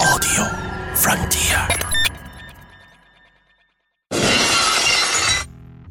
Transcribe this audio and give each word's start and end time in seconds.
Audio 0.00 0.44
Frontier. 0.94 1.66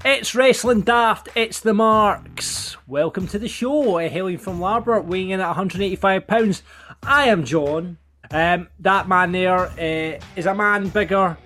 It's 0.05 0.33
Wrestling 0.33 0.81
Daft, 0.81 1.27
it's 1.35 1.59
the 1.59 1.73
Marks. 1.73 2.77
Welcome 2.87 3.27
to 3.27 3.37
the 3.37 3.49
show. 3.49 3.97
Hailing 3.97 4.37
from 4.37 4.59
Larbert, 4.59 5.03
weighing 5.03 5.31
in 5.31 5.41
at 5.41 5.47
185 5.47 6.25
pounds. 6.25 6.63
I 7.03 7.27
am 7.27 7.43
John. 7.43 7.97
Um, 8.31 8.69
that 8.79 9.09
man 9.09 9.33
there 9.33 9.65
uh, 9.65 10.19
is 10.37 10.45
a 10.45 10.55
man 10.55 10.87
bigger 10.87 11.37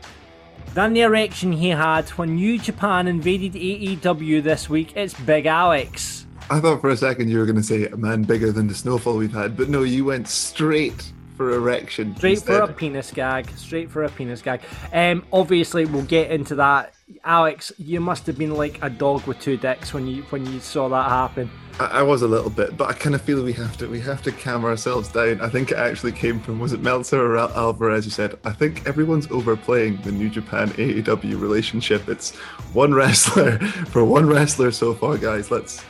than 0.76 0.94
the 0.94 1.02
erection 1.02 1.52
he 1.52 1.70
had 1.70 2.10
when 2.10 2.36
New 2.36 2.60
Japan 2.60 3.08
invaded 3.08 3.54
AEW 3.54 4.44
this 4.44 4.70
week. 4.70 4.96
It's 4.96 5.16
Big 5.16 5.48
Alex. 5.48 6.28
I 6.52 6.60
thought 6.60 6.82
for 6.82 6.92
a 6.92 6.98
second 6.98 7.30
you 7.30 7.40
were 7.40 7.46
going 7.46 7.56
to 7.56 7.64
say 7.64 7.88
a 7.88 7.98
man 7.98 8.22
bigger 8.22 8.52
than 8.52 8.68
the 8.68 8.76
snowfall 8.76 9.18
we've 9.18 9.34
had, 9.34 9.58
but 9.58 9.68
no, 9.68 9.82
you 9.82 10.06
went 10.06 10.28
straight 10.28 11.12
for 11.42 11.56
erection. 11.56 12.16
Straight 12.16 12.34
instead. 12.34 12.66
for 12.66 12.72
a 12.72 12.74
penis 12.74 13.12
gag. 13.12 13.50
Straight 13.58 13.90
for 13.90 14.04
a 14.04 14.10
penis 14.10 14.42
gag. 14.42 14.62
Um, 14.94 15.24
obviously, 15.34 15.86
we'll 15.86 16.04
get 16.04 16.32
into 16.32 16.56
that. 16.56 16.94
Alex, 17.26 17.72
you 17.78 18.00
must 18.00 18.26
have 18.28 18.38
been 18.38 18.54
like 18.54 18.80
a 18.82 18.90
dog 18.90 19.26
with 19.28 19.40
two 19.40 19.58
dicks 19.58 19.94
when 19.94 20.08
you 20.08 20.24
when 20.24 20.46
you 20.46 20.60
saw 20.60 20.88
that 20.90 21.10
happen. 21.10 21.50
I, 21.80 21.86
I 21.86 22.02
was 22.04 22.22
a 22.22 22.28
little 22.28 22.50
bit, 22.50 22.78
but 22.78 22.90
I 22.90 22.94
kind 22.94 23.16
of 23.16 23.22
feel 23.22 23.44
we 23.44 23.54
have 23.54 23.76
to 23.78 23.88
we 23.88 24.00
have 24.02 24.22
to 24.24 24.32
calm 24.32 24.64
ourselves 24.64 25.10
down. 25.10 25.42
I 25.42 25.50
think 25.50 25.72
it 25.72 25.78
actually 25.78 26.14
came 26.14 26.40
from 26.40 26.60
was 26.60 26.72
it 26.74 26.80
Meltzer 26.82 27.20
or 27.22 27.38
Al- 27.38 27.50
Alvarez 27.56 28.06
who 28.06 28.12
said, 28.12 28.38
"I 28.46 28.52
think 28.52 28.88
everyone's 28.88 29.30
overplaying 29.32 30.02
the 30.04 30.12
New 30.12 30.30
Japan 30.30 30.70
AEW 30.70 31.40
relationship. 31.42 32.08
It's 32.08 32.36
one 32.74 32.94
wrestler 32.94 33.58
for 33.90 34.06
one 34.06 34.26
wrestler 34.28 34.72
so 34.72 34.94
far, 34.94 35.18
guys. 35.18 35.52
Let's 35.52 35.84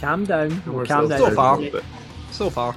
Calm 0.00 0.24
down. 0.24 0.50
calm 0.62 0.86
Calm 0.86 1.08
down. 1.08 1.08
down 1.08 1.18
So 1.18 1.34
far. 1.34 1.60
a. 1.60 1.82
So 2.30 2.50
far. 2.50 2.76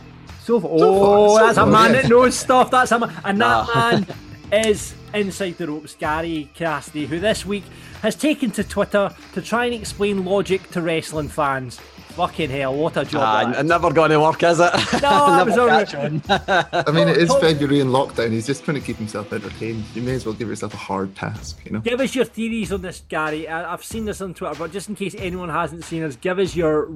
So 0.50 0.60
far. 0.60 0.72
Oh, 0.74 1.38
so 1.38 1.46
that's 1.46 1.58
a 1.60 1.66
man 1.68 1.92
that 1.92 2.10
knows 2.10 2.36
stuff. 2.36 2.72
That's 2.72 2.92
a 2.92 2.98
man, 2.98 3.14
and 3.24 3.40
that 3.40 3.68
Nah. 3.68 3.76
man 3.92 4.08
is 4.52 4.96
inside 5.14 5.60
the 5.60 5.68
ropes. 5.68 5.94
Gary 5.94 6.50
Cassidy, 6.56 7.06
who 7.06 7.20
this 7.20 7.46
week 7.46 7.64
has 8.02 8.16
taken 8.16 8.50
to 8.52 8.64
Twitter 8.64 9.12
to 9.36 9.42
try 9.44 9.66
and 9.66 9.76
explain 9.76 10.26
logic 10.26 10.72
to 10.72 10.82
wrestling 10.82 11.28
fans. 11.28 11.80
Fucking 12.18 12.50
hell, 12.50 12.74
what 12.74 12.98
a 12.98 13.06
job! 13.06 13.22
Ah, 13.24 13.52
that 13.52 13.60
is. 13.60 13.66
never 13.70 13.94
going 13.94 14.10
to 14.10 14.20
work, 14.20 14.42
is 14.42 14.60
it? 14.60 14.74
No, 15.04 15.28
it 15.28 15.38
Never 15.38 15.52
was 15.52 15.60
alright. 15.60 15.88
catch 15.88 15.96
on. 15.96 16.84
I 16.88 16.92
mean, 16.92 17.08
it 17.08 17.18
is 17.18 17.32
February 17.36 17.80
in 17.82 17.90
lockdown. 17.90 18.32
He's 18.32 18.48
just 18.48 18.64
trying 18.66 18.80
to 18.80 18.82
keep 18.86 18.98
himself 18.98 19.32
entertained. 19.32 19.84
You 19.94 20.02
may 20.02 20.14
as 20.16 20.26
well 20.26 20.34
give 20.34 20.48
yourself 20.48 20.74
a 20.74 20.78
hard 20.78 21.16
task, 21.16 21.60
you 21.64 21.74
know. 21.74 21.80
Give 21.82 22.00
us 22.02 22.16
your 22.16 22.26
theories 22.26 22.74
on 22.74 22.82
this, 22.82 23.04
Gary. 23.08 23.48
I- 23.48 23.72
I've 23.72 23.84
seen 23.86 24.06
this 24.06 24.20
on 24.20 24.34
Twitter, 24.34 24.56
but 24.58 24.72
just 24.74 24.90
in 24.90 24.96
case 24.96 25.14
anyone 25.20 25.50
hasn't 25.50 25.84
seen 25.86 26.02
us, 26.02 26.16
give 26.16 26.40
us 26.40 26.56
your 26.56 26.90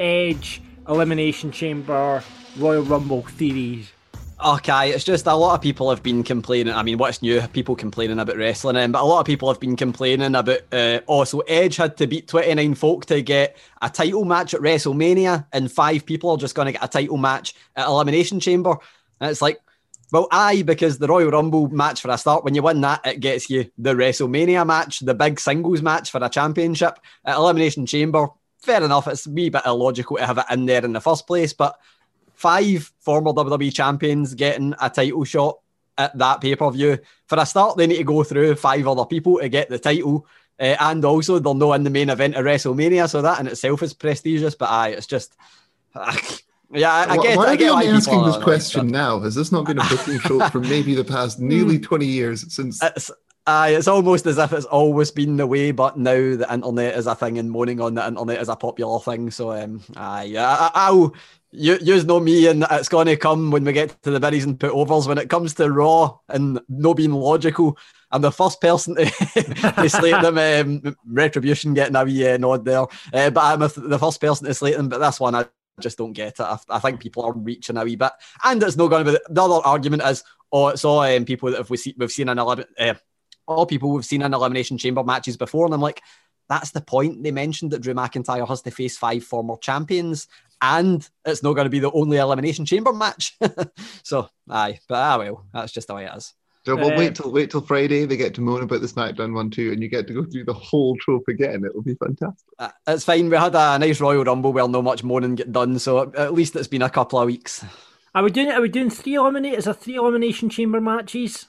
Edge 0.00 0.60
Elimination 0.88 1.52
Chamber 1.52 2.22
Royal 2.58 2.82
Rumble 2.82 3.22
theories. 3.22 3.92
Okay, 4.44 4.90
it's 4.90 5.04
just 5.04 5.26
a 5.26 5.34
lot 5.34 5.54
of 5.54 5.62
people 5.62 5.88
have 5.88 6.02
been 6.02 6.22
complaining. 6.22 6.74
I 6.74 6.82
mean, 6.82 6.98
what's 6.98 7.22
new? 7.22 7.40
People 7.48 7.74
complaining 7.74 8.18
about 8.18 8.36
wrestling, 8.36 8.76
um, 8.76 8.92
but 8.92 9.00
a 9.00 9.04
lot 9.04 9.20
of 9.20 9.26
people 9.26 9.48
have 9.48 9.58
been 9.58 9.76
complaining 9.76 10.34
about. 10.34 10.60
Uh, 10.70 11.00
oh, 11.08 11.24
so 11.24 11.40
Edge 11.40 11.76
had 11.76 11.96
to 11.96 12.06
beat 12.06 12.28
29 12.28 12.74
folk 12.74 13.06
to 13.06 13.22
get 13.22 13.56
a 13.80 13.88
title 13.88 14.26
match 14.26 14.52
at 14.52 14.60
WrestleMania, 14.60 15.46
and 15.54 15.72
five 15.72 16.04
people 16.04 16.30
are 16.30 16.36
just 16.36 16.54
going 16.54 16.66
to 16.66 16.72
get 16.72 16.84
a 16.84 16.88
title 16.88 17.16
match 17.16 17.54
at 17.76 17.86
Elimination 17.86 18.38
Chamber. 18.38 18.76
And 19.20 19.30
it's 19.30 19.40
like, 19.40 19.58
well, 20.12 20.28
aye, 20.30 20.62
because 20.62 20.98
the 20.98 21.08
Royal 21.08 21.30
Rumble 21.30 21.68
match 21.68 22.02
for 22.02 22.10
a 22.10 22.18
start, 22.18 22.44
when 22.44 22.54
you 22.54 22.62
win 22.62 22.82
that, 22.82 23.06
it 23.06 23.20
gets 23.20 23.48
you 23.48 23.70
the 23.78 23.94
WrestleMania 23.94 24.66
match, 24.66 25.00
the 25.00 25.14
big 25.14 25.40
singles 25.40 25.80
match 25.80 26.10
for 26.10 26.22
a 26.22 26.28
championship 26.28 26.98
at 27.24 27.36
Elimination 27.36 27.86
Chamber. 27.86 28.28
Fair 28.58 28.84
enough, 28.84 29.08
it's 29.08 29.26
a 29.26 29.30
wee 29.30 29.48
bit 29.48 29.62
illogical 29.64 30.18
to 30.18 30.26
have 30.26 30.38
it 30.38 30.44
in 30.50 30.66
there 30.66 30.84
in 30.84 30.92
the 30.92 31.00
first 31.00 31.26
place, 31.26 31.54
but 31.54 31.78
five 32.36 32.92
former 33.00 33.32
WWE 33.32 33.74
champions 33.74 34.34
getting 34.34 34.74
a 34.80 34.88
title 34.88 35.24
shot 35.24 35.58
at 35.98 36.16
that 36.18 36.40
pay 36.40 36.54
per 36.54 36.70
view. 36.70 36.98
For 37.26 37.38
a 37.38 37.46
start, 37.46 37.76
they 37.76 37.86
need 37.86 37.96
to 37.96 38.04
go 38.04 38.22
through 38.22 38.54
five 38.56 38.86
other 38.86 39.04
people 39.04 39.38
to 39.38 39.48
get 39.48 39.68
the 39.68 39.78
title. 39.78 40.26
Uh, 40.58 40.76
and 40.80 41.04
also, 41.04 41.38
they're 41.38 41.54
not 41.54 41.72
in 41.72 41.84
the 41.84 41.90
main 41.90 42.08
event 42.08 42.34
of 42.34 42.44
WrestleMania, 42.44 43.08
so 43.10 43.20
that 43.22 43.40
in 43.40 43.46
itself 43.46 43.82
is 43.82 43.92
prestigious. 43.92 44.54
But 44.54 44.70
aye, 44.70 44.88
it's 44.90 45.06
just. 45.06 45.36
yeah, 46.72 46.92
I, 46.92 47.04
I 47.04 47.16
Why- 47.16 47.22
get, 47.22 47.36
Why 47.36 47.44
I 47.46 47.52
are 47.52 47.56
get 47.56 47.64
they 47.64 47.70
why 47.70 47.84
only 47.84 47.88
asking 47.88 48.24
this 48.24 48.36
question 48.38 48.88
now? 48.88 49.18
Has 49.20 49.34
this 49.34 49.52
not 49.52 49.66
been 49.66 49.78
a 49.78 49.84
booking 49.84 50.18
trope 50.20 50.52
for 50.52 50.60
maybe 50.60 50.94
the 50.94 51.04
past 51.04 51.40
nearly 51.40 51.78
20 51.78 52.06
years 52.06 52.52
since. 52.54 52.82
It's, 52.82 53.10
aye, 53.46 53.70
it's 53.70 53.88
almost 53.88 54.26
as 54.26 54.38
if 54.38 54.52
it's 54.52 54.66
always 54.66 55.10
been 55.10 55.36
the 55.36 55.46
way, 55.46 55.70
but 55.70 55.96
now 55.96 56.36
the 56.36 56.46
internet 56.50 56.96
is 56.96 57.06
a 57.06 57.14
thing 57.14 57.38
and 57.38 57.50
moaning 57.50 57.80
on 57.80 57.94
the 57.94 58.06
internet 58.06 58.40
is 58.40 58.48
a 58.48 58.56
popular 58.56 58.98
thing. 59.00 59.30
So, 59.30 59.52
um, 59.52 59.82
aye, 59.96 60.34
I, 60.36 60.70
I. 60.74 61.08
You, 61.52 61.78
you 61.80 62.02
know 62.02 62.20
me, 62.20 62.48
and 62.48 62.66
it's 62.70 62.88
going 62.88 63.06
to 63.06 63.16
come 63.16 63.50
when 63.50 63.64
we 63.64 63.72
get 63.72 64.02
to 64.02 64.10
the 64.10 64.20
berries 64.20 64.44
and 64.44 64.60
put 64.60 64.72
overs. 64.72 65.08
When 65.08 65.16
it 65.16 65.30
comes 65.30 65.54
to 65.54 65.70
Raw 65.70 66.18
and 66.28 66.60
no 66.68 66.92
being 66.92 67.12
logical, 67.12 67.78
I'm 68.10 68.20
the 68.20 68.32
first 68.32 68.60
person 68.60 68.94
to, 68.96 69.04
to 69.80 69.88
slate 69.88 70.20
them. 70.20 70.36
Um, 70.36 70.96
Retribution 71.06 71.72
getting 71.72 71.96
a 71.96 72.04
wee 72.04 72.28
uh, 72.28 72.36
nod 72.36 72.66
there, 72.66 72.82
uh, 72.82 73.30
but 73.30 73.36
I'm 73.36 73.60
the 73.60 73.98
first 73.98 74.20
person 74.20 74.46
to 74.46 74.52
slate 74.52 74.76
them. 74.76 74.90
But 74.90 74.98
this 74.98 75.18
one, 75.18 75.34
I 75.34 75.46
just 75.80 75.96
don't 75.96 76.12
get 76.12 76.38
it. 76.38 76.40
I, 76.40 76.58
I 76.68 76.78
think 76.78 77.00
people 77.00 77.22
are 77.22 77.32
reaching 77.32 77.78
a 77.78 77.84
wee 77.84 77.96
bit, 77.96 78.12
and 78.44 78.62
it's 78.62 78.76
not 78.76 78.88
going 78.88 79.06
to 79.06 79.12
be. 79.12 79.18
The 79.30 79.42
other 79.42 79.66
argument 79.66 80.02
is, 80.02 80.24
oh, 80.52 80.68
it's 80.68 80.84
all 80.84 81.00
um, 81.00 81.24
people 81.24 81.50
that 81.50 81.58
have 81.58 81.70
we 81.70 81.78
see, 81.78 81.94
we've 81.96 82.12
seen 82.12 82.28
an 82.28 82.38
eleven, 82.38 82.66
uh, 82.78 82.94
all 83.46 83.66
people 83.66 83.90
we've 83.90 84.04
seen 84.04 84.22
in 84.22 84.34
elimination 84.34 84.78
chamber 84.78 85.02
matches 85.04 85.36
before, 85.36 85.64
and 85.66 85.74
I'm 85.74 85.80
like, 85.80 86.02
that's 86.48 86.70
the 86.70 86.80
point. 86.80 87.22
They 87.22 87.32
mentioned 87.32 87.72
that 87.72 87.80
Drew 87.80 87.94
McIntyre 87.94 88.46
has 88.46 88.62
to 88.62 88.70
face 88.70 88.96
five 88.96 89.24
former 89.24 89.56
champions, 89.60 90.28
and 90.62 91.08
it's 91.24 91.42
not 91.42 91.54
going 91.54 91.66
to 91.66 91.70
be 91.70 91.80
the 91.80 91.90
only 91.92 92.18
elimination 92.18 92.64
chamber 92.64 92.92
match. 92.92 93.36
so, 94.02 94.28
aye, 94.48 94.78
but 94.88 94.94
ah 94.96 95.18
well, 95.18 95.46
that's 95.52 95.72
just 95.72 95.88
the 95.88 95.94
way 95.94 96.04
it 96.06 96.16
is. 96.16 96.34
So 96.64 96.74
we'll 96.74 96.92
Uh, 96.94 96.98
wait 96.98 97.14
till 97.14 97.30
wait 97.30 97.50
till 97.50 97.60
Friday. 97.60 98.06
They 98.06 98.16
get 98.16 98.34
to 98.34 98.40
moan 98.40 98.62
about 98.62 98.80
the 98.80 98.88
SmackDown 98.88 99.34
one 99.34 99.50
too, 99.50 99.70
and 99.72 99.80
you 99.82 99.88
get 99.88 100.06
to 100.08 100.14
go 100.14 100.24
through 100.24 100.44
the 100.44 100.52
whole 100.52 100.96
trope 100.96 101.28
again. 101.28 101.64
It'll 101.64 101.82
be 101.82 101.94
fantastic. 101.94 102.48
Uh, 102.58 102.70
It's 102.88 103.04
fine. 103.04 103.30
We 103.30 103.36
had 103.36 103.54
a 103.54 103.78
nice 103.78 104.00
Royal 104.00 104.24
Rumble 104.24 104.52
where 104.52 104.66
no 104.68 104.82
much 104.82 105.04
moaning 105.04 105.36
get 105.36 105.52
done, 105.52 105.78
so 105.78 106.12
at 106.12 106.34
least 106.34 106.56
it's 106.56 106.66
been 106.68 106.82
a 106.82 106.90
couple 106.90 107.20
of 107.20 107.26
weeks. 107.26 107.64
Are 108.16 108.22
we 108.24 108.30
doing? 108.30 108.50
Are 108.50 108.60
we 108.60 108.68
doing 108.68 108.90
three 108.90 109.14
eliminate? 109.14 109.54
Is 109.54 109.66
there 109.66 109.74
three 109.74 109.96
elimination 109.96 110.48
chamber 110.48 110.80
matches? 110.80 111.46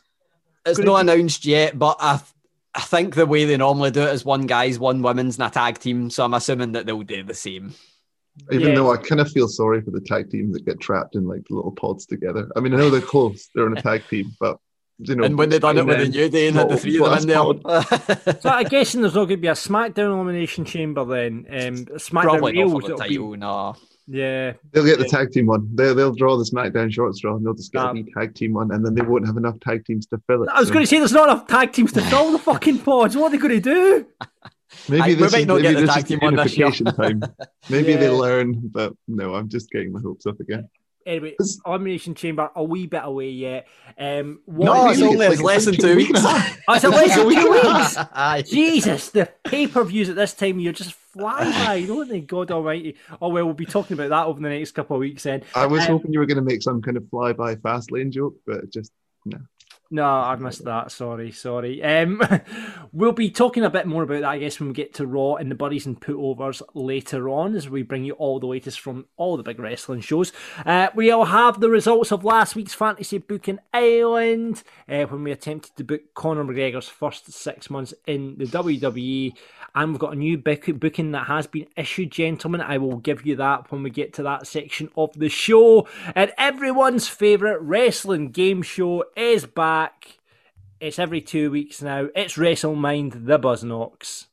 It's 0.68 0.80
not 0.80 1.02
announced 1.02 1.46
yet, 1.46 1.78
but 1.78 1.98
I, 2.00 2.18
th- 2.18 2.30
I 2.76 2.82
think 2.82 3.16
the 3.16 3.26
way 3.26 3.46
they 3.46 3.58
normally 3.58 3.92
do 3.92 4.02
it 4.02 4.14
is 4.14 4.24
one 4.26 4.46
guys, 4.48 4.78
one 4.80 5.02
women's, 5.02 5.40
and 5.40 5.48
a 5.48 5.50
tag 5.52 5.80
team. 5.80 6.10
So 6.10 6.24
I'm 6.24 6.34
assuming 6.34 6.74
that 6.74 6.86
they'll 6.86 7.02
do 7.04 7.24
the 7.24 7.34
same. 7.34 7.74
Even 8.52 8.70
Yeah. 8.70 8.76
though 8.76 8.92
I 8.94 8.98
kind 8.98 9.20
of 9.20 9.32
feel 9.32 9.48
sorry 9.48 9.82
for 9.82 9.92
the 9.92 10.02
tag 10.02 10.30
teams 10.30 10.54
that 10.54 10.66
get 10.66 10.80
trapped 10.80 11.16
in 11.16 11.28
like 11.28 11.42
little 11.50 11.72
pods 11.72 12.06
together. 12.06 12.48
I 12.56 12.60
mean, 12.60 12.74
I 12.74 12.78
know 12.78 12.90
they're 12.92 13.02
close; 13.02 13.50
they're 13.56 13.66
in 13.68 13.76
a 13.78 13.82
tag 13.82 14.04
team, 14.10 14.32
but 14.40 14.58
you 15.00 15.16
know. 15.16 15.24
and 15.24 15.38
when 15.40 15.50
they 15.50 15.58
done 15.58 15.78
it 15.80 15.86
with 15.88 15.98
the 15.98 16.04
then- 16.04 16.12
New 16.12 16.30
Day 16.30 16.48
and 16.48 16.56
had 16.56 16.66
the 16.68 16.74
Well, 16.74 16.78
three 16.78 17.00
of 17.00 17.28
them 17.28 17.58
in 17.58 18.24
there, 18.26 18.36
So 18.42 18.50
I'm 18.50 18.68
guessing 18.68 19.02
there's 19.02 19.16
not 19.16 19.26
going 19.26 19.38
to 19.38 19.42
be 19.42 19.48
a 19.48 19.54
SmackDown 19.54 20.14
elimination 20.14 20.66
chamber 20.66 21.04
then. 21.06 21.46
Um, 21.50 21.86
SmackDown 21.98 22.22
probably 22.24 22.54
not 22.64 22.70
for 22.70 22.82
the 22.82 22.86
it'll 22.94 22.98
be- 22.98 23.10
title. 23.10 23.38
No. 23.38 23.76
Yeah, 24.09 24.53
They'll 24.72 24.85
get 24.85 25.00
the 25.00 25.06
tag 25.06 25.31
team 25.31 25.47
one. 25.47 25.69
They, 25.75 25.94
they'll 25.94 26.16
draw 26.16 26.38
the 26.38 26.45
SmackDown 26.45 26.91
short 26.94 27.13
straw, 27.16 27.35
and 27.35 27.45
they'll 27.45 27.53
just 27.53 27.73
get 27.73 27.81
Ah. 27.81 27.91
a 27.94 28.03
tag 28.18 28.35
team 28.35 28.53
one, 28.53 28.72
and 28.72 28.85
then 28.85 28.95
they 28.95 29.01
won't 29.01 29.25
have 29.28 29.35
enough 29.35 29.59
tag 29.59 29.83
teams 29.86 30.06
to 30.07 30.21
fill 30.27 30.44
it. 30.44 30.50
I 30.50 30.59
was 30.59 30.69
so 30.69 30.74
going 30.74 30.83
to 30.83 30.88
say 30.88 30.98
there's 31.00 31.12
not 31.12 31.30
enough 31.30 31.48
tag 31.48 31.74
teams 31.74 31.92
to 31.94 32.01
fill 32.04 32.31
the 32.31 32.39
fucking 32.39 32.80
pods. 32.80 33.18
What 33.18 33.25
are 33.27 33.31
they 33.31 33.38
going 33.38 33.62
to 33.62 33.69
do? 33.74 34.06
maybe 34.89 35.01
I- 35.01 35.13
this 35.15 35.31
might 35.33 35.39
is, 35.42 35.45
not 35.48 35.56
maybe 35.56 35.68
get 35.68 35.74
the 35.75 35.81
this 35.81 35.89
tag 35.89 35.98
is 35.98 36.04
the 36.04 36.09
team 36.09 36.19
one 36.21 36.36
this 36.38 36.57
year. 36.57 36.68
unification 36.68 36.95
time. 36.95 37.21
Maybe 37.69 37.95
they 37.95 38.09
learn, 38.09 38.62
but 38.71 38.94
no, 39.09 39.36
I'm 39.36 39.50
just 39.50 39.69
getting 39.71 39.92
my 39.92 40.00
hopes 40.00 40.25
up 40.25 40.39
again. 40.39 40.69
Anyway, 41.06 41.30
It's- 41.31 41.60
elimination 41.65 42.15
chamber 42.15 42.50
a 42.56 42.63
wee 42.63 42.88
bit 42.88 43.01
away 43.03 43.30
yet. 43.31 43.68
Um, 44.00 44.39
what 44.45 44.65
No, 44.65 44.89
it's 44.89 45.00
really, 45.01 45.13
only 45.15 45.25
it's 45.25 45.33
it's 45.36 45.42
like- 45.44 45.53
less 45.56 45.65
than 45.65 45.75
two 45.75 45.92
a 45.92 45.95
weeks. 45.98 46.19
Oh, 46.24 46.74
it's 46.75 46.83
less 46.86 47.15
than 47.15 47.30
two 47.30 48.38
weeks. 48.39 48.50
Jesus, 48.50 49.10
the 49.10 49.30
pay 49.44 49.68
per 49.68 49.83
views 49.83 50.07
at 50.10 50.15
this 50.15 50.33
time 50.33 50.56
of 50.56 50.60
year 50.62 50.71
just 50.71 50.95
fly 51.18 51.44
by, 51.66 51.86
don't 51.86 52.08
they? 52.10 52.22
God 52.22 52.52
Almighty. 52.52 52.96
Oh 53.22 53.30
well, 53.30 53.46
we'll 53.46 53.54
be 53.54 53.66
talking 53.66 53.96
about 53.96 54.10
that 54.10 54.25
over 54.28 54.40
the 54.40 54.50
next 54.50 54.72
couple 54.72 54.96
of 54.96 55.00
weeks. 55.02 55.24
Then 55.24 55.44
I 55.56 55.66
was 55.66 55.81
Um, 55.81 55.88
hoping 55.94 56.14
you 56.14 56.19
were 56.19 56.25
going 56.25 56.38
to 56.38 56.44
make 56.44 56.62
some 56.62 56.81
kind 56.81 56.98
of 56.98 57.10
fly 57.10 57.34
by 57.34 57.56
fast 57.56 57.92
lane 57.92 58.12
joke, 58.12 58.36
but 58.46 58.69
just 58.69 58.92
no. 59.25 59.40
No, 59.89 60.06
I've 60.06 60.42
missed 60.42 60.66
that. 60.66 60.92
Sorry, 60.92 61.31
sorry. 61.31 61.81
Um, 61.81 62.22
we'll 62.92 63.13
be 63.13 63.30
talking 63.30 63.63
a 63.63 63.69
bit 63.69 63.88
more 63.88 64.04
about 64.04 64.22
that, 64.22 64.30
I 64.30 64.39
guess, 64.39 64.60
when 64.60 64.69
we 64.69 64.74
get 64.74 64.94
to 64.95 65.07
Raw 65.07 65.36
and 65.36 65.50
the 65.50 65.56
Buddies 65.56 65.86
and 65.86 66.00
Putovers 66.00 66.62
later 66.74 67.30
on, 67.30 67.56
as 67.56 67.69
we 67.69 67.84
bring 67.84 68.04
you 68.04 68.13
all 68.13 68.39
the 68.39 68.48
latest 68.48 68.81
from 68.81 69.06
all 69.16 69.38
the 69.38 69.44
big 69.44 69.60
wrestling 69.60 70.01
shows. 70.01 70.34
Uh, 70.66 70.89
we'll 70.94 71.25
have 71.25 71.62
the 71.62 71.69
results 71.69 72.12
of 72.12 72.25
last 72.25 72.56
week's 72.56 72.74
Fantasy 72.74 73.18
Booking 73.18 73.60
Island, 73.74 74.62
uh, 74.89 75.04
when 75.06 75.24
we 75.24 75.31
attempted 75.31 75.75
to 75.78 75.86
book 75.86 76.01
Conor 76.13 76.44
McGregor's 76.44 76.89
first 76.89 77.31
six 77.31 77.69
months 77.69 77.94
in 78.06 78.38
the 78.38 78.45
WWE. 78.45 79.34
And 79.74 79.92
we've 79.92 80.00
got 80.00 80.13
a 80.13 80.18
new 80.18 80.38
booking 80.39 81.12
that 81.12 81.28
has 81.28 81.45
been 81.45 81.68
issued, 81.78 82.12
gentlemen. 82.12 82.62
I 82.62 82.80
will 82.80 82.98
give 82.98 83.25
you 83.25 83.36
that 83.36 83.72
when 83.72 83.84
we 83.84 83.92
get 83.92 84.12
to 84.13 84.24
that 84.24 84.48
section 84.48 84.89
of 84.98 85.13
the 85.13 85.30
show. 85.30 85.88
And 86.16 86.31
everyone's 86.38 87.07
favourite 87.07 87.62
wrestling 87.62 88.31
game 88.31 88.63
show 88.63 89.06
is 89.16 89.45
back. 89.45 89.76
It's 90.79 91.00
every 91.00 91.21
two 91.21 91.50
weeks 91.50 91.81
now. 91.81 92.07
It's 92.15 92.35
WrestleMind, 92.35 93.25
the 93.25 93.39
Buzznocks. 93.39 94.27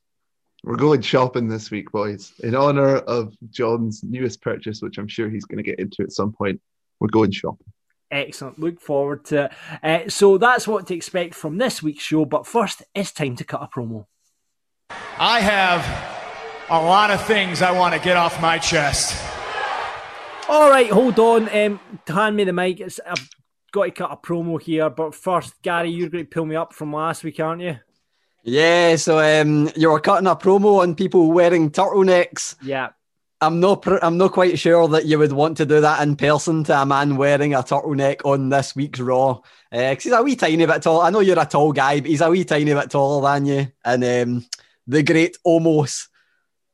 We're 0.63 0.75
going 0.75 1.01
shopping 1.01 1.47
this 1.47 1.71
week, 1.71 1.91
boys. 1.91 2.33
In 2.39 2.55
honor 2.55 2.97
of 2.97 3.35
John's 3.49 4.03
newest 4.03 4.41
purchase, 4.41 4.81
which 4.81 4.97
I'm 4.97 5.07
sure 5.07 5.29
he's 5.29 5.45
going 5.45 5.57
to 5.57 5.63
get 5.63 5.79
into 5.79 6.03
at 6.03 6.11
some 6.11 6.33
point, 6.33 6.61
we're 6.99 7.07
going 7.07 7.31
shopping. 7.31 7.67
Excellent. 8.11 8.59
Look 8.59 8.79
forward 8.79 9.25
to 9.25 9.45
it. 9.45 9.51
Uh, 9.83 10.09
so 10.09 10.37
that's 10.37 10.67
what 10.67 10.87
to 10.87 10.95
expect 10.95 11.35
from 11.35 11.57
this 11.57 11.81
week's 11.81 12.03
show. 12.03 12.25
But 12.25 12.45
first, 12.45 12.83
it's 12.93 13.11
time 13.11 13.35
to 13.37 13.43
cut 13.43 13.63
a 13.63 13.67
promo. 13.67 14.05
I 15.17 15.39
have 15.39 15.81
a 16.69 16.81
lot 16.83 17.11
of 17.11 17.23
things 17.25 17.61
I 17.61 17.71
want 17.71 17.95
to 17.95 17.99
get 17.99 18.17
off 18.17 18.41
my 18.41 18.57
chest. 18.57 19.19
All 20.47 20.69
right, 20.69 20.89
hold 20.89 21.17
on. 21.19 21.49
Um, 21.55 21.79
hand 22.07 22.35
me 22.35 22.43
the 22.43 22.53
mic. 22.53 22.79
It's, 22.79 22.99
I've 23.05 23.29
got 23.75 23.83
to 23.83 23.91
cut 23.91 24.11
a 24.11 24.17
promo 24.17 24.59
here. 24.59 24.89
But 24.89 25.13
first, 25.13 25.61
Gary, 25.61 25.91
you're 25.91 26.09
going 26.09 26.25
to 26.25 26.29
pull 26.29 26.45
me 26.45 26.55
up 26.55 26.73
from 26.73 26.93
last 26.93 27.23
week, 27.23 27.39
aren't 27.39 27.61
you? 27.61 27.77
Yeah, 28.43 28.95
so 28.95 29.19
um, 29.19 29.69
you 29.75 29.91
were 29.91 29.99
cutting 29.99 30.27
a 30.27 30.35
promo 30.35 30.81
on 30.81 30.95
people 30.95 31.31
wearing 31.31 31.71
turtlenecks. 31.71 32.55
Yeah. 32.61 32.89
I'm 33.41 33.59
not. 33.59 33.81
Pr- 33.81 33.97
I'm 34.01 34.17
not 34.17 34.31
quite 34.31 34.57
sure 34.57 34.87
that 34.87 35.05
you 35.05 35.19
would 35.19 35.33
want 35.33 35.57
to 35.57 35.65
do 35.65 35.81
that 35.81 36.01
in 36.01 36.15
person 36.15 36.63
to 36.63 36.81
a 36.81 36.85
man 36.85 37.17
wearing 37.17 37.53
a 37.53 37.63
turtleneck 37.63 38.21
on 38.23 38.47
this 38.49 38.75
week's 38.75 39.01
Raw. 39.01 39.41
Because 39.69 40.03
he's 40.03 40.13
a 40.13 40.23
wee 40.23 40.37
tiny 40.37 40.65
bit 40.65 40.81
tall. 40.81 41.01
I 41.01 41.09
know 41.09 41.19
you're 41.19 41.37
a 41.37 41.45
tall 41.45 41.73
guy, 41.73 41.99
but 41.99 42.09
he's 42.09 42.21
a 42.21 42.29
wee 42.29 42.45
tiny 42.45 42.73
bit 42.73 42.89
taller 42.89 43.21
than 43.27 43.45
you. 43.45 43.67
And 43.83 44.03
um, 44.05 44.45
the 44.87 45.03
great 45.03 45.37
almost. 45.43 46.07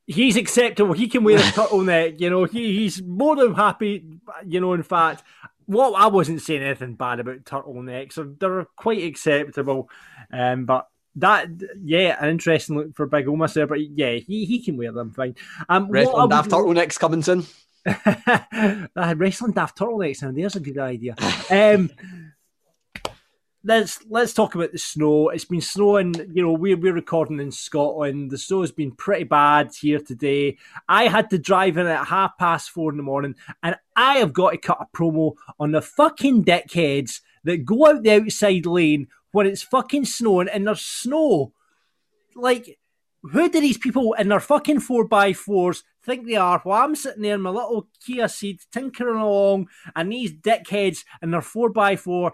He's 0.06 0.36
acceptable. 0.36 0.92
He 0.92 1.08
can 1.08 1.24
wear 1.24 1.38
a 1.38 1.40
turtleneck. 1.42 2.20
You 2.20 2.30
know, 2.30 2.44
he, 2.44 2.78
he's 2.78 3.02
more 3.02 3.34
than 3.34 3.54
happy. 3.54 4.20
You 4.46 4.60
know, 4.60 4.74
in 4.74 4.84
fact, 4.84 5.24
what 5.66 5.92
I 5.92 6.06
wasn't 6.06 6.42
saying 6.42 6.62
anything 6.62 6.94
bad 6.94 7.20
about 7.20 7.44
turtlenecks. 7.44 8.38
They're 8.38 8.66
quite 8.76 9.04
acceptable. 9.04 9.88
Um, 10.32 10.64
but 10.64 10.88
that, 11.16 11.48
yeah, 11.82 12.16
an 12.22 12.30
interesting 12.30 12.76
look 12.76 12.96
for 12.96 13.06
Big 13.06 13.26
Omos 13.26 13.54
there. 13.54 13.66
But 13.66 13.80
yeah, 13.80 14.12
he, 14.14 14.44
he 14.44 14.62
can 14.62 14.76
wear 14.76 14.92
them 14.92 15.12
fine. 15.12 15.36
Um, 15.68 15.90
Wrestling 15.90 16.22
would- 16.22 16.30
Daft 16.30 16.50
turtlenecks 16.50 16.98
coming 16.98 17.22
soon. 17.22 17.44
wrestling 19.16 19.52
daft 19.52 19.76
turtlenecks 19.76 20.22
now. 20.22 20.30
There's 20.30 20.56
a 20.56 20.60
good 20.60 20.78
idea. 20.78 21.16
Um, 21.50 21.90
let's 23.64 24.00
let's 24.08 24.32
talk 24.32 24.54
about 24.54 24.72
the 24.72 24.78
snow. 24.78 25.28
It's 25.28 25.44
been 25.44 25.60
snowing. 25.60 26.14
You 26.32 26.42
know, 26.42 26.52
we're 26.52 26.76
we're 26.76 26.92
recording 26.92 27.40
in 27.40 27.52
Scotland. 27.52 28.30
The 28.30 28.38
snow 28.38 28.62
has 28.62 28.72
been 28.72 28.92
pretty 28.92 29.24
bad 29.24 29.72
here 29.74 30.00
today. 30.00 30.58
I 30.88 31.08
had 31.08 31.30
to 31.30 31.38
drive 31.38 31.76
in 31.76 31.86
at 31.86 32.08
half 32.08 32.36
past 32.38 32.70
four 32.70 32.90
in 32.90 32.96
the 32.96 33.02
morning, 33.02 33.34
and 33.62 33.76
I 33.96 34.18
have 34.18 34.32
got 34.32 34.50
to 34.50 34.58
cut 34.58 34.78
a 34.80 34.96
promo 34.96 35.34
on 35.58 35.72
the 35.72 35.82
fucking 35.82 36.44
dickheads 36.44 37.20
that 37.44 37.64
go 37.64 37.86
out 37.86 38.02
the 38.02 38.12
outside 38.12 38.66
lane 38.66 39.08
when 39.32 39.46
it's 39.46 39.62
fucking 39.62 40.04
snowing 40.04 40.48
and 40.48 40.66
there's 40.66 40.82
snow. 40.82 41.52
Like, 42.34 42.78
who 43.22 43.48
do 43.48 43.60
these 43.60 43.78
people 43.78 44.14
in 44.14 44.28
their 44.28 44.40
fucking 44.40 44.80
four 44.80 45.06
by 45.06 45.32
fours 45.32 45.84
think 46.04 46.26
they 46.26 46.36
are? 46.36 46.60
While 46.60 46.84
I'm 46.84 46.96
sitting 46.96 47.22
there 47.22 47.34
in 47.34 47.42
my 47.42 47.50
little 47.50 47.88
Kia 48.04 48.24
Ceed 48.24 48.60
tinkering 48.72 49.20
along, 49.20 49.68
and 49.94 50.10
these 50.10 50.32
dickheads 50.32 51.04
in 51.20 51.30
their 51.30 51.42
four 51.42 51.68
by 51.70 51.96
four 51.96 52.32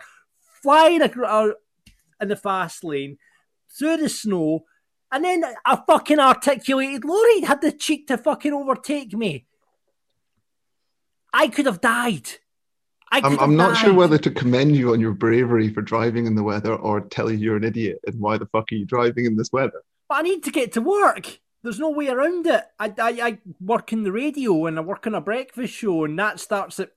flying 0.62 1.02
across 1.02 1.50
uh, 1.50 1.52
in 2.20 2.28
the 2.28 2.36
fast 2.36 2.84
lane 2.84 3.18
through 3.78 3.98
the 3.98 4.08
snow, 4.08 4.64
and 5.10 5.24
then 5.24 5.44
a 5.64 5.84
fucking 5.86 6.18
articulated 6.18 7.04
lorry 7.04 7.40
had 7.40 7.60
the 7.60 7.72
cheek 7.72 8.08
to 8.08 8.18
fucking 8.18 8.52
overtake 8.52 9.12
me. 9.12 9.46
I 11.32 11.48
could 11.48 11.66
have 11.66 11.80
died. 11.80 12.28
I 13.10 13.20
I'm, 13.24 13.38
I'm 13.38 13.56
not 13.56 13.76
sure 13.76 13.94
whether 13.94 14.18
to 14.18 14.30
commend 14.30 14.76
you 14.76 14.92
on 14.92 15.00
your 15.00 15.12
bravery 15.12 15.72
for 15.72 15.80
driving 15.80 16.26
in 16.26 16.34
the 16.34 16.42
weather 16.42 16.74
or 16.74 17.00
tell 17.00 17.30
you 17.30 17.38
you're 17.38 17.56
an 17.56 17.64
idiot 17.64 18.00
and 18.06 18.20
why 18.20 18.36
the 18.36 18.46
fuck 18.46 18.70
are 18.70 18.74
you 18.74 18.84
driving 18.84 19.24
in 19.24 19.36
this 19.36 19.50
weather? 19.50 19.82
But 20.08 20.18
I 20.18 20.22
need 20.22 20.42
to 20.44 20.50
get 20.50 20.72
to 20.72 20.82
work. 20.82 21.38
There's 21.62 21.78
no 21.78 21.90
way 21.90 22.08
around 22.08 22.46
it. 22.46 22.64
I, 22.78 22.92
I, 22.98 23.10
I 23.22 23.38
work 23.60 23.92
in 23.92 24.04
the 24.04 24.12
radio 24.12 24.66
and 24.66 24.78
I 24.78 24.82
work 24.82 25.06
on 25.06 25.14
a 25.14 25.20
breakfast 25.20 25.74
show, 25.74 26.04
and 26.04 26.18
that 26.18 26.38
starts 26.38 26.78
at 26.80 26.90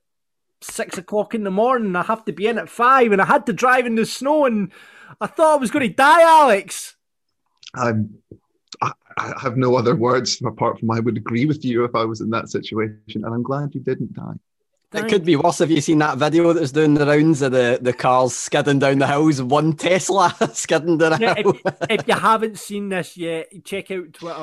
six 0.64 0.98
o'clock 0.98 1.34
in 1.34 1.44
the 1.44 1.50
morning. 1.50 1.94
I 1.96 2.02
have 2.02 2.24
to 2.26 2.32
be 2.32 2.46
in 2.46 2.58
at 2.58 2.68
five, 2.68 3.12
and 3.12 3.20
I 3.20 3.26
had 3.26 3.46
to 3.46 3.52
drive 3.52 3.86
in 3.86 3.94
the 3.94 4.06
snow, 4.06 4.46
and 4.46 4.72
I 5.20 5.26
thought 5.26 5.54
I 5.54 5.60
was 5.60 5.70
going 5.70 5.88
to 5.88 5.94
die, 5.94 6.22
Alex. 6.22 6.96
I'm, 7.74 8.18
I, 8.80 8.92
I 9.16 9.34
have 9.40 9.56
no 9.56 9.76
other 9.76 9.96
words 9.96 10.40
apart 10.44 10.78
from 10.80 10.90
I 10.90 11.00
would 11.00 11.16
agree 11.16 11.46
with 11.46 11.64
you 11.64 11.84
if 11.84 11.94
I 11.94 12.04
was 12.04 12.20
in 12.20 12.30
that 12.30 12.48
situation, 12.50 13.00
and 13.24 13.26
I'm 13.26 13.42
glad 13.42 13.74
you 13.74 13.80
didn't 13.80 14.12
die. 14.14 14.34
It 14.94 15.08
could 15.08 15.24
be 15.24 15.36
worse. 15.36 15.60
Have 15.60 15.70
you've 15.70 15.82
seen 15.82 16.00
that 16.00 16.18
video 16.18 16.52
that's 16.52 16.70
doing 16.70 16.92
the 16.92 17.06
rounds 17.06 17.40
of 17.40 17.52
the, 17.52 17.78
the 17.80 17.94
cars 17.94 18.36
skidding 18.36 18.78
down 18.78 18.98
the 18.98 19.06
hills? 19.06 19.40
One 19.40 19.72
Tesla 19.72 20.36
skidding 20.52 20.98
down 20.98 21.14
a 21.14 21.18
Yeah, 21.18 21.34
hill. 21.34 21.56
if, 21.64 21.74
if 21.88 22.08
you 22.08 22.12
haven't 22.12 22.58
seen 22.58 22.90
this 22.90 23.16
yet, 23.16 23.64
check 23.64 23.90
out 23.90 24.12
Twitter. 24.12 24.34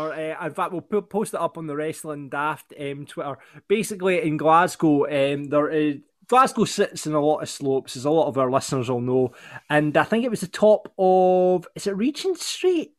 Uh, 0.42 0.44
in 0.48 0.54
fact, 0.56 0.71
we'll 0.71 0.81
po- 0.81 1.04
post 1.04 1.36
it 1.36 1.39
up 1.39 1.60
on 1.60 1.68
the 1.68 1.75
Wrestling 1.75 2.30
Daft 2.30 2.74
um, 2.80 3.06
Twitter. 3.06 3.38
Basically, 3.68 4.24
in 4.24 4.38
Glasgow, 4.38 5.06
um, 5.06 5.44
there 5.45 5.69
is. 5.69 5.98
Glasgow 6.29 6.63
sits 6.65 7.05
in 7.07 7.13
a 7.13 7.19
lot 7.19 7.39
of 7.39 7.49
slopes, 7.49 7.95
as 7.97 8.05
a 8.05 8.09
lot 8.11 8.27
of 8.27 8.37
our 8.37 8.49
listeners 8.51 8.89
will 8.89 9.01
know. 9.01 9.33
And 9.69 9.97
I 9.97 10.03
think 10.03 10.23
it 10.23 10.29
was 10.31 10.41
the 10.41 10.47
top 10.47 10.93
of. 10.97 11.67
Is 11.75 11.87
it 11.87 11.95
Regent 11.97 12.37
Street? 12.37 12.91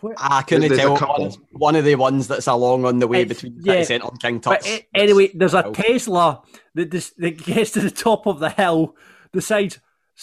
Where- 0.00 0.14
ah, 0.18 0.38
I 0.38 0.42
couldn't 0.42 0.68
There's 0.68 0.80
tell. 0.80 0.96
couple. 0.96 1.24
One, 1.28 1.36
one 1.52 1.76
of 1.76 1.84
the 1.84 1.94
ones 1.96 2.28
that's 2.28 2.46
along 2.46 2.84
on 2.84 2.98
the 2.98 3.08
way 3.08 3.22
It's- 3.22 3.40
between 3.40 3.60
yeah. 3.64 3.72
City 3.74 3.84
Centre 3.84 4.08
and 4.08 4.20
King 4.20 4.38
But 4.38 4.60
Tut's. 4.62 4.68
a- 4.68 4.86
anyway, 4.94 5.30
there's 5.34 5.54
a. 5.54 5.70
Tesla 5.72 6.42
that, 6.74 6.90
dis- 6.90 7.14
that 7.18 7.44
gets 7.44 7.72
to 7.72 7.80
the 7.80 7.90
top 7.90 8.26
of 8.26 8.38
the 8.38 8.50
hill, 8.50 8.94
decides, 9.32 9.78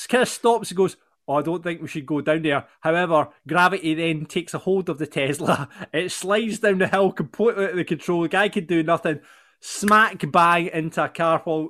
kind 0.08 0.22
of 0.22 0.30
stops 0.30 0.72
and 0.72 0.78
goes, 0.78 0.98
Oh, 1.28 1.34
I 1.38 1.42
don't 1.42 1.63
think 1.63 1.81
we 1.81 1.88
should 1.88 2.06
go 2.06 2.22
down 2.22 2.44
there. 2.44 2.68
However, 2.81 3.30
gravity 3.48 3.96
then 3.96 4.28
takes 4.28 4.54
a 4.54 4.60
hold 4.60 4.90
of 4.90 5.00
the 5.00 5.08
Tesla. 5.08 5.68
It 5.94 6.12
slides 6.12 6.60
down 6.60 6.78
the 6.78 6.88
hill 6.88 7.12
completely 7.12 7.63
out 7.66 7.72
of 7.72 7.78
the 7.78 7.84
control. 7.84 8.22
The 8.22 8.28
guy 8.30 8.48
could 8.48 8.68
do 8.68 8.84
nothing. 8.84 9.19
Smack 9.60 10.24
bang 10.31 10.68
into 10.68 11.04
a 11.04 11.10
car 11.10 11.42
while 11.44 11.69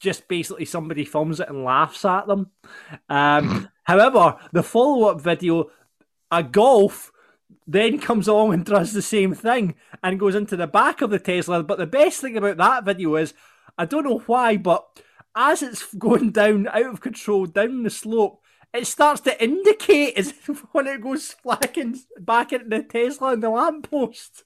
just 0.00 0.28
basically 0.28 0.64
somebody 0.64 1.04
films 1.04 1.40
it 1.40 1.48
and 1.48 1.64
laughs 1.64 2.04
at 2.04 2.26
them. 2.26 2.50
Um, 3.08 3.68
however, 3.84 4.36
the 4.52 4.62
follow 4.62 5.08
up 5.08 5.20
video, 5.20 5.70
a 6.30 6.42
golf 6.42 7.12
then 7.66 7.98
comes 7.98 8.28
along 8.28 8.54
and 8.54 8.64
does 8.64 8.92
the 8.92 9.02
same 9.02 9.34
thing 9.34 9.74
and 10.02 10.18
goes 10.18 10.34
into 10.34 10.56
the 10.56 10.66
back 10.66 11.02
of 11.02 11.10
the 11.10 11.18
Tesla. 11.18 11.62
But 11.62 11.78
the 11.78 11.86
best 11.86 12.20
thing 12.20 12.36
about 12.36 12.56
that 12.56 12.84
video 12.84 13.16
is, 13.16 13.34
I 13.76 13.84
don't 13.84 14.04
know 14.04 14.22
why, 14.26 14.56
but 14.56 14.86
as 15.34 15.62
it's 15.62 15.94
going 15.94 16.30
down 16.30 16.66
out 16.68 16.86
of 16.86 17.00
control 17.00 17.46
down 17.46 17.82
the 17.82 17.90
slope, 17.90 18.42
it 18.72 18.86
starts 18.86 19.20
to 19.22 19.42
indicate 19.42 20.16
as 20.16 20.32
when 20.72 20.86
it 20.86 21.02
goes 21.02 21.34
flacking 21.44 21.98
back 22.18 22.52
into 22.52 22.68
the 22.68 22.82
Tesla 22.82 23.32
and 23.32 23.42
the 23.42 23.50
lamppost. 23.50 24.44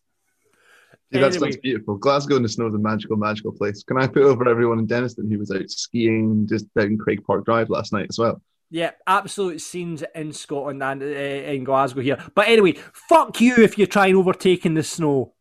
See, 1.12 1.21
that's, 1.21 1.37
Anyway. 1.37 1.50
that's 1.50 1.61
beautiful. 1.61 1.97
Glasgow 1.97 2.37
in 2.37 2.42
the 2.42 2.49
snow 2.49 2.69
is 2.69 2.75
a 2.75 2.78
magical, 2.78 3.16
magical 3.16 3.52
place. 3.52 3.83
Can 3.83 3.99
I 3.99 4.07
put 4.07 4.23
over 4.23 4.49
everyone 4.49 4.78
in 4.78 4.87
Dennistoun 4.87 5.31
who 5.31 5.38
was 5.38 5.50
out 5.50 5.69
skiing 5.71 6.47
just 6.49 6.73
down 6.75 6.97
Craigpark 6.97 7.45
Drive 7.45 7.69
last 7.69 7.92
night 7.92 8.07
as 8.09 8.19
well? 8.19 8.40
Yeah, 8.71 8.92
absolute 9.07 9.61
scenes 9.61 10.02
in 10.14 10.33
Scotland 10.33 10.83
and 10.83 11.02
uh, 11.02 11.07
in 11.07 11.64
Glasgow 11.64 12.00
here. 12.00 12.16
But 12.35 12.49
anyway, 12.49 12.76
fuck 12.95 13.38
you 13.42 13.57
if 13.57 13.76
you're 13.76 13.87
trying 13.87 14.16
overtaking 14.16 14.73
the 14.73 14.83
snow. 14.83 15.35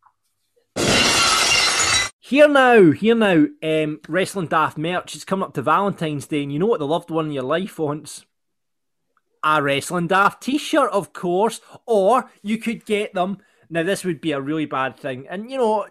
Here 2.19 2.47
now, 2.47 2.91
here 2.91 3.15
now, 3.15 3.45
um, 3.63 3.99
Wrestling 4.07 4.47
Daft 4.47 4.77
merch. 4.77 5.15
It's 5.15 5.25
coming 5.25 5.43
up 5.43 5.53
to 5.55 5.61
Valentine's 5.61 6.27
Day, 6.27 6.43
and 6.43 6.51
you 6.51 6.59
know 6.59 6.65
what 6.65 6.79
the 6.79 6.87
loved 6.87 7.09
one 7.09 7.25
in 7.27 7.31
your 7.31 7.43
life 7.43 7.77
wants? 7.77 8.25
A 9.43 9.61
Wrestling 9.61 10.07
Daft 10.07 10.43
t 10.43 10.57
shirt, 10.57 10.91
of 10.91 11.13
course. 11.13 11.59
Or 11.85 12.29
you 12.41 12.57
could 12.57 12.85
get 12.85 13.13
them. 13.13 13.39
Now, 13.71 13.83
this 13.83 14.03
would 14.03 14.19
be 14.19 14.33
a 14.33 14.41
really 14.41 14.65
bad 14.65 14.97
thing. 14.97 15.27
And, 15.29 15.49
you 15.49 15.57
know, 15.57 15.85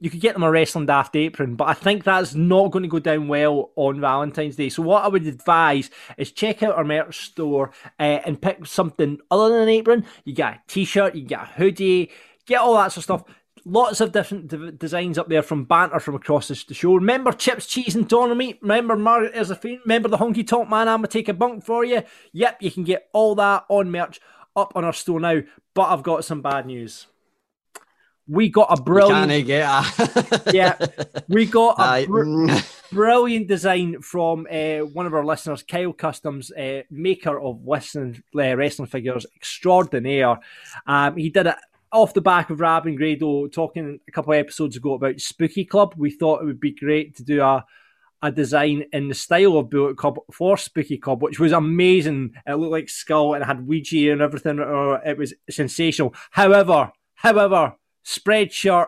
you 0.00 0.10
could 0.10 0.20
get 0.20 0.34
them 0.34 0.44
a 0.44 0.50
Wrestling 0.50 0.86
Daft 0.86 1.16
apron, 1.16 1.56
but 1.56 1.68
I 1.68 1.74
think 1.74 2.04
that's 2.04 2.34
not 2.36 2.70
going 2.70 2.84
to 2.84 2.88
go 2.88 3.00
down 3.00 3.26
well 3.26 3.72
on 3.74 4.00
Valentine's 4.00 4.54
Day. 4.54 4.68
So 4.68 4.82
what 4.82 5.04
I 5.04 5.08
would 5.08 5.26
advise 5.26 5.90
is 6.16 6.30
check 6.30 6.62
out 6.62 6.76
our 6.76 6.84
merch 6.84 7.26
store 7.26 7.72
uh, 7.98 8.20
and 8.24 8.40
pick 8.40 8.64
something 8.64 9.18
other 9.28 9.48
than 9.48 9.62
an 9.62 9.68
apron. 9.68 10.06
You 10.24 10.34
get 10.34 10.54
a 10.54 10.60
t-shirt, 10.68 11.16
you 11.16 11.22
get 11.22 11.42
a 11.42 11.46
hoodie, 11.46 12.12
get 12.46 12.60
all 12.60 12.74
that 12.76 12.92
sort 12.92 12.98
of 12.98 13.02
stuff. 13.02 13.24
lots 13.64 14.00
of 14.00 14.12
different 14.12 14.46
d- 14.46 14.70
designs 14.70 15.18
up 15.18 15.28
there 15.28 15.42
from 15.42 15.64
banter 15.64 15.98
from 15.98 16.14
across 16.14 16.46
the 16.46 16.74
show. 16.74 16.94
Remember 16.94 17.32
chips, 17.32 17.66
cheese, 17.66 17.96
and 17.96 18.08
doner 18.08 18.36
meat? 18.36 18.58
Remember 18.62 18.94
Margaret 18.94 19.34
fiend? 19.58 19.80
Remember 19.84 20.08
the 20.08 20.18
honky 20.18 20.46
tonk 20.46 20.70
man? 20.70 20.88
I'ma 20.88 21.06
take 21.06 21.28
a 21.28 21.34
bunk 21.34 21.64
for 21.64 21.84
you. 21.84 22.02
Yep, 22.32 22.62
you 22.62 22.70
can 22.70 22.84
get 22.84 23.08
all 23.12 23.34
that 23.34 23.64
on 23.68 23.90
merch 23.90 24.20
up 24.58 24.72
on 24.74 24.84
our 24.84 24.92
store 24.92 25.20
now. 25.20 25.40
But 25.74 25.90
I've 25.90 26.02
got 26.02 26.24
some 26.24 26.42
bad 26.42 26.66
news. 26.66 27.06
We 28.26 28.50
got 28.50 28.68
a 28.70 28.82
brilliant. 28.82 29.46
Get 29.46 29.66
yeah, 30.54 30.76
we 31.28 31.46
got 31.46 31.76
a 31.78 32.04
br- 32.04 32.50
brilliant 32.92 33.48
design 33.48 34.02
from 34.02 34.46
uh, 34.50 34.80
one 34.80 35.06
of 35.06 35.14
our 35.14 35.24
listeners, 35.24 35.62
Kyle 35.62 35.94
Customs, 35.94 36.52
uh, 36.52 36.82
maker 36.90 37.40
of 37.40 37.60
wrestling, 37.64 38.22
uh, 38.36 38.54
wrestling 38.54 38.88
figures 38.88 39.24
extraordinaire. 39.34 40.38
Um, 40.86 41.16
he 41.16 41.30
did 41.30 41.46
it 41.46 41.56
off 41.90 42.12
the 42.12 42.20
back 42.20 42.50
of 42.50 42.60
Rab 42.60 42.86
and 42.86 42.98
Grado 42.98 43.48
talking 43.48 43.98
a 44.06 44.12
couple 44.12 44.34
of 44.34 44.38
episodes 44.38 44.76
ago 44.76 44.94
about 44.94 45.20
Spooky 45.20 45.64
Club. 45.64 45.94
We 45.96 46.10
thought 46.10 46.42
it 46.42 46.46
would 46.46 46.60
be 46.60 46.72
great 46.72 47.16
to 47.16 47.24
do 47.24 47.40
a 47.40 47.64
a 48.20 48.32
design 48.32 48.84
in 48.92 49.08
the 49.08 49.14
style 49.14 49.56
of 49.56 49.70
Bullet 49.70 49.96
Club 49.96 50.18
for 50.32 50.56
Spooky 50.56 50.98
Club, 50.98 51.22
which 51.22 51.38
was 51.38 51.52
amazing. 51.52 52.34
It 52.46 52.54
looked 52.54 52.72
like 52.72 52.88
Skull 52.88 53.34
and 53.34 53.44
had 53.44 53.66
Ouija 53.66 54.12
and 54.12 54.20
everything. 54.20 54.58
It 54.58 55.16
was 55.16 55.34
sensational. 55.48 56.14
However, 56.30 56.92
however, 57.14 57.76
Spreadshirt 58.04 58.86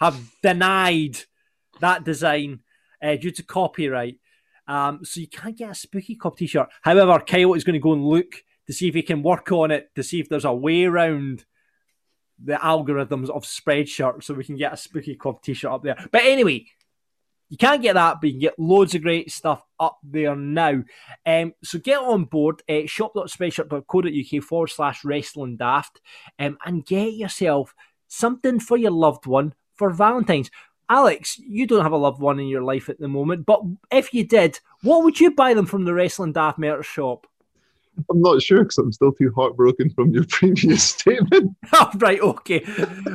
have 0.00 0.20
denied 0.42 1.18
that 1.80 2.04
design 2.04 2.60
uh, 3.02 3.16
due 3.16 3.30
to 3.30 3.42
copyright. 3.42 4.16
Um, 4.66 5.04
so 5.04 5.20
you 5.20 5.28
can't 5.28 5.56
get 5.56 5.70
a 5.70 5.74
Spooky 5.74 6.16
Club 6.16 6.36
t-shirt. 6.36 6.68
However, 6.82 7.20
Kyle 7.20 7.54
is 7.54 7.64
going 7.64 7.74
to 7.74 7.78
go 7.80 7.92
and 7.92 8.04
look 8.04 8.42
to 8.66 8.72
see 8.72 8.88
if 8.88 8.94
he 8.94 9.02
can 9.02 9.22
work 9.22 9.52
on 9.52 9.70
it 9.70 9.94
to 9.94 10.02
see 10.02 10.20
if 10.20 10.28
there's 10.28 10.46
a 10.46 10.52
way 10.52 10.84
around 10.84 11.44
the 12.42 12.54
algorithms 12.54 13.28
of 13.28 13.44
Spreadshirt 13.44 14.24
so 14.24 14.34
we 14.34 14.44
can 14.44 14.56
get 14.56 14.72
a 14.72 14.76
Spooky 14.76 15.14
Club 15.14 15.42
t-shirt 15.42 15.70
up 15.70 15.82
there. 15.82 15.96
But 16.10 16.24
anyway, 16.24 16.66
you 17.54 17.58
can't 17.58 17.82
get 17.82 17.92
that, 17.92 18.16
but 18.20 18.26
you 18.26 18.32
can 18.32 18.40
get 18.40 18.58
loads 18.58 18.96
of 18.96 19.02
great 19.02 19.30
stuff 19.30 19.62
up 19.78 19.98
there 20.02 20.34
now. 20.34 20.82
Um, 21.24 21.54
so 21.62 21.78
get 21.78 22.00
on 22.00 22.24
board, 22.24 22.62
uh, 22.68 22.80
shop.spreadshirt.co.uk 22.86 24.42
forward 24.42 24.70
slash 24.70 25.04
wrestling 25.04 25.56
daft, 25.56 26.00
um, 26.40 26.58
and 26.66 26.84
get 26.84 27.14
yourself 27.14 27.72
something 28.08 28.58
for 28.58 28.76
your 28.76 28.90
loved 28.90 29.26
one 29.26 29.54
for 29.76 29.90
Valentine's. 29.90 30.50
Alex, 30.90 31.38
you 31.38 31.68
don't 31.68 31.84
have 31.84 31.92
a 31.92 31.96
loved 31.96 32.20
one 32.20 32.40
in 32.40 32.48
your 32.48 32.64
life 32.64 32.88
at 32.88 32.98
the 32.98 33.06
moment, 33.06 33.46
but 33.46 33.62
if 33.92 34.12
you 34.12 34.26
did, 34.26 34.58
what 34.82 35.04
would 35.04 35.20
you 35.20 35.30
buy 35.30 35.54
them 35.54 35.66
from 35.66 35.84
the 35.84 35.94
Wrestling 35.94 36.32
Daft 36.32 36.58
merch 36.58 36.86
shop? 36.86 37.24
I'm 38.10 38.20
not 38.20 38.42
sure 38.42 38.62
because 38.62 38.78
I'm 38.78 38.92
still 38.92 39.12
too 39.12 39.32
heartbroken 39.34 39.90
from 39.90 40.10
your 40.10 40.24
previous 40.28 40.82
statement. 40.82 41.56
oh, 41.72 41.90
right, 41.96 42.20
okay, 42.20 42.64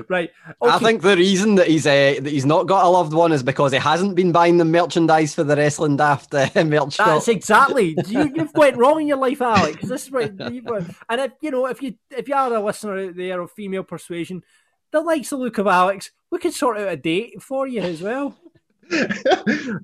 right. 0.08 0.32
I 0.62 0.80
think 0.80 1.02
the 1.02 1.16
reason 1.16 1.56
that 1.56 1.68
he's 1.68 1.86
uh, 1.86 2.16
that 2.22 2.32
he's 2.32 2.46
not 2.46 2.68
got 2.68 2.86
a 2.86 2.90
loved 2.90 3.14
one 3.14 3.32
is 3.32 3.44
because 3.44 3.72
he 3.72 3.78
hasn't 3.78 4.16
been 4.16 4.32
buying 4.32 4.58
the 4.58 4.66
merchandise 4.66 5.36
for 5.36 5.44
the 5.44 5.56
Wrestling 5.56 5.98
Daft 5.98 6.34
uh, 6.34 6.50
merch 6.64 6.94
shop. 6.94 7.08
That's 7.08 7.28
exactly. 7.28 7.98
You, 8.08 8.32
you've 8.34 8.54
went 8.54 8.78
wrong 8.78 9.02
in 9.02 9.08
your 9.08 9.18
life, 9.18 9.42
Alex. 9.42 9.88
This 9.88 10.06
is 10.06 10.12
what 10.12 10.40
you've 10.52 10.68
and 11.10 11.22
if 11.22 11.32
you 11.42 11.52
know 11.52 11.66
if 11.66 11.82
you 11.82 11.96
if 12.12 12.28
you 12.28 12.36
are 12.36 12.54
a 12.54 12.64
listener 12.64 13.08
out 13.08 13.16
there 13.16 13.42
of 13.42 13.52
female 13.52 13.84
persuasion 13.84 14.44
that 14.92 15.02
likes 15.02 15.30
the 15.30 15.38
look 15.38 15.58
of 15.58 15.68
Alex, 15.68 16.12
we 16.32 16.40
could 16.40 16.54
sort 16.54 16.78
out 16.78 16.88
a 16.88 16.98
date 16.98 17.42
for 17.42 17.68
you 17.68 17.82
as 17.82 18.02
well. 18.02 18.36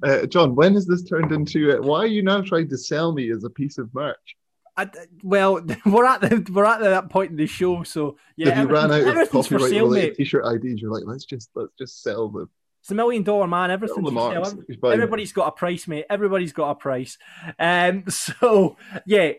uh, 0.04 0.26
John, 0.26 0.56
when 0.56 0.74
has 0.74 0.88
this 0.88 1.04
turned 1.04 1.32
into? 1.32 1.78
Uh, 1.78 1.82
why 1.82 2.00
are 2.00 2.08
you 2.08 2.24
now 2.24 2.42
trying 2.42 2.70
to 2.70 2.78
sell 2.78 3.14
me 3.14 3.32
as 3.32 3.44
a 3.44 3.50
piece 3.50 3.78
of 3.78 3.94
merch? 3.94 4.36
I, 4.78 4.90
well, 5.24 5.62
we're 5.86 6.06
at 6.06 6.22
the 6.22 6.46
we're 6.52 6.66
at 6.66 6.82
that 6.82 7.10
point 7.10 7.32
in 7.32 7.38
the 7.38 7.48
show, 7.48 7.84
so 7.84 8.18
yeah, 8.36 8.52
Have 8.52 8.70
you 8.70 8.76
ran 8.76 8.92
out 8.92 9.18
of 9.22 9.30
copyright 9.30 9.70
sale, 9.70 9.86
related. 9.88 10.16
T-shirt 10.18 10.46
IDs? 10.64 10.82
You're 10.82 10.92
like, 10.92 11.04
let's 11.06 11.26
just 11.26 11.50
let's 11.56 11.72
just 11.78 12.02
sell 12.04 12.30
them. 12.30 12.50
It's 12.82 12.92
a 12.92 12.96
million 12.96 13.24
dollar 13.24 13.48
man. 13.48 13.72
Everything's 13.72 14.06
the 14.06 14.12
for 14.12 14.32
sale. 14.32 14.34
marks. 14.34 14.52
Every- 14.52 14.66
It's 14.70 14.80
fine. 14.80 14.94
Everybody's 14.94 15.32
got 15.34 15.48
a 15.48 15.52
price, 15.52 15.88
mate. 15.88 16.06
Everybody's 16.10 16.54
got 16.54 16.70
a 16.72 16.76
price. 16.76 17.18
Um, 17.58 18.04
so 18.10 18.78
yeah, 19.06 19.32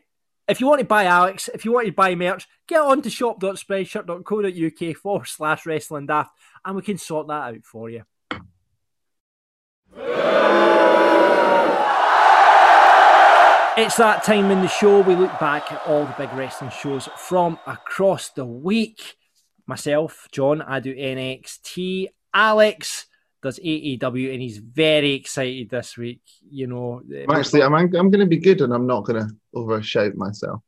if 0.49 0.61
you 0.61 0.66
want 0.66 0.81
to 0.81 0.87
buy 0.87 1.05
Alex, 1.05 1.49
if 1.52 1.64
you 1.64 1.73
want 1.73 1.87
to 1.87 1.93
buy 1.93 2.14
merch, 2.14 2.49
get 2.66 2.81
on 2.81 3.02
to 3.02 3.11
shop.spreadshirt.co.uk 3.11 4.97
forward 4.97 5.26
slash 5.28 5.66
wrestling 5.66 6.07
daft, 6.07 6.33
and 6.64 6.76
we 6.76 6.83
can 6.83 6.99
sort 6.99 7.28
that 7.28 7.55
out 7.55 7.64
for 7.64 7.90
you. 7.90 8.02
It's 13.78 13.97
that 13.99 14.25
time 14.25 14.50
in 14.50 14.62
the 14.62 14.68
show. 14.68 15.02
We 15.02 15.14
look 15.14 15.38
back 15.38 15.71
at 15.71 15.87
all 15.87 16.06
the 16.06 16.14
big 16.16 16.33
wrestling 16.33 16.71
shows 16.71 17.11
from 17.18 17.59
across 17.66 18.30
the 18.30 18.47
week. 18.47 19.16
Myself, 19.66 20.26
John, 20.33 20.62
I 20.62 20.80
do 20.80 20.97
NXT. 20.97 22.06
Alex 22.33 23.04
does 23.42 23.59
AEW, 23.59 24.33
and 24.33 24.40
he's 24.40 24.56
very 24.56 25.12
excited 25.12 25.68
this 25.68 25.99
week. 25.99 26.23
You 26.49 26.68
know, 26.68 27.02
I'm 27.28 27.37
actually, 27.37 27.62
I'm 27.62 27.75
I'm 27.75 27.90
going 27.90 28.12
to 28.12 28.25
be 28.25 28.38
good, 28.38 28.62
and 28.62 28.73
I'm 28.73 28.87
not 28.87 29.04
going 29.04 29.23
to 29.23 29.37
overshout 29.52 30.14
myself. 30.14 30.62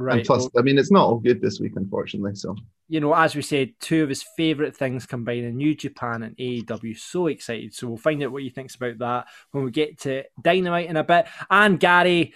Right? 0.00 0.18
and 0.18 0.26
plus, 0.26 0.48
I 0.56 0.62
mean, 0.62 0.78
it's 0.78 0.90
not 0.90 1.06
all 1.06 1.18
good 1.18 1.40
this 1.40 1.60
week, 1.60 1.72
unfortunately. 1.76 2.34
So 2.34 2.56
you 2.90 2.98
know, 2.98 3.14
as 3.14 3.36
we 3.36 3.42
said, 3.42 3.74
two 3.78 4.02
of 4.02 4.08
his 4.08 4.24
favourite 4.36 4.76
things 4.76 5.06
combining 5.06 5.56
New 5.56 5.76
Japan 5.76 6.24
and 6.24 6.36
AEW. 6.36 6.98
So 6.98 7.28
excited. 7.28 7.72
So 7.72 7.86
we'll 7.86 7.96
find 7.96 8.20
out 8.20 8.32
what 8.32 8.42
he 8.42 8.50
thinks 8.50 8.74
about 8.74 8.98
that 8.98 9.28
when 9.52 9.64
we 9.64 9.70
get 9.70 10.00
to 10.00 10.24
Dynamite 10.42 10.88
in 10.88 10.96
a 10.96 11.04
bit. 11.04 11.26
And 11.48 11.78
Gary 11.78 12.34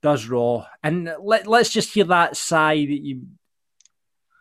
does 0.00 0.28
Raw. 0.28 0.64
And 0.84 1.12
let, 1.20 1.48
let's 1.48 1.70
just 1.70 1.92
hear 1.92 2.04
that 2.04 2.36
sigh 2.36 2.76
that 2.76 3.04
you. 3.04 3.22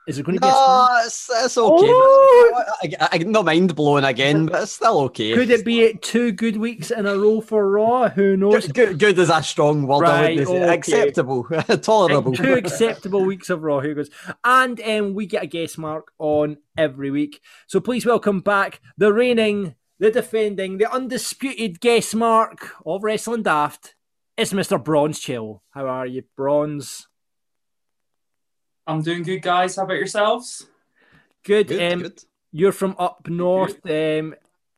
Is 0.09 0.17
it 0.17 0.25
going 0.25 0.37
to 0.37 0.41
be 0.41 0.47
No, 0.47 0.87
it's, 1.05 1.29
it's 1.31 1.55
okay. 1.55 1.85
Oh! 1.87 2.63
I, 2.81 3.09
I, 3.11 3.17
not 3.19 3.45
mind 3.45 3.75
blowing 3.75 4.03
again, 4.03 4.47
but 4.47 4.63
it's 4.63 4.71
still 4.71 5.01
okay. 5.01 5.35
Could 5.35 5.51
it 5.51 5.63
be 5.63 5.93
two 6.01 6.31
good 6.31 6.57
weeks 6.57 6.89
in 6.89 7.05
a 7.05 7.15
row 7.15 7.41
for 7.41 7.69
Raw? 7.69 8.09
Who 8.09 8.35
knows? 8.35 8.65
Good, 8.65 8.73
good, 8.73 8.99
good 8.99 9.19
is 9.19 9.29
a 9.29 9.43
strong 9.43 9.85
word. 9.85 10.01
Right, 10.01 10.39
okay. 10.39 10.73
Acceptable, 10.73 11.43
tolerable. 11.83 12.33
Two 12.33 12.55
acceptable 12.55 13.23
weeks 13.23 13.51
of 13.51 13.61
Raw. 13.61 13.81
Who 13.81 13.93
goes? 13.93 14.09
And 14.43 14.81
um, 14.81 15.13
we 15.13 15.27
get 15.27 15.43
a 15.43 15.47
guest 15.47 15.77
mark 15.77 16.11
on 16.17 16.57
every 16.75 17.11
week. 17.11 17.39
So 17.67 17.79
please 17.79 18.03
welcome 18.03 18.39
back 18.39 18.81
the 18.97 19.13
reigning, 19.13 19.75
the 19.99 20.09
defending, 20.09 20.79
the 20.79 20.91
undisputed 20.91 21.79
guest 21.81 22.15
mark 22.15 22.71
of 22.83 23.03
Wrestling 23.03 23.43
Daft. 23.43 23.93
It's 24.37 24.53
Mr. 24.53 24.83
Bronze 24.83 25.19
Chill. 25.19 25.61
How 25.69 25.85
are 25.85 26.07
you, 26.07 26.23
Bronze? 26.35 27.08
I'm 28.89 29.03
doing 29.03 29.21
good, 29.21 29.43
guys. 29.43 29.75
How 29.75 29.83
about 29.83 29.97
yourselves? 29.97 30.65
Good. 31.43 31.67
Good, 31.67 31.93
um, 31.93 31.99
good. 32.01 32.23
You're 32.51 32.71
from 32.71 32.95
up 32.97 33.27
north, 33.29 33.79
um, 33.87 34.33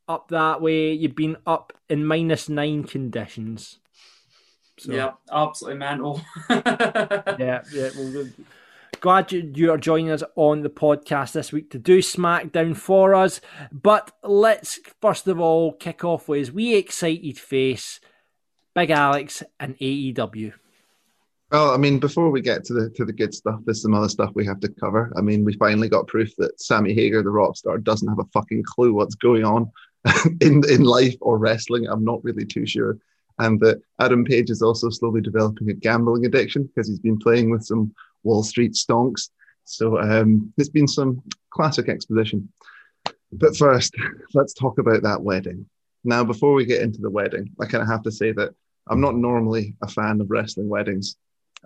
up 0.05 0.27
that 0.27 0.61
way. 0.61 0.91
You've 0.91 1.15
been 1.15 1.37
up 1.47 1.71
in 1.87 2.05
minus 2.05 2.49
nine 2.49 2.83
conditions. 2.83 3.79
So, 4.77 4.91
Yeah, 4.91 5.11
absolutely 5.31 5.79
mental. 5.79 6.21
yeah, 6.49 7.61
yeah. 7.71 7.89
Well, 7.95 8.11
good. 8.11 8.33
glad 8.99 9.31
you, 9.31 9.49
you 9.55 9.71
are 9.71 9.77
joining 9.77 10.11
us 10.11 10.23
on 10.35 10.61
the 10.61 10.69
podcast 10.69 11.31
this 11.31 11.53
week 11.53 11.69
to 11.71 11.79
do 11.79 11.99
SmackDown 11.99 12.75
for 12.75 13.15
us. 13.15 13.39
But 13.71 14.11
let's 14.23 14.77
first 14.99 15.25
of 15.29 15.39
all 15.39 15.71
kick 15.71 16.03
off 16.03 16.27
with 16.27 16.39
his 16.39 16.51
wee 16.51 16.75
excited 16.75 17.39
face, 17.39 18.01
Big 18.75 18.89
Alex 18.89 19.41
and 19.57 19.77
AEW. 19.77 20.51
Well, 21.51 21.71
I 21.71 21.77
mean, 21.77 21.99
before 21.99 22.31
we 22.31 22.41
get 22.41 22.63
to 22.65 22.73
the 22.73 22.89
to 22.91 23.03
the 23.03 23.11
good 23.11 23.33
stuff, 23.33 23.59
there's 23.65 23.81
some 23.81 23.93
other 23.93 24.07
stuff 24.07 24.31
we 24.33 24.45
have 24.45 24.61
to 24.61 24.69
cover. 24.69 25.11
I 25.17 25.21
mean, 25.21 25.43
we 25.43 25.53
finally 25.57 25.89
got 25.89 26.07
proof 26.07 26.33
that 26.37 26.61
Sammy 26.61 26.93
Hagar, 26.93 27.23
the 27.23 27.29
rock 27.29 27.57
star, 27.57 27.77
doesn't 27.77 28.07
have 28.07 28.19
a 28.19 28.29
fucking 28.31 28.63
clue 28.63 28.93
what's 28.93 29.15
going 29.15 29.43
on 29.43 29.69
in 30.41 30.63
in 30.69 30.85
life 30.85 31.15
or 31.19 31.37
wrestling. 31.37 31.87
I'm 31.87 32.05
not 32.05 32.23
really 32.23 32.45
too 32.45 32.65
sure. 32.65 32.97
And 33.39 33.59
that 33.59 33.81
Adam 33.99 34.23
Page 34.23 34.49
is 34.49 34.61
also 34.61 34.89
slowly 34.89 35.19
developing 35.19 35.69
a 35.69 35.73
gambling 35.73 36.25
addiction 36.25 36.63
because 36.63 36.87
he's 36.87 36.99
been 36.99 37.19
playing 37.19 37.49
with 37.49 37.65
some 37.65 37.93
Wall 38.23 38.43
Street 38.43 38.71
stonks. 38.71 39.29
So 39.65 39.99
um, 39.99 40.53
there's 40.55 40.69
been 40.69 40.87
some 40.87 41.21
classic 41.49 41.89
exposition. 41.89 42.47
But 43.33 43.57
first, 43.57 43.93
let's 44.33 44.53
talk 44.53 44.77
about 44.77 45.03
that 45.03 45.21
wedding. 45.21 45.65
Now, 46.05 46.23
before 46.23 46.53
we 46.53 46.65
get 46.65 46.81
into 46.81 47.01
the 47.01 47.09
wedding, 47.09 47.51
I 47.59 47.65
kind 47.65 47.81
of 47.81 47.89
have 47.89 48.03
to 48.03 48.11
say 48.11 48.31
that 48.33 48.53
I'm 48.87 49.01
not 49.01 49.15
normally 49.15 49.75
a 49.83 49.87
fan 49.87 50.21
of 50.21 50.31
wrestling 50.31 50.69
weddings 50.69 51.17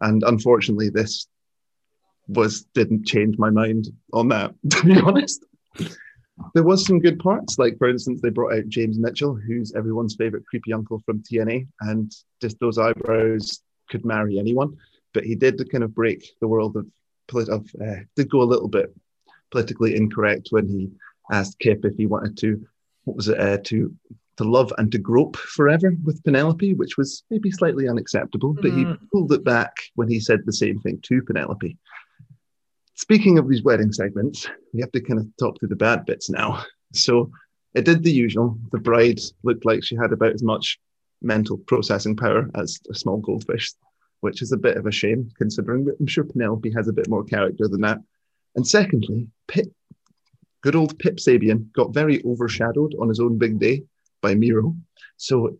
and 0.01 0.23
unfortunately 0.23 0.89
this 0.89 1.27
was 2.27 2.65
didn't 2.73 3.05
change 3.05 3.37
my 3.37 3.49
mind 3.49 3.87
on 4.13 4.27
that 4.29 4.53
to 4.69 4.83
be 4.83 4.99
honest. 4.99 5.45
There 6.53 6.63
was 6.63 6.85
some 6.85 6.99
good 6.99 7.19
parts 7.19 7.57
like 7.57 7.77
for 7.77 7.89
instance 7.89 8.19
they 8.21 8.29
brought 8.29 8.53
out 8.53 8.67
james 8.67 8.99
mitchell 8.99 9.35
who's 9.35 9.73
everyone's 9.73 10.15
favorite 10.15 10.45
creepy 10.45 10.73
uncle 10.73 11.01
from 11.05 11.21
tna 11.21 11.65
and 11.81 12.13
just 12.41 12.59
those 12.59 12.77
eyebrows 12.77 13.61
could 13.89 14.05
marry 14.05 14.39
anyone. 14.39 14.77
But 15.13 15.23
he 15.23 15.35
did 15.35 15.71
kind 15.71 15.83
of 15.83 15.95
break 15.95 16.29
the 16.41 16.47
world 16.47 16.75
of 16.75 16.87
of 17.49 17.67
uh, 17.81 18.01
did 18.15 18.29
go 18.29 18.41
a 18.41 18.43
little 18.43 18.67
bit 18.67 18.93
politically 19.51 19.95
incorrect 19.95 20.49
when 20.51 20.67
he 20.67 20.91
asked 21.31 21.59
kip 21.59 21.83
if 21.85 21.95
he 21.97 22.05
wanted 22.05 22.37
to 22.37 22.63
what 23.05 23.15
was 23.15 23.29
it 23.29 23.39
uh, 23.39 23.57
to 23.63 23.95
to 24.37 24.43
love 24.43 24.71
and 24.77 24.91
to 24.91 24.97
grope 24.97 25.37
forever 25.37 25.95
with 26.03 26.23
Penelope, 26.23 26.73
which 26.75 26.97
was 26.97 27.23
maybe 27.29 27.51
slightly 27.51 27.87
unacceptable, 27.87 28.53
but 28.53 28.71
he 28.71 28.85
Mm. 28.85 28.97
pulled 29.11 29.31
it 29.31 29.43
back 29.43 29.73
when 29.95 30.09
he 30.09 30.19
said 30.19 30.41
the 30.45 30.53
same 30.53 30.79
thing 30.79 30.99
to 31.03 31.21
Penelope. 31.21 31.77
speaking 32.97 33.37
of 33.37 33.49
these 33.49 33.61
wedding 33.61 33.91
segments, 33.91 34.47
we 34.73 34.79
have 34.79 34.91
to 34.93 35.01
kind 35.01 35.19
of 35.19 35.27
talk 35.37 35.59
to 35.59 35.67
the 35.67 35.75
bad 35.75 36.05
bits 36.05 36.29
now. 36.29 36.63
So 36.93 37.29
it 37.73 37.83
did 37.83 38.03
the 38.03 38.11
usual. 38.11 38.57
The 38.71 38.79
bride 38.79 39.19
looked 39.43 39.65
like 39.65 39.83
she 39.83 39.95
had 39.97 40.13
about 40.13 40.31
as 40.33 40.43
much 40.43 40.79
mental 41.21 41.57
processing 41.57 42.15
power 42.15 42.49
as 42.55 42.79
a 42.89 42.95
small 42.95 43.17
goldfish, 43.17 43.73
which 44.21 44.41
is 44.41 44.53
a 44.53 44.57
bit 44.57 44.77
of 44.77 44.85
a 44.85 44.91
shame 44.91 45.29
considering 45.37 45.83
that 45.85 45.97
I'm 45.99 46.07
sure 46.07 46.23
Penelope 46.23 46.71
has 46.71 46.87
a 46.87 46.93
bit 46.93 47.09
more 47.09 47.25
character 47.25 47.67
than 47.67 47.81
that. 47.81 47.99
And 48.55 48.65
secondly, 48.65 49.27
Pip, 49.49 49.67
good 50.61 50.75
old 50.77 50.97
Pip 50.97 51.17
Sabian 51.17 51.73
got 51.73 51.93
very 51.93 52.23
overshadowed 52.23 52.95
on 53.01 53.09
his 53.09 53.19
own 53.19 53.37
big 53.37 53.59
day 53.59 53.83
by 54.25 54.33
Miro. 54.33 54.75
So 55.17 55.59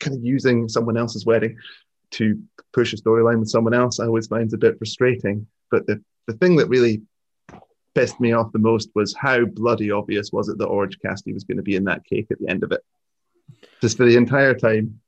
kind 0.00 0.16
of 0.16 0.24
using 0.24 0.68
someone 0.68 0.96
else's 0.96 1.26
wedding 1.26 1.56
to 2.12 2.40
push 2.72 2.94
a 2.94 2.96
storyline 2.96 3.38
with 3.38 3.50
someone 3.50 3.74
else, 3.74 4.00
I 4.00 4.06
always 4.06 4.28
find 4.28 4.52
a 4.52 4.58
bit 4.58 4.78
frustrating. 4.78 5.46
But 5.70 5.86
the, 5.86 6.02
the 6.26 6.34
thing 6.34 6.56
that 6.56 6.68
really 6.68 7.02
pissed 7.94 8.18
me 8.18 8.32
off 8.32 8.52
the 8.52 8.58
most 8.58 8.88
was 8.94 9.14
how 9.14 9.44
bloody 9.44 9.90
obvious 9.90 10.32
was 10.32 10.48
it 10.48 10.56
that 10.58 10.66
Orange 10.66 10.98
Cassidy 11.04 11.34
was 11.34 11.44
going 11.44 11.58
to 11.58 11.62
be 11.70 11.76
in 11.76 11.84
that 11.84 12.04
cake 12.04 12.28
at 12.30 12.38
the 12.38 12.48
end 12.48 12.62
of 12.62 12.72
it. 12.72 12.82
Just 13.82 13.96
for 13.98 14.06
the 14.06 14.16
entire 14.16 14.54
time, 14.54 15.00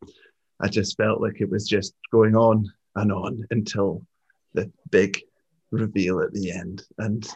I 0.60 0.68
just 0.68 0.96
felt 0.96 1.22
like 1.22 1.40
it 1.40 1.50
was 1.50 1.66
just 1.66 1.94
going 2.12 2.36
on 2.36 2.70
and 2.96 3.12
on 3.12 3.46
until 3.50 4.04
the 4.52 4.70
big 4.90 5.20
reveal 5.70 6.20
at 6.20 6.32
the 6.32 6.50
end. 6.50 6.82
And 6.98 7.26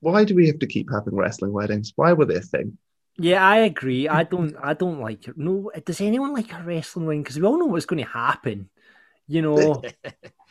why 0.00 0.24
do 0.24 0.34
we 0.34 0.46
have 0.48 0.58
to 0.60 0.66
keep 0.66 0.88
having 0.90 1.14
wrestling 1.14 1.52
weddings? 1.52 1.92
Why 1.96 2.12
were 2.12 2.24
they 2.24 2.36
a 2.36 2.40
thing? 2.40 2.78
Yeah, 3.18 3.46
I 3.46 3.58
agree. 3.58 4.08
I 4.08 4.24
don't. 4.24 4.54
I 4.62 4.74
don't 4.74 5.00
like. 5.00 5.26
No, 5.36 5.70
does 5.84 6.00
anyone 6.00 6.34
like 6.34 6.52
a 6.52 6.62
wrestling 6.62 7.06
wedding? 7.06 7.22
Because 7.22 7.38
we 7.38 7.46
all 7.46 7.58
know 7.58 7.66
what's 7.66 7.86
going 7.86 8.04
to 8.04 8.10
happen. 8.10 8.68
You 9.26 9.42
know, 9.42 9.82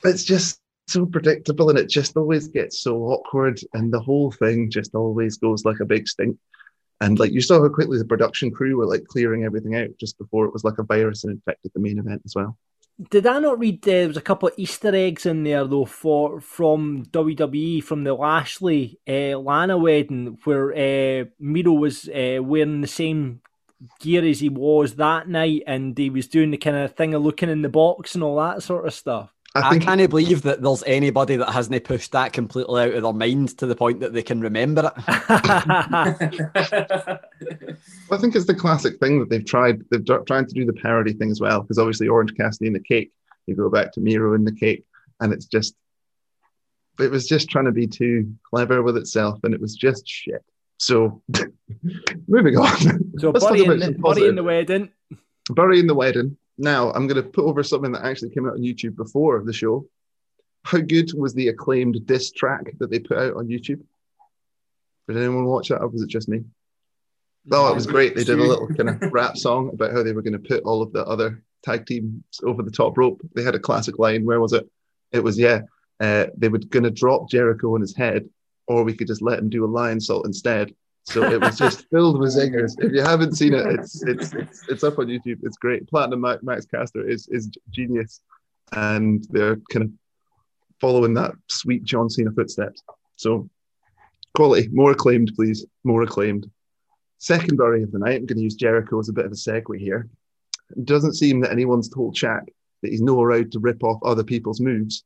it's 0.04 0.24
just 0.24 0.60
so 0.88 1.06
predictable, 1.06 1.70
and 1.70 1.78
it 1.78 1.90
just 1.90 2.18
always 2.18 2.48
gets 2.48 2.80
so 2.80 3.04
awkward, 3.04 3.60
and 3.74 3.94
the 3.94 4.00
whole 4.00 4.32
thing 4.32 4.72
just 4.72 4.96
always 4.96 5.38
goes 5.38 5.64
like 5.64 5.80
a 5.80 5.86
big 5.86 6.08
stink. 6.08 6.38
And 7.02 7.20
like 7.20 7.32
you 7.32 7.42
saw 7.42 7.62
how 7.62 7.70
quickly 7.70 7.98
the 7.98 8.06
production 8.06 8.52
crew 8.52 8.78
were 8.78 8.88
like 8.88 9.06
clearing 9.06 9.44
everything 9.44 9.76
out 9.76 9.90
just 10.00 10.18
before 10.18 10.46
it 10.46 10.54
was 10.54 10.64
like 10.64 10.78
a 10.80 10.84
virus 10.84 11.24
and 11.24 11.34
infected 11.34 11.72
the 11.74 11.82
main 11.82 12.00
event 12.00 12.22
as 12.26 12.34
well. 12.36 12.58
Did 13.10 13.28
I 13.28 13.40
not 13.40 13.60
read 13.60 13.84
uh, 13.84 13.92
there 13.92 14.08
was 14.08 14.16
a 14.16 14.22
couple 14.22 14.48
of 14.48 14.54
Easter 14.56 14.96
eggs 14.96 15.26
in 15.26 15.44
there 15.44 15.66
though 15.66 15.84
for 15.84 16.40
from 16.40 17.04
WWE 17.08 17.84
from 17.84 18.06
the 18.06 18.14
Lashley 18.14 19.00
uh, 19.06 19.38
Lana 19.38 19.78
wedding 19.78 20.38
where 20.46 20.72
uh, 20.72 21.26
Miro 21.38 21.74
was 21.74 22.08
uh, 22.08 22.40
wearing 22.42 22.80
the 22.80 22.88
same 22.88 23.42
gear 24.00 24.24
as 24.24 24.40
he 24.40 24.48
was 24.48 24.96
that 24.96 25.28
night 25.28 25.64
and 25.68 25.98
he 25.98 26.10
was 26.10 26.30
doing 26.30 26.52
the 26.52 26.58
kind 26.58 26.78
of 26.78 26.96
thing 26.96 27.14
of 27.14 27.22
looking 27.22 27.50
in 27.50 27.64
the 27.64 27.70
box 27.70 28.16
and 28.16 28.24
all 28.24 28.38
that 28.38 28.64
sort 28.64 28.88
of 28.88 28.94
stuff. 28.94 29.35
I, 29.56 29.70
I 29.70 29.80
can't 29.80 30.10
believe 30.10 30.42
that 30.42 30.62
there's 30.62 30.84
anybody 30.86 31.38
that 31.38 31.50
hasn't 31.50 31.82
pushed 31.86 32.12
that 32.12 32.34
completely 32.34 32.82
out 32.82 32.94
of 32.94 33.04
their 33.04 33.14
mind 33.14 33.58
to 33.60 33.66
the 33.66 33.76
point 33.76 34.02
that 34.02 34.12
they 34.12 34.22
can 34.22 34.42
remember 34.42 34.92
it. 34.94 35.04
I 38.12 38.18
think 38.18 38.36
it's 38.36 38.46
the 38.46 38.56
classic 38.56 39.00
thing 39.00 39.20
that 39.20 39.30
they've 39.30 39.46
tried. 39.46 39.82
They've 39.90 40.06
tried 40.26 40.50
to 40.50 40.54
do 40.54 40.66
the 40.66 40.74
parody 40.74 41.14
thing 41.14 41.32
as 41.32 41.40
well, 41.40 41.62
because 41.62 41.78
obviously 41.78 42.10
Orange 42.10 42.36
Cassidy 42.36 42.68
in 42.68 42.74
the 42.74 42.82
cake. 42.82 43.14
You 43.48 43.56
go 43.56 43.70
back 43.70 43.94
to 43.94 44.02
Miro 44.02 44.34
in 44.34 44.44
the 44.44 44.52
cake, 44.52 44.86
and 45.22 45.32
it's 45.32 45.46
just, 45.46 45.76
it 47.00 47.10
was 47.10 47.28
just 47.28 47.50
trying 47.50 47.66
to 47.66 47.72
be 47.72 47.88
too 47.88 48.36
clever 48.50 48.84
with 48.84 48.98
itself, 48.98 49.40
and 49.44 49.54
it 49.54 49.62
was 49.62 49.76
just 49.76 50.06
shit. 50.06 50.44
So, 50.78 51.22
moving 52.28 52.58
on. 52.58 53.20
So, 53.20 53.30
Let's 53.30 53.46
in, 53.62 53.80
the, 53.80 53.96
Buddy 53.98 54.28
in 54.28 54.36
the 54.36 54.44
wedding. 54.44 54.90
Bury 55.52 55.80
in 55.80 55.88
the 55.88 55.96
wedding. 55.96 56.38
Now, 56.58 56.92
I'm 56.92 57.08
going 57.08 57.22
to 57.22 57.30
put 57.30 57.46
over 57.46 57.64
something 57.64 57.92
that 57.92 58.06
actually 58.06 58.30
came 58.30 58.48
out 58.48 58.54
on 58.54 58.62
YouTube 58.62 58.96
before 58.96 59.44
the 59.44 59.54
show. 59.54 59.88
How 60.64 60.80
good 60.80 61.12
was 61.14 61.34
the 61.34 61.50
acclaimed 61.50 62.06
diss 62.06 62.32
track 62.32 62.72
that 62.80 62.90
they 62.90 63.00
put 63.00 63.18
out 63.18 63.36
on 63.36 63.48
YouTube? 63.48 63.82
Did 65.08 65.18
anyone 65.18 65.46
watch 65.46 65.70
that, 65.70 65.82
or 65.82 65.88
was 65.88 66.02
it 66.02 66.10
just 66.10 66.30
me? 66.30 66.44
Oh, 67.52 67.72
it 67.72 67.76
was 67.76 67.86
great. 67.86 68.16
They 68.16 68.24
did 68.24 68.40
a 68.40 68.44
little 68.44 68.68
kind 68.68 68.90
of 68.90 69.02
rap 69.14 69.38
song 69.38 69.70
about 69.74 69.92
how 69.92 70.02
they 70.02 70.14
were 70.14 70.24
going 70.24 70.34
to 70.34 70.40
put 70.40 70.64
all 70.64 70.82
of 70.82 70.92
the 70.94 71.06
other 71.06 71.44
tag 71.64 71.86
teams 71.86 72.24
over 72.44 72.64
the 72.64 72.72
top 72.72 72.98
rope. 72.98 73.22
They 73.36 73.44
had 73.44 73.54
a 73.54 73.60
classic 73.60 74.00
line. 74.00 74.26
Where 74.26 74.40
was 74.40 74.54
it? 74.54 74.68
It 75.12 75.24
was 75.24 75.38
yeah. 75.38 75.62
Uh, 76.00 76.28
they 76.36 76.50
were 76.50 76.58
going 76.58 76.84
to 76.84 76.92
drop 76.92 77.30
Jericho 77.30 77.76
on 77.76 77.82
his 77.82 77.96
head, 77.96 78.28
or 78.68 78.84
we 78.84 78.94
could 78.94 79.08
just 79.08 79.22
let 79.22 79.40
him 79.40 79.50
do 79.50 79.64
a 79.64 79.68
Lionsault 79.68 80.26
instead. 80.26 80.74
So 81.06 81.24
it 81.24 81.40
was 81.40 81.58
just 81.58 81.88
filled 81.92 82.20
with 82.20 82.36
zingers. 82.36 82.74
If 82.80 82.92
you 82.92 83.02
haven't 83.02 83.36
seen 83.36 83.54
it, 83.54 83.66
it's 83.68 84.04
it's 84.04 84.34
it's, 84.34 84.68
it's 84.70 84.84
up 84.84 85.00
on 85.00 85.08
YouTube. 85.08 85.40
It's 85.44 85.58
great. 85.58 85.88
Platinum 85.88 86.22
Max 86.42 86.66
Caster 86.66 87.08
is 87.08 87.28
is 87.30 87.50
genius, 87.70 88.22
and 88.72 89.26
they're 89.30 89.58
kind 89.72 89.86
of 89.86 89.92
following 90.82 91.14
that 91.14 91.34
sweet 91.48 91.84
John 91.84 92.10
Cena 92.10 92.32
footsteps. 92.32 92.84
So 93.16 93.50
quality, 94.36 94.68
more 94.72 94.92
acclaimed, 94.92 95.32
please, 95.36 95.66
more 95.84 96.04
acclaimed. 96.04 96.50
Secondary 97.18 97.84
of 97.84 97.92
the 97.92 98.00
night. 98.00 98.20
I'm 98.20 98.26
going 98.26 98.38
to 98.38 98.44
use 98.44 98.56
Jericho 98.56 99.00
as 99.00 99.10
a 99.10 99.14
bit 99.14 99.26
of 99.26 99.32
a 99.32 99.36
segue 99.36 99.80
here. 99.80 100.10
It 100.76 100.86
doesn't 100.86 101.14
seem 101.14 101.40
that 101.42 101.52
anyone's 101.52 101.90
told 101.90 102.16
Shaq 102.16 102.46
that 102.82 102.92
he's 102.92 103.02
not 103.02 103.18
allowed 103.18 103.52
to 103.54 103.60
rip 103.60 103.84
off 103.84 104.02
other 104.04 104.24
people's 104.24 104.60
moves, 104.60 105.04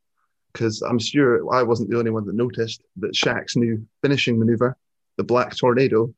because 0.51 0.81
I'm 0.81 0.97
sure 0.97 1.53
I 1.53 1.61
wasn't 1.63 1.89
the 1.89 1.99
only 1.99 2.11
one 2.11 2.25
that 2.25 2.35
noticed 2.35 2.81
that 2.97 3.13
Shaq's 3.13 3.55
new 3.55 3.85
finishing 4.01 4.39
maneuver 4.39 4.75
the 5.19 5.23
Black 5.25 5.53
Tornado 5.53 6.13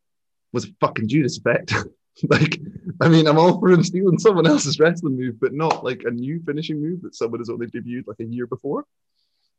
was 0.53 0.65
a 0.65 0.67
fucking 0.79 1.07
Judas 1.07 1.39
effect. 1.39 1.73
like, 2.29 2.61
I 3.01 3.09
mean, 3.09 3.25
I'm 3.25 3.39
all 3.39 3.59
for 3.59 3.71
him 3.71 3.83
stealing 3.83 4.19
someone 4.19 4.45
else's 4.45 4.79
wrestling 4.79 5.17
move, 5.17 5.39
but 5.39 5.53
not 5.53 5.83
like 5.83 6.03
a 6.05 6.11
new 6.11 6.39
finishing 6.45 6.79
move 6.79 7.01
that 7.01 7.15
someone 7.15 7.39
has 7.39 7.49
only 7.49 7.65
debuted 7.65 8.05
like 8.05 8.19
a 8.19 8.25
year 8.25 8.45
before. 8.45 8.85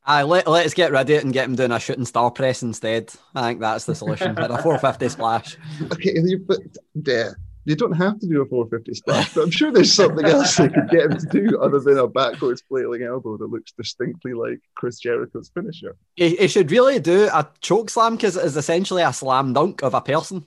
Aye, 0.04 0.22
let, 0.22 0.46
let's 0.46 0.74
get 0.74 0.92
rid 0.92 1.00
of 1.00 1.10
it 1.10 1.24
and 1.24 1.32
get 1.32 1.46
him 1.46 1.56
doing 1.56 1.72
a 1.72 1.80
shooting 1.80 2.04
star 2.04 2.30
press 2.30 2.62
instead. 2.62 3.12
I 3.34 3.42
think 3.42 3.60
that's 3.60 3.84
the 3.84 3.96
solution. 3.96 4.34
But 4.36 4.52
a 4.52 4.62
450 4.62 5.08
splash. 5.08 5.56
Okay, 5.90 6.36
but 6.36 6.58
yeah, 6.94 7.30
you 7.64 7.76
don't 7.76 7.92
have 7.92 8.18
to 8.18 8.26
do 8.26 8.42
a 8.42 8.46
450 8.46 8.94
splash, 8.94 9.34
but 9.34 9.42
I'm 9.42 9.50
sure 9.50 9.70
there's 9.70 9.92
something 9.92 10.24
else 10.24 10.56
they 10.56 10.68
could 10.68 10.90
get 10.90 11.10
him 11.10 11.18
to 11.18 11.26
do 11.26 11.60
other 11.60 11.78
than 11.78 11.98
a 11.98 12.08
backwards 12.08 12.62
flailing 12.68 13.02
elbow 13.02 13.36
that 13.36 13.46
looks 13.46 13.72
distinctly 13.72 14.34
like 14.34 14.60
Chris 14.74 14.98
Jericho's 14.98 15.50
finisher. 15.54 15.96
He, 16.16 16.36
he 16.36 16.48
should 16.48 16.70
really 16.70 16.98
do 16.98 17.28
a 17.32 17.48
choke 17.60 17.90
slam 17.90 18.16
because 18.16 18.36
it 18.36 18.44
is 18.44 18.56
essentially 18.56 19.02
a 19.02 19.12
slam 19.12 19.52
dunk 19.52 19.82
of 19.82 19.94
a 19.94 20.00
person. 20.00 20.46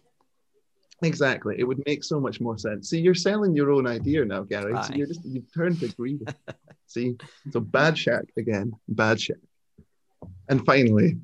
Exactly. 1.01 1.56
It 1.58 1.65
would 1.65 1.84
make 1.86 2.04
so 2.04 2.19
much 2.19 2.39
more 2.41 2.58
sense. 2.58 2.89
See, 2.89 2.99
you're 2.99 3.15
selling 3.15 3.56
your 3.56 3.71
own 3.71 3.86
idea 3.86 4.25
now, 4.25 4.43
Gary. 4.43 4.73
Aye. 4.73 4.82
So 4.82 4.93
you're 4.95 5.08
just 5.08 5.25
you've 5.25 5.54
turned 5.54 5.80
to 5.82 5.86
agree. 5.86 6.19
See, 6.88 7.17
so 7.51 7.60
bad 7.60 7.95
Shaq 7.95 8.25
again, 8.38 8.73
bad 8.88 9.17
Shaq. 9.17 9.39
And 10.47 10.65
finally, 10.65 11.17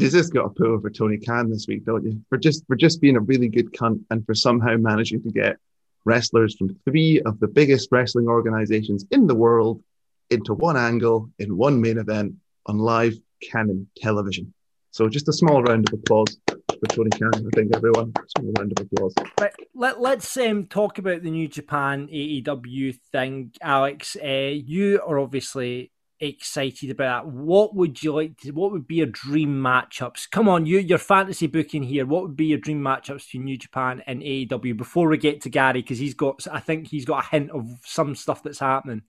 you 0.00 0.10
just 0.10 0.32
got 0.32 0.42
to 0.42 0.48
pull 0.50 0.68
over 0.68 0.90
Tony 0.90 1.18
Khan 1.18 1.50
this 1.50 1.66
week, 1.68 1.84
don't 1.84 2.04
you? 2.04 2.20
For 2.28 2.38
just 2.38 2.66
for 2.66 2.76
just 2.76 3.00
being 3.00 3.16
a 3.16 3.20
really 3.20 3.48
good 3.48 3.72
cunt 3.72 4.02
and 4.10 4.24
for 4.24 4.34
somehow 4.34 4.76
managing 4.76 5.22
to 5.22 5.30
get 5.30 5.56
wrestlers 6.04 6.56
from 6.56 6.76
three 6.84 7.20
of 7.22 7.38
the 7.40 7.48
biggest 7.48 7.88
wrestling 7.90 8.26
organizations 8.26 9.04
in 9.10 9.26
the 9.26 9.34
world 9.34 9.82
into 10.30 10.54
one 10.54 10.76
angle 10.76 11.30
in 11.38 11.56
one 11.56 11.80
main 11.80 11.98
event 11.98 12.34
on 12.66 12.78
live 12.78 13.14
canon 13.42 13.88
television. 13.96 14.52
So 14.92 15.08
just 15.08 15.28
a 15.28 15.32
small 15.32 15.62
round 15.62 15.88
of 15.88 16.00
applause 16.00 16.36
for 16.46 16.86
Tony 16.88 17.10
Khan. 17.10 17.30
I 17.34 17.50
think 17.54 17.74
everyone, 17.76 18.12
small 18.38 18.52
round 18.58 18.72
of 18.72 18.86
applause. 18.86 19.14
But 19.36 19.54
let, 19.74 20.00
let's 20.00 20.36
um, 20.36 20.66
talk 20.66 20.98
about 20.98 21.22
the 21.22 21.30
New 21.30 21.46
Japan 21.46 22.08
AEW 22.08 22.98
thing, 23.12 23.52
Alex. 23.62 24.16
Uh, 24.22 24.26
you 24.26 25.00
are 25.06 25.18
obviously 25.18 25.92
excited 26.20 26.90
about 26.90 27.24
that. 27.24 27.32
What 27.32 27.74
would 27.74 28.02
you 28.02 28.14
like 28.14 28.38
to? 28.38 28.50
What 28.52 28.72
would 28.72 28.86
be 28.86 28.96
your 28.96 29.06
dream 29.06 29.60
matchups? 29.60 30.30
Come 30.30 30.48
on, 30.48 30.66
you 30.66 30.78
your 30.78 30.98
fantasy 30.98 31.46
booking 31.46 31.82
here. 31.82 32.06
What 32.06 32.22
would 32.22 32.36
be 32.36 32.46
your 32.46 32.58
dream 32.58 32.80
matchups 32.80 33.26
between 33.26 33.44
New 33.44 33.56
Japan 33.56 34.02
and 34.06 34.22
AEW 34.22 34.76
before 34.76 35.08
we 35.08 35.18
get 35.18 35.40
to 35.42 35.50
Gary? 35.50 35.82
Because 35.82 35.98
he's 35.98 36.14
got, 36.14 36.46
I 36.50 36.60
think 36.60 36.88
he's 36.88 37.04
got 37.04 37.24
a 37.24 37.28
hint 37.28 37.50
of 37.50 37.68
some 37.84 38.14
stuff 38.14 38.42
that's 38.42 38.58
happening. 38.58 39.02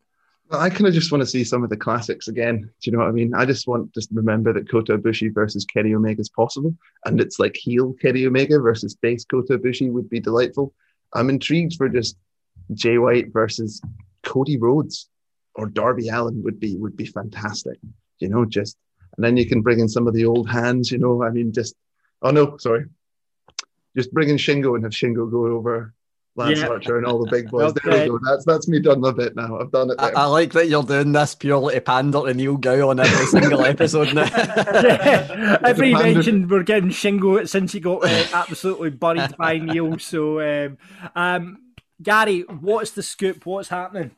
I 0.53 0.69
kind 0.69 0.87
of 0.87 0.93
just 0.93 1.11
want 1.11 1.21
to 1.21 1.27
see 1.27 1.45
some 1.45 1.63
of 1.63 1.69
the 1.69 1.77
classics 1.77 2.27
again. 2.27 2.61
Do 2.61 2.69
you 2.81 2.91
know 2.91 2.99
what 2.99 3.07
I 3.07 3.11
mean? 3.11 3.33
I 3.33 3.45
just 3.45 3.67
want 3.67 3.93
just 3.93 4.09
remember 4.11 4.51
that 4.53 4.69
Kota 4.69 4.97
Ibushi 4.97 5.33
versus 5.33 5.65
Kenny 5.65 5.93
Omega 5.93 6.19
is 6.19 6.29
possible, 6.29 6.75
and 7.05 7.21
it's 7.21 7.39
like 7.39 7.55
heel 7.55 7.93
Kenny 8.01 8.25
Omega 8.25 8.59
versus 8.59 8.97
face 9.01 9.23
Kota 9.23 9.57
Ibushi 9.57 9.91
would 9.91 10.09
be 10.09 10.19
delightful. 10.19 10.73
I'm 11.13 11.29
intrigued 11.29 11.75
for 11.75 11.87
just 11.87 12.17
Jay 12.73 12.97
White 12.97 13.31
versus 13.31 13.81
Cody 14.23 14.57
Rhodes 14.57 15.07
or 15.55 15.67
Darby 15.67 16.09
Allin 16.09 16.43
would 16.43 16.59
be 16.59 16.75
would 16.77 16.95
be 16.95 17.05
fantastic. 17.05 17.79
You 18.19 18.29
know, 18.29 18.45
just 18.45 18.77
and 19.15 19.23
then 19.23 19.37
you 19.37 19.47
can 19.47 19.61
bring 19.61 19.79
in 19.79 19.89
some 19.89 20.07
of 20.07 20.13
the 20.13 20.25
old 20.25 20.49
hands. 20.49 20.91
You 20.91 20.97
know, 20.97 21.23
I 21.23 21.29
mean, 21.29 21.51
just 21.51 21.75
oh 22.21 22.31
no, 22.31 22.57
sorry, 22.57 22.85
just 23.95 24.13
bring 24.13 24.29
in 24.29 24.37
Shingo 24.37 24.75
and 24.75 24.83
have 24.83 24.93
Shingo 24.93 25.29
go 25.29 25.47
over 25.47 25.93
Lance 26.35 26.59
yeah. 26.59 26.67
Archer 26.67 26.97
and 26.97 27.05
all 27.05 27.23
the 27.23 27.29
big 27.29 27.49
boys. 27.49 27.71
okay. 27.71 27.89
There 27.89 28.03
we 28.03 28.09
go. 28.09 28.19
That's 28.25 28.45
that's 28.45 28.67
me 28.67 28.79
done 28.79 29.03
a 29.03 29.11
bit 29.11 29.35
now. 29.35 29.59
I've 29.59 29.71
done 29.71 29.91
it. 29.91 29.95
I, 29.99 30.11
I, 30.11 30.25
like 30.25 30.53
that 30.53 30.69
you're 30.69 30.83
doing 30.83 31.11
this 31.11 31.35
purely 31.35 31.73
to 31.75 31.81
pander 31.81 32.25
to 32.25 32.33
Neil 32.33 32.55
Gow 32.55 32.89
on 32.89 33.01
every 33.01 33.25
single 33.25 33.65
episode 33.65 34.13
now. 34.13 34.23
yeah. 34.33 35.57
Every 35.63 35.93
mention 35.93 36.47
we're 36.47 36.63
getting 36.63 36.89
Shingo 36.89 37.47
since 37.47 37.73
he 37.73 37.81
got 37.81 38.05
uh, 38.05 38.25
absolutely 38.33 38.91
buried 38.91 39.35
by 39.37 39.57
Neil. 39.57 39.99
So, 39.99 40.39
um, 40.39 40.77
um, 41.15 41.73
Gary, 42.01 42.41
what's 42.41 42.91
the 42.91 43.03
scoop? 43.03 43.45
What's 43.45 43.67
happening? 43.67 44.11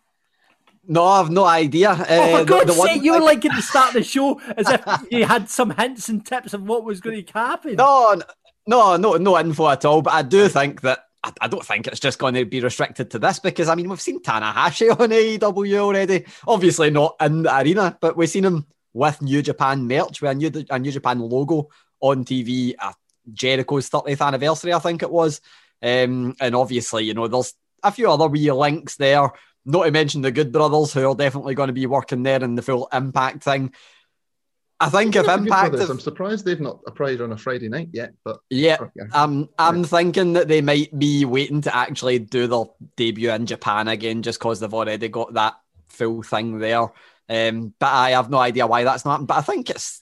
No, 0.86 1.06
I've 1.06 1.30
no 1.30 1.46
idea. 1.46 1.90
Oh, 1.92 1.94
Uh, 1.94 2.06
for 2.06 2.38
the- 2.38 2.38
the 2.38 2.46
God's 2.46 2.82
sake, 2.82 3.04
you 3.04 3.14
were 3.14 3.22
like 3.22 3.46
at 3.46 3.56
the 3.56 3.62
start 3.62 3.90
of 3.90 3.94
the 3.96 4.04
show 4.04 4.40
as 4.58 4.70
if 4.70 4.82
you 5.12 5.26
had 5.26 5.50
some 5.50 5.72
hints 5.72 6.10
and 6.10 6.26
tips 6.26 6.54
of 6.54 6.64
what 6.64 6.84
was 6.84 7.00
going 7.02 7.24
to 7.24 7.34
happen. 7.34 7.76
No, 7.76 8.22
no, 8.68 8.98
no, 8.98 9.14
no 9.16 9.40
info 9.40 9.70
at 9.70 9.86
all. 9.86 10.02
But 10.02 10.14
I 10.14 10.22
do 10.24 10.48
think 10.50 10.82
that 10.82 11.06
I, 11.24 11.32
I 11.42 11.48
don't 11.48 11.66
think 11.66 11.88
it's 11.88 12.00
just 12.02 12.20
going 12.20 12.34
to 12.34 12.46
be 12.46 12.60
restricted 12.60 13.12
to 13.12 13.20
this 13.20 13.40
because 13.40 13.70
I 13.70 13.76
mean 13.76 13.88
we've 13.90 14.02
seen 14.02 14.22
Tanahashi 14.22 14.92
on 14.92 15.10
AEW 15.10 15.78
already. 15.80 16.26
Obviously 16.48 16.90
not 16.90 17.16
in 17.22 17.44
the 17.44 17.58
arena, 17.58 17.98
but 18.02 18.18
we've 18.18 18.30
seen 18.30 18.44
him 18.46 18.66
with 18.94 19.22
New 19.22 19.42
Japan 19.42 19.88
merch, 19.88 20.22
with 20.22 20.32
a 20.32 20.36
New, 20.36 20.52
a 20.70 20.80
New 20.80 20.92
Japan 20.92 21.20
logo 21.20 21.70
on 22.02 22.26
TV 22.26 22.76
at 22.80 22.96
Jericho's 23.34 23.90
30th 23.90 24.20
anniversary, 24.26 24.74
I 24.74 24.80
think 24.80 25.02
it 25.02 25.10
was. 25.10 25.40
Um, 25.82 26.36
and 26.40 26.56
obviously, 26.56 27.06
you 27.06 27.14
know, 27.14 27.28
there's 27.28 27.54
a 27.82 27.92
few 27.92 28.12
other 28.12 28.28
wee 28.28 28.52
links 28.52 28.98
there. 28.98 29.32
Not 29.66 29.86
to 29.86 29.92
mention 29.92 30.22
the 30.22 30.32
Good 30.32 30.52
Brothers, 30.52 30.94
who 30.94 31.10
are 31.10 31.16
definitely 31.16 31.56
going 31.56 31.68
to 31.68 31.74
be 31.74 31.86
working 31.86 32.24
there 32.24 32.44
in 32.44 32.56
the 32.56 32.62
full 32.62 32.90
Impact 32.92 33.44
thing. 33.44 33.74
I 34.80 34.90
think 34.90 35.16
if 35.16 35.28
Impact, 35.28 35.48
Brothers, 35.48 35.80
have- 35.82 35.90
I'm 35.92 36.00
surprised 36.00 36.44
they've 36.44 36.60
not 36.60 36.80
applied 36.86 37.22
on 37.22 37.32
a 37.32 37.38
Friday 37.38 37.70
night 37.70 37.90
yet, 37.94 38.14
but 38.26 38.40
yeah, 38.50 38.78
Okay. 38.82 39.10
I'm 39.14 39.48
I'm 39.58 39.84
thinking 39.86 40.34
that 40.34 40.50
they 40.50 40.62
might 40.62 40.98
be 40.98 41.24
waiting 41.24 41.62
to 41.62 41.74
actually 41.76 42.20
do 42.20 42.48
their 42.48 42.66
debut 42.98 43.32
in 43.32 43.46
Japan 43.46 43.88
again, 43.88 44.22
just 44.24 44.40
because 44.40 44.60
they've 44.60 44.74
already 44.74 45.08
got 45.08 45.34
that 45.36 45.54
full 45.88 46.24
thing 46.24 46.60
there. 46.60 46.92
Um, 47.30 47.74
but 47.80 47.94
I 47.94 48.10
have 48.12 48.30
no 48.30 48.40
idea 48.40 48.68
why 48.68 48.84
that's 48.84 49.06
not. 49.06 49.26
But 49.26 49.38
I 49.38 49.42
think 49.42 49.70
it's. 49.70 50.02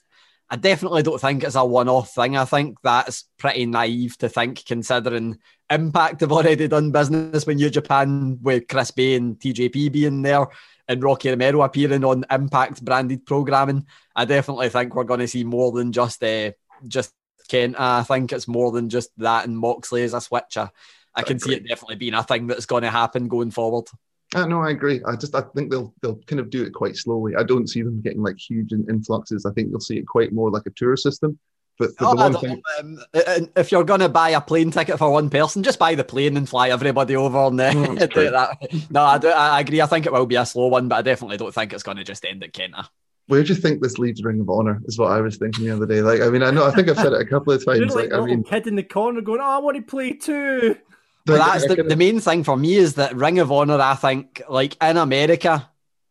I 0.50 0.56
definitely 0.56 1.02
don't 1.02 1.20
think 1.20 1.44
it's 1.44 1.54
a 1.54 1.64
one-off 1.64 2.12
thing. 2.14 2.36
I 2.36 2.44
think 2.44 2.76
that's 2.82 3.24
pretty 3.38 3.64
naive 3.64 4.18
to 4.18 4.28
think, 4.28 4.64
considering 4.66 5.38
Impact 5.72 6.20
have 6.20 6.32
already 6.32 6.68
done 6.68 6.92
business 6.92 7.46
with 7.46 7.56
New 7.56 7.70
Japan 7.70 8.38
with 8.42 8.68
Chris 8.68 8.90
Bey 8.90 9.14
and 9.14 9.38
TJP 9.38 9.90
being 9.90 10.20
there, 10.20 10.46
and 10.86 11.02
Rocky 11.02 11.30
Romero 11.30 11.62
appearing 11.62 12.04
on 12.04 12.26
Impact 12.30 12.84
branded 12.84 13.24
programming. 13.24 13.86
I 14.14 14.26
definitely 14.26 14.68
think 14.68 14.94
we're 14.94 15.04
going 15.04 15.20
to 15.20 15.28
see 15.28 15.44
more 15.44 15.72
than 15.72 15.92
just 15.92 16.22
uh, 16.22 16.52
just 16.86 17.14
Kent. 17.48 17.76
I 17.78 18.02
think 18.02 18.32
it's 18.32 18.46
more 18.46 18.70
than 18.70 18.90
just 18.90 19.10
that, 19.16 19.46
and 19.46 19.58
Moxley 19.58 20.02
as 20.02 20.14
a 20.14 20.20
switcher. 20.20 20.70
I 21.14 21.22
can 21.22 21.38
see 21.38 21.54
it 21.54 21.68
definitely 21.68 21.96
being 21.96 22.14
a 22.14 22.22
thing 22.22 22.46
that's 22.46 22.66
going 22.66 22.82
to 22.82 22.90
happen 22.90 23.28
going 23.28 23.50
forward. 23.50 23.86
Uh, 24.34 24.46
no, 24.46 24.62
I 24.62 24.70
agree. 24.70 25.02
I 25.06 25.16
just 25.16 25.34
I 25.34 25.42
think 25.54 25.70
they'll 25.70 25.94
they'll 26.02 26.20
kind 26.26 26.40
of 26.40 26.50
do 26.50 26.62
it 26.62 26.72
quite 26.72 26.96
slowly. 26.96 27.34
I 27.36 27.42
don't 27.42 27.68
see 27.68 27.82
them 27.82 28.00
getting 28.00 28.22
like 28.22 28.38
huge 28.38 28.72
influxes. 28.72 29.46
I 29.46 29.52
think 29.52 29.70
you'll 29.70 29.80
see 29.80 29.98
it 29.98 30.06
quite 30.06 30.32
more 30.32 30.50
like 30.50 30.66
a 30.66 30.70
tour 30.70 30.96
system. 30.96 31.38
But, 31.78 31.90
Oh, 32.00 32.10
the 32.10 32.16
one 32.16 32.34
thing, 32.38 32.62
um, 32.78 33.48
if 33.56 33.72
you're 33.72 33.82
going 33.84 34.00
to 34.00 34.08
buy 34.08 34.30
a 34.30 34.40
plane 34.40 34.70
ticket 34.70 34.98
for 34.98 35.10
one 35.10 35.30
person, 35.30 35.62
just 35.62 35.78
buy 35.78 35.94
the 35.94 36.04
plane 36.04 36.36
and 36.36 36.48
fly 36.48 36.68
everybody 36.68 37.16
over 37.16 37.38
and 37.38 37.56
No, 37.56 37.72
do 38.06 38.30
that. 38.30 38.58
No, 38.90 39.02
I, 39.02 39.18
do, 39.18 39.28
I 39.28 39.60
agree. 39.60 39.80
I 39.80 39.86
think 39.86 40.06
it 40.06 40.12
will 40.12 40.26
be 40.26 40.36
a 40.36 40.46
slow 40.46 40.68
one, 40.68 40.88
but 40.88 40.96
I 40.96 41.02
definitely 41.02 41.38
don't 41.38 41.52
think 41.54 41.72
it's 41.72 41.82
going 41.82 41.96
to 41.96 42.04
just 42.04 42.24
end 42.24 42.44
at 42.44 42.52
Kenta. 42.52 42.86
where 43.26 43.42
do 43.42 43.48
you 43.48 43.58
think 43.58 43.82
this 43.82 43.98
leaves 43.98 44.22
Ring 44.22 44.40
of 44.40 44.50
Honor? 44.50 44.80
Is 44.84 44.98
what 44.98 45.10
I 45.12 45.20
was 45.20 45.38
thinking 45.38 45.64
the 45.64 45.74
other 45.74 45.86
day. 45.86 46.02
Like, 46.02 46.20
I 46.20 46.28
mean, 46.28 46.42
I 46.42 46.50
know 46.50 46.66
I 46.66 46.70
think 46.72 46.88
I've 46.88 46.96
said 46.98 47.12
it 47.14 47.20
a 47.20 47.26
couple 47.26 47.52
of 47.52 47.62
You're 47.66 47.76
times. 47.76 47.94
like 47.94 48.10
Like, 48.10 48.12
a 48.20 48.22
I 48.22 48.26
mean, 48.26 48.44
kid 48.44 48.66
in 48.66 48.76
the 48.76 48.82
corner 48.84 49.20
going, 49.22 49.40
"Oh, 49.40 49.44
I 49.44 49.58
want 49.58 49.76
to 49.76 49.82
play 49.82 50.12
too." 50.12 50.76
But 51.24 51.38
that's 51.38 51.66
the, 51.68 51.82
the 51.84 51.96
main 51.96 52.18
thing 52.20 52.42
for 52.44 52.56
me 52.56 52.74
is 52.74 52.94
that 52.94 53.14
Ring 53.16 53.38
of 53.38 53.50
Honor, 53.52 53.80
I 53.80 53.94
think, 53.94 54.42
like 54.48 54.76
in 54.82 54.96
America, 54.96 55.68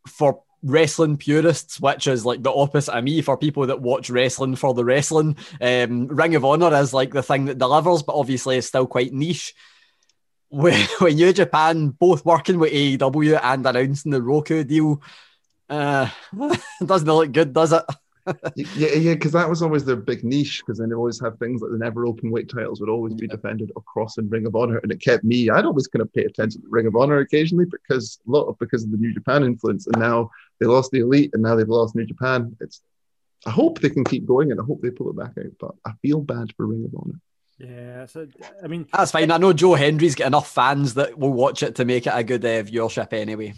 for 0.07 0.41
wrestling 0.63 1.17
purists, 1.17 1.79
which 1.79 2.07
is 2.07 2.25
like 2.25 2.43
the 2.43 2.53
opposite 2.53 2.95
of 2.95 3.03
me, 3.03 3.21
for 3.21 3.37
people 3.37 3.67
that 3.67 3.81
watch 3.81 4.09
wrestling 4.09 4.55
for 4.55 4.73
the 4.73 4.85
wrestling, 4.85 5.37
um, 5.59 6.07
Ring 6.07 6.35
of 6.35 6.45
Honor 6.45 6.73
is 6.75 6.93
like 6.93 7.11
the 7.11 7.23
thing 7.23 7.45
that 7.45 7.57
delivers, 7.57 8.03
but 8.03 8.15
obviously 8.15 8.57
it's 8.57 8.67
still 8.67 8.87
quite 8.87 9.13
niche. 9.13 9.53
When, 10.49 10.79
when 10.99 11.15
New 11.15 11.33
Japan 11.33 11.89
both 11.89 12.25
working 12.25 12.59
with 12.59 12.73
AEW 12.73 13.39
and 13.41 13.65
announcing 13.65 14.11
the 14.11 14.21
Roku 14.21 14.63
deal, 14.63 15.01
uh, 15.69 16.09
doesn't 16.85 17.07
look 17.07 17.31
good, 17.31 17.53
does 17.53 17.73
it? 17.73 17.83
yeah, 18.55 18.89
yeah, 18.89 19.13
because 19.13 19.31
that 19.31 19.49
was 19.49 19.61
always 19.61 19.83
their 19.83 19.95
big 19.95 20.23
niche. 20.23 20.61
Because 20.61 20.77
then 20.77 20.89
they 20.89 20.95
always 20.95 21.19
have 21.21 21.39
things 21.39 21.61
like 21.61 21.71
the 21.71 21.77
never 21.77 22.05
open 22.05 22.29
weight 22.29 22.49
titles 22.49 22.79
would 22.79 22.89
always 22.89 23.13
be 23.13 23.27
defended 23.27 23.71
across 23.75 24.17
in 24.17 24.29
Ring 24.29 24.45
of 24.45 24.55
Honor, 24.55 24.77
and 24.77 24.91
it 24.91 25.01
kept 25.01 25.23
me. 25.23 25.49
I'd 25.49 25.65
always 25.65 25.87
kind 25.87 26.01
of 26.01 26.13
pay 26.13 26.25
attention 26.25 26.61
to 26.61 26.67
Ring 26.69 26.87
of 26.87 26.95
Honor 26.95 27.17
occasionally 27.17 27.65
because 27.65 28.19
a 28.27 28.31
lot 28.31 28.45
of 28.45 28.59
because 28.59 28.83
of 28.83 28.91
the 28.91 28.97
New 28.97 29.13
Japan 29.13 29.43
influence, 29.43 29.87
and 29.87 29.99
now 29.99 30.29
they 30.61 30.67
lost 30.67 30.91
the 30.91 30.99
Elite, 30.99 31.31
and 31.33 31.41
now 31.41 31.55
they've 31.55 31.67
lost 31.67 31.95
New 31.95 32.05
Japan. 32.05 32.55
It's. 32.61 32.81
I 33.45 33.49
hope 33.49 33.79
they 33.79 33.89
can 33.89 34.03
keep 34.03 34.27
going, 34.27 34.51
and 34.51 34.61
I 34.61 34.63
hope 34.63 34.81
they 34.83 34.91
pull 34.91 35.09
it 35.09 35.17
back 35.17 35.31
out. 35.39 35.51
But 35.59 35.71
I 35.83 35.93
feel 36.03 36.21
bad 36.21 36.53
for 36.55 36.67
Ring 36.67 36.85
of 36.85 36.93
Honor. 36.95 37.19
Yeah, 37.57 38.05
so, 38.05 38.27
I 38.63 38.67
mean, 38.67 38.87
That's 38.93 39.11
fine. 39.11 39.31
I 39.31 39.37
know 39.37 39.53
Joe 39.53 39.73
Hendry's 39.73 40.15
got 40.15 40.27
enough 40.27 40.49
fans 40.49 40.93
that 40.93 41.17
will 41.17 41.33
watch 41.33 41.63
it 41.63 41.75
to 41.75 41.85
make 41.85 42.05
it 42.05 42.13
a 42.13 42.23
good 42.23 42.45
uh, 42.45 42.63
viewership 42.63 43.13
anyway. 43.13 43.53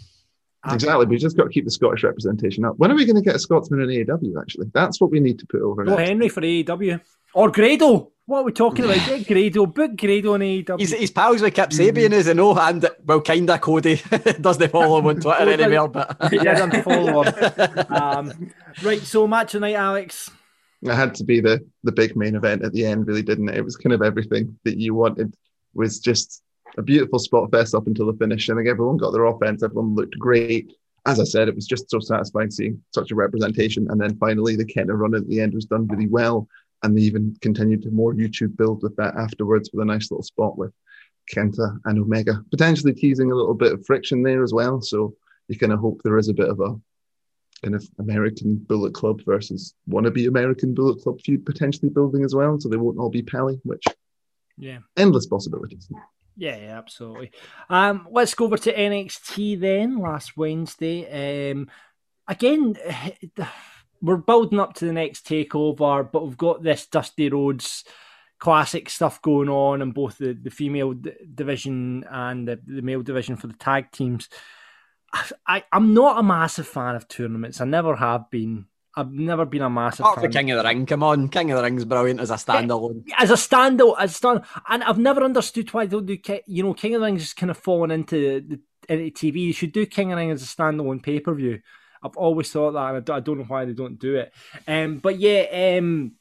Exactly, 0.72 1.06
we 1.06 1.18
just 1.18 1.36
got 1.36 1.44
to 1.44 1.50
keep 1.50 1.64
the 1.64 1.70
Scottish 1.70 2.04
representation 2.04 2.64
up. 2.64 2.78
When 2.78 2.90
are 2.90 2.94
we 2.94 3.04
going 3.04 3.16
to 3.16 3.22
get 3.22 3.36
a 3.36 3.38
Scotsman 3.38 3.80
in 3.80 4.06
AEW? 4.06 4.40
Actually, 4.40 4.70
that's 4.72 5.00
what 5.00 5.10
we 5.10 5.20
need 5.20 5.38
to 5.40 5.46
put 5.46 5.60
over. 5.60 5.84
Joe 5.84 5.96
next. 5.96 6.08
Hendry 6.08 6.28
for 6.28 6.40
AEW 6.40 7.00
or 7.34 7.50
Grado. 7.50 8.10
What 8.26 8.38
are 8.38 8.44
we 8.44 8.52
talking 8.52 8.86
about? 8.86 9.06
Get 9.06 9.26
Grado, 9.26 9.66
book 9.66 9.96
Grado 9.96 10.32
on 10.32 10.40
AEW. 10.40 10.80
He's, 10.80 10.92
he's 10.92 11.10
pals 11.10 11.42
with 11.42 11.52
Kip 11.52 11.68
Sabian, 11.70 12.12
is 12.12 12.26
you 12.26 12.32
know, 12.32 12.58
and 12.58 12.88
well, 13.04 13.20
kind 13.20 13.50
of 13.50 13.60
Cody 13.60 14.00
doesn't 14.40 14.70
follow 14.70 14.98
him 14.98 15.06
on 15.08 15.20
Twitter 15.20 15.62
anymore. 15.62 15.88
But 15.88 16.30
he 16.30 16.38
doesn't 16.38 16.82
follow 16.82 17.22
him. 17.22 17.34
Um, 17.94 18.52
right, 18.82 19.02
so 19.02 19.26
match 19.26 19.52
tonight, 19.52 19.74
Alex. 19.74 20.30
It 20.82 20.92
had 20.92 21.14
to 21.16 21.24
be 21.24 21.40
the 21.40 21.66
the 21.82 21.92
big 21.92 22.16
main 22.16 22.34
event 22.34 22.64
at 22.64 22.72
the 22.72 22.86
end, 22.86 23.06
really, 23.06 23.22
didn't 23.22 23.48
it? 23.48 23.56
It 23.56 23.64
was 23.64 23.76
kind 23.76 23.92
of 23.92 24.00
everything 24.00 24.58
that 24.64 24.78
you 24.78 24.94
wanted. 24.94 25.34
Was 25.74 25.98
just 25.98 26.42
a 26.76 26.82
beautiful 26.82 27.18
spot 27.18 27.50
fest 27.50 27.74
up 27.74 27.86
until 27.86 28.06
the 28.06 28.18
finish. 28.18 28.48
I 28.50 28.54
think 28.54 28.68
everyone 28.68 28.96
got 28.96 29.12
their 29.12 29.24
offense. 29.26 29.62
Everyone 29.62 29.94
looked 29.94 30.18
great. 30.18 30.72
As 31.06 31.20
I 31.20 31.24
said, 31.24 31.48
it 31.48 31.54
was 31.54 31.66
just 31.66 31.90
so 31.90 32.00
satisfying 32.00 32.50
seeing 32.50 32.82
such 32.94 33.10
a 33.10 33.14
representation. 33.14 33.86
And 33.90 34.00
then 34.00 34.16
finally, 34.16 34.56
the 34.56 34.64
Kenta 34.64 34.98
run 34.98 35.14
at 35.14 35.28
the 35.28 35.40
end 35.40 35.54
was 35.54 35.66
done 35.66 35.86
really 35.86 36.08
well. 36.08 36.48
And 36.82 36.96
they 36.96 37.02
even 37.02 37.36
continued 37.40 37.82
to 37.82 37.90
more 37.90 38.14
YouTube 38.14 38.56
build 38.56 38.82
with 38.82 38.96
that 38.96 39.14
afterwards 39.16 39.70
with 39.72 39.82
a 39.82 39.84
nice 39.84 40.10
little 40.10 40.22
spot 40.22 40.58
with 40.58 40.72
Kenta 41.32 41.78
and 41.84 41.98
Omega, 41.98 42.42
potentially 42.50 42.92
teasing 42.92 43.30
a 43.32 43.34
little 43.34 43.54
bit 43.54 43.72
of 43.72 43.86
friction 43.86 44.22
there 44.22 44.42
as 44.42 44.52
well. 44.52 44.80
So 44.80 45.14
you 45.48 45.58
kind 45.58 45.72
of 45.72 45.78
hope 45.78 46.00
there 46.02 46.18
is 46.18 46.28
a 46.28 46.34
bit 46.34 46.48
of 46.48 46.60
a 46.60 46.74
kind 47.62 47.74
of 47.74 47.86
American 47.98 48.56
Bullet 48.56 48.92
Club 48.92 49.22
versus 49.24 49.74
wannabe 49.88 50.28
American 50.28 50.74
Bullet 50.74 51.00
Club 51.02 51.20
feud 51.22 51.46
potentially 51.46 51.88
building 51.88 52.24
as 52.24 52.34
well. 52.34 52.58
So 52.60 52.68
they 52.68 52.76
won't 52.76 52.98
all 52.98 53.10
be 53.10 53.22
Pally, 53.22 53.60
which 53.64 53.84
Yeah. 54.58 54.78
endless 54.96 55.26
possibilities. 55.26 55.90
Yeah, 56.36 56.56
yeah, 56.56 56.78
absolutely. 56.78 57.30
Um, 57.70 58.08
let's 58.10 58.34
go 58.34 58.46
over 58.46 58.58
to 58.58 58.74
NXT 58.74 59.60
then. 59.60 59.98
Last 59.98 60.36
Wednesday, 60.36 61.50
um, 61.52 61.68
again, 62.26 62.76
we're 64.02 64.16
building 64.16 64.58
up 64.58 64.74
to 64.74 64.86
the 64.86 64.92
next 64.92 65.26
takeover, 65.26 66.10
but 66.10 66.24
we've 66.24 66.36
got 66.36 66.62
this 66.62 66.86
Dusty 66.86 67.28
Rhodes 67.28 67.84
classic 68.38 68.90
stuff 68.90 69.22
going 69.22 69.48
on 69.48 69.80
in 69.80 69.92
both 69.92 70.18
the, 70.18 70.34
the 70.34 70.50
female 70.50 70.92
d- 70.92 71.12
division 71.34 72.04
and 72.10 72.48
the, 72.48 72.60
the 72.66 72.82
male 72.82 73.02
division 73.02 73.36
for 73.36 73.46
the 73.46 73.54
tag 73.54 73.90
teams. 73.92 74.28
I, 75.46 75.64
I'm 75.72 75.94
not 75.94 76.18
a 76.18 76.22
massive 76.22 76.66
fan 76.66 76.96
of 76.96 77.08
tournaments. 77.08 77.60
I 77.60 77.64
never 77.64 77.94
have 77.96 78.30
been. 78.30 78.66
I've 78.96 79.12
never 79.12 79.44
been 79.44 79.62
a 79.62 79.70
massive 79.70 80.00
apart 80.00 80.16
fan. 80.16 80.24
from 80.24 80.32
King 80.32 80.50
of 80.52 80.58
the 80.58 80.68
Ring, 80.68 80.86
come 80.86 81.02
on, 81.02 81.28
King 81.28 81.50
of 81.50 81.56
the 81.56 81.62
Ring's 81.64 81.84
brilliant 81.84 82.20
as 82.20 82.30
a 82.30 82.34
standalone. 82.34 83.04
as 83.18 83.30
a 83.30 83.34
standout, 83.34 83.96
as 83.98 84.12
a 84.12 84.14
stand, 84.14 84.44
and 84.68 84.84
I've 84.84 84.98
never 84.98 85.22
understood 85.22 85.72
why 85.72 85.86
they 85.86 85.90
don't 85.90 86.06
do. 86.06 86.18
You 86.46 86.62
know, 86.62 86.74
King 86.74 86.94
of 86.94 87.00
the 87.00 87.06
Ring 87.06 87.16
is 87.16 87.22
just 87.22 87.36
kind 87.36 87.50
of 87.50 87.58
falling 87.58 87.90
into 87.90 88.40
the 88.40 88.60
into 88.88 89.10
TV. 89.10 89.36
You 89.36 89.52
should 89.52 89.72
do 89.72 89.86
King 89.86 90.12
of 90.12 90.16
the 90.16 90.20
Ring 90.20 90.30
as 90.30 90.42
a 90.42 90.46
standalone 90.46 91.02
pay 91.02 91.20
per 91.20 91.34
view. 91.34 91.60
I've 92.02 92.16
always 92.16 92.50
thought 92.50 92.72
that, 92.72 92.88
and 92.88 92.96
I 92.98 93.00
don't, 93.00 93.16
I 93.16 93.20
don't 93.20 93.38
know 93.38 93.44
why 93.44 93.64
they 93.64 93.72
don't 93.72 93.98
do 93.98 94.16
it. 94.16 94.32
Um, 94.68 94.98
but 94.98 95.18
yeah, 95.18 95.78
um, 95.78 96.12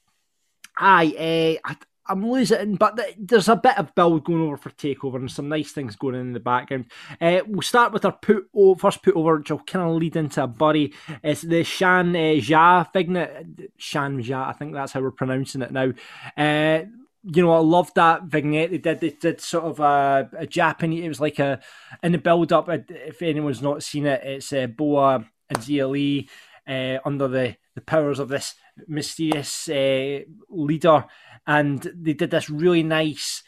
I, 0.77 1.59
uh, 1.65 1.69
I 1.69 1.75
I'm 2.08 2.30
losing, 2.30 2.76
but 2.76 3.00
there's 3.18 3.48
a 3.48 3.56
bit 3.56 3.78
of 3.78 3.96
build 3.96 4.26
going 4.26 4.42
over 4.42 4.58
for 4.58 4.70
takeover 4.72 5.16
and 5.16 5.32
some 5.32 5.48
nice 5.48 5.72
things 5.72 5.96
going 5.96 6.16
on 6.16 6.22
in 6.22 6.34
the 6.34 6.39
background. 6.39 6.86
Uh, 7.22 7.39
we'll 7.48 7.62
start 7.62 7.94
with 7.94 8.04
our 8.04 8.12
put 8.12 8.50
first 8.78 9.04
put 9.04 9.16
over, 9.16 9.38
which 9.38 9.52
will 9.52 9.60
kind 9.60 9.89
of 9.89 9.96
lead 9.96 10.16
into 10.16 10.44
a 10.44 10.48
buddy. 10.48 10.94
It's 11.24 11.42
the 11.42 11.63
Shan 11.63 12.16
uh, 12.16 12.20
Ja 12.20 12.86
vignette, 12.92 13.46
Shan 13.78 14.20
Ja, 14.20 14.50
I 14.50 14.54
think 14.54 14.74
that's 14.74 14.92
how 14.92 15.02
we're 15.02 15.12
pronouncing 15.12 15.62
it 15.62 15.72
now. 15.72 15.94
Uh, 16.36 16.84
you 17.24 17.42
know, 17.42 17.54
I 17.54 17.60
loved 17.60 17.96
that 17.96 18.24
vignette 18.24 18.72
they 18.72 18.78
did. 18.80 19.00
They 19.00 19.10
did 19.12 19.39
sort 19.39 19.63
of 19.63 19.80
a, 19.80 20.30
a 20.38 20.46
Japanese. 20.46 21.06
It 21.06 21.10
was 21.10 21.22
like 21.22 21.39
a 21.39 21.62
in 22.02 22.12
the 22.12 22.18
build 22.18 22.52
up. 22.52 22.68
If 22.70 23.22
anyone's 23.22 23.62
not 23.62 23.84
seen 23.84 24.06
it, 24.06 24.22
it's 24.24 24.52
uh, 24.52 24.68
Boa 24.68 25.26
and 25.50 25.60
Xia 25.60 25.89
Li 25.89 26.30
uh, 26.68 27.00
under 27.06 27.28
the 27.28 27.56
the 27.76 27.82
powers 27.82 28.20
of 28.20 28.28
this 28.28 28.56
mysterious 28.88 29.69
uh, 29.69 30.19
leader, 30.49 31.05
and 31.45 31.81
they 31.95 32.13
did 32.13 32.31
this 32.31 32.49
really 32.49 32.83
nice. 32.83 33.43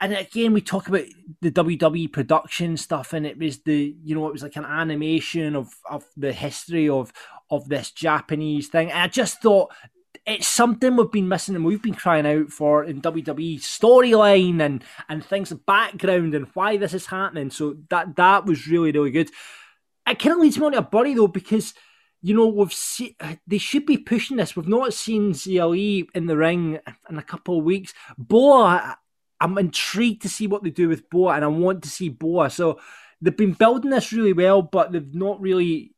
And 0.00 0.12
again, 0.12 0.52
we 0.52 0.60
talk 0.60 0.88
about 0.88 1.06
the 1.40 1.50
WWE 1.50 2.12
production 2.12 2.76
stuff, 2.76 3.12
and 3.12 3.26
it 3.26 3.38
was 3.38 3.62
the 3.62 3.96
you 4.02 4.14
know 4.14 4.26
it 4.26 4.32
was 4.32 4.42
like 4.42 4.56
an 4.56 4.64
animation 4.64 5.56
of 5.56 5.68
of 5.90 6.04
the 6.16 6.32
history 6.32 6.88
of 6.88 7.12
of 7.50 7.68
this 7.68 7.90
Japanese 7.90 8.68
thing. 8.68 8.90
And 8.90 9.00
I 9.00 9.08
just 9.08 9.40
thought 9.40 9.72
it's 10.26 10.48
something 10.48 10.96
we've 10.96 11.10
been 11.10 11.28
missing 11.28 11.54
and 11.54 11.64
we've 11.64 11.82
been 11.82 11.94
crying 11.94 12.26
out 12.26 12.50
for 12.50 12.84
in 12.84 13.00
WWE 13.00 13.60
storyline 13.60 14.60
and 14.60 14.82
and 15.08 15.24
things 15.24 15.52
background 15.52 16.34
and 16.34 16.48
why 16.54 16.76
this 16.76 16.94
is 16.94 17.06
happening. 17.06 17.50
So 17.50 17.76
that 17.90 18.16
that 18.16 18.44
was 18.44 18.66
really 18.66 18.92
really 18.92 19.10
good. 19.10 19.30
it 20.06 20.18
kind 20.18 20.34
of 20.34 20.38
leads 20.40 20.58
me 20.58 20.66
on 20.66 20.72
to 20.72 20.78
a 20.78 20.82
buddy 20.82 21.14
though 21.14 21.28
because 21.28 21.74
you 22.26 22.34
know 22.34 22.48
we've 22.48 22.72
seen 22.72 23.14
they 23.46 23.58
should 23.58 23.86
be 23.86 23.96
pushing 23.96 24.38
this. 24.38 24.56
We've 24.56 24.66
not 24.66 24.92
seen 24.92 25.32
Xia 25.32 25.70
Li 25.70 26.08
in 26.12 26.26
the 26.26 26.36
ring 26.36 26.80
in 27.08 27.18
a 27.18 27.22
couple 27.22 27.56
of 27.56 27.64
weeks. 27.64 27.94
Boa, 28.18 28.98
I'm 29.40 29.56
intrigued 29.58 30.22
to 30.22 30.28
see 30.28 30.48
what 30.48 30.64
they 30.64 30.70
do 30.70 30.88
with 30.88 31.08
Boa, 31.08 31.34
and 31.34 31.44
I 31.44 31.48
want 31.48 31.84
to 31.84 31.88
see 31.88 32.08
Boa. 32.08 32.50
So 32.50 32.80
they've 33.22 33.36
been 33.36 33.52
building 33.52 33.92
this 33.92 34.12
really 34.12 34.32
well, 34.32 34.60
but 34.60 34.90
they've 34.90 35.14
not 35.14 35.40
really 35.40 35.94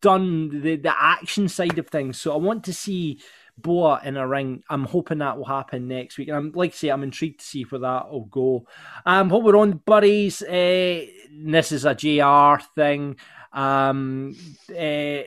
done 0.00 0.60
the 0.62 0.76
the 0.76 0.94
action 0.96 1.48
side 1.48 1.80
of 1.80 1.88
things. 1.88 2.20
So 2.20 2.32
I 2.32 2.36
want 2.36 2.62
to 2.66 2.72
see 2.72 3.20
Boa 3.58 4.00
in 4.04 4.16
a 4.16 4.28
ring. 4.28 4.62
I'm 4.70 4.84
hoping 4.84 5.18
that 5.18 5.38
will 5.38 5.46
happen 5.46 5.88
next 5.88 6.18
week. 6.18 6.28
And 6.28 6.36
I'm 6.36 6.52
like 6.52 6.70
I 6.70 6.76
say, 6.76 6.88
I'm 6.90 7.02
intrigued 7.02 7.40
to 7.40 7.46
see 7.46 7.64
where 7.64 7.80
that 7.80 8.12
will 8.12 8.26
go. 8.26 8.68
Um, 9.04 9.28
what 9.28 9.42
we're 9.42 9.56
on, 9.56 9.82
buddies. 9.84 10.40
Uh, 10.40 11.06
this 11.32 11.72
is 11.72 11.84
a 11.84 11.96
JR 11.96 12.62
thing. 12.76 13.16
Um, 13.56 14.36
uh, 14.70 15.24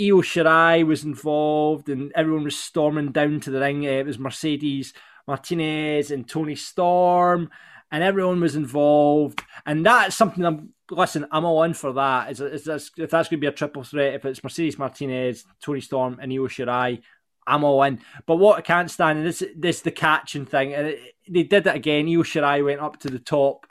Io 0.00 0.20
Shirai 0.22 0.84
was 0.86 1.04
involved, 1.04 1.88
and 1.88 2.12
everyone 2.14 2.44
was 2.44 2.58
storming 2.58 3.12
down 3.12 3.40
to 3.40 3.50
the 3.50 3.60
ring. 3.60 3.86
Uh, 3.86 3.90
it 3.90 4.06
was 4.06 4.18
Mercedes 4.18 4.92
Martinez 5.26 6.10
and 6.10 6.28
Toni 6.28 6.56
Storm, 6.56 7.50
and 7.90 8.02
everyone 8.02 8.40
was 8.40 8.56
involved. 8.56 9.42
And 9.64 9.86
that's 9.86 10.16
something 10.16 10.44
I'm 10.44 10.74
listen. 10.90 11.26
I'm 11.30 11.44
all 11.44 11.62
in 11.62 11.74
for 11.74 11.92
that. 11.94 12.30
Is, 12.30 12.40
is, 12.40 12.66
is 12.66 12.90
if 12.96 13.10
that's 13.10 13.28
going 13.28 13.38
to 13.38 13.40
be 13.40 13.46
a 13.46 13.52
triple 13.52 13.84
threat, 13.84 14.14
if 14.14 14.24
it's 14.24 14.42
Mercedes 14.42 14.78
Martinez, 14.78 15.44
Toni 15.62 15.80
Storm, 15.80 16.18
and 16.20 16.32
Io 16.32 16.48
Shirai, 16.48 17.02
I'm 17.46 17.64
all 17.64 17.82
in. 17.82 18.00
But 18.26 18.36
what 18.36 18.58
I 18.58 18.62
can't 18.62 18.90
stand 18.90 19.26
is 19.26 19.38
this, 19.38 19.50
this 19.56 19.80
the 19.82 19.90
catching 19.90 20.46
thing. 20.46 20.74
And 20.74 20.88
it, 20.88 21.14
they 21.28 21.44
did 21.44 21.66
it 21.66 21.76
again. 21.76 22.06
Io 22.06 22.22
Shirai 22.22 22.64
went 22.64 22.80
up 22.80 22.98
to 23.00 23.10
the 23.10 23.18
top, 23.18 23.66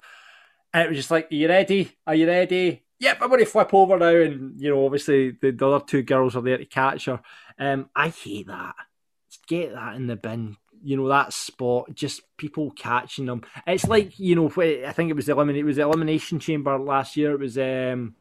and 0.73 0.83
it 0.83 0.89
was 0.89 0.97
just 0.97 1.11
like, 1.11 1.31
"Are 1.31 1.35
you 1.35 1.47
ready? 1.47 1.91
Are 2.05 2.15
you 2.15 2.27
ready?" 2.27 2.86
Yep, 2.99 3.17
I'm 3.21 3.29
going 3.29 3.39
to 3.39 3.45
flip 3.45 3.73
over 3.73 3.97
now, 3.97 4.15
and 4.15 4.59
you 4.59 4.69
know, 4.69 4.85
obviously 4.85 5.31
the, 5.31 5.51
the 5.51 5.69
other 5.69 5.85
two 5.85 6.01
girls 6.01 6.35
are 6.35 6.41
there 6.41 6.57
to 6.57 6.65
catch 6.65 7.05
her. 7.05 7.21
Um, 7.59 7.89
I 7.95 8.09
hate 8.09 8.47
that. 8.47 8.75
Get 9.47 9.73
that 9.73 9.95
in 9.95 10.07
the 10.07 10.15
bin. 10.15 10.57
You 10.83 10.97
know 10.97 11.07
that 11.09 11.33
spot, 11.33 11.93
just 11.93 12.21
people 12.37 12.71
catching 12.71 13.25
them. 13.25 13.43
It's 13.65 13.87
like 13.87 14.19
you 14.19 14.35
know, 14.35 14.47
I 14.47 14.91
think 14.93 15.09
it 15.09 15.15
was 15.15 15.25
the 15.25 15.33
eliminate, 15.33 15.61
it 15.61 15.65
was 15.65 15.77
the 15.77 15.83
elimination 15.83 16.39
chamber 16.39 16.77
last 16.77 17.17
year. 17.17 17.33
It 17.33 17.39
was 17.39 17.57
um, 17.57 18.15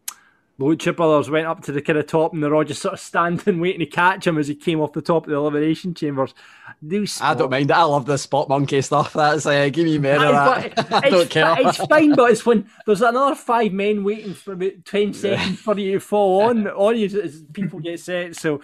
the 0.58 0.64
Lucha 0.64 0.96
Brothers 0.96 1.28
went 1.28 1.46
up 1.46 1.62
to 1.64 1.72
the 1.72 1.82
kind 1.82 1.98
of 1.98 2.06
top 2.06 2.32
and 2.32 2.42
they're 2.42 2.54
all 2.54 2.64
just 2.64 2.82
sort 2.82 2.94
of 2.94 3.00
standing 3.00 3.60
waiting 3.60 3.80
to 3.80 3.86
catch 3.86 4.26
him 4.26 4.38
as 4.38 4.48
he 4.48 4.54
came 4.54 4.80
off 4.80 4.92
the 4.92 5.02
top 5.02 5.24
of 5.24 5.30
the 5.30 5.36
elimination 5.36 5.94
chambers. 5.94 6.34
I 7.20 7.34
don't 7.34 7.50
mind 7.50 7.70
it. 7.70 7.74
I 7.74 7.82
love 7.84 8.06
the 8.06 8.18
spot 8.18 8.48
monkey 8.48 8.80
stuff. 8.82 9.12
That's 9.12 9.46
uh, 9.46 9.68
give 9.68 9.84
me 9.84 9.98
more 9.98 10.14
of 10.14 10.20
that. 10.20 10.92
I 11.04 11.10
don't 11.10 11.30
care. 11.30 11.56
It's 11.58 11.78
fine, 11.78 12.14
but 12.14 12.30
it's 12.30 12.44
when 12.44 12.68
there's 12.86 13.02
another 13.02 13.34
five 13.34 13.72
men 13.72 14.02
waiting 14.02 14.34
for 14.34 14.52
about 14.52 14.84
10 14.84 15.14
seconds 15.14 15.58
for 15.60 15.78
you 15.78 15.92
to 15.92 16.00
fall 16.00 16.42
on 16.42 16.66
on 16.68 16.96
you 16.96 17.06
as 17.20 17.42
people 17.52 17.80
get 17.80 18.00
set. 18.00 18.36
So, 18.36 18.60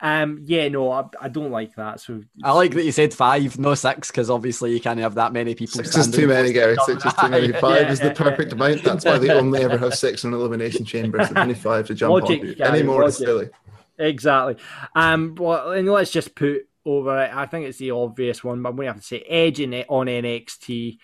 um, 0.00 0.40
yeah, 0.44 0.68
no, 0.68 0.90
I, 0.90 1.04
I 1.20 1.28
don't 1.28 1.50
like 1.50 1.74
that. 1.76 2.00
So 2.00 2.22
I 2.42 2.52
like 2.52 2.72
that 2.72 2.84
you 2.84 2.92
said 2.92 3.14
five, 3.14 3.58
no 3.58 3.74
six, 3.74 4.10
because 4.10 4.30
obviously 4.30 4.72
you 4.72 4.80
can't 4.80 5.00
have 5.00 5.14
that 5.14 5.32
many 5.32 5.54
people. 5.54 5.82
Six 5.82 5.96
is 5.96 6.10
too 6.10 6.26
many, 6.26 6.52
Gary. 6.52 6.76
Six 6.86 7.04
is 7.04 7.14
too 7.14 7.28
many. 7.28 7.52
Five 7.52 7.82
yeah, 7.82 7.92
is 7.92 8.00
the 8.00 8.10
perfect 8.10 8.50
yeah. 8.50 8.56
amount. 8.56 8.82
That's 8.82 9.04
why 9.04 9.18
they 9.18 9.30
only 9.30 9.62
ever 9.62 9.78
have 9.78 9.94
six 9.94 10.24
in 10.24 10.32
an 10.32 10.40
elimination 10.40 10.84
chamber. 11.34 11.40
So 11.40 11.42
only 11.42 11.54
five 11.54 11.86
to 11.88 11.94
jump 11.94 12.12
Logic, 12.12 12.60
on. 12.60 12.74
Any 12.74 12.82
more 12.82 13.04
is 13.04 13.16
silly. 13.18 13.50
Exactly. 13.98 14.56
Um, 14.94 15.34
well, 15.36 15.72
and 15.72 15.88
let's 15.88 16.10
just 16.10 16.34
put 16.34 16.66
over 16.84 17.24
it. 17.24 17.30
I 17.34 17.46
think 17.46 17.66
it's 17.66 17.78
the 17.78 17.92
obvious 17.92 18.42
one, 18.42 18.62
but 18.62 18.70
I'm 18.70 18.76
going 18.76 18.86
to 18.86 18.92
have 18.92 19.00
to 19.00 19.06
say 19.06 19.20
Edge 19.20 19.60
in 19.60 19.72
it 19.72 19.86
on 19.88 20.06
NXT. 20.06 20.98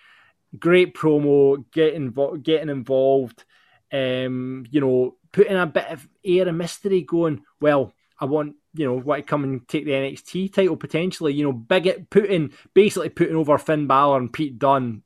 Great 0.59 0.95
promo, 0.95 1.65
getting 1.71 2.13
getting 2.43 2.69
involved. 2.69 3.45
Um, 3.93 4.67
you 4.71 4.81
know, 4.81 5.17
putting 5.33 5.57
a 5.57 5.67
bit 5.67 5.87
of 5.87 6.09
air 6.25 6.49
of 6.49 6.55
mystery 6.55 7.03
going. 7.03 7.45
Well, 7.61 7.93
I 8.19 8.25
want 8.25 8.57
you 8.75 8.85
know 8.85 8.95
want 8.95 9.25
to 9.25 9.31
come 9.31 9.45
and 9.45 9.67
take 9.69 9.85
the 9.85 9.93
NXT 9.93 10.53
title 10.53 10.77
potentially. 10.77 11.35
You 11.35 11.45
know, 11.45 11.53
big 11.53 11.87
it 11.87 12.11
putting 12.11 12.53
basically 12.75 13.11
putting 13.11 13.37
over 13.37 13.59
Finn 13.59 13.87
Balor 13.87 14.19
and 14.19 14.33
Pete 14.33 14.59
Dunne 14.59 15.03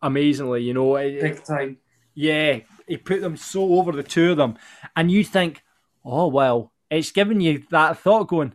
amazingly. 0.00 0.62
You 0.62 0.74
know, 0.74 0.94
big 0.94 1.42
time. 1.42 1.78
Yeah, 2.14 2.60
he 2.86 2.96
put 2.96 3.20
them 3.20 3.36
so 3.36 3.74
over 3.74 3.92
the 3.92 4.02
two 4.02 4.32
of 4.32 4.36
them, 4.36 4.56
and 4.96 5.10
you 5.10 5.24
think, 5.24 5.62
oh 6.04 6.28
well, 6.28 6.72
it's 6.90 7.12
giving 7.12 7.40
you 7.40 7.64
that 7.70 7.98
thought 7.98 8.28
going 8.28 8.54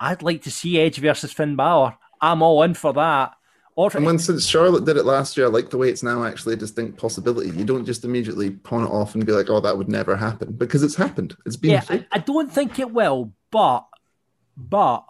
I'd 0.00 0.22
like 0.22 0.42
to 0.42 0.50
see 0.50 0.78
Edge 0.78 0.98
versus 0.98 1.32
Finn 1.32 1.56
Balor. 1.56 1.96
I'm 2.20 2.42
all 2.42 2.62
in 2.62 2.74
for 2.74 2.92
that. 2.94 3.32
Or 3.76 3.90
and 3.94 4.06
when 4.06 4.20
since 4.20 4.46
Charlotte 4.46 4.84
did 4.84 4.96
it 4.96 5.04
last 5.04 5.36
year, 5.36 5.46
I 5.46 5.50
like 5.50 5.70
the 5.70 5.78
way 5.78 5.88
it's 5.88 6.02
now 6.02 6.24
actually 6.24 6.54
a 6.54 6.56
distinct 6.56 6.96
possibility. 6.96 7.50
You 7.50 7.64
don't 7.64 7.84
just 7.84 8.04
immediately 8.04 8.50
pawn 8.50 8.84
it 8.84 8.90
off 8.90 9.14
and 9.14 9.26
be 9.26 9.32
like, 9.32 9.50
"Oh, 9.50 9.60
that 9.60 9.76
would 9.76 9.88
never 9.88 10.14
happen," 10.14 10.52
because 10.52 10.84
it's 10.84 10.94
happened. 10.94 11.36
It's 11.44 11.56
been. 11.56 11.72
Yeah, 11.72 11.84
I, 11.88 12.06
I, 12.12 12.18
don't 12.18 12.52
think 12.52 12.78
it 12.78 12.92
will, 12.92 13.32
but 13.50 13.84
but 14.56 15.04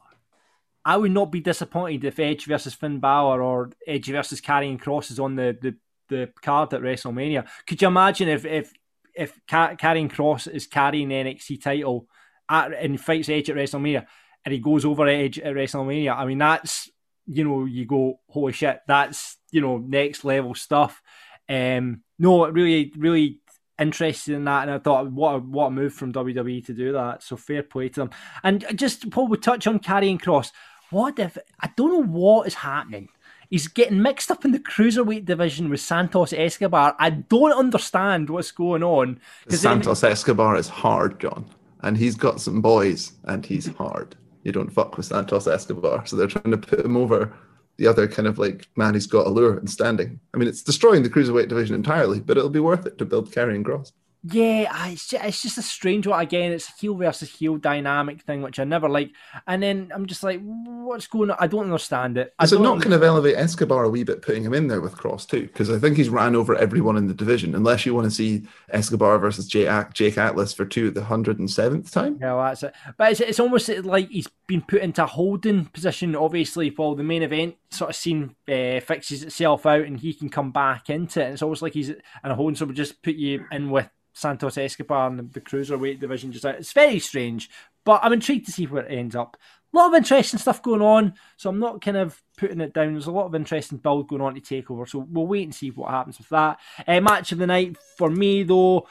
I 0.82 0.96
would 0.96 1.12
not 1.12 1.30
be 1.30 1.40
disappointed 1.40 2.04
if 2.04 2.18
Edge 2.18 2.46
versus 2.46 2.72
Finn 2.72 3.00
Balor 3.00 3.42
or 3.42 3.70
Edge 3.86 4.06
versus 4.06 4.40
Karrion 4.40 4.80
Kross 4.80 5.10
is 5.10 5.20
on 5.20 5.36
the, 5.36 5.58
the, 5.60 5.74
the 6.08 6.30
card 6.42 6.74
at 6.74 6.82
WrestleMania. 6.82 7.46
Could 7.66 7.82
you 7.82 7.88
imagine 7.88 8.28
if 8.28 8.44
if 8.44 8.72
if 9.14 9.38
Karrion 9.48 10.10
Kross 10.10 10.48
is 10.52 10.66
carrying 10.66 11.08
the 11.08 11.14
NXT 11.14 11.62
title 11.62 12.08
at, 12.48 12.72
and 12.72 13.00
fights 13.00 13.28
Edge 13.28 13.50
at 13.50 13.56
WrestleMania? 13.56 14.06
and 14.44 14.52
he 14.52 14.60
goes 14.60 14.84
over 14.84 15.06
Edge 15.06 15.38
at 15.38 15.54
WrestleMania. 15.54 16.16
I 16.16 16.26
mean, 16.26 16.38
that's 16.38 16.90
you 17.26 17.42
know, 17.42 17.64
you 17.64 17.86
go, 17.86 18.20
holy 18.28 18.52
shit, 18.52 18.80
that's 18.86 19.38
you 19.50 19.60
know, 19.60 19.78
next 19.78 20.24
level 20.24 20.54
stuff. 20.54 21.00
Um, 21.48 22.02
no, 22.18 22.46
really, 22.48 22.92
really 22.96 23.40
interested 23.78 24.34
in 24.34 24.44
that, 24.44 24.62
and 24.62 24.72
I 24.72 24.78
thought, 24.78 25.10
what 25.10 25.36
a, 25.36 25.38
what 25.38 25.66
a 25.66 25.70
move 25.70 25.94
from 25.94 26.12
WWE 26.12 26.64
to 26.66 26.74
do 26.74 26.92
that. 26.92 27.22
So 27.22 27.36
fair 27.36 27.62
play 27.62 27.88
to 27.90 28.00
them. 28.00 28.10
And 28.42 28.64
just 28.74 29.10
Paul, 29.10 29.28
we 29.28 29.38
touch 29.38 29.66
on 29.66 29.78
Karrion 29.78 30.20
Kross. 30.20 30.50
What 30.90 31.18
if 31.18 31.38
I 31.60 31.70
don't 31.76 31.92
know 31.92 32.02
what 32.02 32.46
is 32.46 32.54
happening? 32.54 33.08
He's 33.54 33.68
getting 33.68 34.02
mixed 34.02 34.32
up 34.32 34.44
in 34.44 34.50
the 34.50 34.58
cruiserweight 34.58 35.26
division 35.26 35.70
with 35.70 35.78
Santos 35.78 36.32
Escobar. 36.32 36.96
I 36.98 37.10
don't 37.10 37.52
understand 37.52 38.28
what's 38.28 38.50
going 38.50 38.82
on. 38.82 39.20
Santos 39.48 40.00
then... 40.00 40.10
Escobar 40.10 40.56
is 40.56 40.68
hard, 40.68 41.20
John, 41.20 41.46
and 41.82 41.96
he's 41.96 42.16
got 42.16 42.40
some 42.40 42.60
boys, 42.60 43.12
and 43.24 43.46
he's 43.46 43.68
hard 43.76 44.16
you 44.44 44.52
don't 44.52 44.70
fuck 44.70 44.96
with 44.96 45.06
Santos 45.06 45.46
Escobar. 45.46 46.06
So 46.06 46.16
they're 46.16 46.26
trying 46.26 46.52
to 46.52 46.58
put 46.58 46.84
him 46.84 46.96
over 46.96 47.34
the 47.76 47.86
other 47.86 48.06
kind 48.06 48.28
of 48.28 48.38
like 48.38 48.68
man 48.76 48.94
who's 48.94 49.06
got 49.06 49.26
allure 49.26 49.58
and 49.58 49.68
standing. 49.68 50.20
I 50.32 50.36
mean, 50.36 50.48
it's 50.48 50.62
destroying 50.62 51.02
the 51.02 51.10
cruiserweight 51.10 51.48
division 51.48 51.74
entirely, 51.74 52.20
but 52.20 52.36
it'll 52.36 52.50
be 52.50 52.60
worth 52.60 52.86
it 52.86 52.98
to 52.98 53.04
build 53.04 53.32
Karrion 53.32 53.64
Kross. 53.64 53.92
Yeah, 54.26 54.88
it's 54.88 55.08
just, 55.08 55.22
it's 55.22 55.42
just 55.42 55.58
a 55.58 55.62
strange 55.62 56.06
one. 56.06 56.18
Again, 56.18 56.52
it's 56.52 56.70
a 56.70 56.72
heel 56.80 56.94
versus 56.94 57.30
heel 57.30 57.58
dynamic 57.58 58.22
thing, 58.22 58.40
which 58.40 58.58
I 58.58 58.64
never 58.64 58.88
like. 58.88 59.12
And 59.46 59.62
then 59.62 59.92
I'm 59.94 60.06
just 60.06 60.22
like, 60.22 60.40
what's 60.42 61.06
going 61.06 61.30
on? 61.30 61.36
I 61.38 61.46
don't 61.46 61.64
understand 61.64 62.16
it. 62.16 62.32
Is 62.40 62.54
it 62.54 62.60
not 62.62 62.80
kind 62.80 62.94
of 62.94 63.02
elevate 63.02 63.36
Escobar 63.36 63.84
a 63.84 63.90
wee 63.90 64.02
bit, 64.02 64.22
putting 64.22 64.42
him 64.42 64.54
in 64.54 64.68
there 64.68 64.80
with 64.80 64.96
Kross 64.96 65.28
too? 65.28 65.42
Because 65.42 65.70
I 65.70 65.78
think 65.78 65.98
he's 65.98 66.08
ran 66.08 66.34
over 66.34 66.56
everyone 66.56 66.96
in 66.96 67.06
the 67.06 67.12
division, 67.12 67.54
unless 67.54 67.84
you 67.84 67.94
want 67.94 68.06
to 68.06 68.10
see 68.10 68.48
Escobar 68.70 69.18
versus 69.18 69.46
Jake, 69.46 69.68
Jake 69.92 70.16
Atlas 70.16 70.54
for 70.54 70.64
two, 70.64 70.90
the 70.90 71.02
107th 71.02 71.92
time. 71.92 72.16
Yeah, 72.18 72.34
well, 72.34 72.44
that's 72.44 72.62
it. 72.62 72.74
But 72.96 73.12
it's, 73.12 73.20
it's 73.20 73.40
almost 73.40 73.68
like 73.68 74.08
he's 74.08 74.28
been 74.46 74.62
put 74.62 74.80
into 74.80 75.04
a 75.04 75.06
holding 75.06 75.66
position, 75.66 76.16
obviously, 76.16 76.70
while 76.70 76.94
the 76.94 77.02
main 77.02 77.22
event 77.22 77.56
sort 77.70 77.90
of 77.90 77.96
scene 77.96 78.34
uh, 78.48 78.80
fixes 78.80 79.22
itself 79.22 79.66
out 79.66 79.82
and 79.82 80.00
he 80.00 80.14
can 80.14 80.30
come 80.30 80.50
back 80.50 80.88
into 80.88 81.20
it. 81.20 81.24
And 81.24 81.32
it's 81.34 81.42
almost 81.42 81.60
like 81.60 81.74
he's 81.74 81.90
in 81.90 82.00
a 82.22 82.34
holding, 82.34 82.56
so 82.56 82.64
we 82.64 82.72
just 82.72 83.02
put 83.02 83.16
you 83.16 83.44
in 83.52 83.68
with 83.70 83.90
Santos 84.14 84.56
Escobar 84.56 85.08
and 85.08 85.32
the 85.32 85.40
cruiserweight 85.40 86.00
division 86.00 86.32
just 86.32 86.46
out. 86.46 86.54
It's 86.54 86.72
very 86.72 86.98
strange, 87.00 87.50
but 87.84 88.00
I'm 88.02 88.12
intrigued 88.12 88.46
to 88.46 88.52
see 88.52 88.66
where 88.66 88.84
it 88.84 88.96
ends 88.96 89.14
up. 89.14 89.36
A 89.72 89.76
lot 89.76 89.88
of 89.88 89.94
interesting 89.94 90.38
stuff 90.38 90.62
going 90.62 90.80
on, 90.80 91.14
so 91.36 91.50
I'm 91.50 91.58
not 91.58 91.82
kind 91.82 91.96
of 91.96 92.22
putting 92.36 92.60
it 92.60 92.72
down. 92.72 92.92
There's 92.92 93.08
a 93.08 93.12
lot 93.12 93.26
of 93.26 93.34
interesting 93.34 93.78
build 93.78 94.08
going 94.08 94.22
on 94.22 94.34
to 94.34 94.40
take 94.40 94.70
over, 94.70 94.86
so 94.86 95.06
we'll 95.10 95.26
wait 95.26 95.42
and 95.42 95.54
see 95.54 95.70
what 95.70 95.90
happens 95.90 96.16
with 96.16 96.28
that. 96.28 96.60
Uh, 96.86 97.00
match 97.00 97.32
of 97.32 97.38
the 97.38 97.46
night 97.46 97.76
for 97.98 98.08
me, 98.08 98.44
though. 98.44 98.86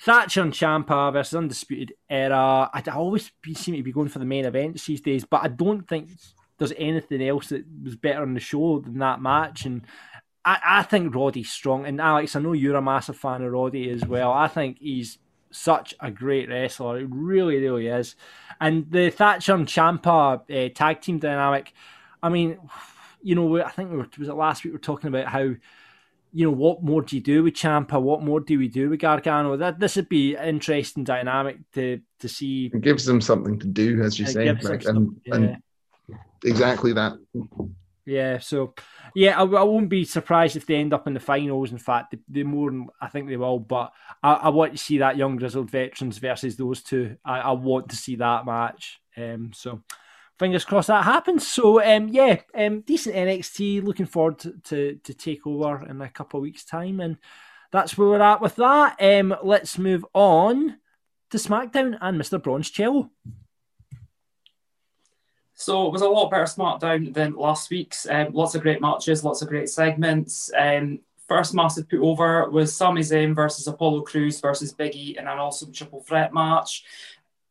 Thatcher 0.00 0.42
and 0.42 0.52
Ciampa 0.52 1.12
versus 1.12 1.36
Undisputed 1.36 1.94
Era. 2.10 2.68
I, 2.72 2.82
always 2.90 3.30
seem 3.54 3.76
to 3.76 3.82
be 3.84 3.92
going 3.92 4.08
for 4.08 4.18
the 4.18 4.24
main 4.24 4.44
events 4.44 4.84
these 4.84 5.00
days, 5.00 5.24
but 5.24 5.44
I 5.44 5.48
don't 5.48 5.86
think 5.88 6.10
there's 6.58 6.72
anything 6.76 7.22
else 7.22 7.48
that 7.48 7.64
was 7.82 7.96
better 7.96 8.22
on 8.22 8.34
the 8.34 8.40
show 8.40 8.80
than 8.80 8.98
that 8.98 9.20
match. 9.20 9.64
And 9.64 9.82
I, 10.44 10.58
I 10.64 10.82
think 10.82 11.14
Roddy's 11.14 11.50
strong. 11.50 11.86
And 11.86 12.00
Alex, 12.00 12.36
I 12.36 12.40
know 12.40 12.52
you're 12.52 12.76
a 12.76 12.82
massive 12.82 13.16
fan 13.16 13.42
of 13.42 13.52
Roddy 13.52 13.90
as 13.90 14.04
well. 14.04 14.32
I 14.32 14.48
think 14.48 14.78
he's 14.78 15.18
such 15.50 15.94
a 16.00 16.10
great 16.10 16.48
wrestler. 16.48 16.98
He 16.98 17.04
really, 17.04 17.58
really 17.58 17.86
is. 17.88 18.16
And 18.60 18.90
the 18.90 19.10
Thatcher 19.10 19.54
and 19.54 19.66
Ciampa 19.66 20.40
uh, 20.50 20.74
tag 20.74 21.00
team 21.00 21.18
dynamic, 21.18 21.72
I 22.22 22.28
mean, 22.28 22.58
you 23.22 23.34
know, 23.34 23.62
I 23.62 23.70
think 23.70 23.90
we 23.90 23.98
were, 23.98 24.08
was 24.18 24.28
it 24.28 24.34
last 24.34 24.64
week 24.64 24.72
we 24.72 24.76
were 24.76 24.80
talking 24.80 25.08
about 25.08 25.26
how, 25.26 25.54
you 26.34 26.46
know, 26.46 26.50
what 26.50 26.82
more 26.82 27.02
do 27.02 27.14
you 27.14 27.22
do 27.22 27.42
with 27.42 27.54
Ciampa? 27.54 28.00
What 28.00 28.22
more 28.22 28.40
do 28.40 28.58
we 28.58 28.68
do 28.68 28.88
with 28.88 29.00
Gargano? 29.00 29.56
That 29.56 29.78
this 29.78 29.96
would 29.96 30.08
be 30.08 30.34
interesting 30.34 31.04
dynamic 31.04 31.58
to 31.74 32.00
to 32.20 32.28
see. 32.28 32.70
It 32.72 32.80
gives 32.80 33.04
them 33.04 33.20
something 33.20 33.58
to 33.58 33.66
do, 33.66 34.02
as 34.02 34.18
you 34.18 34.24
it 34.24 34.32
say, 34.32 34.52
like, 34.52 34.86
and, 34.86 35.20
yeah. 35.26 35.34
and 35.34 35.62
exactly 36.42 36.94
that 36.94 37.18
Yeah, 38.04 38.38
so 38.38 38.74
yeah, 39.14 39.38
I, 39.38 39.44
I, 39.44 39.62
won't 39.62 39.88
be 39.88 40.04
surprised 40.04 40.56
if 40.56 40.66
they 40.66 40.74
end 40.74 40.92
up 40.92 41.06
in 41.06 41.14
the 41.14 41.20
finals. 41.20 41.70
In 41.70 41.78
fact, 41.78 42.16
they, 42.28 42.42
more 42.42 42.72
I 43.00 43.08
think 43.08 43.28
they 43.28 43.36
will. 43.36 43.60
But 43.60 43.92
I, 44.22 44.32
I, 44.32 44.48
want 44.48 44.72
to 44.72 44.78
see 44.78 44.98
that 44.98 45.16
young 45.16 45.36
grizzled 45.36 45.70
veterans 45.70 46.18
versus 46.18 46.56
those 46.56 46.82
two. 46.82 47.16
I, 47.24 47.40
I 47.40 47.52
want 47.52 47.90
to 47.90 47.96
see 47.96 48.16
that 48.16 48.44
match. 48.44 49.00
Um, 49.16 49.52
so 49.54 49.82
fingers 50.36 50.64
crossed 50.64 50.88
that 50.88 51.04
happens. 51.04 51.46
So 51.46 51.80
um, 51.80 52.08
yeah, 52.08 52.40
um, 52.56 52.80
decent 52.80 53.14
NXT. 53.14 53.84
Looking 53.84 54.06
forward 54.06 54.40
to, 54.40 54.52
to, 54.64 54.98
to 55.04 55.14
take 55.14 55.46
over 55.46 55.86
in 55.88 56.00
a 56.00 56.08
couple 56.08 56.38
of 56.38 56.42
weeks' 56.42 56.64
time, 56.64 56.98
and 56.98 57.18
that's 57.70 57.96
where 57.96 58.08
we're 58.08 58.20
at 58.20 58.40
with 58.40 58.56
that. 58.56 58.96
Um, 59.00 59.36
let's 59.44 59.78
move 59.78 60.04
on 60.12 60.78
to 61.30 61.38
SmackDown 61.38 61.96
and 62.00 62.20
Mr. 62.20 62.42
Bronze 62.42 62.68
Cello. 62.68 63.10
So 65.62 65.86
it 65.86 65.92
was 65.92 66.02
a 66.02 66.08
lot 66.08 66.28
better 66.28 66.42
SmackDown 66.42 67.14
than 67.14 67.36
last 67.36 67.70
week's. 67.70 68.04
Um, 68.10 68.32
lots 68.32 68.56
of 68.56 68.62
great 68.62 68.80
matches, 68.80 69.22
lots 69.22 69.42
of 69.42 69.48
great 69.48 69.68
segments. 69.68 70.50
Um, 70.58 70.98
first 71.28 71.54
massive 71.54 71.88
put 71.88 72.00
over 72.00 72.50
was 72.50 72.74
Sami 72.74 73.02
Zayn 73.02 73.32
versus 73.32 73.68
Apollo 73.68 74.02
Crews 74.02 74.40
versus 74.40 74.74
Biggie 74.74 75.16
in 75.16 75.28
an 75.28 75.38
awesome 75.38 75.72
triple 75.72 76.02
threat 76.02 76.34
match. 76.34 76.82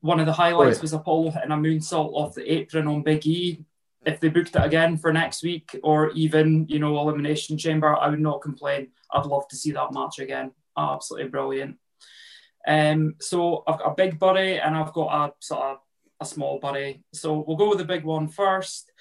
One 0.01 0.19
of 0.19 0.25
the 0.25 0.33
highlights 0.33 0.79
oh, 0.79 0.81
was 0.81 0.91
Apollo 0.91 1.31
hitting 1.31 1.51
a 1.51 1.55
moonsault 1.55 2.11
off 2.13 2.35
the 2.35 2.51
apron 2.51 2.87
on 2.87 3.01
Big 3.01 3.25
E. 3.25 3.63
If 4.05 4.19
they 4.19 4.27
booked 4.27 4.57
it 4.57 4.65
again 4.65 4.97
for 4.97 5.13
next 5.13 5.41
week 5.41 5.79
or 5.81 6.11
even, 6.11 6.65
you 6.67 6.79
know, 6.79 6.99
Elimination 6.99 7.57
Chamber, 7.57 7.95
I 7.95 8.09
would 8.09 8.19
not 8.19 8.41
complain. 8.41 8.89
I'd 9.13 9.25
love 9.25 9.47
to 9.47 9.55
see 9.55 9.71
that 9.71 9.93
match 9.93 10.19
again. 10.19 10.51
Absolutely 10.77 11.29
brilliant. 11.29 11.77
Um, 12.67 13.15
so 13.21 13.63
I've 13.65 13.79
got 13.79 13.91
a 13.93 13.95
big 13.95 14.19
buddy 14.19 14.59
and 14.59 14.75
I've 14.75 14.91
got 14.91 15.29
a 15.29 15.33
sort 15.39 15.61
of 15.61 15.77
a 16.21 16.25
small 16.25 16.59
buddy. 16.59 17.03
So 17.13 17.43
we'll 17.45 17.57
go 17.57 17.69
with 17.69 17.79
the 17.79 17.85
big 17.85 18.03
one 18.03 18.27
first. 18.27 18.91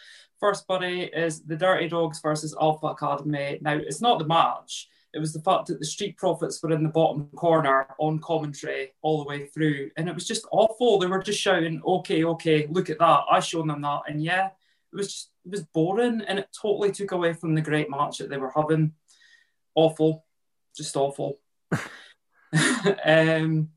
First 0.41 0.67
buddy 0.67 1.03
is 1.03 1.43
the 1.43 1.57
Dirty 1.57 1.89
Dawgs 1.89 2.21
versus 2.21 2.57
Alpha 2.61 2.89
Academy. 2.89 3.59
Now, 3.61 3.75
it's 3.75 4.01
not 4.01 4.19
the 4.19 4.27
match. 4.27 4.89
It 5.13 5.19
was 5.19 5.33
the 5.33 5.43
fact 5.43 5.67
that 5.67 5.81
the 5.81 5.87
Street 5.87 6.17
Profits 6.17 6.63
were 6.63 6.73
in 6.73 6.83
the 6.83 6.89
bottom 6.89 7.29
corner 7.37 7.89
on 7.99 8.21
commentary 8.21 8.93
all 9.03 9.19
the 9.19 9.29
way 9.29 9.47
through. 9.47 9.91
And 9.97 10.09
it 10.09 10.15
was 10.15 10.27
just 10.27 10.47
awful. 10.51 10.99
They 10.99 11.09
were 11.09 11.23
just 11.23 11.41
shouting, 11.41 11.83
okay, 11.85 12.25
okay, 12.25 12.67
look 12.71 12.89
at 12.89 13.01
that. 13.01 13.21
I 13.31 13.41
showed 13.41 13.69
them 13.69 13.83
that. 13.83 14.03
And 14.09 14.23
yeah, 14.23 14.47
it 14.47 14.97
was 14.97 15.09
just, 15.09 15.31
it 15.45 15.51
was 15.51 15.65
boring 15.65 16.23
and 16.27 16.39
it 16.39 16.49
totally 16.61 16.93
took 16.93 17.13
away 17.13 17.33
from 17.33 17.55
the 17.55 17.61
great 17.61 17.91
match 17.91 18.19
that 18.19 18.31
they 18.31 18.39
were 18.39 18.53
having. 18.55 18.93
Awful. 19.75 20.25
Just 20.77 20.97
awful. 20.97 21.39
um, 23.05 23.69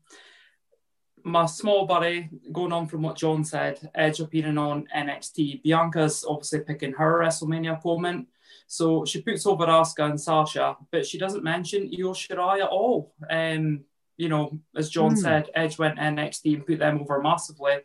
my 1.24 1.46
small 1.46 1.86
buddy, 1.86 2.28
going 2.52 2.72
on 2.72 2.86
from 2.86 3.02
what 3.02 3.16
John 3.16 3.44
said, 3.44 3.90
Edge 3.94 4.20
appearing 4.20 4.58
on 4.58 4.86
NXT. 4.94 5.62
Bianca's 5.62 6.24
obviously 6.28 6.60
picking 6.60 6.92
her 6.92 7.20
WrestleMania 7.20 7.78
opponent. 7.78 8.28
So 8.66 9.04
she 9.04 9.22
puts 9.22 9.46
over 9.46 9.66
Asuka 9.66 10.10
and 10.10 10.20
Sasha, 10.20 10.76
but 10.90 11.06
she 11.06 11.18
doesn't 11.18 11.42
mention 11.42 11.90
Io 11.92 12.12
Shirai 12.12 12.60
at 12.60 12.68
all. 12.68 13.14
Um, 13.28 13.84
you 14.16 14.28
know, 14.28 14.58
as 14.76 14.90
John 14.90 15.14
mm. 15.14 15.18
said, 15.18 15.50
Edge 15.54 15.78
went 15.78 15.98
NXT 15.98 16.54
and 16.54 16.66
put 16.66 16.78
them 16.78 17.00
over 17.00 17.20
massively. 17.20 17.78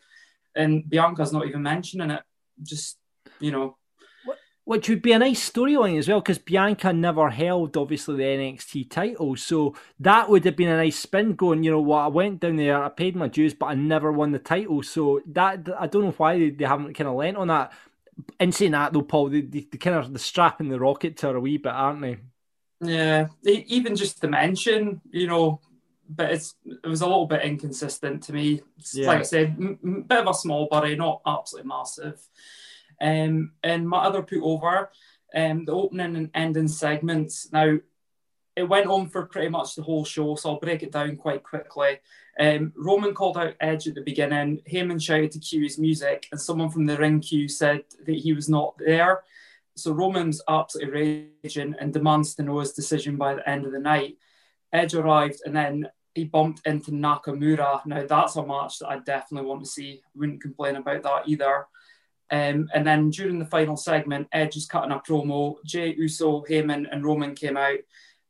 And 0.56 0.84
Bianca's 0.84 1.34
not 1.34 1.48
even 1.48 1.64
mentioning 1.64 2.12
it. 2.12 2.24
Just, 2.62 2.98
you 3.40 3.52
know, 3.52 3.78
which 4.70 4.88
would 4.88 5.02
be 5.02 5.14
a 5.14 5.18
nice 5.18 5.50
storyline 5.50 5.98
as 5.98 6.08
well 6.08 6.22
because 6.22 6.38
Bianca 6.38 6.94
never 6.94 7.32
held 7.32 7.76
obviously 7.76 8.18
the 8.18 8.22
NXT 8.22 8.88
title, 8.92 9.36
so 9.36 9.74
that 10.00 10.30
would 10.30 10.46
have 10.46 10.56
been 10.56 10.70
a 10.70 10.78
nice 10.78 11.00
spin. 11.00 11.34
Going, 11.34 11.64
you 11.64 11.72
know 11.72 11.82
what, 11.82 12.02
I 12.02 12.08
went 12.08 12.42
down 12.42 12.58
there, 12.58 12.84
I 12.84 12.90
paid 12.90 13.16
my 13.16 13.30
dues, 13.30 13.56
but 13.56 13.66
I 13.66 13.74
never 13.74 14.12
won 14.12 14.32
the 14.32 14.38
title. 14.38 14.84
So 14.84 15.22
that 15.32 15.68
I 15.76 15.88
don't 15.88 16.04
know 16.04 16.12
why 16.12 16.38
they, 16.38 16.50
they 16.52 16.66
haven't 16.66 16.94
kind 16.94 17.08
of 17.08 17.16
lent 17.16 17.38
on 17.38 17.48
that. 17.48 17.74
In 18.40 18.52
saying 18.52 18.74
that 18.74 18.94
though, 18.94 19.02
Paul, 19.02 19.30
they, 19.30 19.42
they, 19.42 19.62
they 19.72 19.80
kind 19.80 19.96
of 19.96 20.14
the 20.14 20.20
strapping 20.20 20.70
the 20.70 20.80
rocket 20.80 21.18
to 21.18 21.30
her 21.30 21.38
a 21.38 21.40
wee 21.40 21.58
bit, 21.58 21.72
aren't 21.72 22.02
they? 22.02 22.18
Yeah, 22.80 23.30
even 23.44 23.96
just 23.96 24.22
to 24.22 24.28
mention, 24.28 25.02
you 25.10 25.26
know, 25.26 25.62
but 26.08 26.30
it's 26.30 26.54
it 26.64 26.88
was 26.88 27.02
a 27.02 27.08
little 27.08 27.26
bit 27.26 27.42
inconsistent 27.42 28.22
to 28.26 28.34
me. 28.34 28.62
Yeah. 28.94 29.08
Like 29.08 29.20
I 29.22 29.24
said, 29.24 29.56
m- 29.60 30.06
bit 30.08 30.20
of 30.20 30.28
a 30.28 30.34
small 30.36 30.68
body, 30.68 30.96
not 30.96 31.22
absolutely 31.26 31.70
massive. 31.70 32.22
Um, 33.02 33.54
and 33.64 33.88
my 33.88 34.00
other 34.00 34.22
put 34.22 34.42
over, 34.42 34.92
um, 35.36 35.66
the 35.66 35.72
opening 35.72 36.16
and 36.16 36.30
ending 36.34 36.68
segments. 36.68 37.52
Now, 37.52 37.78
it 38.56 38.64
went 38.64 38.88
on 38.88 39.08
for 39.08 39.26
pretty 39.26 39.50
much 39.50 39.76
the 39.76 39.84
whole 39.84 40.04
show, 40.04 40.36
so 40.36 40.50
I'll 40.50 40.60
break 40.60 40.84
it 40.84 40.92
down 40.92 41.16
quite 41.16 41.44
quickly. 41.44 42.00
Um, 42.38 42.74
Roman 42.76 43.14
called 43.14 43.38
out 43.38 43.56
Edge 43.62 43.88
at 43.88 43.96
the 43.96 44.02
beginning. 44.02 44.62
Heyman 44.70 45.02
shouted 45.02 45.32
to 45.32 45.40
cue 45.40 45.64
his 45.64 45.78
music, 45.78 46.28
and 46.32 46.42
someone 46.42 46.70
from 46.70 46.86
the 46.86 46.98
ring 46.98 47.22
queue 47.22 47.48
said 47.48 47.84
that 48.06 48.16
he 48.16 48.34
was 48.34 48.50
not 48.50 48.76
there. 48.78 49.24
So 49.76 49.94
Roman's 49.94 50.42
absolutely 50.50 51.30
raging 51.44 51.76
and 51.80 51.94
demands 51.94 52.36
to 52.36 52.44
know 52.44 52.60
his 52.60 52.74
decision 52.74 53.16
by 53.16 53.36
the 53.36 53.50
end 53.50 53.66
of 53.66 53.72
the 53.72 53.80
night. 53.80 54.18
Edge 54.74 54.94
arrived, 54.94 55.42
and 55.46 55.56
then 55.56 55.88
he 56.14 56.26
bumped 56.26 56.66
into 56.66 56.92
Nakamura. 56.92 57.86
Now 57.86 58.06
that's 58.06 58.36
a 58.36 58.46
match 58.46 58.80
that 58.80 58.90
I 58.90 59.00
definitely 59.00 59.48
want 59.48 59.64
to 59.64 59.70
see. 59.70 60.02
Wouldn't 60.16 60.42
complain 60.42 60.76
about 60.76 61.04
that 61.04 61.28
either. 61.28 61.68
Um, 62.32 62.70
and 62.74 62.86
then 62.86 63.10
during 63.10 63.40
the 63.40 63.46
final 63.46 63.76
segment, 63.76 64.28
Edge 64.32 64.56
is 64.56 64.68
cutting 64.68 64.92
a 64.92 65.00
promo. 65.00 65.56
Jey 65.66 65.96
Uso, 65.96 66.44
Heyman, 66.48 66.86
and 66.92 67.04
Roman 67.04 67.36
came 67.36 67.58
out. 67.58 67.80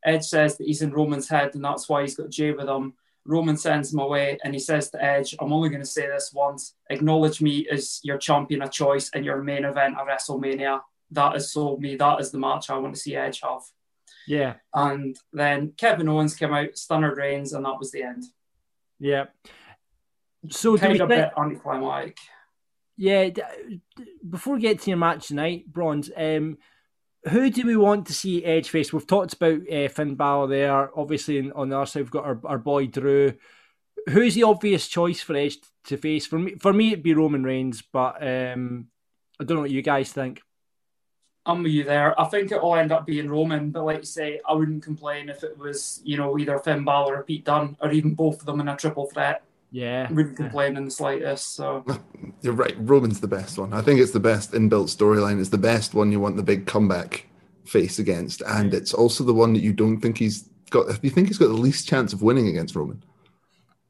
Edge 0.05 0.23
says 0.23 0.57
that 0.57 0.67
he's 0.67 0.81
in 0.81 0.91
Roman's 0.91 1.27
head 1.27 1.55
and 1.55 1.63
that's 1.63 1.89
why 1.89 2.01
he's 2.01 2.15
got 2.15 2.29
Jey 2.29 2.51
with 2.51 2.69
him. 2.69 2.93
Roman 3.25 3.57
sends 3.57 3.93
him 3.93 3.99
away 3.99 4.39
and 4.43 4.53
he 4.53 4.59
says 4.59 4.89
to 4.89 5.03
Edge, 5.03 5.35
I'm 5.39 5.53
only 5.53 5.69
going 5.69 5.81
to 5.81 5.87
say 5.87 6.07
this 6.07 6.31
once 6.33 6.75
acknowledge 6.89 7.41
me 7.41 7.67
as 7.69 7.99
your 8.03 8.17
champion 8.17 8.61
of 8.61 8.71
choice 8.71 9.11
and 9.13 9.25
your 9.25 9.43
main 9.43 9.65
event 9.65 9.97
of 9.97 10.07
WrestleMania. 10.07 10.81
That 11.11 11.35
is 11.35 11.51
sold 11.51 11.81
me. 11.81 11.95
That 11.95 12.21
is 12.21 12.31
the 12.31 12.39
match 12.39 12.69
I 12.69 12.77
want 12.77 12.95
to 12.95 12.99
see 12.99 13.15
Edge 13.15 13.41
have. 13.41 13.61
Yeah. 14.27 14.55
And 14.73 15.17
then 15.33 15.73
Kevin 15.75 16.07
Owens 16.07 16.35
came 16.35 16.53
out, 16.53 16.77
Stunner 16.77 17.13
Reigns, 17.13 17.53
and 17.53 17.65
that 17.65 17.79
was 17.79 17.91
the 17.91 18.03
end. 18.03 18.25
Yeah. 18.99 19.25
So, 20.49 20.77
kind 20.77 21.01
of 21.01 21.01
a 21.01 21.07
bit 21.07 21.31
anticlimactic. 21.37 22.17
Yeah, 23.01 23.29
before 24.29 24.55
we 24.55 24.59
get 24.59 24.81
to 24.81 24.89
your 24.89 24.97
match 24.97 25.29
tonight, 25.29 25.71
Bronze, 25.71 26.11
um, 26.17 26.57
who 27.29 27.49
do 27.49 27.65
we 27.65 27.77
want 27.77 28.07
to 28.07 28.13
see 28.13 28.43
Edge 28.43 28.69
face? 28.69 28.91
We've 28.91 29.07
talked 29.07 29.31
about 29.31 29.61
uh, 29.71 29.87
Finn 29.87 30.15
Balor 30.15 30.47
there. 30.47 30.99
Obviously, 30.99 31.49
on 31.49 31.69
the 31.69 31.77
other 31.77 31.85
side, 31.85 32.01
we've 32.01 32.11
got 32.11 32.25
our, 32.25 32.41
our 32.43 32.57
boy 32.57 32.87
Drew. 32.87 33.35
Who's 34.09 34.35
the 34.35 34.43
obvious 34.43 34.85
choice 34.89 35.21
for 35.21 35.33
Edge 35.33 35.59
to 35.85 35.95
face? 35.95 36.25
For 36.25 36.37
me, 36.37 36.55
for 36.55 36.73
me, 36.73 36.87
it'd 36.87 37.01
be 37.01 37.13
Roman 37.13 37.45
Reigns, 37.45 37.81
but 37.81 38.21
um, 38.21 38.87
I 39.39 39.45
don't 39.45 39.55
know 39.55 39.61
what 39.61 39.71
you 39.71 39.81
guys 39.81 40.11
think. 40.11 40.41
I'm 41.45 41.63
with 41.63 41.71
you 41.71 41.85
there. 41.85 42.19
I 42.19 42.25
think 42.25 42.51
it'll 42.51 42.75
end 42.75 42.91
up 42.91 43.05
being 43.05 43.29
Roman, 43.29 43.71
but 43.71 43.85
like 43.85 43.99
you 43.99 44.03
say, 44.03 44.41
I 44.45 44.51
wouldn't 44.51 44.83
complain 44.83 45.29
if 45.29 45.45
it 45.45 45.57
was, 45.57 46.01
you 46.03 46.17
know, 46.17 46.37
either 46.37 46.59
Finn 46.59 46.83
Balor 46.83 47.15
or 47.15 47.23
Pete 47.23 47.45
Dunne, 47.45 47.77
or 47.79 47.93
even 47.93 48.13
both 48.13 48.41
of 48.41 48.45
them 48.45 48.59
in 48.59 48.67
a 48.67 48.75
triple 48.75 49.07
threat. 49.07 49.43
Yeah. 49.71 50.11
Wouldn't 50.11 50.37
complain 50.37 50.77
in 50.77 50.85
the 50.85 50.91
slightest. 50.91 51.55
So 51.55 51.85
you're 52.41 52.53
right. 52.53 52.75
Roman's 52.79 53.19
the 53.19 53.27
best 53.27 53.57
one. 53.57 53.73
I 53.73 53.81
think 53.81 53.99
it's 53.99 54.11
the 54.11 54.19
best 54.19 54.51
inbuilt 54.53 54.95
storyline. 54.95 55.39
It's 55.39 55.49
the 55.49 55.57
best 55.57 55.93
one 55.93 56.11
you 56.11 56.19
want 56.19 56.37
the 56.37 56.43
big 56.43 56.65
comeback 56.65 57.27
face 57.65 57.99
against, 57.99 58.41
and 58.41 58.73
it's 58.73 58.93
also 58.93 59.23
the 59.23 59.33
one 59.33 59.53
that 59.53 59.61
you 59.61 59.73
don't 59.73 60.01
think 60.01 60.17
he's 60.17 60.49
got. 60.71 61.03
You 61.03 61.09
think 61.09 61.27
he's 61.27 61.37
got 61.37 61.47
the 61.47 61.53
least 61.53 61.87
chance 61.87 62.13
of 62.13 62.21
winning 62.21 62.47
against 62.47 62.75
Roman. 62.75 63.03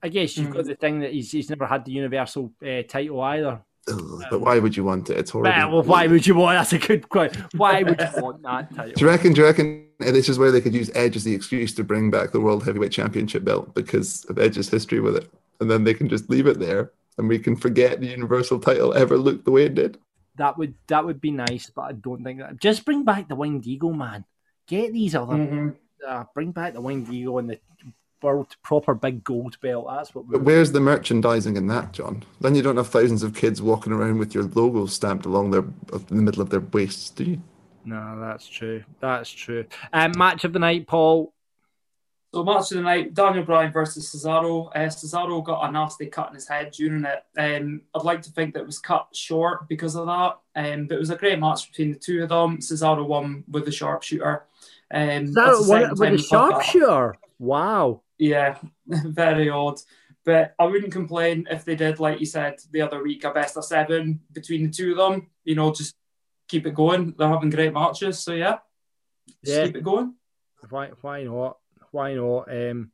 I 0.02 0.10
guess 0.10 0.38
you've 0.38 0.50
mm. 0.50 0.54
got 0.54 0.66
the 0.66 0.76
thing 0.76 1.00
that 1.00 1.14
he's 1.14 1.32
he's 1.32 1.50
never 1.50 1.66
had 1.66 1.86
the 1.86 1.92
universal 1.92 2.52
uh, 2.66 2.84
title 2.84 3.22
either. 3.22 3.62
Ugh, 3.88 4.24
but 4.30 4.42
why 4.42 4.60
would 4.60 4.76
you 4.76 4.84
want 4.84 5.10
it? 5.10 5.18
It's 5.18 5.32
horrible. 5.32 5.72
Well, 5.72 5.84
why 5.84 6.08
would 6.08 6.28
you 6.28 6.36
want? 6.36 6.58
That's 6.58 6.74
a 6.74 6.88
good 6.88 7.10
question. 7.10 7.46
Why 7.56 7.84
would 7.84 8.00
you 8.00 8.22
want 8.22 8.44
that 8.44 8.70
title? 8.76 8.94
Do 8.94 9.06
you 9.06 9.10
reckon? 9.10 9.34
Do 9.34 9.42
you 9.42 9.48
reckon 9.48 9.88
this 10.00 10.30
is 10.30 10.38
where 10.38 10.52
they 10.52 10.62
could 10.62 10.74
use 10.74 10.92
Edge 10.94 11.16
as 11.16 11.24
the 11.24 11.34
excuse 11.34 11.74
to 11.76 11.84
bring 11.84 12.12
back 12.12 12.32
the 12.32 12.40
World 12.40 12.66
Heavyweight 12.66 12.92
Championship 12.92 13.44
belt 13.44 13.74
because 13.74 14.26
of 14.26 14.38
Edge's 14.38 14.70
history 14.70 15.00
with 15.00 15.16
it? 15.16 15.30
And 15.60 15.70
then 15.70 15.84
they 15.84 15.94
can 15.94 16.10
just 16.10 16.30
leave 16.30 16.48
it 16.48 16.60
there 16.60 16.92
and 17.20 17.28
we 17.28 17.38
can 17.38 17.56
forget 17.56 18.00
the 18.00 18.08
universal 18.08 18.60
title 18.60 18.94
ever 18.94 19.18
looked 19.18 19.46
the 19.46 19.52
way 19.52 19.66
it 19.66 19.76
did. 19.76 19.98
That 20.38 20.58
would 20.58 20.74
that 20.88 21.06
would 21.06 21.20
be 21.20 21.32
nice, 21.32 21.70
but 21.70 21.82
I 21.82 21.92
don't 21.92 22.24
think 22.24 22.40
that. 22.40 22.60
Just 22.60 22.86
bring 22.86 23.04
back 23.04 23.28
the 23.28 23.36
Winged 23.36 23.68
Eagle, 23.68 23.94
man. 23.94 24.24
Get 24.68 24.94
these 24.94 25.14
other. 25.14 25.34
Mm-hmm. 25.34 25.70
Uh, 26.08 26.24
bring 26.34 26.52
back 26.52 26.74
the 26.74 26.82
Winged 26.82 27.10
Eagle 27.10 27.40
and 27.40 27.50
the 27.50 27.60
world 28.22 28.56
proper 28.64 28.94
big 28.94 29.22
gold 29.24 29.60
belt. 29.60 29.88
That's 29.90 30.16
what. 30.16 30.30
But 30.30 30.44
where's 30.44 30.72
the 30.72 30.80
merchandising 30.80 31.58
in 31.58 31.68
that, 31.68 31.92
John? 31.92 32.24
Then 32.40 32.56
you 32.56 32.62
don't 32.62 32.78
have 32.78 32.88
thousands 32.88 33.22
of 33.22 33.36
kids 33.36 33.62
walking 33.62 33.92
around 33.92 34.18
with 34.18 34.34
your 34.34 34.46
logo 34.46 34.86
stamped 34.86 35.26
along 35.26 35.52
their 35.52 35.64
in 35.92 36.06
the 36.08 36.22
middle 36.22 36.42
of 36.42 36.50
their 36.50 36.62
waists, 36.62 37.10
do 37.10 37.26
you? 37.26 37.42
No, 37.84 38.18
that's 38.22 38.48
true. 38.48 38.84
That's 39.02 39.30
true. 39.30 39.66
Um, 39.92 40.14
match 40.18 40.46
of 40.46 40.54
the 40.54 40.60
night, 40.60 40.88
Paul. 40.88 41.34
So 42.34 42.44
match 42.44 42.72
of 42.72 42.78
the 42.78 42.82
night, 42.82 43.16
Daniel 43.16 43.44
Bryan 43.44 43.72
versus 43.72 44.14
Cesaro. 44.14 44.70
Uh, 44.76 44.88
Cesaro 44.88 45.44
got 45.44 45.68
a 45.68 45.72
nasty 45.72 46.06
cut 46.06 46.30
in 46.30 46.36
his 46.36 46.48
head 46.48 46.72
during 46.72 47.04
it. 47.04 47.24
Um, 47.38 47.82
I'd 47.96 48.04
like 48.04 48.22
to 48.24 48.32
think 48.32 48.54
that 48.54 48.62
it 48.62 48.66
was 48.68 48.78
cut 48.78 49.08
short 49.14 49.68
because 49.68 49.96
of 49.96 50.06
that. 50.06 50.38
Um, 50.56 50.86
but 50.86 50.96
it 50.96 51.00
was 51.00 51.10
a 51.10 51.16
great 51.16 51.40
match 51.40 51.72
between 51.72 51.92
the 51.92 51.98
two 51.98 52.22
of 52.22 52.30
them. 52.30 52.60
Cesaro 52.60 53.08
won 53.08 53.44
with 53.50 53.66
the 53.66 53.72
sharpshooter. 53.72 54.46
Um, 54.94 55.34
Cesaro 55.34 55.68
won 55.68 55.90
with 55.90 56.12
the 56.12 56.18
sharpshooter. 56.20 57.16
Wow. 57.40 58.02
Yeah, 58.20 58.60
very 58.86 59.50
odd. 59.50 59.80
But 60.24 60.54
I 60.60 60.66
wouldn't 60.66 60.94
complain 60.94 61.48
if 61.50 61.66
they 61.66 61.76
did, 61.76 62.00
like 62.00 62.20
you 62.20 62.28
said 62.28 62.60
the 62.72 62.82
other 62.82 63.02
week, 63.02 63.24
a 63.24 63.32
best 63.32 63.58
of 63.58 63.66
seven 63.66 64.20
between 64.32 64.64
the 64.64 64.70
two 64.70 64.92
of 64.92 64.98
them. 64.98 65.28
You 65.46 65.56
know, 65.56 65.74
just 65.74 65.96
keep 66.48 66.68
it 66.68 66.76
going. 66.76 67.16
They're 67.18 67.30
having 67.30 67.50
great 67.50 67.74
matches, 67.74 68.20
so 68.20 68.34
yeah, 68.34 68.58
yeah. 69.42 69.66
keep 69.66 69.78
it 69.78 69.84
going. 69.84 70.14
Why? 70.70 70.92
Why 71.02 71.24
not? 71.24 71.59
Why 71.92 72.14
not? 72.14 72.52
Um, 72.52 72.92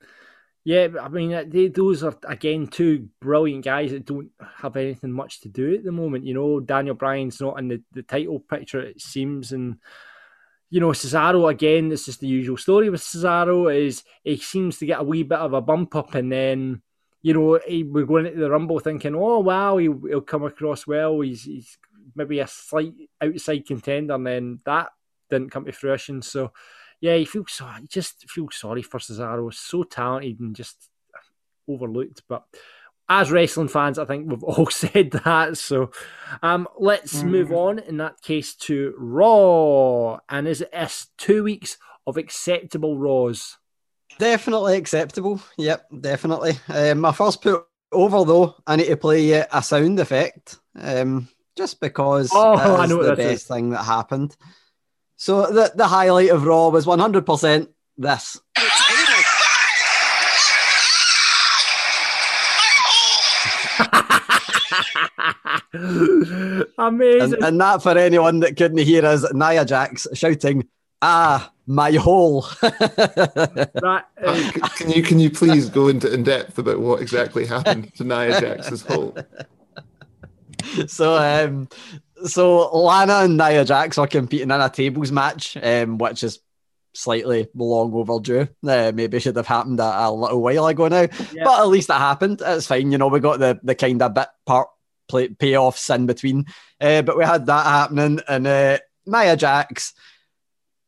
yeah, 0.66 0.88
I 1.00 1.10
mean, 1.10 1.50
they, 1.50 1.68
those 1.68 2.02
are 2.04 2.18
again 2.28 2.66
two 2.66 3.10
brilliant 3.22 3.64
guys 3.64 3.92
that 3.92 4.06
don't 4.06 4.32
have 4.58 4.76
anything 4.76 5.12
much 5.12 5.42
to 5.42 5.50
do 5.50 5.76
at 5.76 5.84
the 5.84 5.92
moment. 5.92 6.26
You 6.26 6.34
know, 6.34 6.60
Daniel 6.60 6.96
Bryan's 6.96 7.40
not 7.40 7.60
in 7.60 7.68
the, 7.68 7.84
the 7.94 8.02
title 8.02 8.40
picture, 8.40 8.82
it 8.82 9.00
seems, 9.00 9.52
and 9.52 9.78
you 10.72 10.80
know, 10.80 10.90
Cesaro 10.90 11.52
again. 11.52 11.90
This 11.90 12.08
is 12.08 12.18
the 12.18 12.28
usual 12.28 12.58
story 12.58 12.90
with 12.90 13.02
Cesaro. 13.02 13.74
Is 13.74 14.04
he 14.24 14.38
seems 14.38 14.80
to 14.80 14.88
get 14.88 15.00
a 15.00 15.04
wee 15.04 15.22
bit 15.22 15.38
of 15.38 15.54
a 15.54 15.62
bump 15.62 15.96
up, 15.96 16.16
and 16.16 16.32
then 16.32 16.82
you 17.22 17.36
know 17.36 17.60
he, 17.68 17.84
we're 17.84 18.06
going 18.08 18.26
into 18.26 18.40
the 18.40 18.50
Rumble 18.50 18.80
thinking, 18.80 19.14
oh 19.14 19.40
wow, 19.40 19.78
he, 19.78 19.88
will 19.88 20.22
come 20.22 20.44
across 20.44 20.88
well. 20.88 21.22
He's, 21.22 21.44
he's 21.44 21.78
maybe 22.16 22.40
a 22.40 22.48
slight 22.48 22.94
outside 23.22 23.68
contender, 23.68 24.16
and 24.16 24.26
then 24.26 24.60
that 24.66 24.90
didn't 25.30 25.52
come 25.52 25.66
to 25.66 25.72
fruition. 25.72 26.24
So 26.24 26.52
yeah, 27.02 27.16
you 27.16 27.26
feel 27.26 27.46
so 27.48 27.66
you 27.80 27.88
just 27.88 28.30
feel 28.30 28.48
sorry 28.52 28.82
for 28.82 29.00
Cesaro. 29.00 29.54
So 29.54 29.84
talented 29.84 30.40
and 30.40 30.56
just 30.56 30.90
overlooked. 31.68 32.24
But 32.28 32.44
as 33.08 33.32
wrestling 33.32 33.68
fans, 33.68 34.00
I 34.00 34.06
think 34.06 34.30
we've 34.30 34.44
all 34.44 34.70
said 34.70 35.12
that. 35.12 35.58
So 35.58 35.92
um, 36.42 36.68
let's 36.78 37.22
mm. 37.22 37.30
move 37.30 37.52
on 37.52 37.80
in 37.80 37.98
that 37.98 38.22
case 38.22 38.56
to 38.56 38.94
Raw. 38.98 40.20
And 40.30 40.48
is 40.48 40.62
it 40.62 41.06
two 41.18 41.44
weeks 41.44 41.78
of 42.08 42.18
acceptable 42.18 42.98
Raws? 42.98 43.58
Definitely 44.18 44.78
acceptable. 44.78 45.42
Yep, 45.58 45.88
definitely. 46.02 46.54
Um, 46.70 47.02
my 47.02 47.12
first 47.12 47.42
put 47.42 47.66
over 47.92 48.24
though, 48.24 48.56
I 48.66 48.78
need 48.78 48.88
to 48.88 48.98
play 48.98 49.42
uh, 49.42 49.46
a 49.52 49.62
sound 49.62 50.00
effect. 50.00 50.60
Um, 50.78 51.28
just 51.56 51.80
because 51.80 52.32
oh, 52.34 52.56
I 52.78 52.86
know 52.86 53.04
the 53.04 53.16
best 53.16 53.44
is. 53.44 53.48
thing 53.48 53.70
that 53.72 53.84
happened. 53.84 54.36
So 55.18 55.52
the, 55.52 55.72
the 55.76 55.88
highlight 55.88 56.30
of 56.30 56.46
Raw 56.46 56.70
was 56.70 56.86
100% 56.86 57.68
this. 57.98 58.40
Amazing. 66.78 67.34
And, 67.34 67.44
and, 67.44 67.62
that 67.62 67.84
for 67.84 67.98
anyone 67.98 68.40
that 68.42 68.56
couldn't 68.56 68.78
hear 68.78 69.06
us, 69.06 69.26
Nia 69.34 69.66
Jax 69.66 70.08
shouting, 70.14 70.68
"Ah, 71.02 71.52
my 71.68 71.92
hole." 71.92 72.42
that, 72.62 74.06
uh, 74.24 74.52
can 74.78 74.90
you 74.90 75.04
can 75.04 75.20
you 75.20 75.30
please 75.30 75.70
go 75.70 75.88
into 75.90 76.12
in 76.14 76.24
depth 76.24 76.58
about 76.58 76.80
what 76.80 77.02
exactly 77.02 77.46
happened 77.46 77.94
to 77.96 78.04
Nia 78.04 78.40
Jax's 78.40 78.82
hole? 78.84 79.16
So 80.88 81.16
um, 81.16 81.70
so 82.26 82.70
Lana 82.76 83.22
and 83.22 83.38
Nia 83.38 83.66
Jax 83.66 83.98
are 83.98 84.08
competing 84.08 84.52
in 84.52 84.62
a 84.62 84.70
tables 84.70 85.12
match, 85.12 85.58
um, 85.62 85.98
which 85.98 86.24
is 86.24 86.40
slightly 86.94 87.48
long 87.56 87.94
overdue. 87.94 88.48
Uh, 88.66 88.92
maybe 88.94 89.20
should 89.20 89.36
have 89.36 89.48
happened 89.48 89.80
a, 89.80 90.08
a 90.08 90.12
little 90.12 90.42
while 90.42 90.68
ago 90.68 90.88
now, 90.88 91.08
yeah. 91.34 91.44
but 91.44 91.60
at 91.60 91.68
least 91.68 91.90
it 91.90 91.94
happened. 91.94 92.42
It's 92.44 92.68
fine, 92.68 92.92
you 92.92 92.98
know. 92.98 93.08
We 93.08 93.20
got 93.20 93.40
the 93.40 93.60
the 93.64 93.76
kind 93.76 94.02
of 94.02 94.14
bit 94.14 94.28
part 94.46 94.70
play, 95.08 95.30
payoffs 95.30 95.94
in 95.94 96.06
between, 96.06 96.46
uh, 96.82 97.02
but 97.02 97.18
we 97.18 97.26
had 97.26 97.46
that 97.46 97.66
happening, 97.66 98.20
and 98.28 98.48
uh, 98.48 98.78
Nia 99.06 99.36
Jax, 99.36 99.94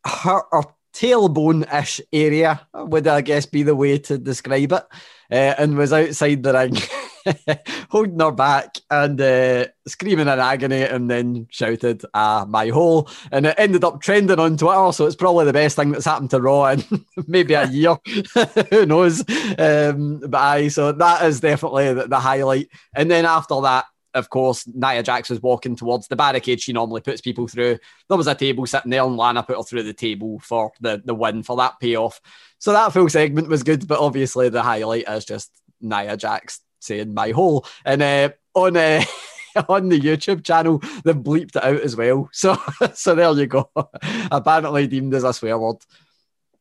her, 0.05 0.41
her 0.51 0.63
tailbone 0.93 1.71
ish 1.73 2.01
area 2.11 2.67
would 2.73 3.07
I 3.07 3.21
guess 3.21 3.45
be 3.45 3.63
the 3.63 3.75
way 3.75 3.99
to 3.99 4.17
describe 4.17 4.71
it, 4.71 4.83
uh, 5.31 5.55
and 5.57 5.77
was 5.77 5.93
outside 5.93 6.43
the 6.43 6.53
ring. 6.53 6.77
holding 7.89 8.19
her 8.19 8.31
back 8.31 8.77
and 8.89 9.19
uh, 9.19 9.65
screaming 9.87 10.27
in 10.27 10.39
agony, 10.39 10.83
and 10.83 11.09
then 11.09 11.47
shouted, 11.49 12.03
"Ah, 12.13 12.45
my 12.47 12.69
hole!" 12.69 13.09
And 13.31 13.45
it 13.45 13.55
ended 13.57 13.83
up 13.83 14.01
trending 14.01 14.39
on 14.39 14.57
Twitter. 14.57 14.91
So 14.91 15.05
it's 15.05 15.15
probably 15.15 15.45
the 15.45 15.53
best 15.53 15.75
thing 15.75 15.91
that's 15.91 16.05
happened 16.05 16.31
to 16.31 16.41
Raw 16.41 16.67
in 16.67 16.83
maybe 17.27 17.53
a 17.53 17.67
year. 17.67 17.97
Who 18.69 18.85
knows? 18.85 19.21
Um, 19.57 20.19
but 20.19 20.37
I 20.37 20.67
so 20.69 20.91
that 20.91 21.25
is 21.25 21.39
definitely 21.39 21.93
the, 21.93 22.07
the 22.07 22.19
highlight. 22.19 22.69
And 22.95 23.09
then 23.09 23.25
after 23.25 23.59
that, 23.61 23.85
of 24.13 24.29
course, 24.29 24.67
Nia 24.67 25.03
Jax 25.03 25.29
was 25.29 25.41
walking 25.41 25.75
towards 25.75 26.07
the 26.07 26.15
barricade 26.15 26.61
she 26.61 26.73
normally 26.73 27.01
puts 27.01 27.21
people 27.21 27.47
through. 27.47 27.77
There 28.09 28.17
was 28.17 28.27
a 28.27 28.35
table 28.35 28.65
sitting 28.65 28.91
there, 28.91 29.03
and 29.03 29.17
Lana 29.17 29.43
put 29.43 29.57
her 29.57 29.63
through 29.63 29.83
the 29.83 29.93
table 29.93 30.39
for 30.39 30.71
the, 30.81 31.01
the 31.03 31.15
win 31.15 31.43
for 31.43 31.57
that 31.57 31.79
payoff. 31.79 32.19
So 32.59 32.71
that 32.73 32.93
full 32.93 33.09
segment 33.09 33.47
was 33.47 33.63
good, 33.63 33.87
but 33.87 33.99
obviously 33.99 34.49
the 34.49 34.63
highlight 34.63 35.07
is 35.07 35.25
just 35.25 35.51
Nia 35.81 36.17
Jax 36.17 36.61
saying 36.79 37.13
my 37.13 37.31
hole. 37.31 37.65
And 37.85 38.01
uh, 38.01 38.29
on 38.53 38.77
uh, 38.77 39.03
on 39.69 39.89
the 39.89 39.99
YouTube 39.99 40.43
channel, 40.43 40.79
they've 41.03 41.15
bleeped 41.15 41.55
it 41.55 41.63
out 41.63 41.81
as 41.81 41.95
well. 41.95 42.29
So 42.33 42.57
so 42.93 43.15
there 43.15 43.31
you 43.33 43.47
go. 43.47 43.69
Apparently 44.31 44.87
deemed 44.87 45.13
as 45.13 45.23
a 45.23 45.33
swear 45.33 45.57
word. 45.57 45.77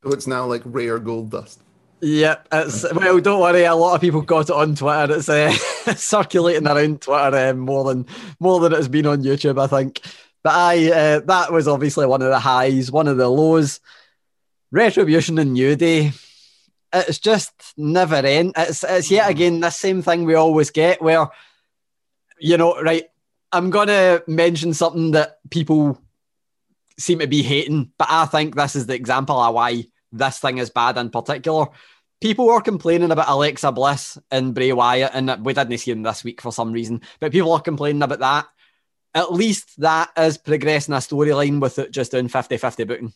So 0.02 0.12
it's 0.12 0.26
now 0.26 0.46
like 0.46 0.62
rare 0.64 0.98
gold 0.98 1.30
dust. 1.30 1.60
Yep, 2.00 2.48
it's 2.52 2.92
well. 2.92 3.20
Don't 3.20 3.40
worry, 3.40 3.64
a 3.64 3.74
lot 3.74 3.94
of 3.94 4.00
people 4.02 4.20
got 4.20 4.50
it 4.50 4.54
on 4.54 4.74
Twitter. 4.74 5.14
It's 5.14 5.28
uh, 5.28 5.50
circulating 5.94 6.66
around 6.66 7.00
Twitter 7.00 7.50
um, 7.50 7.60
more 7.60 7.84
than 7.84 8.06
more 8.38 8.60
than 8.60 8.74
it's 8.74 8.88
been 8.88 9.06
on 9.06 9.22
YouTube, 9.22 9.60
I 9.60 9.66
think. 9.66 10.00
But 10.42 10.54
I, 10.54 10.92
uh, 10.92 11.20
that 11.20 11.52
was 11.52 11.66
obviously 11.66 12.06
one 12.06 12.22
of 12.22 12.28
the 12.28 12.38
highs, 12.38 12.92
one 12.92 13.08
of 13.08 13.16
the 13.16 13.28
lows. 13.28 13.80
Retribution 14.70 15.38
and 15.38 15.54
New 15.54 15.74
Day 15.74 16.12
it's 16.92 17.18
just 17.18 17.52
never 17.76 18.16
end. 18.16 18.52
It's 18.56 18.84
it's 18.84 19.10
yet 19.10 19.26
mm. 19.26 19.30
again 19.30 19.60
the 19.60 19.70
same 19.70 20.02
thing 20.02 20.24
we 20.24 20.34
always 20.34 20.70
get 20.70 21.02
where, 21.02 21.28
you 22.38 22.56
know, 22.56 22.80
right. 22.80 23.04
I'm 23.52 23.70
gonna 23.70 24.22
mention 24.26 24.74
something 24.74 25.12
that 25.12 25.38
people 25.50 26.00
seem 26.98 27.20
to 27.20 27.26
be 27.26 27.42
hating, 27.42 27.92
but 27.98 28.08
I 28.10 28.26
think 28.26 28.54
this 28.54 28.76
is 28.76 28.86
the 28.86 28.94
example 28.94 29.38
of 29.38 29.54
why 29.54 29.84
this 30.12 30.38
thing 30.38 30.58
is 30.58 30.70
bad 30.70 30.98
in 30.98 31.10
particular. 31.10 31.66
People 32.20 32.46
were 32.46 32.60
complaining 32.60 33.10
about 33.10 33.28
Alexa 33.28 33.70
Bliss 33.72 34.18
and 34.30 34.54
Bray 34.54 34.72
Wyatt, 34.72 35.12
and 35.14 35.44
we 35.44 35.52
didn't 35.52 35.78
see 35.78 35.90
him 35.90 36.02
this 36.02 36.24
week 36.24 36.40
for 36.40 36.50
some 36.52 36.72
reason, 36.72 37.02
but 37.20 37.32
people 37.32 37.52
are 37.52 37.60
complaining 37.60 38.02
about 38.02 38.20
that. 38.20 38.46
At 39.14 39.32
least 39.32 39.80
that 39.80 40.10
is 40.16 40.38
progressing 40.38 40.94
a 40.94 40.98
storyline 40.98 41.60
with 41.60 41.78
it 41.78 41.90
just 41.90 42.12
doing 42.12 42.28
50 42.28 42.56
50 42.56 42.84
booking 42.84 43.12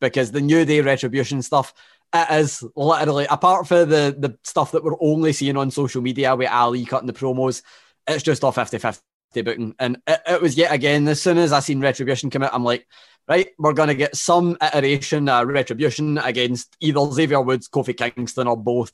because 0.00 0.32
the 0.32 0.40
New 0.40 0.64
Day 0.64 0.80
retribution 0.80 1.42
stuff 1.42 1.72
it 2.14 2.30
is 2.30 2.64
literally 2.76 3.26
apart 3.30 3.66
from 3.66 3.88
the 3.88 4.14
the 4.18 4.38
stuff 4.44 4.72
that 4.72 4.84
we're 4.84 5.00
only 5.00 5.32
seeing 5.32 5.56
on 5.56 5.70
social 5.70 6.02
media 6.02 6.34
with 6.36 6.50
Ali 6.50 6.84
cutting 6.84 7.06
the 7.06 7.12
promos, 7.12 7.62
it's 8.06 8.22
just 8.22 8.44
all 8.44 8.52
50-50 8.52 9.00
booking. 9.44 9.74
And 9.78 9.98
it, 10.06 10.20
it, 10.26 10.42
was 10.42 10.56
yet 10.56 10.72
again, 10.72 11.08
as 11.08 11.22
soon 11.22 11.38
as 11.38 11.52
I 11.52 11.60
seen 11.60 11.80
Retribution 11.80 12.30
come 12.30 12.42
out, 12.42 12.54
I'm 12.54 12.64
like, 12.64 12.86
right, 13.28 13.48
we're 13.58 13.72
gonna 13.72 13.94
get 13.94 14.16
some 14.16 14.56
iteration 14.60 15.28
uh, 15.28 15.44
Retribution 15.44 16.18
against 16.18 16.76
either 16.80 17.10
Xavier 17.10 17.40
Woods, 17.40 17.68
Kofi 17.68 17.96
Kingston, 17.96 18.46
or 18.46 18.56
both. 18.56 18.92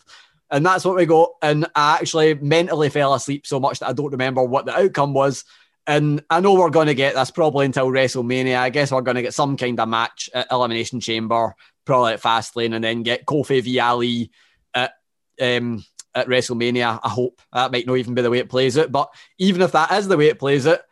And 0.50 0.64
that's 0.64 0.84
what 0.84 0.96
we 0.96 1.04
got. 1.04 1.32
And 1.42 1.66
I 1.74 1.96
actually 1.96 2.34
mentally 2.34 2.88
fell 2.88 3.14
asleep 3.14 3.46
so 3.46 3.60
much 3.60 3.80
that 3.80 3.88
I 3.88 3.92
don't 3.92 4.12
remember 4.12 4.42
what 4.42 4.64
the 4.64 4.78
outcome 4.78 5.12
was. 5.12 5.44
And 5.86 6.22
I 6.28 6.40
know 6.40 6.54
we're 6.54 6.70
going 6.70 6.86
to 6.86 6.94
get 6.94 7.14
this 7.14 7.30
probably 7.30 7.66
until 7.66 7.88
WrestleMania. 7.88 8.58
I 8.58 8.70
guess 8.70 8.92
we're 8.92 9.00
going 9.00 9.16
to 9.16 9.22
get 9.22 9.34
some 9.34 9.56
kind 9.56 9.80
of 9.80 9.88
match 9.88 10.28
at 10.34 10.46
Elimination 10.50 11.00
Chamber 11.00 11.54
probably 11.88 12.12
at 12.12 12.22
Fastlane, 12.22 12.74
and 12.74 12.84
then 12.84 13.02
get 13.02 13.24
Kofi 13.24 13.62
v 13.62 13.80
Ali 13.80 14.30
at 14.74 14.92
um, 15.40 15.82
at 16.14 16.28
WrestleMania. 16.28 17.00
I 17.02 17.08
hope 17.08 17.40
that 17.52 17.72
might 17.72 17.86
not 17.86 17.96
even 17.96 18.14
be 18.14 18.20
the 18.20 18.30
way 18.30 18.38
it 18.38 18.50
plays 18.50 18.76
it, 18.76 18.92
but 18.92 19.12
even 19.38 19.62
if 19.62 19.72
that 19.72 19.90
is 19.92 20.06
the 20.06 20.18
way 20.18 20.28
it 20.28 20.38
plays 20.38 20.66
it, 20.66 20.82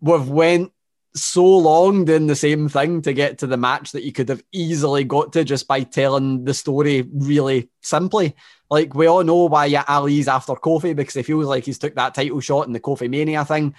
we've 0.00 0.28
went 0.28 0.72
so 1.16 1.44
long 1.44 2.04
doing 2.04 2.28
the 2.28 2.36
same 2.36 2.68
thing 2.68 3.02
to 3.02 3.12
get 3.12 3.38
to 3.38 3.48
the 3.48 3.56
match 3.56 3.90
that 3.90 4.04
you 4.04 4.12
could 4.12 4.28
have 4.28 4.42
easily 4.52 5.02
got 5.02 5.32
to 5.32 5.42
just 5.42 5.66
by 5.66 5.82
telling 5.82 6.44
the 6.44 6.54
story 6.54 7.02
really 7.12 7.68
simply. 7.82 8.36
Like 8.70 8.94
we 8.94 9.08
all 9.08 9.24
know 9.24 9.46
why 9.46 9.74
Ali's 9.88 10.28
after 10.28 10.52
Kofi 10.52 10.94
because 10.94 11.14
he 11.14 11.24
feels 11.24 11.46
like 11.46 11.64
he's 11.64 11.78
took 11.78 11.96
that 11.96 12.14
title 12.14 12.38
shot 12.38 12.68
in 12.68 12.72
the 12.72 12.78
Kofi 12.78 13.10
Mania 13.10 13.44
thing 13.44 13.74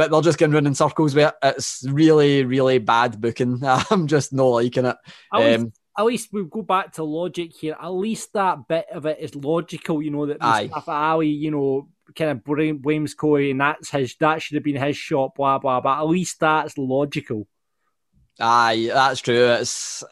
but 0.00 0.10
they're 0.10 0.22
just 0.22 0.38
going 0.38 0.50
round 0.50 0.66
in 0.66 0.74
circles 0.74 1.14
with 1.14 1.28
it. 1.28 1.34
It's 1.42 1.84
really, 1.86 2.42
really 2.46 2.78
bad 2.78 3.20
booking. 3.20 3.60
I'm 3.90 4.06
just 4.06 4.32
not 4.32 4.46
liking 4.46 4.86
it. 4.86 4.96
Um, 5.30 5.72
at 6.00 6.06
least 6.06 6.32
we 6.32 6.44
go 6.44 6.62
back 6.62 6.92
to 6.94 7.04
logic 7.04 7.52
here. 7.52 7.76
At 7.80 7.88
least 7.88 8.32
that 8.32 8.66
bit 8.66 8.86
of 8.90 9.04
it 9.04 9.18
is 9.20 9.34
logical, 9.34 10.00
you 10.02 10.10
know, 10.10 10.26
that 10.26 10.40
Mustafa 10.40 10.90
Ali, 10.90 11.28
you 11.28 11.50
know, 11.50 11.88
kind 12.16 12.30
of 12.30 12.82
blames 12.82 13.14
Corey 13.14 13.50
and 13.50 13.60
that's 13.60 13.90
his 13.90 14.16
that 14.16 14.40
should 14.40 14.54
have 14.54 14.64
been 14.64 14.76
his 14.76 14.96
shot, 14.96 15.34
blah 15.34 15.58
blah. 15.58 15.80
But 15.80 15.98
at 15.98 16.08
least 16.08 16.40
that's 16.40 16.78
logical. 16.78 17.46
Aye, 18.40 18.88
that's 18.92 19.20
true. 19.20 19.44
It's 19.46 20.02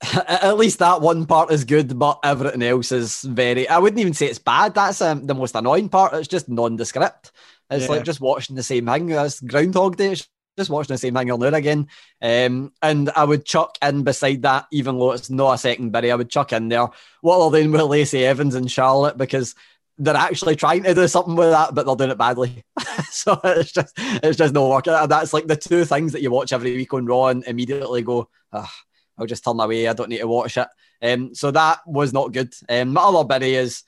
at 0.28 0.56
least 0.56 0.78
that 0.78 1.00
one 1.00 1.26
part 1.26 1.50
is 1.50 1.64
good, 1.64 1.98
but 1.98 2.20
everything 2.22 2.62
else 2.62 2.92
is 2.92 3.22
very. 3.22 3.68
I 3.68 3.78
wouldn't 3.78 4.00
even 4.00 4.14
say 4.14 4.26
it's 4.26 4.38
bad. 4.38 4.74
That's 4.74 5.00
um, 5.02 5.26
the 5.26 5.34
most 5.34 5.56
annoying 5.56 5.88
part. 5.88 6.14
It's 6.14 6.28
just 6.28 6.48
nondescript. 6.48 7.32
It's 7.68 7.86
yeah. 7.86 7.90
like 7.90 8.04
just 8.04 8.20
watching 8.20 8.54
the 8.54 8.62
same 8.62 8.86
thing. 8.86 9.08
That's 9.08 9.40
Groundhog 9.40 9.96
Day. 9.96 10.12
It's 10.12 10.28
just 10.58 10.70
watching 10.70 10.94
the 10.94 10.98
same 10.98 11.14
thing 11.14 11.30
all 11.30 11.42
over 11.42 11.56
again. 11.56 11.88
Um, 12.20 12.72
and 12.82 13.10
I 13.16 13.24
would 13.24 13.46
chuck 13.46 13.78
in 13.80 14.02
beside 14.02 14.42
that, 14.42 14.66
even 14.70 14.98
though 14.98 15.12
it's 15.12 15.30
not 15.30 15.54
a 15.54 15.58
second 15.58 15.90
biddy, 15.90 16.10
I 16.10 16.16
would 16.16 16.30
chuck 16.30 16.52
in 16.52 16.68
there 16.68 16.88
what 17.22 17.50
they're 17.50 17.62
doing 17.62 17.72
with 17.72 17.82
Lacey 17.82 18.24
Evans 18.24 18.54
and 18.54 18.70
Charlotte 18.70 19.16
because 19.16 19.54
they're 19.98 20.16
actually 20.16 20.56
trying 20.56 20.84
to 20.84 20.94
do 20.94 21.08
something 21.08 21.34
with 21.34 21.50
that, 21.50 21.74
but 21.74 21.84
they're 21.84 21.96
doing 21.96 22.10
it 22.10 22.18
badly. 22.18 22.62
so 23.10 23.40
it's 23.44 23.72
just 23.72 23.92
it's 23.96 24.38
just 24.38 24.54
no 24.54 24.68
working. 24.68 24.92
That's 25.08 25.32
like 25.32 25.46
the 25.46 25.56
two 25.56 25.84
things 25.84 26.12
that 26.12 26.22
you 26.22 26.30
watch 26.30 26.52
every 26.52 26.76
week 26.76 26.94
on 26.94 27.06
Raw 27.06 27.26
and 27.26 27.44
immediately 27.44 28.02
go, 28.02 28.28
oh, 28.52 28.70
I'll 29.18 29.26
just 29.26 29.44
turn 29.44 29.58
away. 29.58 29.88
I 29.88 29.92
don't 29.92 30.08
need 30.08 30.18
to 30.18 30.28
watch 30.28 30.56
it. 30.56 30.68
Um, 31.02 31.34
so 31.34 31.50
that 31.50 31.80
was 31.86 32.12
not 32.12 32.32
good. 32.32 32.54
Um, 32.68 32.92
my 32.92 33.02
other 33.02 33.24
biddy 33.24 33.54
is 33.54 33.82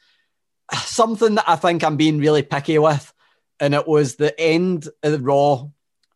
something 0.74 1.36
that 1.36 1.48
I 1.48 1.56
think 1.56 1.84
I'm 1.84 1.96
being 1.96 2.18
really 2.18 2.42
picky 2.42 2.78
with, 2.78 3.12
and 3.60 3.74
it 3.74 3.86
was 3.86 4.16
the 4.16 4.38
end 4.38 4.88
of 5.02 5.24
Raw, 5.24 5.68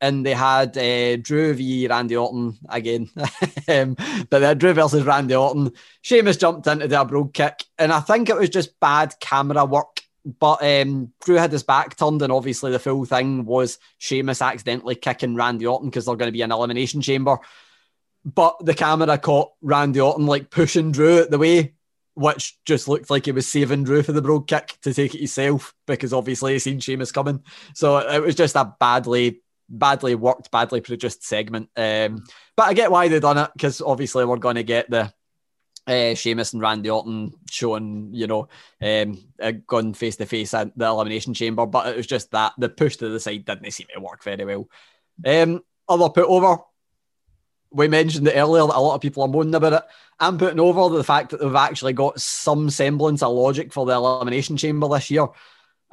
and 0.05 0.25
they 0.25 0.35
had 0.35 0.77
uh, 0.77 1.17
Drew 1.17 1.55
v 1.55 1.89
Randy 1.89 2.15
Orton 2.15 2.59
again, 2.69 3.11
um, 3.69 3.97
but 4.29 4.39
they 4.39 4.47
had 4.47 4.59
Drew 4.59 4.75
versus 4.75 5.03
Randy 5.03 5.35
Orton. 5.35 5.73
Sheamus 6.03 6.37
jumped 6.37 6.67
into 6.67 6.87
the 6.87 7.05
brogue 7.05 7.33
kick, 7.33 7.65
and 7.79 7.91
I 7.91 8.01
think 8.01 8.29
it 8.29 8.37
was 8.37 8.51
just 8.51 8.79
bad 8.81 9.15
camera 9.19 9.65
work. 9.65 10.03
But 10.27 10.63
um, 10.63 11.13
Drew 11.25 11.37
had 11.37 11.53
his 11.53 11.63
back 11.63 11.97
turned, 11.97 12.21
and 12.21 12.33
obviously 12.33 12.71
the 12.71 12.79
full 12.79 13.07
thing 13.07 13.47
was 13.47 13.79
Sheamus 13.97 14.43
accidentally 14.43 14.95
kicking 14.95 15.37
Randy 15.37 15.67
Orton 15.67 15.89
because 15.89 16.05
they're 16.05 16.17
going 16.17 16.29
to 16.29 16.33
be 16.33 16.43
an 16.43 16.53
elimination 16.53 17.01
chamber. 17.01 17.39
But 18.27 18.57
the 18.61 18.75
camera 18.75 19.17
caught 19.17 19.53
Randy 19.63 20.01
Orton 20.01 20.27
like 20.27 20.51
pushing 20.51 20.93
Drew 20.93 21.21
out 21.21 21.31
the 21.31 21.39
way, 21.39 21.75
which 22.15 22.59
just 22.67 22.89
looked 22.89 23.11
like 23.11 23.25
he 23.25 23.33
was 23.33 23.49
saving 23.49 23.85
Drew 23.85 24.03
for 24.03 24.13
the 24.13 24.23
brogue 24.23 24.49
kick 24.49 24.77
to 24.83 24.93
take 24.93 25.15
it 25.15 25.19
himself 25.19 25.75
because 25.87 26.13
obviously 26.13 26.53
he 26.55 26.59
seen 26.59 26.81
Sheamus 26.81 27.13
coming. 27.13 27.43
So 27.75 27.99
it 27.99 28.23
was 28.23 28.35
just 28.35 28.57
a 28.57 28.75
badly, 28.79 29.43
badly 29.69 30.15
worked, 30.15 30.51
badly 30.51 30.81
produced 30.81 31.25
segment. 31.25 31.69
Um, 31.77 32.25
but 32.57 32.69
I 32.69 32.75
get 32.75 32.91
why 32.91 33.09
they 33.09 33.21
done 33.21 33.39
it 33.39 33.51
because 33.53 33.81
obviously 33.81 34.25
we're 34.25 34.37
going 34.37 34.57
to 34.57 34.63
get 34.63 34.91
the 34.91 35.13
uh, 35.87 36.15
Sheamus 36.15 36.53
and 36.53 36.63
Randy 36.63 36.91
Orton 36.91 37.35
showing, 37.51 38.11
you 38.13 38.27
know, 38.27 38.49
um, 38.81 39.19
uh, 39.41 39.53
going 39.67 39.95
face 39.95 40.17
to 40.17 40.27
face 40.27 40.55
at 40.55 40.77
the 40.77 40.87
Elimination 40.87 41.35
Chamber. 41.35 41.67
But 41.67 41.89
it 41.89 41.97
was 41.97 42.07
just 42.07 42.31
that 42.31 42.53
the 42.59 42.69
push 42.69 42.97
to 42.97 43.09
the 43.09 43.21
side 43.21 43.45
didn't 43.45 43.71
seem 43.71 43.87
to 43.95 44.01
work 44.01 44.23
very 44.23 44.45
well. 44.45 44.69
Um, 45.25 45.63
other 45.89 46.09
put 46.09 46.25
over, 46.25 46.59
we 47.71 47.89
mentioned 47.89 48.29
it 48.29 48.37
earlier 48.37 48.67
that 48.67 48.77
a 48.77 48.81
lot 48.81 48.95
of 48.95 49.03
people 49.03 49.23
are 49.23 49.29
moaning 49.29 49.55
about 49.55 49.73
it. 49.73 49.83
I'm 50.21 50.39
putting 50.39 50.61
over 50.61 50.97
the 50.97 51.05
fact 51.05 51.31
that 51.31 51.41
they've 51.41 51.55
actually 51.55 51.93
got 51.93 52.21
some 52.21 52.71
semblance 52.71 53.23
of 53.23 53.33
logic 53.33 53.73
for 53.73 53.85
the 53.85 53.93
elimination 53.93 54.57
chamber 54.57 54.89
this 54.89 55.11
year. 55.11 55.27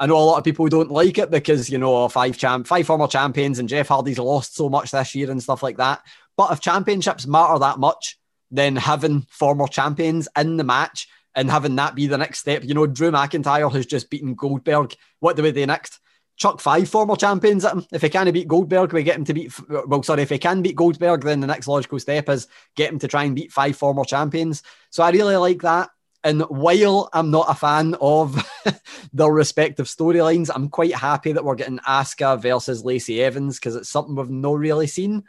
I 0.02 0.08
know 0.08 0.18
a 0.18 0.26
lot 0.26 0.39
of 0.39 0.43
people 0.43 0.68
don't 0.68 0.89
like 0.89 1.20
it 1.20 1.30
because 1.30 1.70
you 1.70 1.78
know 1.78 2.10
five 2.10 2.36
champ, 2.36 2.66
five 2.66 2.88
former 2.88 3.06
champions, 3.06 3.60
and 3.60 3.70
Jeff 3.70 3.88
Hardy's 3.88 4.18
lost 4.18 4.56
so 4.56 4.68
much 4.68 4.89
this 4.89 5.14
year 5.14 5.30
and 5.30 5.41
stuff 5.41 5.62
like 5.62 5.78
that. 5.78 6.02
But 6.36 6.52
if 6.52 6.60
championships 6.60 7.28
matter 7.28 7.60
that 7.60 7.78
much, 7.78 8.18
then 8.49 8.76
having 8.76 9.28
former 9.30 9.68
champions 9.68 10.28
in 10.36 10.58
the 10.58 10.64
match 10.64 11.08
and 11.36 11.52
having 11.52 11.76
that 11.76 11.93
be 11.93 12.08
the 12.08 12.18
next 12.18 12.39
step, 12.39 12.64
you 12.64 12.74
know, 12.74 12.88
Drew 12.88 13.12
McIntyre 13.12 13.72
has 13.72 13.86
just 13.86 14.10
beaten 14.10 14.34
Goldberg. 14.34 14.95
What 15.20 15.36
do 15.36 15.43
we 15.43 15.52
do 15.52 15.68
next? 15.68 15.99
chuck 16.41 16.60
five 16.60 16.89
former 16.89 17.16
champions 17.16 17.64
at 17.64 17.74
him. 17.74 17.86
If 17.91 18.02
he 18.02 18.10
can't 18.10 18.34
beat 18.34 18.47
Goldberg, 18.47 18.93
we 18.93 19.04
get 19.04 19.18
him 19.18 19.26
to 19.26 19.34
beat. 19.36 19.54
Well, 19.70 20.02
sorry, 20.02 20.24
if 20.24 20.32
he 20.32 20.39
can 20.39 20.64
beat 20.64 20.76
Goldberg, 20.76 21.22
then 21.22 21.39
the 21.39 21.45
next 21.45 21.68
logical 21.68 21.99
step 21.99 22.28
is 22.30 22.47
get 22.76 22.91
him 22.91 22.97
to 22.97 23.08
try 23.08 23.26
and 23.26 23.36
beat 23.36 23.52
five 23.52 23.76
former 23.76 24.04
champions. 24.04 24.64
So 24.89 25.04
I 25.04 25.12
really 25.12 25.36
like 25.36 25.62
that. 25.62 25.91
And 26.24 26.42
while 26.44 27.10
I'm 27.14 27.32
not 27.32 27.50
a 27.50 27.56
fan 27.56 27.96
of 28.00 28.36
their 29.14 29.32
respective 29.32 29.88
storylines, 29.88 30.52
I'm 30.54 30.70
quite 30.70 30.94
happy 30.94 31.32
that 31.32 31.44
we're 31.44 31.56
getting 31.56 31.80
Asuka 31.80 32.40
versus 32.40 32.86
Lacey 32.86 33.24
Evans 33.24 33.58
because 33.58 33.76
it's 33.76 33.90
something 33.90 34.16
we've 34.16 34.30
not 34.30 34.58
really 34.58 34.88
seen. 34.88 35.24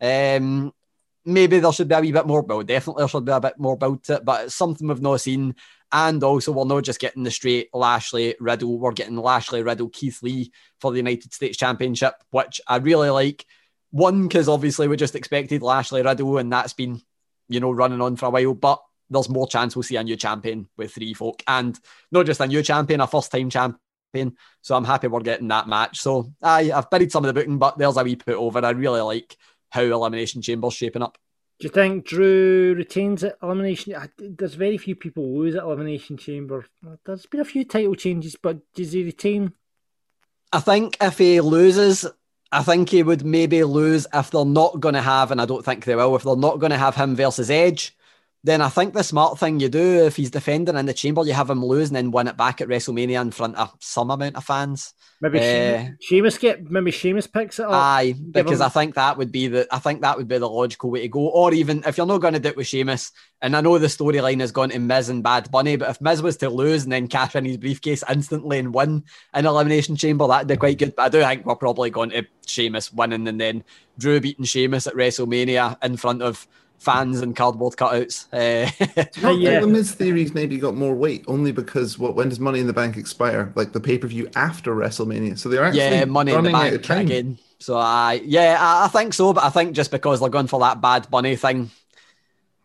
Um, 0.00 0.72
maybe 1.24 1.58
there 1.58 1.72
should 1.72 1.88
be 1.88 1.94
a 1.96 2.00
wee 2.00 2.12
bit 2.12 2.26
more. 2.26 2.42
Well, 2.42 2.62
definitely 2.62 3.02
there 3.02 3.08
should 3.08 3.24
be 3.24 3.32
a 3.32 3.40
bit 3.40 3.58
more 3.58 3.74
about 3.74 4.08
it, 4.08 4.24
but 4.24 4.44
it's 4.44 4.54
something 4.54 4.86
we've 4.86 5.02
not 5.02 5.20
seen. 5.20 5.56
And 5.92 6.22
also, 6.22 6.52
we're 6.52 6.64
not 6.64 6.84
just 6.84 7.00
getting 7.00 7.24
the 7.24 7.30
straight 7.30 7.68
Lashley 7.74 8.36
Riddle, 8.40 8.78
we're 8.78 8.92
getting 8.92 9.16
Lashley 9.16 9.62
Riddle 9.62 9.88
Keith 9.88 10.22
Lee 10.22 10.52
for 10.80 10.90
the 10.90 10.98
United 10.98 11.32
States 11.32 11.56
Championship, 11.56 12.14
which 12.30 12.60
I 12.66 12.76
really 12.76 13.10
like. 13.10 13.44
One, 13.90 14.26
because 14.26 14.48
obviously 14.48 14.88
we 14.88 14.96
just 14.96 15.14
expected 15.14 15.62
Lashley 15.62 16.02
Riddle, 16.02 16.38
and 16.38 16.52
that's 16.52 16.72
been, 16.72 17.00
you 17.48 17.60
know, 17.60 17.70
running 17.70 18.00
on 18.00 18.16
for 18.16 18.26
a 18.26 18.30
while. 18.30 18.54
But 18.54 18.80
there's 19.10 19.28
more 19.28 19.46
chance 19.46 19.76
we'll 19.76 19.82
see 19.82 19.96
a 19.96 20.04
new 20.04 20.16
champion 20.16 20.68
with 20.76 20.92
three 20.92 21.14
folk, 21.14 21.42
and 21.46 21.78
not 22.10 22.26
just 22.26 22.40
a 22.40 22.46
new 22.46 22.62
champion, 22.62 23.00
a 23.00 23.06
first 23.06 23.30
time 23.30 23.50
champion. 23.50 23.80
So 24.62 24.74
I'm 24.74 24.84
happy 24.84 25.08
we're 25.08 25.20
getting 25.20 25.48
that 25.48 25.68
match. 25.68 26.00
So 26.00 26.32
I, 26.42 26.72
I've 26.72 26.90
buried 26.90 27.12
some 27.12 27.24
of 27.24 27.28
the 27.28 27.38
booking, 27.38 27.58
but 27.58 27.76
there's 27.78 27.96
a 27.96 28.04
wee 28.04 28.16
put 28.16 28.34
over. 28.34 28.64
I 28.64 28.70
really 28.70 29.00
like 29.00 29.36
how 29.70 29.82
Elimination 29.82 30.42
Chamber's 30.42 30.74
shaping 30.74 31.02
up. 31.02 31.18
Do 31.58 31.66
you 31.66 31.72
think 31.72 32.06
Drew 32.06 32.74
retains 32.76 33.24
at 33.24 33.38
Elimination? 33.42 33.94
There's 34.18 34.54
very 34.54 34.76
few 34.76 34.94
people 34.94 35.38
lose 35.38 35.54
at 35.54 35.62
Elimination 35.62 36.18
Chamber. 36.18 36.66
There's 37.04 37.26
been 37.26 37.40
a 37.40 37.46
few 37.46 37.64
title 37.64 37.94
changes, 37.94 38.36
but 38.40 38.58
does 38.74 38.92
he 38.92 39.04
retain? 39.04 39.52
I 40.52 40.60
think 40.60 40.98
if 41.00 41.16
he 41.18 41.40
loses, 41.40 42.06
I 42.52 42.62
think 42.62 42.90
he 42.90 43.02
would 43.02 43.24
maybe 43.24 43.64
lose 43.64 44.06
if 44.12 44.30
they're 44.30 44.44
not 44.44 44.80
going 44.80 44.94
to 44.94 45.02
have, 45.02 45.30
and 45.30 45.40
I 45.40 45.46
don't 45.46 45.64
think 45.64 45.84
they 45.84 45.96
will, 45.96 46.14
if 46.16 46.24
they're 46.24 46.36
not 46.36 46.60
going 46.60 46.72
to 46.72 46.78
have 46.78 46.94
him 46.94 47.16
versus 47.16 47.50
Edge 47.50 47.96
then 48.46 48.62
I 48.62 48.68
think 48.68 48.94
the 48.94 49.02
smart 49.02 49.40
thing 49.40 49.58
you 49.58 49.68
do 49.68 50.04
if 50.04 50.14
he's 50.14 50.30
defending 50.30 50.76
in 50.76 50.86
the 50.86 50.94
chamber, 50.94 51.24
you 51.26 51.32
have 51.32 51.50
him 51.50 51.64
lose 51.64 51.88
and 51.88 51.96
then 51.96 52.12
win 52.12 52.28
it 52.28 52.36
back 52.36 52.60
at 52.60 52.68
WrestleMania 52.68 53.20
in 53.20 53.32
front 53.32 53.56
of 53.56 53.74
some 53.80 54.08
amount 54.08 54.36
of 54.36 54.44
fans. 54.44 54.94
Maybe 55.20 55.40
uh, 55.40 55.88
Sheamus 56.00 56.38
get 56.38 56.70
maybe 56.70 56.92
Sheamus 56.92 57.26
picks 57.26 57.58
it 57.58 57.64
up. 57.64 57.72
Aye, 57.72 58.14
because 58.30 58.60
I 58.60 58.68
think 58.68 58.94
that 58.94 59.18
would 59.18 59.32
be 59.32 59.48
the 59.48 59.66
I 59.72 59.80
think 59.80 60.02
that 60.02 60.16
would 60.16 60.28
be 60.28 60.38
the 60.38 60.48
logical 60.48 60.90
way 60.90 61.00
to 61.00 61.08
go. 61.08 61.26
Or 61.28 61.52
even 61.52 61.82
if 61.86 61.96
you're 61.96 62.06
not 62.06 62.20
going 62.20 62.34
to 62.34 62.40
do 62.40 62.50
it 62.50 62.56
with 62.56 62.68
Sheamus, 62.68 63.10
and 63.42 63.56
I 63.56 63.62
know 63.62 63.78
the 63.78 63.88
storyline 63.88 64.40
has 64.40 64.52
gone 64.52 64.68
to 64.68 64.78
Miz 64.78 65.08
and 65.08 65.24
Bad 65.24 65.50
Bunny, 65.50 65.74
but 65.74 65.90
if 65.90 66.00
Miz 66.00 66.22
was 66.22 66.36
to 66.36 66.48
lose 66.48 66.84
and 66.84 66.92
then 66.92 67.08
cash 67.08 67.34
in 67.34 67.44
his 67.44 67.56
briefcase 67.56 68.04
instantly 68.08 68.60
and 68.60 68.72
win 68.72 69.02
an 69.34 69.46
elimination 69.46 69.96
chamber, 69.96 70.28
that'd 70.28 70.46
be 70.46 70.56
quite 70.56 70.78
good. 70.78 70.94
But 70.94 71.02
I 71.02 71.08
do 71.08 71.20
think 71.20 71.44
we're 71.44 71.56
probably 71.56 71.90
going 71.90 72.10
to 72.10 72.26
Sheamus 72.46 72.92
winning 72.92 73.26
and 73.26 73.40
then 73.40 73.64
Drew 73.98 74.20
beating 74.20 74.44
Sheamus 74.44 74.86
at 74.86 74.94
WrestleMania 74.94 75.82
in 75.82 75.96
front 75.96 76.22
of 76.22 76.46
fans 76.78 77.20
and 77.20 77.34
cardboard 77.34 77.74
cutouts. 77.74 78.26
Uh, 78.32 79.26
uh 79.26 79.30
yeah. 79.30 79.60
The 79.60 79.66
Miz 79.66 79.92
theories 79.92 80.34
maybe 80.34 80.58
got 80.58 80.74
more 80.74 80.94
weight 80.94 81.24
only 81.26 81.52
because 81.52 81.98
what 81.98 82.14
when 82.14 82.28
does 82.28 82.40
Money 82.40 82.60
in 82.60 82.66
the 82.66 82.72
Bank 82.72 82.96
expire? 82.96 83.52
Like 83.54 83.72
the 83.72 83.80
pay 83.80 83.98
per 83.98 84.06
view 84.06 84.28
after 84.36 84.74
WrestleMania. 84.74 85.38
So 85.38 85.48
they're 85.48 85.64
actually 85.64 85.80
yeah, 85.80 86.04
Money 86.04 86.32
in 86.32 86.44
the 86.44 86.50
Bank 86.50 86.90
again. 86.90 87.38
So 87.58 87.76
I 87.76 88.20
yeah, 88.24 88.56
I, 88.60 88.84
I, 88.84 88.88
think 88.88 89.14
so, 89.14 89.32
but 89.32 89.44
I 89.44 89.50
think 89.50 89.74
just 89.74 89.90
because 89.90 90.20
they're 90.20 90.28
going 90.28 90.46
for 90.46 90.60
that 90.60 90.80
bad 90.80 91.10
bunny 91.10 91.36
thing. 91.36 91.70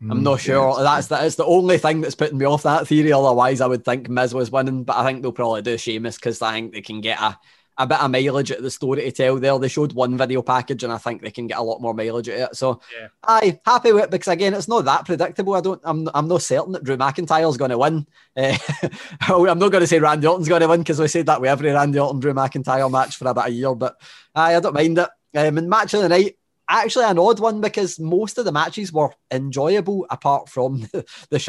I'm 0.10 0.24
not 0.24 0.40
mm, 0.40 0.42
sure. 0.42 0.74
Yeah, 0.78 0.84
that's 0.84 1.08
that's 1.08 1.36
the 1.36 1.46
only 1.46 1.78
thing 1.78 2.02
that's 2.02 2.16
putting 2.16 2.40
me 2.40 2.46
off 2.46 2.64
that 2.64 2.88
theory. 2.88 3.14
Otherwise, 3.14 3.62
I 3.62 3.68
would 3.68 3.86
think 3.86 4.10
Miz 4.10 4.34
was 4.34 4.50
winning, 4.50 4.84
but 4.84 4.98
I 4.98 5.06
think 5.06 5.22
they'll 5.22 5.32
probably 5.32 5.62
do 5.62 5.78
Sheamus 5.78 6.16
because 6.16 6.42
I 6.42 6.54
think 6.54 6.74
they 6.74 6.82
can 6.82 7.02
get 7.02 7.22
a 7.22 7.38
a 7.84 7.88
bit 7.88 8.00
of 8.00 8.12
mileage 8.12 8.52
at 8.52 8.62
the 8.62 8.72
story 8.72 9.02
to 9.02 9.12
tell 9.12 9.38
there. 9.38 9.58
They 9.58 9.68
showed 9.68 9.94
one 9.94 10.18
video 10.18 10.42
package, 10.42 10.84
and 10.84 10.94
I 10.94 10.98
think 10.98 11.22
they 11.22 11.32
can 11.32 11.48
get 11.48 11.58
a 11.58 11.64
lot 11.64 11.82
more 11.82 11.94
mileage 11.94 12.30
at 12.30 12.52
it. 12.52 12.56
So, 12.56 12.82
yeah. 12.98 13.08
I 13.24 13.60
happy 13.66 13.92
with 13.92 14.06
it 14.06 14.12
because 14.12 14.28
again, 14.28 14.54
it's 14.54 14.68
not 14.68 14.86
that 14.86 15.06
predictable. 15.06 15.56
I 15.56 15.62
don't. 15.62 15.82
I'm. 15.84 16.10
I'm 16.14 16.28
not 16.28 16.42
certain 16.42 16.74
that 16.74 16.84
Drew 16.84 16.98
McIntyre's 16.98 17.58
going 17.58 17.72
to 17.72 17.78
win. 17.78 18.08
Uh, 18.36 18.58
I'm 19.22 19.60
not 19.60 19.72
going 19.72 19.82
to 19.82 19.88
say 19.88 20.00
Randy 20.00 20.28
Orton's 20.28 20.50
going 20.50 20.62
to 20.62 20.68
win 20.68 20.82
because 20.82 21.00
we 21.00 21.08
said 21.08 21.26
that 21.26 21.42
with 21.42 21.50
every 21.50 21.72
Randy 21.72 22.00
Orton 22.00 22.20
Drew 22.20 22.34
McIntyre 22.34 22.92
match 22.92 23.16
for 23.16 23.28
about 23.28 23.50
a 23.50 23.52
year. 23.52 23.74
But 23.76 23.96
I 24.36 24.60
don't 24.60 24.74
mind 24.74 24.98
it. 24.98 25.10
Um, 25.34 25.58
and 25.58 25.70
match 25.70 25.94
of 25.94 26.02
the 26.02 26.10
night, 26.10 26.36
actually 26.72 27.06
an 27.06 27.20
odd 27.20 27.40
one 27.40 27.62
because 27.62 28.00
most 28.00 28.38
of 28.38 28.46
the 28.46 28.52
matches 28.52 28.92
were 28.92 29.12
enjoyable 29.32 30.06
apart 30.10 30.50
from 30.50 30.82
the, 30.94 31.06
the 31.30 31.40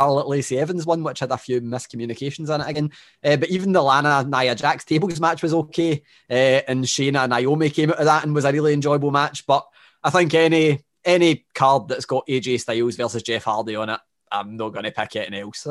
Charlotte 0.00 0.28
Lacey 0.28 0.58
Evans 0.58 0.86
one, 0.86 1.02
which 1.02 1.20
had 1.20 1.30
a 1.30 1.36
few 1.36 1.60
miscommunications 1.60 2.52
in 2.52 2.62
it 2.62 2.68
again. 2.68 2.90
Uh, 3.22 3.36
but 3.36 3.50
even 3.50 3.72
the 3.72 3.82
Lana 3.82 4.24
Nia 4.24 4.54
Jax 4.54 4.84
tables 4.84 5.20
match 5.20 5.42
was 5.42 5.52
okay. 5.52 6.02
Uh, 6.30 6.62
and 6.66 6.84
Shayna 6.84 7.24
and 7.24 7.30
Naomi 7.30 7.68
came 7.68 7.90
out 7.90 7.98
of 7.98 8.06
that 8.06 8.24
and 8.24 8.34
was 8.34 8.46
a 8.46 8.52
really 8.52 8.72
enjoyable 8.72 9.10
match. 9.10 9.46
But 9.46 9.66
I 10.02 10.08
think 10.08 10.32
any 10.32 10.80
any 11.04 11.44
card 11.54 11.88
that's 11.88 12.06
got 12.06 12.26
AJ 12.26 12.60
Styles 12.60 12.96
versus 12.96 13.22
Jeff 13.22 13.44
Hardy 13.44 13.76
on 13.76 13.90
it, 13.90 14.00
I'm 14.32 14.56
not 14.56 14.70
going 14.70 14.84
to 14.84 14.90
pick 14.90 15.16
anything 15.16 15.42
else. 15.42 15.66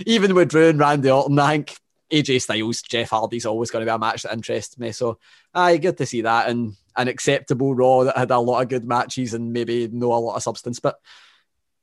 even 0.06 0.34
with 0.34 0.50
Drew 0.50 0.68
and 0.68 0.78
Randy 0.78 1.10
Orton, 1.10 1.38
I 1.38 1.52
think 1.52 1.76
AJ 2.12 2.42
Styles, 2.42 2.82
Jeff 2.82 3.10
Hardy's 3.10 3.46
always 3.46 3.72
going 3.72 3.84
to 3.84 3.90
be 3.90 3.94
a 3.94 3.98
match 3.98 4.22
that 4.22 4.32
interests 4.32 4.78
me. 4.78 4.92
So 4.92 5.18
I 5.52 5.76
get 5.78 5.96
to 5.96 6.06
see 6.06 6.20
that 6.22 6.48
and 6.48 6.76
an 6.96 7.08
acceptable 7.08 7.74
Raw 7.74 8.04
that 8.04 8.16
had 8.16 8.30
a 8.30 8.38
lot 8.38 8.62
of 8.62 8.68
good 8.68 8.84
matches 8.84 9.34
and 9.34 9.52
maybe 9.52 9.88
no 9.92 10.12
a 10.12 10.14
lot 10.14 10.36
of 10.36 10.42
substance. 10.42 10.78
But 10.78 11.00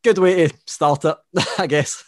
good 0.03 0.17
way 0.17 0.47
to 0.47 0.53
start 0.65 1.05
it, 1.05 1.17
I 1.57 1.67
guess. 1.67 2.03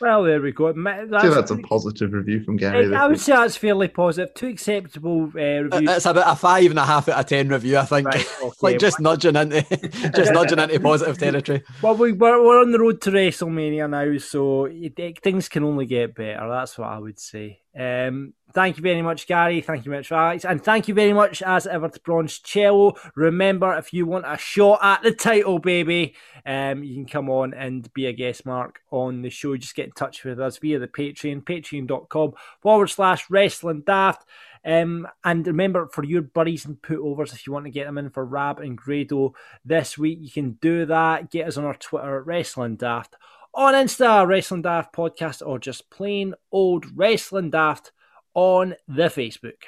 Well, 0.00 0.24
there 0.24 0.40
we 0.40 0.52
go. 0.52 0.72
That's, 0.72 1.22
so 1.22 1.34
that's 1.34 1.50
a 1.50 1.58
positive 1.58 2.12
review 2.12 2.42
from 2.42 2.56
Gary. 2.56 2.94
I, 2.94 3.04
I 3.04 3.06
would 3.06 3.20
say 3.20 3.32
that's 3.32 3.56
fairly 3.56 3.88
positive. 3.88 4.34
Two 4.34 4.48
acceptable 4.48 5.24
uh, 5.34 5.62
reviews. 5.62 5.90
It's 5.90 6.06
about 6.06 6.32
a 6.32 6.36
five 6.36 6.70
and 6.70 6.78
a 6.78 6.84
half 6.84 7.08
out 7.08 7.20
of 7.20 7.26
ten 7.26 7.48
review, 7.48 7.78
I 7.78 7.84
think. 7.84 8.08
Right, 8.08 8.26
okay. 8.42 8.56
like 8.62 8.78
just 8.78 8.98
nudging 9.00 9.36
into, 9.36 9.62
just 10.14 10.32
nudging 10.32 10.58
into 10.58 10.80
positive 10.80 11.18
territory. 11.18 11.62
Well, 11.82 11.96
we, 11.96 12.12
we're, 12.12 12.42
we're 12.42 12.60
on 12.60 12.72
the 12.72 12.80
road 12.80 13.00
to 13.02 13.10
WrestleMania 13.10 13.88
now, 13.88 14.18
so 14.18 14.66
it, 14.66 15.22
things 15.22 15.48
can 15.48 15.64
only 15.64 15.86
get 15.86 16.14
better. 16.14 16.48
That's 16.48 16.78
what 16.78 16.88
I 16.88 16.98
would 16.98 17.20
say. 17.20 17.60
Um, 17.78 18.32
thank 18.56 18.78
you 18.78 18.82
very 18.82 19.02
much, 19.02 19.26
Gary. 19.26 19.60
Thank 19.60 19.84
you 19.84 19.90
very 19.90 20.00
much, 20.00 20.10
Alex. 20.10 20.46
And 20.46 20.64
thank 20.64 20.88
you 20.88 20.94
very 20.94 21.12
much, 21.12 21.42
as 21.42 21.66
ever, 21.66 21.90
to 21.90 22.00
Broncello. 22.00 22.96
Remember, 23.14 23.76
if 23.76 23.92
you 23.92 24.06
want 24.06 24.24
a 24.26 24.38
shot 24.38 24.78
at 24.82 25.02
the 25.02 25.12
title, 25.12 25.58
baby, 25.58 26.14
um, 26.46 26.82
you 26.82 26.94
can 26.94 27.04
come 27.04 27.28
on 27.28 27.52
and 27.52 27.92
be 27.92 28.06
a 28.06 28.14
guest 28.14 28.46
mark 28.46 28.80
on 28.90 29.20
the 29.20 29.28
show. 29.28 29.58
Just 29.58 29.74
get 29.74 29.84
in 29.84 29.92
touch 29.92 30.24
with 30.24 30.40
us 30.40 30.56
via 30.56 30.78
the 30.78 30.88
Patreon, 30.88 31.44
patreon.com 31.44 32.32
forward 32.62 32.86
slash 32.86 33.28
wrestling 33.28 33.82
daft. 33.86 34.26
Um, 34.64 35.06
and 35.22 35.46
remember, 35.46 35.90
for 35.92 36.02
your 36.02 36.22
buddies 36.22 36.64
and 36.64 36.80
putovers, 36.80 37.34
if 37.34 37.46
you 37.46 37.52
want 37.52 37.66
to 37.66 37.70
get 37.70 37.84
them 37.84 37.98
in 37.98 38.08
for 38.08 38.24
Rab 38.24 38.60
and 38.60 38.74
Grado 38.74 39.34
this 39.66 39.98
week, 39.98 40.20
you 40.22 40.30
can 40.30 40.52
do 40.62 40.86
that. 40.86 41.30
Get 41.30 41.46
us 41.46 41.58
on 41.58 41.66
our 41.66 41.76
Twitter, 41.76 42.22
Wrestling 42.22 42.76
Daft, 42.76 43.16
on 43.52 43.74
Insta, 43.74 44.26
Wrestling 44.26 44.62
Daft 44.62 44.94
Podcast, 44.94 45.46
or 45.46 45.58
just 45.58 45.90
plain 45.90 46.32
old 46.50 46.86
Wrestling 46.96 47.50
Daft 47.50 47.92
on 48.36 48.74
the 48.86 49.04
Facebook. 49.04 49.64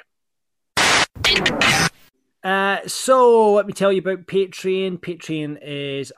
Uh, 2.41 2.77
so 2.87 3.53
let 3.53 3.67
me 3.67 3.73
tell 3.73 3.91
you 3.91 3.99
about 3.99 4.27
Patreon. 4.27 4.99
Patreon 4.99 5.57
is 5.61 6.13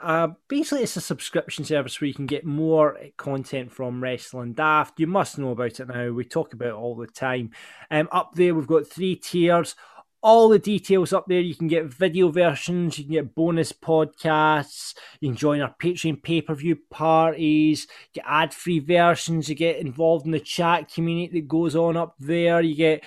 basically 0.48 0.84
it's 0.84 0.96
a 0.96 1.02
subscription 1.02 1.66
service 1.66 2.00
where 2.00 2.10
you 2.10 2.14
can 2.14 2.28
get 2.28 2.46
more 2.46 3.00
content 3.18 3.72
from 3.72 4.04
Wrestling 4.04 4.54
Daft. 4.54 5.00
You 5.00 5.08
must 5.08 5.40
know 5.40 5.50
about 5.50 5.80
it 5.80 5.88
now. 5.88 6.12
We 6.12 6.26
talk 6.26 6.54
about 6.54 6.68
it 6.68 6.74
all 6.74 6.96
the 6.96 7.08
time. 7.08 7.52
Um, 7.90 8.08
up 8.12 8.36
there 8.36 8.54
we've 8.54 8.68
got 8.68 8.86
three 8.86 9.16
tiers. 9.16 9.76
All 10.24 10.50
the 10.50 10.60
details 10.60 11.14
up 11.14 11.26
there. 11.28 11.40
You 11.40 11.56
can 11.56 11.68
get 11.68 11.86
video 11.86 12.30
versions. 12.30 12.98
You 12.98 13.06
can 13.06 13.14
get 13.14 13.36
bonus 13.36 13.72
podcasts. 13.72 14.94
You 15.20 15.30
can 15.30 15.36
join 15.36 15.62
our 15.62 15.76
Patreon 15.82 16.22
pay 16.22 16.42
per 16.42 16.54
view 16.54 16.78
parties. 16.90 17.88
Get 18.14 18.26
ad 18.28 18.54
free 18.54 18.80
versions. 18.80 19.50
You 19.50 19.56
get 19.56 19.78
involved 19.78 20.26
in 20.26 20.32
the 20.32 20.40
chat 20.40 20.94
community 20.94 21.40
that 21.40 21.48
goes 21.48 21.76
on 21.76 21.98
up 21.98 22.16
there. 22.20 22.62
You 22.62 22.76
get 22.76 23.04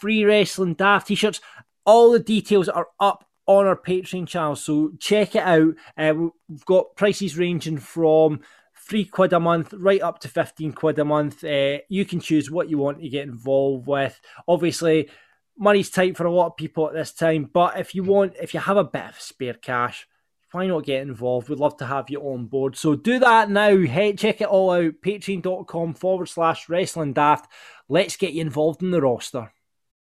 free 0.00 0.24
wrestling 0.24 0.74
daft 0.74 1.06
t-shirts 1.06 1.40
all 1.84 2.12
the 2.12 2.18
details 2.18 2.68
are 2.68 2.88
up 3.00 3.24
on 3.46 3.66
our 3.66 3.76
Patreon 3.76 4.26
channel, 4.26 4.56
so 4.56 4.92
check 4.98 5.36
it 5.36 5.42
out. 5.42 5.74
Uh, 5.96 6.14
we've 6.48 6.64
got 6.64 6.96
prices 6.96 7.36
ranging 7.36 7.78
from 7.78 8.40
three 8.88 9.04
quid 9.04 9.32
a 9.32 9.40
month 9.40 9.72
right 9.74 10.00
up 10.00 10.18
to 10.20 10.28
15 10.28 10.72
quid 10.72 10.98
a 10.98 11.04
month. 11.04 11.44
Uh, 11.44 11.78
you 11.88 12.04
can 12.04 12.20
choose 12.20 12.50
what 12.50 12.70
you 12.70 12.78
want 12.78 13.00
to 13.00 13.08
get 13.08 13.28
involved 13.28 13.86
with. 13.86 14.18
Obviously, 14.48 15.10
money's 15.58 15.90
tight 15.90 16.16
for 16.16 16.26
a 16.26 16.32
lot 16.32 16.46
of 16.46 16.56
people 16.56 16.88
at 16.88 16.94
this 16.94 17.12
time, 17.12 17.50
but 17.52 17.78
if 17.78 17.94
you 17.94 18.02
want, 18.02 18.34
if 18.40 18.54
you 18.54 18.60
have 18.60 18.76
a 18.76 18.84
bit 18.84 19.04
of 19.04 19.20
spare 19.20 19.54
cash, 19.54 20.06
why 20.52 20.66
not 20.66 20.84
get 20.84 21.02
involved? 21.02 21.48
We'd 21.48 21.58
love 21.58 21.76
to 21.78 21.86
have 21.86 22.08
you 22.10 22.20
on 22.20 22.46
board. 22.46 22.76
So 22.76 22.94
do 22.94 23.18
that 23.18 23.50
now. 23.50 23.76
Hey, 23.76 24.12
check 24.12 24.40
it 24.40 24.46
all 24.46 24.70
out. 24.70 24.94
Patreon.com 25.04 25.94
forward 25.94 26.28
slash 26.28 26.68
wrestling 26.68 27.12
daft. 27.12 27.50
Let's 27.88 28.16
get 28.16 28.34
you 28.34 28.42
involved 28.42 28.80
in 28.80 28.92
the 28.92 29.02
roster. 29.02 29.52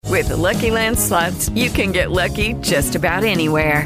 With 0.06 0.30
the 0.30 0.38
Lucky 0.38 0.72
Land 0.72 0.98
slots, 0.98 1.50
you 1.50 1.70
can 1.70 1.92
get 1.92 2.12
lucky 2.12 2.54
just 2.62 2.96
about 2.96 3.24
anywhere. 3.24 3.86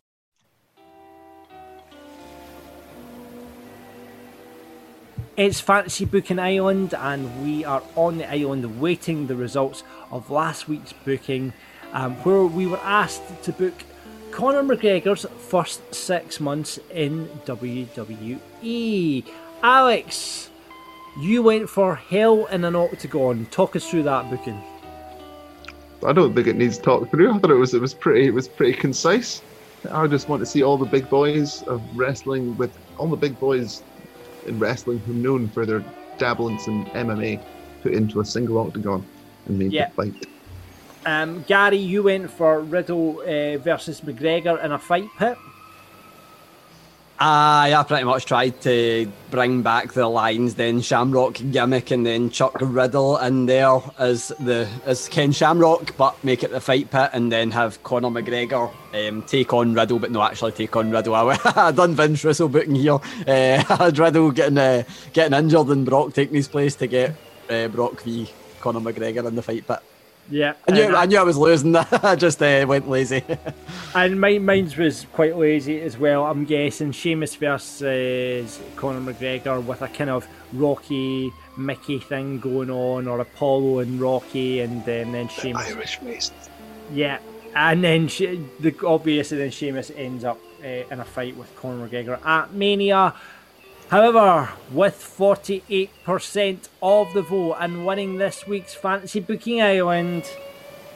It's 5.41 5.59
Fantasy 5.59 6.05
Booking 6.05 6.37
Island, 6.37 6.93
and 6.93 7.43
we 7.43 7.65
are 7.65 7.81
on 7.95 8.19
the 8.19 8.31
island 8.31 8.79
waiting 8.79 9.25
the 9.25 9.35
results 9.35 9.83
of 10.11 10.29
last 10.29 10.67
week's 10.67 10.93
booking, 10.93 11.51
um, 11.93 12.13
where 12.17 12.43
we 12.43 12.67
were 12.67 12.77
asked 12.83 13.23
to 13.45 13.51
book 13.51 13.73
Conor 14.29 14.61
McGregor's 14.61 15.25
first 15.49 15.95
six 15.95 16.39
months 16.39 16.77
in 16.91 17.27
WWE. 17.45 19.25
Alex, 19.63 20.51
you 21.19 21.41
went 21.41 21.67
for 21.67 21.95
Hell 21.95 22.45
in 22.45 22.63
an 22.63 22.75
Octagon. 22.75 23.47
Talk 23.47 23.75
us 23.75 23.89
through 23.89 24.03
that 24.03 24.29
booking. 24.29 24.61
I 26.05 26.13
don't 26.13 26.35
think 26.35 26.45
it 26.45 26.55
needs 26.55 26.77
talk 26.77 27.09
through. 27.09 27.33
I 27.33 27.39
thought 27.39 27.49
it 27.49 27.55
was 27.55 27.73
it 27.73 27.81
was 27.81 27.95
pretty 27.95 28.27
it 28.27 28.33
was 28.35 28.47
pretty 28.47 28.73
concise. 28.73 29.41
I 29.89 30.05
just 30.05 30.29
want 30.29 30.41
to 30.41 30.45
see 30.45 30.61
all 30.61 30.77
the 30.77 30.85
big 30.85 31.09
boys 31.09 31.63
of 31.63 31.81
wrestling 31.97 32.55
with 32.57 32.77
all 32.99 33.07
the 33.07 33.17
big 33.17 33.39
boys 33.39 33.81
in 34.45 34.59
wrestling 34.59 34.99
who 34.99 35.13
known 35.13 35.47
for 35.49 35.65
their 35.65 35.83
dabblings 36.17 36.67
in 36.67 36.85
MMA 36.87 37.39
put 37.81 37.93
into 37.93 38.19
a 38.19 38.25
single 38.25 38.57
octagon 38.57 39.05
and 39.47 39.57
made 39.59 39.71
Yeah. 39.71 39.87
to 39.87 39.91
fight. 39.93 40.13
Um, 41.05 41.43
Gary, 41.47 41.77
you 41.77 42.03
went 42.03 42.29
for 42.29 42.59
Riddle 42.59 43.21
uh, 43.21 43.57
versus 43.57 44.01
McGregor 44.01 44.63
in 44.63 44.71
a 44.71 44.77
fight 44.77 45.07
pit. 45.17 45.35
Aye, 47.23 47.75
I 47.77 47.83
pretty 47.83 48.03
much 48.03 48.25
tried 48.25 48.59
to 48.61 49.07
bring 49.29 49.61
back 49.61 49.93
the 49.93 50.07
Lion's 50.07 50.55
Den 50.55 50.81
Shamrock 50.81 51.35
gimmick, 51.51 51.91
and 51.91 52.03
then 52.03 52.31
chuck 52.31 52.57
Riddle 52.59 53.15
in 53.17 53.45
there 53.45 53.79
as 53.99 54.29
the 54.39 54.67
as 54.87 55.07
Ken 55.07 55.31
Shamrock, 55.31 55.95
but 55.97 56.23
make 56.23 56.41
it 56.41 56.49
the 56.49 56.59
fight 56.59 56.89
pit, 56.89 57.11
and 57.13 57.31
then 57.31 57.51
have 57.51 57.83
Conor 57.83 58.09
McGregor 58.09 58.73
um, 58.95 59.21
take 59.21 59.53
on 59.53 59.75
Riddle, 59.75 59.99
but 59.99 60.09
no, 60.09 60.23
actually 60.23 60.53
take 60.53 60.75
on 60.75 60.89
Riddle. 60.89 61.13
I, 61.15 61.71
done 61.71 61.93
Vince 61.93 62.23
Russo 62.23 62.47
booking 62.47 62.73
here. 62.73 62.93
Uh, 62.93 62.99
I 63.69 63.75
had 63.83 63.99
Riddle 63.99 64.31
getting 64.31 64.57
uh, 64.57 64.81
getting 65.13 65.37
injured, 65.37 65.67
and 65.67 65.85
Brock 65.85 66.13
taking 66.13 66.33
his 66.33 66.47
place 66.47 66.73
to 66.77 66.87
get 66.87 67.15
uh, 67.51 67.67
Brock 67.67 68.01
v 68.01 68.31
Conor 68.61 68.79
McGregor 68.79 69.27
in 69.27 69.35
the 69.35 69.43
fight 69.43 69.67
pit. 69.67 69.77
Yeah, 70.31 70.53
I 70.67 70.71
knew, 70.71 70.83
and, 70.83 70.95
I 70.95 71.05
knew 71.05 71.17
I 71.17 71.23
was 71.23 71.37
losing. 71.37 71.73
that. 71.73 71.87
I 72.05 72.15
just 72.15 72.41
uh, 72.41 72.65
went 72.67 72.89
lazy. 72.89 73.23
and 73.95 74.19
mine, 74.19 74.45
mine 74.45 74.71
was 74.77 75.05
quite 75.11 75.37
lazy 75.37 75.81
as 75.81 75.97
well. 75.97 76.25
I'm 76.25 76.45
guessing 76.45 76.93
Sheamus 76.93 77.35
versus 77.35 78.59
Conor 78.77 79.13
McGregor 79.13 79.63
with 79.63 79.81
a 79.81 79.89
kind 79.89 80.09
of 80.09 80.25
Rocky 80.53 81.31
Mickey 81.57 81.99
thing 81.99 82.39
going 82.39 82.69
on, 82.69 83.07
or 83.07 83.19
Apollo 83.19 83.79
and 83.79 83.99
Rocky, 83.99 84.61
and 84.61 84.81
um, 84.81 84.85
then 84.85 85.27
Sheamus. 85.27 85.67
Irish 85.67 86.01
race. 86.01 86.31
Yeah, 86.93 87.19
and 87.53 87.83
then 87.83 88.07
she, 88.07 88.45
the 88.61 88.73
obviously 88.85 89.37
then 89.37 89.51
Sheamus 89.51 89.91
ends 89.95 90.23
up 90.23 90.39
uh, 90.63 90.67
in 90.67 90.99
a 90.99 91.05
fight 91.05 91.35
with 91.35 91.53
Conor 91.57 91.87
McGregor 91.87 92.25
at 92.25 92.53
Mania. 92.53 93.13
However, 93.91 94.49
with 94.71 94.95
48% 94.95 96.69
of 96.81 97.13
the 97.13 97.21
vote 97.21 97.57
and 97.59 97.85
winning 97.85 98.19
this 98.19 98.47
week's 98.47 98.73
Fantasy 98.73 99.19
Booking 99.19 99.61
Island, 99.61 100.23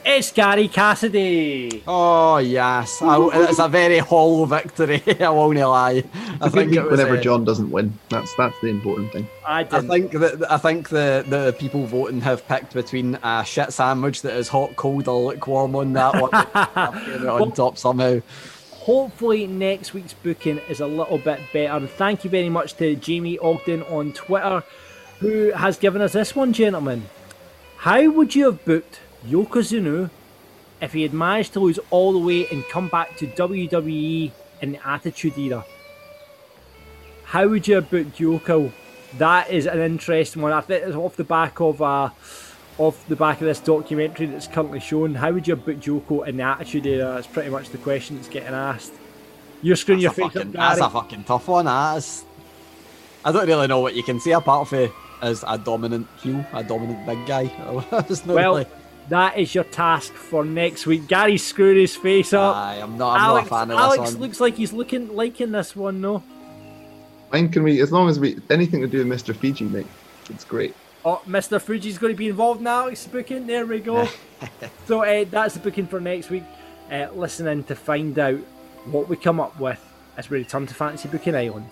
it's 0.06 0.32
Gary 0.32 0.66
Cassidy. 0.68 1.82
Oh 1.86 2.38
yes, 2.38 3.02
I, 3.02 3.18
it's 3.50 3.58
a 3.58 3.68
very 3.68 3.98
hollow 3.98 4.46
victory. 4.46 5.02
I 5.20 5.28
won't 5.28 5.58
lie. 5.58 6.04
I 6.40 6.48
think 6.48 6.72
it 6.72 6.84
was, 6.84 6.92
whenever 6.92 7.18
uh, 7.18 7.20
John 7.20 7.44
doesn't 7.44 7.70
win, 7.70 7.98
that's 8.08 8.34
that's 8.36 8.58
the 8.62 8.68
important 8.68 9.12
thing. 9.12 9.28
I 9.46 9.60
I 9.70 9.82
think 9.82 10.12
that 10.12 10.50
I 10.50 10.56
think 10.56 10.88
the, 10.88 11.22
the 11.28 11.54
people 11.58 11.84
voting 11.84 12.22
have 12.22 12.48
picked 12.48 12.72
between 12.72 13.16
a 13.22 13.44
shit 13.44 13.74
sandwich 13.74 14.22
that 14.22 14.32
is 14.38 14.48
hot, 14.48 14.74
cold, 14.76 15.06
or 15.06 15.32
lukewarm 15.32 15.76
on 15.76 15.92
that 15.92 16.18
one. 16.18 16.30
I'm 17.12 17.28
on 17.28 17.52
top 17.52 17.76
somehow. 17.76 18.20
Hopefully, 18.86 19.48
next 19.48 19.94
week's 19.94 20.14
booking 20.14 20.58
is 20.68 20.78
a 20.78 20.86
little 20.86 21.18
bit 21.18 21.40
better. 21.52 21.72
And 21.72 21.90
thank 21.90 22.22
you 22.22 22.30
very 22.30 22.48
much 22.48 22.74
to 22.76 22.94
Jamie 22.94 23.36
Ogden 23.36 23.82
on 23.82 24.12
Twitter, 24.12 24.62
who 25.18 25.50
has 25.50 25.76
given 25.76 26.00
us 26.00 26.12
this 26.12 26.36
one, 26.36 26.52
gentlemen. 26.52 27.06
How 27.78 28.08
would 28.08 28.36
you 28.36 28.44
have 28.44 28.64
booked 28.64 29.00
Yokozuna 29.26 30.10
if 30.80 30.92
he 30.92 31.02
had 31.02 31.12
managed 31.12 31.54
to 31.54 31.60
lose 31.60 31.80
all 31.90 32.12
the 32.12 32.20
weight 32.20 32.52
and 32.52 32.62
come 32.68 32.86
back 32.86 33.16
to 33.16 33.26
WWE 33.26 34.30
in 34.62 34.70
the 34.70 34.88
Attitude 34.88 35.36
Era? 35.36 35.64
How 37.24 37.48
would 37.48 37.66
you 37.66 37.74
have 37.74 37.90
booked 37.90 38.18
Yoko? 38.18 38.70
That 39.18 39.50
is 39.50 39.66
an 39.66 39.80
interesting 39.80 40.42
one. 40.42 40.52
I 40.52 40.60
think 40.60 40.84
it's 40.84 40.94
off 40.94 41.16
the 41.16 41.24
back 41.24 41.60
of 41.60 41.82
uh, 41.82 42.10
off 42.78 43.06
the 43.08 43.16
back 43.16 43.40
of 43.40 43.46
this 43.46 43.60
documentary 43.60 44.26
that's 44.26 44.46
currently 44.46 44.80
shown. 44.80 45.14
How 45.14 45.32
would 45.32 45.46
you 45.48 45.54
have 45.54 45.64
booked 45.64 45.80
Yoko 45.86 46.26
in 46.26 46.36
the 46.36 46.42
Attitude 46.42 46.86
Era? 46.86 47.14
That's 47.14 47.26
pretty 47.26 47.50
much 47.50 47.70
the 47.70 47.78
question 47.78 48.16
that's 48.16 48.28
getting 48.28 48.54
asked. 48.54 48.92
You're 49.62 49.76
screwing 49.76 50.00
your 50.00 50.10
That's 50.10 50.18
a 50.18 50.22
face 50.22 50.32
fucking, 50.34 50.48
up, 50.48 50.76
that's 50.76 50.80
a 50.80 50.90
fucking 50.90 51.24
tough 51.24 51.48
one. 51.48 51.64
That's, 51.64 52.24
I 53.24 53.32
don't 53.32 53.46
really 53.46 53.66
know 53.66 53.80
what 53.80 53.94
you 53.94 54.02
can 54.02 54.20
say 54.20 54.32
apart 54.32 54.68
from 54.68 54.92
as 55.22 55.44
a 55.48 55.56
dominant 55.58 56.06
heel, 56.22 56.44
a 56.52 56.62
dominant 56.62 57.06
big 57.06 57.26
guy. 57.26 57.44
There's 58.02 58.24
well, 58.26 58.56
really- 58.56 58.66
that 59.08 59.38
is 59.38 59.54
your 59.54 59.64
task 59.64 60.12
for 60.12 60.44
next 60.44 60.84
week. 60.86 61.06
Gary's 61.06 61.44
screwing 61.44 61.78
his 61.78 61.94
face 61.96 62.32
up. 62.32 62.56
Aye, 62.56 62.80
I'm 62.82 62.98
not. 62.98 63.14
I'm 63.14 63.20
Alex, 63.20 63.50
not 63.50 63.56
a 63.56 63.66
fan 63.66 63.70
of 63.70 63.78
Alex 63.78 64.02
this 64.02 64.12
one. 64.14 64.22
looks 64.22 64.40
like 64.40 64.54
he's 64.56 64.72
looking 64.72 65.14
liking 65.14 65.52
this 65.52 65.76
one, 65.76 66.00
no? 66.00 66.22
Mine 67.32 67.48
can 67.50 67.62
we? 67.62 67.80
As 67.80 67.92
long 67.92 68.08
as 68.08 68.18
we 68.18 68.36
anything 68.50 68.80
to 68.80 68.88
do 68.88 68.98
with 68.98 69.06
Mr. 69.06 69.34
Fuji, 69.34 69.64
mate, 69.64 69.86
it's 70.28 70.44
great. 70.44 70.74
Oh, 71.08 71.22
Mr. 71.24 71.62
Fuji's 71.62 71.98
going 71.98 72.12
to 72.12 72.16
be 72.16 72.26
involved 72.26 72.60
now. 72.60 72.80
Alex's 72.80 73.06
booking. 73.06 73.46
There 73.46 73.64
we 73.64 73.78
go. 73.78 74.08
so 74.88 75.04
uh, 75.04 75.24
that's 75.30 75.54
the 75.54 75.60
booking 75.60 75.86
for 75.86 76.00
next 76.00 76.30
week. 76.30 76.42
Uh, 76.90 77.06
listen 77.14 77.46
in 77.46 77.62
to 77.62 77.76
find 77.76 78.18
out 78.18 78.40
what 78.86 79.08
we 79.08 79.14
come 79.14 79.38
up 79.38 79.56
with 79.60 79.80
as 80.16 80.28
we 80.28 80.38
return 80.38 80.66
to 80.66 80.74
Fantasy 80.74 81.08
Booking 81.08 81.36
Island. 81.36 81.68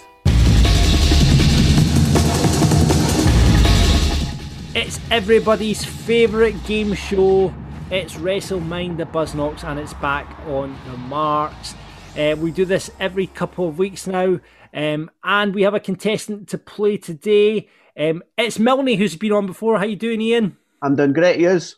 It's 4.76 5.00
everybody's 5.10 5.84
favourite 5.84 6.62
game 6.64 6.94
show. 6.94 7.52
It's 7.90 8.14
WrestleMind 8.14 8.98
the 8.98 9.06
Buzz 9.06 9.34
Knocks 9.34 9.64
and 9.64 9.80
it's 9.80 9.94
back 9.94 10.28
on 10.46 10.78
the 10.88 10.96
marks. 10.96 11.74
Uh, 12.16 12.36
we 12.38 12.52
do 12.52 12.64
this 12.64 12.88
every 13.00 13.26
couple 13.26 13.66
of 13.66 13.78
weeks 13.78 14.06
now, 14.06 14.38
um, 14.72 15.10
and 15.24 15.52
we 15.52 15.62
have 15.62 15.74
a 15.74 15.80
contestant 15.80 16.48
to 16.50 16.58
play 16.58 16.96
today. 16.96 17.68
Um, 17.98 18.22
it's 18.36 18.58
Milne 18.58 18.96
who's 18.96 19.16
been 19.16 19.32
on 19.32 19.46
before. 19.46 19.78
How 19.78 19.84
you 19.84 19.96
doing, 19.96 20.20
Ian? 20.20 20.56
I'm 20.82 20.96
doing 20.96 21.12
great. 21.12 21.40
Yes, 21.40 21.76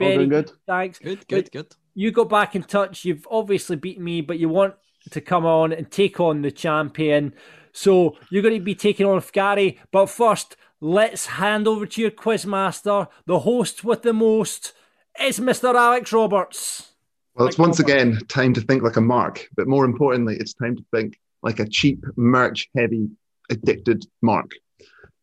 all 0.00 0.06
Very 0.06 0.16
doing 0.16 0.28
good. 0.30 0.52
Thanks. 0.66 0.98
Good, 0.98 1.26
good, 1.28 1.50
good. 1.50 1.74
You 1.94 2.10
got 2.10 2.28
back 2.28 2.54
in 2.56 2.62
touch. 2.62 3.04
You've 3.04 3.26
obviously 3.30 3.76
beaten 3.76 4.04
me, 4.04 4.20
but 4.20 4.38
you 4.38 4.48
want 4.48 4.74
to 5.10 5.20
come 5.20 5.44
on 5.44 5.72
and 5.72 5.90
take 5.90 6.20
on 6.20 6.42
the 6.42 6.50
champion. 6.50 7.34
So 7.72 8.16
you're 8.30 8.42
going 8.42 8.54
to 8.54 8.60
be 8.60 8.74
taking 8.74 9.06
on 9.06 9.22
Gary. 9.32 9.78
But 9.92 10.06
first, 10.06 10.56
let's 10.80 11.26
hand 11.26 11.68
over 11.68 11.86
to 11.86 12.00
your 12.00 12.10
quizmaster, 12.10 13.08
the 13.26 13.40
host 13.40 13.84
with 13.84 14.02
the 14.02 14.12
most. 14.12 14.72
It's 15.18 15.40
Mr. 15.40 15.74
Alex 15.74 16.12
Roberts. 16.12 16.92
Well, 17.34 17.46
it's 17.46 17.58
once 17.58 17.78
again 17.78 18.18
time 18.28 18.52
to 18.54 18.60
think 18.60 18.82
like 18.82 18.96
a 18.96 19.00
mark, 19.00 19.48
but 19.54 19.68
more 19.68 19.84
importantly, 19.84 20.36
it's 20.40 20.54
time 20.54 20.76
to 20.76 20.84
think 20.92 21.18
like 21.42 21.60
a 21.60 21.68
cheap, 21.68 22.04
merch 22.16 22.68
heavy, 22.76 23.08
addicted 23.48 24.04
mark. 24.22 24.50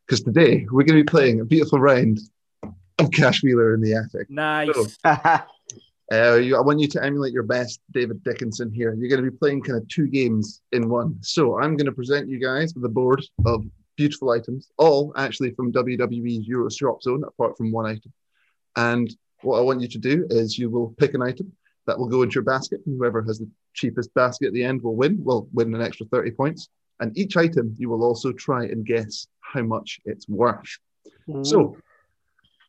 Because 0.05 0.21
today 0.21 0.65
we're 0.71 0.83
going 0.83 0.97
to 0.97 1.03
be 1.03 1.11
playing 1.11 1.39
a 1.39 1.45
beautiful 1.45 1.79
round 1.79 2.19
of 2.99 3.11
Cash 3.11 3.41
Wheeler 3.43 3.73
in 3.73 3.81
the 3.81 3.93
Attic. 3.93 4.29
Nice. 4.29 4.69
So, 4.73 4.85
uh, 6.11 6.35
you, 6.35 6.55
I 6.55 6.61
want 6.61 6.79
you 6.79 6.87
to 6.89 7.03
emulate 7.03 7.33
your 7.33 7.43
best 7.43 7.79
David 7.91 8.23
Dickinson 8.23 8.71
here. 8.71 8.93
You're 8.93 9.09
going 9.09 9.23
to 9.23 9.31
be 9.31 9.35
playing 9.35 9.63
kind 9.63 9.81
of 9.81 9.87
two 9.87 10.07
games 10.07 10.61
in 10.71 10.89
one. 10.89 11.17
So 11.21 11.59
I'm 11.59 11.75
going 11.75 11.87
to 11.87 11.91
present 11.91 12.29
you 12.29 12.39
guys 12.39 12.73
with 12.75 12.85
a 12.85 12.89
board 12.89 13.25
of 13.45 13.65
beautiful 13.95 14.29
items, 14.31 14.69
all 14.77 15.11
actually 15.15 15.51
from 15.51 15.71
WWE's 15.71 16.47
Euro 16.47 16.69
Shop 16.69 17.01
Zone, 17.01 17.23
apart 17.23 17.57
from 17.57 17.71
one 17.71 17.85
item. 17.85 18.13
And 18.75 19.09
what 19.41 19.57
I 19.57 19.61
want 19.61 19.81
you 19.81 19.87
to 19.87 19.97
do 19.97 20.27
is 20.29 20.57
you 20.57 20.69
will 20.69 20.93
pick 20.97 21.13
an 21.13 21.21
item 21.21 21.51
that 21.87 21.97
will 21.97 22.07
go 22.09 22.21
into 22.21 22.35
your 22.35 22.43
basket. 22.43 22.81
And 22.85 22.97
whoever 22.97 23.23
has 23.23 23.39
the 23.39 23.49
cheapest 23.73 24.13
basket 24.13 24.47
at 24.47 24.53
the 24.53 24.63
end 24.63 24.81
will 24.81 24.95
win, 24.95 25.23
will 25.23 25.47
win 25.53 25.73
an 25.73 25.81
extra 25.81 26.05
30 26.07 26.31
points. 26.31 26.69
And 26.99 27.17
each 27.17 27.35
item 27.37 27.75
you 27.77 27.89
will 27.89 28.03
also 28.03 28.31
try 28.31 28.65
and 28.65 28.85
guess 28.85 29.27
how 29.55 29.63
much 29.63 29.99
it's 30.05 30.27
worth. 30.29 30.77
So 31.43 31.77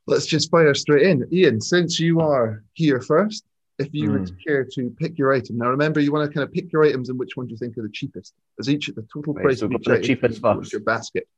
let's 0.07 0.27
just 0.27 0.51
fire 0.51 0.73
straight 0.75 1.07
in. 1.07 1.29
Ian, 1.33 1.61
since 1.61 2.01
you 2.01 2.21
are 2.21 2.63
here 2.73 3.01
first, 3.01 3.45
if 3.79 3.89
you 3.93 4.11
would 4.13 4.31
care 4.47 4.65
to 4.77 4.91
pick 4.99 5.19
your 5.19 5.35
item. 5.35 5.59
Now 5.59 5.69
remember, 5.69 6.01
you 6.01 6.11
want 6.13 6.27
to 6.31 6.35
kind 6.35 6.47
of 6.49 6.53
pick 6.53 6.73
your 6.73 6.85
items 6.85 7.11
and 7.11 7.19
which 7.19 7.37
ones 7.37 7.51
you 7.51 7.59
think 7.59 7.77
are 7.77 7.83
the 7.83 7.91
cheapest. 7.91 8.33
As 8.59 8.71
each 8.71 8.87
the 8.87 9.07
total 9.13 9.35
Right, 9.35 9.45
price 9.45 9.59
so 9.61 9.67
of 9.67 9.73
each 9.73 9.85
the 9.85 10.01
cheapest 10.01 10.41
first. 10.41 10.73
your 10.73 10.81
basket. 10.81 11.29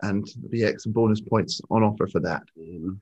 And 0.00 0.24
there'll 0.36 0.50
be 0.50 0.62
X 0.64 0.84
and 0.86 0.94
bonus 0.94 1.20
points 1.20 1.60
on 1.70 1.82
offer 1.82 2.06
for 2.06 2.20
that. 2.20 2.42
Um, 2.56 3.00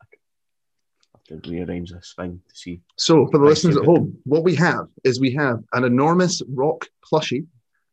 I 0.00 1.34
to 1.40 1.50
rearrange 1.50 1.90
this 1.90 2.14
thing 2.16 2.40
to 2.48 2.56
see. 2.56 2.80
So, 2.96 3.26
for 3.26 3.38
the 3.38 3.44
listeners 3.44 3.76
at 3.76 3.84
home, 3.84 4.16
what 4.24 4.44
we 4.44 4.54
have 4.54 4.86
is 5.02 5.18
we 5.20 5.32
have 5.32 5.58
an 5.72 5.82
enormous 5.84 6.40
rock 6.48 6.86
plushie, 7.04 7.44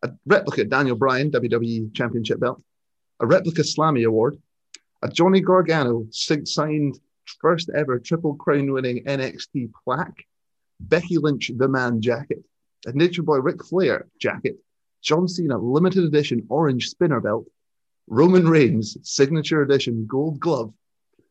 a 0.04 0.12
replica 0.28 0.64
Daniel 0.64 0.96
Bryan 0.96 1.32
WWE 1.32 1.94
Championship 1.96 2.40
belt, 2.40 2.62
a 3.20 3.26
replica 3.26 3.62
Slammy 3.62 4.06
Award, 4.06 4.38
a 5.02 5.10
Johnny 5.10 5.42
Gargano 5.42 6.08
signed 6.12 7.00
first 7.40 7.70
ever 7.76 8.00
Triple 8.00 8.36
Crown 8.36 8.72
winning 8.72 9.04
NXT 9.06 9.72
plaque, 9.84 10.26
Becky 10.80 11.18
Lynch 11.18 11.52
the 11.56 11.68
Man 11.68 12.02
jacket, 12.02 12.44
a 12.86 12.92
Nature 12.92 13.24
Boy 13.24 13.38
Ric 13.38 13.64
Flair 13.64 14.08
jacket, 14.20 14.58
John 15.02 15.28
Cena 15.28 15.58
limited 15.58 16.04
edition 16.04 16.46
orange 16.50 16.90
spinner 16.90 17.22
belt, 17.22 17.46
Roman 18.08 18.48
Reigns 18.48 18.98
signature 19.04 19.62
edition 19.62 20.06
gold 20.08 20.40
glove, 20.40 20.74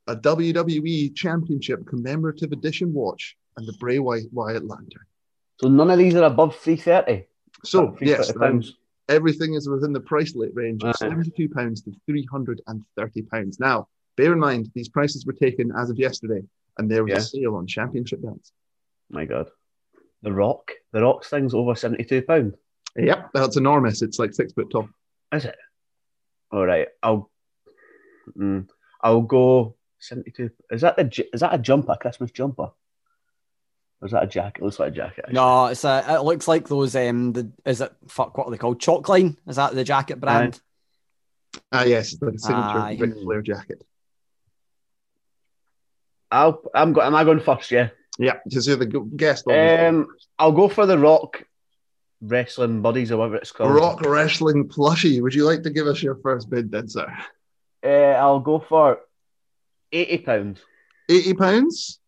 a 0.06 0.16
WWE 0.16 1.14
Championship 1.14 1.86
commemorative 1.86 2.52
edition 2.52 2.92
watch, 2.92 3.36
and 3.56 3.66
the 3.66 3.72
Bray 3.74 3.98
Wyatt, 3.98 4.32
Wyatt 4.32 4.66
lantern. 4.66 5.06
So 5.60 5.68
none 5.68 5.90
of 5.90 5.98
these 5.98 6.14
are 6.14 6.24
above 6.24 6.56
three 6.56 6.76
thirty. 6.76 7.26
So 7.64 7.96
yes, 8.00 8.32
pounds. 8.32 8.74
Everything 9.08 9.54
is 9.54 9.68
within 9.68 9.92
the 9.92 10.00
price 10.00 10.34
range 10.54 10.82
of 10.84 10.96
seventy-two 10.96 11.48
pounds 11.48 11.82
to 11.82 11.92
three 12.06 12.26
hundred 12.30 12.60
and 12.66 12.82
thirty 12.96 13.22
pounds. 13.22 13.60
Now, 13.60 13.88
bear 14.16 14.32
in 14.32 14.38
mind 14.38 14.70
these 14.74 14.88
prices 14.88 15.26
were 15.26 15.32
taken 15.32 15.72
as 15.76 15.90
of 15.90 15.98
yesterday, 15.98 16.42
and 16.78 16.90
there 16.90 17.04
was 17.04 17.10
Yeah. 17.12 17.18
a 17.18 17.22
sale 17.22 17.56
on 17.56 17.66
championship 17.66 18.22
belts. 18.22 18.52
My 19.10 19.24
God, 19.24 19.50
the 20.22 20.32
Rock, 20.32 20.72
the 20.92 21.02
Rock's 21.02 21.28
thing's 21.28 21.54
over 21.54 21.74
seventy-two 21.74 22.22
pound. 22.22 22.54
Yep, 22.96 23.30
that's 23.34 23.56
enormous. 23.56 24.02
It's 24.02 24.18
like 24.18 24.32
six 24.34 24.52
foot 24.52 24.70
tall. 24.70 24.88
Is 25.32 25.44
it? 25.44 25.56
All 26.52 26.64
right, 26.64 26.88
I'll. 27.02 27.30
Mm, 28.38 28.68
I'll 29.02 29.22
go 29.22 29.76
seventy-two. 29.98 30.50
Is 30.70 30.80
that 30.80 30.96
the 30.96 31.26
is 31.32 31.40
that 31.40 31.54
a 31.54 31.58
jumper, 31.58 31.92
a 31.92 31.98
Christmas 31.98 32.30
jumper? 32.30 32.70
Or 34.04 34.06
is 34.06 34.12
that 34.12 34.24
a 34.24 34.26
jacket? 34.26 34.60
It 34.60 34.64
looks 34.66 34.78
like 34.78 34.92
a 34.92 34.94
jacket. 34.94 35.24
No, 35.30 35.66
it's 35.66 35.82
a, 35.82 36.04
it 36.06 36.22
looks 36.24 36.46
like 36.46 36.68
those. 36.68 36.94
Um, 36.94 37.32
the 37.32 37.50
is 37.64 37.80
it 37.80 37.90
fuck? 38.06 38.36
What 38.36 38.46
are 38.46 38.50
they 38.50 38.58
called? 38.58 38.78
Chalkline? 38.78 39.38
Is 39.48 39.56
that 39.56 39.74
the 39.74 39.82
jacket 39.82 40.20
brand? 40.20 40.60
Ah, 41.72 41.84
yes, 41.84 42.12
it's 42.12 42.20
like 42.20 42.34
a 42.34 42.38
signature 42.38 42.78
Aye. 42.78 42.98
Ric 43.00 43.14
Flair 43.14 43.40
jacket. 43.40 43.82
I'll. 46.30 46.60
I'm 46.74 46.92
go. 46.92 47.00
Am 47.00 47.14
I 47.14 47.24
going 47.24 47.40
first? 47.40 47.70
Yeah. 47.70 47.88
Yeah, 48.18 48.34
because 48.44 48.66
you're 48.66 48.76
the 48.76 49.10
guest. 49.16 49.46
on 49.46 49.54
this. 49.54 49.88
Um, 49.88 50.06
I'll 50.38 50.52
go 50.52 50.68
for 50.68 50.84
the 50.84 50.98
Rock 50.98 51.42
wrestling 52.20 52.82
buddies 52.82 53.10
or 53.10 53.16
whatever 53.16 53.36
it's 53.36 53.52
called. 53.52 53.74
Rock 53.74 54.02
wrestling 54.02 54.68
plushie. 54.68 55.22
Would 55.22 55.34
you 55.34 55.46
like 55.46 55.62
to 55.62 55.70
give 55.70 55.86
us 55.86 56.02
your 56.02 56.16
first 56.16 56.50
bid, 56.50 56.70
then, 56.70 56.88
sir? 56.88 57.10
Uh, 57.82 57.88
I'll 57.88 58.40
go 58.40 58.58
for 58.58 59.00
eighty 59.90 60.18
pounds. 60.18 60.60
Eighty 61.08 61.32
pounds. 61.32 62.00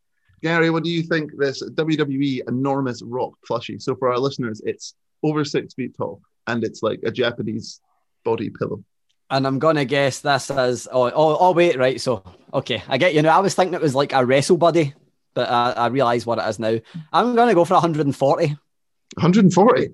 Gary, 0.42 0.70
what 0.70 0.84
do 0.84 0.90
you 0.90 1.02
think? 1.02 1.36
This 1.36 1.62
WWE 1.62 2.48
enormous 2.48 3.02
rock 3.02 3.34
plushie. 3.48 3.80
So 3.80 3.94
for 3.94 4.10
our 4.10 4.18
listeners, 4.18 4.60
it's 4.64 4.94
over 5.22 5.44
six 5.44 5.74
feet 5.74 5.96
tall, 5.96 6.20
and 6.46 6.62
it's 6.62 6.82
like 6.82 7.00
a 7.04 7.10
Japanese 7.10 7.80
body 8.24 8.50
pillow. 8.50 8.84
And 9.30 9.46
I'm 9.46 9.58
gonna 9.58 9.84
guess 9.84 10.20
this 10.20 10.50
is. 10.50 10.88
Oh, 10.90 11.04
oh, 11.04 11.36
oh, 11.40 11.52
wait, 11.52 11.78
right. 11.78 12.00
So, 12.00 12.22
okay, 12.54 12.82
I 12.88 12.98
get 12.98 13.14
you 13.14 13.22
now. 13.22 13.36
I 13.36 13.40
was 13.40 13.54
thinking 13.54 13.74
it 13.74 13.80
was 13.80 13.94
like 13.94 14.12
a 14.12 14.24
wrestle 14.24 14.56
buddy, 14.56 14.94
but 15.34 15.50
I, 15.50 15.72
I 15.72 15.86
realise 15.88 16.26
what 16.26 16.38
it 16.38 16.48
is 16.48 16.58
now. 16.58 16.78
I'm 17.12 17.34
gonna 17.34 17.54
go 17.54 17.64
for 17.64 17.74
140. 17.74 18.46
140. 18.46 19.88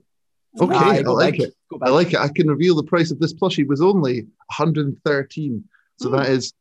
Okay, 0.60 0.74
I 0.74 1.02
go 1.02 1.14
like 1.14 1.38
big. 1.38 1.42
it. 1.42 1.54
I 1.80 1.88
like 1.88 2.12
it. 2.12 2.18
I 2.18 2.28
can 2.28 2.48
reveal 2.48 2.74
the 2.74 2.82
price 2.82 3.10
of 3.10 3.18
this 3.18 3.32
plushie 3.32 3.66
was 3.66 3.80
only 3.80 4.22
113. 4.48 5.64
So 5.98 6.10
hmm. 6.10 6.16
that 6.16 6.28
is 6.28 6.52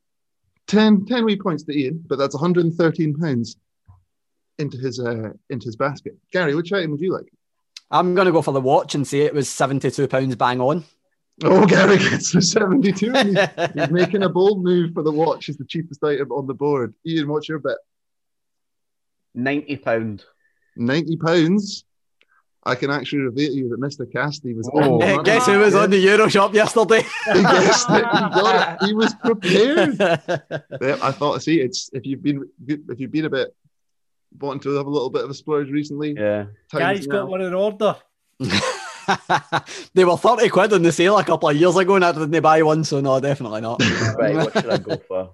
10, 0.67 1.05
10 1.05 1.25
wee 1.25 1.35
points 1.35 1.63
to 1.63 1.77
Ian, 1.77 2.03
but 2.07 2.17
that's 2.17 2.33
113 2.33 3.15
pounds 3.15 3.57
into 4.61 4.77
his 4.77 4.99
uh, 4.99 5.31
into 5.49 5.65
his 5.65 5.75
basket. 5.75 6.17
Gary, 6.31 6.55
which 6.55 6.71
item 6.71 6.91
would 6.91 7.01
you 7.01 7.11
like? 7.13 7.31
I'm 7.89 8.15
gonna 8.15 8.31
go 8.31 8.41
for 8.41 8.53
the 8.53 8.61
watch 8.61 8.95
and 8.95 9.05
say 9.05 9.19
it 9.21 9.33
was 9.33 9.49
72 9.49 10.07
pounds 10.07 10.35
bang 10.37 10.61
on. 10.61 10.85
Oh, 11.43 11.65
Gary 11.65 11.97
gets 12.09 12.31
the 12.31 12.41
72. 12.41 13.11
He's, 13.13 13.37
he's 13.73 13.89
making 13.91 14.23
a 14.23 14.29
bold 14.29 14.63
move 14.63 14.93
for 14.93 15.03
the 15.03 15.11
watch. 15.11 15.49
Is 15.49 15.57
the 15.57 15.65
cheapest 15.65 16.03
item 16.03 16.31
on 16.31 16.47
the 16.47 16.53
board. 16.53 16.93
Ian, 17.05 17.27
what's 17.29 17.49
your 17.49 17.59
bet? 17.59 17.77
Ninety 19.33 19.77
pound. 19.77 20.23
90 20.77 21.17
pounds. 21.17 21.83
I 22.63 22.75
can 22.75 22.91
actually 22.91 23.23
reveal 23.23 23.49
to 23.49 23.55
you 23.57 23.69
that 23.69 23.79
Mr. 23.81 24.09
Cassidy 24.11 24.53
was 24.53 24.69
Oh. 24.71 25.01
on 25.01 25.17
the. 25.17 25.23
Guess 25.23 25.47
who 25.47 25.57
was 25.59 25.73
on 25.73 25.89
the 25.89 25.97
Euro 25.97 26.27
shop 26.29 26.53
yesterday? 26.53 27.01
He 27.33 27.41
guessed 27.41 27.89
it. 27.89 27.95
He 28.05 28.19
got 28.41 28.81
it. 28.81 28.87
He 28.87 28.93
was 28.93 29.13
prepared. 29.15 29.97
Yeah, 29.99 30.97
I 31.01 31.11
thought. 31.11 31.41
See, 31.41 31.59
it's 31.59 31.89
if 31.91 32.05
you've 32.05 32.21
been 32.21 32.47
if 32.67 32.99
you've 32.99 33.11
been 33.11 33.25
a 33.25 33.29
bit 33.31 33.55
wanting 34.39 34.61
to 34.61 34.75
have 34.77 34.85
a 34.85 34.89
little 34.89 35.09
bit 35.09 35.23
of 35.23 35.29
a 35.29 35.33
splurge 35.33 35.69
recently. 35.69 36.13
Yeah, 36.17 36.45
time's 36.71 36.79
Gary's 36.79 37.07
now. 37.07 37.21
got 37.23 37.29
one 37.29 37.41
in 37.41 37.53
order. 37.53 37.95
they 39.93 40.05
were 40.05 40.17
30 40.17 40.49
quid 40.49 40.73
on 40.73 40.83
the 40.83 40.91
sale 40.91 41.17
a 41.17 41.23
couple 41.23 41.49
of 41.49 41.55
years 41.55 41.75
ago 41.75 41.95
and 41.95 42.05
I 42.05 42.11
didn't 42.11 42.41
buy 42.41 42.61
one, 42.63 42.83
so 42.83 43.01
no, 43.01 43.19
definitely 43.19 43.61
not. 43.61 43.81
Right, 44.17 44.35
what 44.35 44.53
should 44.53 44.69
I 44.69 44.77
go 44.77 44.97
for? 45.07 45.31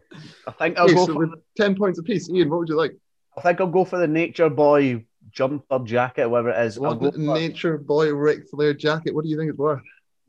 I 0.47 0.51
think 0.51 0.77
I'll 0.77 0.85
Okay, 0.85 0.93
go 0.95 1.05
so 1.05 1.13
for. 1.13 1.29
ten 1.55 1.75
points 1.75 1.99
apiece. 1.99 2.29
Ian, 2.29 2.49
what 2.49 2.59
would 2.59 2.69
you 2.69 2.75
like? 2.75 2.95
I 3.37 3.41
think 3.41 3.59
I'll 3.61 3.67
go 3.67 3.85
for 3.85 3.99
the 3.99 4.07
Nature 4.07 4.49
Boy 4.49 5.05
jumper 5.31 5.79
jacket, 5.79 6.27
whatever 6.27 6.49
it 6.49 6.65
is. 6.65 6.77
I'll 6.77 6.83
One 6.95 6.99
go 6.99 7.11
for 7.11 7.17
Nature 7.19 7.77
Boy 7.77 8.13
Ric 8.13 8.47
Flair 8.49 8.73
jacket. 8.73 9.13
What 9.13 9.23
do 9.23 9.29
you 9.29 9.37
think 9.37 9.49
it's 9.49 9.59
worth? 9.59 9.81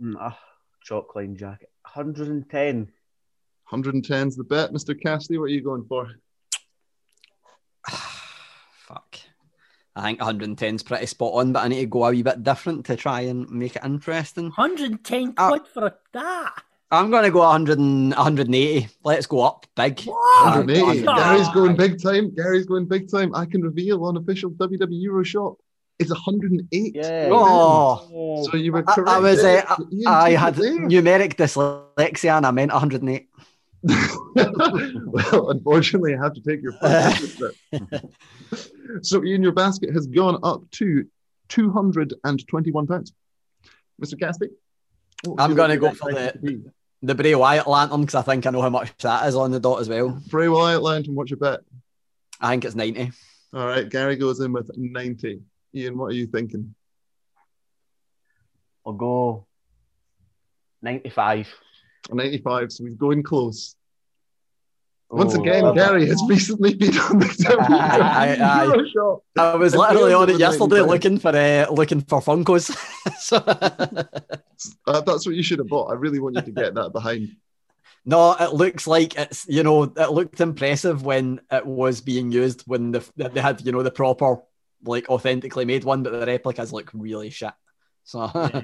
mm, 0.02 0.14
ah, 0.18 0.38
chalk 0.82 1.14
line 1.16 1.36
jacket. 1.36 1.70
110. 1.94 2.88
110's 3.72 4.36
the 4.36 4.44
bet, 4.44 4.72
Mr. 4.72 5.00
Cassidy. 5.00 5.38
What 5.38 5.44
are 5.44 5.48
you 5.48 5.62
going 5.62 5.84
for? 5.88 6.08
Fuck. 8.88 9.18
I 9.94 10.02
think 10.02 10.20
110 10.20 10.74
is 10.76 10.82
pretty 10.82 11.06
spot 11.06 11.34
on, 11.34 11.52
but 11.52 11.64
I 11.64 11.68
need 11.68 11.80
to 11.80 11.86
go 11.86 12.04
a 12.06 12.10
wee 12.10 12.22
bit 12.22 12.42
different 12.42 12.86
to 12.86 12.96
try 12.96 13.20
and 13.22 13.50
make 13.50 13.76
it 13.76 13.84
interesting. 13.84 14.44
110 14.46 15.34
Ah. 15.36 15.48
quid 15.48 15.66
for 15.66 15.92
that. 16.14 16.52
I'm 16.90 17.10
going 17.10 17.24
to 17.24 17.30
go 17.30 17.40
100 17.40 17.78
and, 17.78 18.14
180. 18.14 18.88
Let's 19.04 19.26
go 19.26 19.40
up 19.42 19.66
big. 19.76 20.00
180. 20.00 21.04
Ah. 21.06 21.16
Gary's 21.34 21.48
going 21.50 21.76
big 21.76 22.02
time. 22.02 22.34
Gary's 22.34 22.64
going 22.64 22.86
big 22.86 23.10
time. 23.10 23.34
I 23.34 23.44
can 23.44 23.60
reveal 23.62 24.04
on 24.04 24.16
official 24.16 24.50
WWE 24.52 25.02
Euro 25.02 25.22
shop. 25.22 25.58
It's 25.98 26.10
108. 26.10 26.94
Yeah. 26.94 27.28
Oh, 27.30 28.46
So 28.50 28.56
you 28.56 28.72
were 28.72 28.84
correct. 28.84 29.08
I 29.08 29.18
was. 29.18 29.42
Uh, 29.44 29.62
I, 30.06 30.30
I 30.30 30.30
had 30.30 30.54
there. 30.54 30.78
numeric 30.78 31.34
dyslexia 31.34 32.36
and 32.38 32.46
I 32.46 32.52
meant 32.52 32.72
108. 32.72 33.28
well, 34.34 35.50
unfortunately, 35.50 36.14
I 36.14 36.22
have 36.22 36.34
to 36.34 36.40
take 36.40 36.60
your 36.62 36.72
point. 36.72 38.04
so, 39.02 39.24
Ian, 39.24 39.42
your 39.42 39.52
basket 39.52 39.92
has 39.92 40.06
gone 40.06 40.40
up 40.42 40.68
to 40.72 41.06
two 41.48 41.70
hundred 41.70 42.14
and 42.24 42.46
twenty-one 42.48 42.86
pounds. 42.86 43.12
Mr. 44.02 44.18
Cassidy, 44.18 44.50
I'm 45.38 45.54
going 45.54 45.70
to 45.70 45.76
go 45.76 45.92
for 45.92 46.12
the 46.12 46.28
item 46.28 46.42
to 46.42 46.72
the 47.02 47.14
Bray 47.14 47.34
Wyatt 47.34 47.66
lantern 47.66 48.00
because 48.00 48.14
I 48.14 48.22
think 48.22 48.46
I 48.46 48.50
know 48.50 48.62
how 48.62 48.70
much 48.70 48.96
that 48.98 49.26
is 49.26 49.34
on 49.34 49.50
the 49.50 49.60
dot 49.60 49.80
as 49.80 49.88
well. 49.88 50.20
Bray 50.28 50.48
Wyatt 50.48 50.82
Lantern, 50.82 51.14
what's 51.14 51.30
your 51.30 51.38
bet? 51.38 51.60
I 52.40 52.50
think 52.50 52.64
it's 52.64 52.74
90. 52.74 53.12
All 53.54 53.66
right, 53.66 53.88
Gary 53.88 54.16
goes 54.16 54.40
in 54.40 54.52
with 54.52 54.70
90. 54.76 55.40
Ian, 55.74 55.98
what 55.98 56.06
are 56.06 56.14
you 56.14 56.26
thinking? 56.26 56.74
I'll 58.86 58.92
go 58.92 59.46
95. 60.82 61.48
95, 62.16 62.72
so 62.72 62.84
he's 62.84 62.96
going 62.96 63.22
close. 63.22 63.76
Once 65.10 65.34
Oh, 65.34 65.40
again, 65.40 65.62
well, 65.62 65.74
Gary 65.74 66.06
has 66.06 66.22
recently 66.28 66.74
been 66.74 66.96
on 66.98 67.18
the 67.18 67.56
Aye, 67.70 68.36
aye. 68.42 68.64
Euro 68.64 68.88
shop. 68.88 69.24
I 69.38 69.54
was 69.54 69.74
literally 69.74 70.12
on 70.12 70.28
it 70.28 70.34
it 70.34 70.38
yesterday 70.38 70.82
looking 70.82 71.18
for 71.18 71.34
uh, 71.34 71.66
looking 71.70 72.02
for 72.02 72.20
Funkos. 72.20 72.76
so, 73.18 73.38
Uh, 74.86 75.00
that's 75.00 75.24
what 75.24 75.34
you 75.34 75.42
should 75.42 75.60
have 75.60 75.68
bought. 75.68 75.90
I 75.90 75.94
really 75.94 76.18
want 76.18 76.36
you 76.36 76.42
to 76.42 76.50
get 76.50 76.74
that 76.74 76.92
behind. 76.92 77.36
no, 78.04 78.32
it 78.38 78.52
looks 78.52 78.86
like 78.86 79.16
it's 79.16 79.46
you 79.48 79.62
know 79.62 79.84
it 79.84 80.10
looked 80.10 80.40
impressive 80.40 81.02
when 81.02 81.40
it 81.50 81.64
was 81.64 82.02
being 82.02 82.30
used 82.30 82.64
when 82.66 82.90
the 82.92 83.02
they 83.16 83.40
had 83.40 83.64
you 83.64 83.72
know 83.72 83.82
the 83.82 83.90
proper 83.90 84.42
like 84.84 85.08
authentically 85.08 85.64
made 85.64 85.84
one, 85.84 86.02
but 86.02 86.12
the 86.12 86.26
replicas 86.26 86.72
look 86.72 86.90
really 86.92 87.30
shit. 87.30 87.52
So 88.04 88.20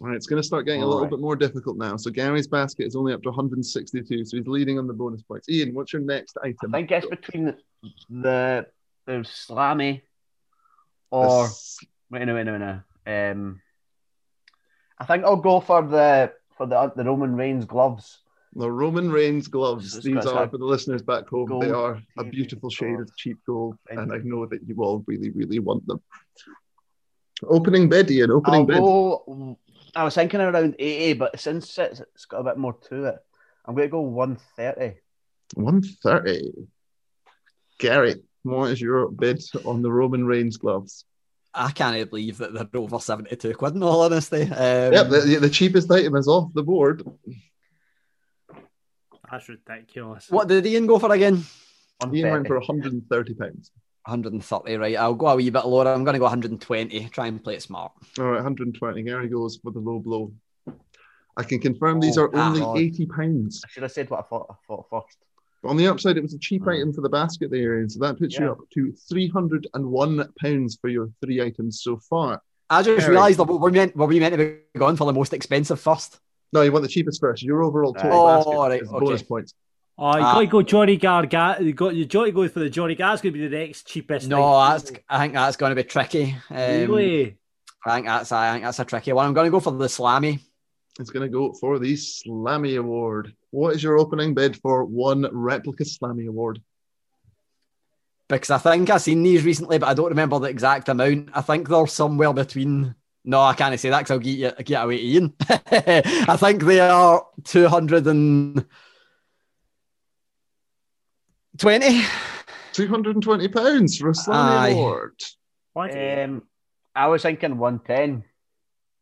All 0.00 0.06
right, 0.06 0.16
it's 0.16 0.26
going 0.26 0.40
to 0.40 0.46
start 0.46 0.64
getting 0.64 0.82
a 0.82 0.86
little 0.86 1.02
right. 1.02 1.10
bit 1.10 1.18
more 1.18 1.34
difficult 1.34 1.76
now. 1.76 1.96
So 1.96 2.10
Gary's 2.10 2.46
basket 2.46 2.86
is 2.86 2.94
only 2.94 3.12
up 3.12 3.22
to 3.22 3.30
162, 3.30 4.24
so 4.24 4.36
he's 4.36 4.46
leading 4.46 4.78
on 4.78 4.86
the 4.86 4.92
bonus 4.92 5.22
points. 5.22 5.48
Ian, 5.48 5.74
what's 5.74 5.92
your 5.92 6.02
next 6.02 6.36
I 6.42 6.48
item? 6.48 6.70
think 6.70 6.92
it's 6.92 7.06
between 7.06 7.46
the 7.46 7.56
the, 8.08 8.66
the 9.06 9.12
Slammy 9.24 10.02
or 11.10 11.46
This- 11.48 11.78
wait 12.10 12.22
a 12.22 12.26
minute, 12.26 12.34
wait 12.34 12.48
a 12.48 12.58
minute. 12.58 13.32
Um, 13.32 13.60
I 14.98 15.04
think 15.04 15.24
I'll 15.24 15.36
go 15.36 15.60
for 15.60 15.82
the 15.82 16.32
for 16.56 16.66
the 16.66 16.92
the 16.94 17.04
Roman 17.04 17.34
Reigns 17.34 17.64
gloves. 17.64 18.18
The 18.54 18.70
Roman 18.70 19.10
Reigns 19.10 19.48
gloves. 19.48 19.96
It's 19.96 20.04
These 20.06 20.26
are 20.26 20.48
for 20.48 20.58
the 20.58 20.64
listeners 20.64 21.02
back 21.02 21.28
home. 21.28 21.58
They 21.60 21.70
are 21.70 22.00
a 22.18 22.24
beautiful 22.24 22.70
shade 22.70 22.98
of 22.98 23.14
cheap 23.16 23.38
gold, 23.46 23.76
and 23.90 24.12
I 24.12 24.18
know 24.18 24.46
that 24.46 24.66
you 24.66 24.76
all 24.82 25.04
really, 25.06 25.30
really 25.30 25.58
want 25.58 25.86
them. 25.86 26.00
Opening 27.46 27.88
bid, 27.88 28.10
Ian. 28.10 28.30
Opening 28.30 28.60
I'll 28.60 28.66
bid. 28.66 28.78
go. 28.78 29.58
I 29.94 30.04
was 30.04 30.14
thinking 30.14 30.40
around 30.40 30.76
eighty, 30.78 31.14
but 31.14 31.38
since 31.38 31.76
it's, 31.78 32.00
it's 32.00 32.24
got 32.26 32.40
a 32.40 32.44
bit 32.44 32.58
more 32.58 32.76
to 32.88 33.04
it, 33.04 33.16
I'm 33.64 33.74
going 33.74 33.88
to 33.88 33.92
go 33.92 34.00
one 34.00 34.38
thirty. 34.56 34.94
130. 35.54 36.52
Gary, 37.78 38.16
what 38.42 38.70
is 38.70 38.80
your 38.80 39.10
bid 39.10 39.42
on 39.64 39.82
the 39.82 39.90
Roman 39.90 40.26
Reigns 40.26 40.56
gloves? 40.56 41.04
I 41.54 41.70
can't 41.70 42.10
believe 42.10 42.38
that 42.38 42.52
they're 42.52 42.80
over 42.80 42.98
72 42.98 43.54
quid 43.54 43.74
in 43.74 43.82
all 43.82 44.02
honesty. 44.02 44.42
Um, 44.42 44.92
yep, 44.92 45.08
the, 45.08 45.38
the 45.40 45.48
cheapest 45.48 45.90
item 45.90 46.16
is 46.16 46.28
off 46.28 46.52
the 46.52 46.62
board. 46.62 47.02
That's 49.30 49.48
ridiculous. 49.48 50.30
What 50.30 50.48
did 50.48 50.66
Ian 50.66 50.86
go 50.86 50.98
for 50.98 51.12
again? 51.12 51.44
Ian 52.12 52.30
went 52.30 52.48
130. 52.48 52.48
for 52.48 52.58
130 52.58 53.34
pounds. 53.34 53.70
130, 54.08 54.76
right? 54.76 54.96
I'll 54.96 55.14
go 55.14 55.28
a 55.28 55.36
wee 55.36 55.50
bit 55.50 55.66
lower. 55.66 55.86
I'm 55.88 56.04
going 56.04 56.14
to 56.14 56.18
go 56.18 56.24
120. 56.24 57.08
Try 57.10 57.26
and 57.26 57.42
play 57.42 57.54
it 57.54 57.62
smart. 57.62 57.92
All 58.18 58.24
right, 58.24 58.34
120. 58.34 59.02
Gary 59.02 59.28
goes 59.28 59.56
for 59.56 59.70
the 59.70 59.78
low 59.78 59.98
blow. 59.98 60.32
I 61.36 61.44
can 61.44 61.60
confirm 61.60 62.00
these 62.00 62.18
Oh, 62.18 62.22
are 62.22 62.36
only 62.36 62.60
God. 62.60 62.78
80 62.78 63.06
pounds. 63.06 63.62
I 63.64 63.68
should 63.70 63.82
have 63.84 63.92
said 63.92 64.10
what 64.10 64.20
I 64.20 64.22
thought. 64.22 64.46
I 64.50 64.54
thought 64.66 64.86
first. 64.90 65.18
On 65.64 65.76
the 65.76 65.88
upside, 65.88 66.16
it 66.16 66.22
was 66.22 66.34
a 66.34 66.38
cheap 66.38 66.62
oh. 66.66 66.70
item 66.70 66.92
for 66.92 67.00
the 67.00 67.08
basket 67.08 67.50
there, 67.50 67.78
Ian. 67.78 67.88
So 67.90 68.00
that 68.00 68.18
puts 68.18 68.38
you 68.38 68.50
up 68.50 68.58
to 68.74 68.92
301 69.08 70.32
pounds 70.40 70.78
for 70.80 70.88
your 70.88 71.10
three 71.20 71.42
items 71.42 71.82
so 71.82 71.98
far. 71.98 72.42
I 72.70 72.82
just 72.82 73.00
Gary. 73.00 73.12
realised 73.12 73.38
that 73.38 73.44
we 73.44 73.56
were 73.56 73.70
meant 73.70 73.96
were 73.96 74.06
we 74.06 74.20
meant 74.20 74.36
to 74.36 74.38
be 74.38 74.78
going 74.78 74.96
for 74.96 75.04
the 75.04 75.12
most 75.12 75.32
expensive 75.32 75.80
first. 75.80 76.20
No, 76.52 76.62
you 76.62 76.72
want 76.72 76.82
the 76.82 76.88
cheapest 76.88 77.20
first. 77.20 77.42
Your 77.42 77.62
overall 77.62 77.92
total 77.92 78.12
Oh, 78.12 78.26
basket 78.26 78.56
right, 78.56 78.82
is 78.82 78.88
bonus 78.88 79.22
points. 79.22 79.54
Oh, 80.00 80.16
you 80.16 80.22
Ah. 80.22 80.34
got 80.34 80.40
to 80.40 80.46
go 80.46 80.62
Johnny 80.62 80.96
Gargano. 80.96 81.60
You 81.60 81.72
got 81.72 81.94
you 81.94 82.06
got 82.06 82.24
to 82.26 82.32
go 82.32 82.48
for 82.48 82.60
the 82.60 82.70
Johnny 82.70 82.94
Gar's 82.94 83.20
going 83.20 83.32
to 83.34 83.38
be 83.38 83.48
the 83.48 83.58
next 83.58 83.86
cheapest. 83.88 84.28
No, 84.28 84.44
item. 84.54 84.84
that's 84.86 84.92
I 85.08 85.18
think 85.18 85.32
that's 85.34 85.56
going 85.56 85.70
to 85.70 85.76
be 85.76 85.82
tricky. 85.84 86.36
Um, 86.50 86.56
really. 86.56 87.36
I 87.84 87.94
think 87.96 88.06
that's 88.06 88.30
I 88.32 88.52
think 88.52 88.64
that's 88.64 88.78
a 88.78 88.84
tricky 88.84 89.12
one. 89.12 89.26
I'm 89.26 89.34
going 89.34 89.46
to 89.46 89.50
go 89.50 89.60
for 89.60 89.72
the 89.72 89.86
Slammy. 89.86 90.40
It's 91.00 91.10
going 91.10 91.22
to 91.28 91.32
go 91.32 91.52
for 91.52 91.78
the 91.78 91.94
Slammy 91.94 92.78
Award. 92.78 93.32
What 93.50 93.74
is 93.74 93.82
your 93.82 93.98
opening 93.98 94.34
bid 94.34 94.56
for 94.60 94.84
one 94.84 95.26
replica 95.32 95.84
Slammy 95.84 96.28
Award? 96.28 96.60
because 98.28 98.50
I 98.50 98.58
think 98.58 98.90
I've 98.90 99.00
seen 99.00 99.22
these 99.22 99.42
recently, 99.42 99.78
but 99.78 99.88
I 99.88 99.94
don't 99.94 100.10
remember 100.10 100.38
the 100.38 100.48
exact 100.50 100.90
amount. 100.90 101.30
I 101.32 101.40
think 101.40 101.66
they're 101.68 101.86
somewhere 101.86 102.32
between. 102.34 102.94
No, 103.24 103.40
I 103.40 103.54
can't 103.54 103.78
say 103.80 103.88
that 103.90 104.00
because 104.00 104.10
I'll 104.10 104.18
get 104.18 104.36
you 104.58 104.64
get 104.64 104.84
away 104.84 104.98
to 104.98 105.02
Ian. 105.02 105.34
I 105.48 106.36
think 106.36 106.62
they 106.64 106.80
are 106.80 107.24
two 107.44 107.68
hundred 107.68 108.06
and 108.06 108.66
twenty. 111.58 112.02
220 112.72 113.48
pounds 113.48 113.98
for 113.98 114.10
a 114.10 114.12
Slammy 114.12 114.72
Award. 114.72 115.20
What? 115.72 115.90
Um, 115.96 116.42
I 116.94 117.08
was 117.08 117.22
thinking 117.22 117.58
110, 117.58 118.22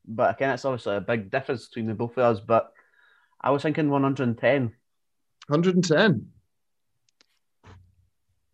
but 0.07 0.35
again, 0.35 0.51
it's 0.51 0.65
obviously 0.65 0.97
a 0.97 1.01
big 1.01 1.31
difference 1.31 1.69
between 1.69 1.87
the 1.87 1.95
both 1.95 2.13
of 2.13 2.19
us. 2.19 2.41
But 2.41 2.73
I 3.41 3.51
was 3.51 3.63
thinking 3.63 3.91
110. 3.91 4.73
110. 5.49 6.27
So 7.65 7.71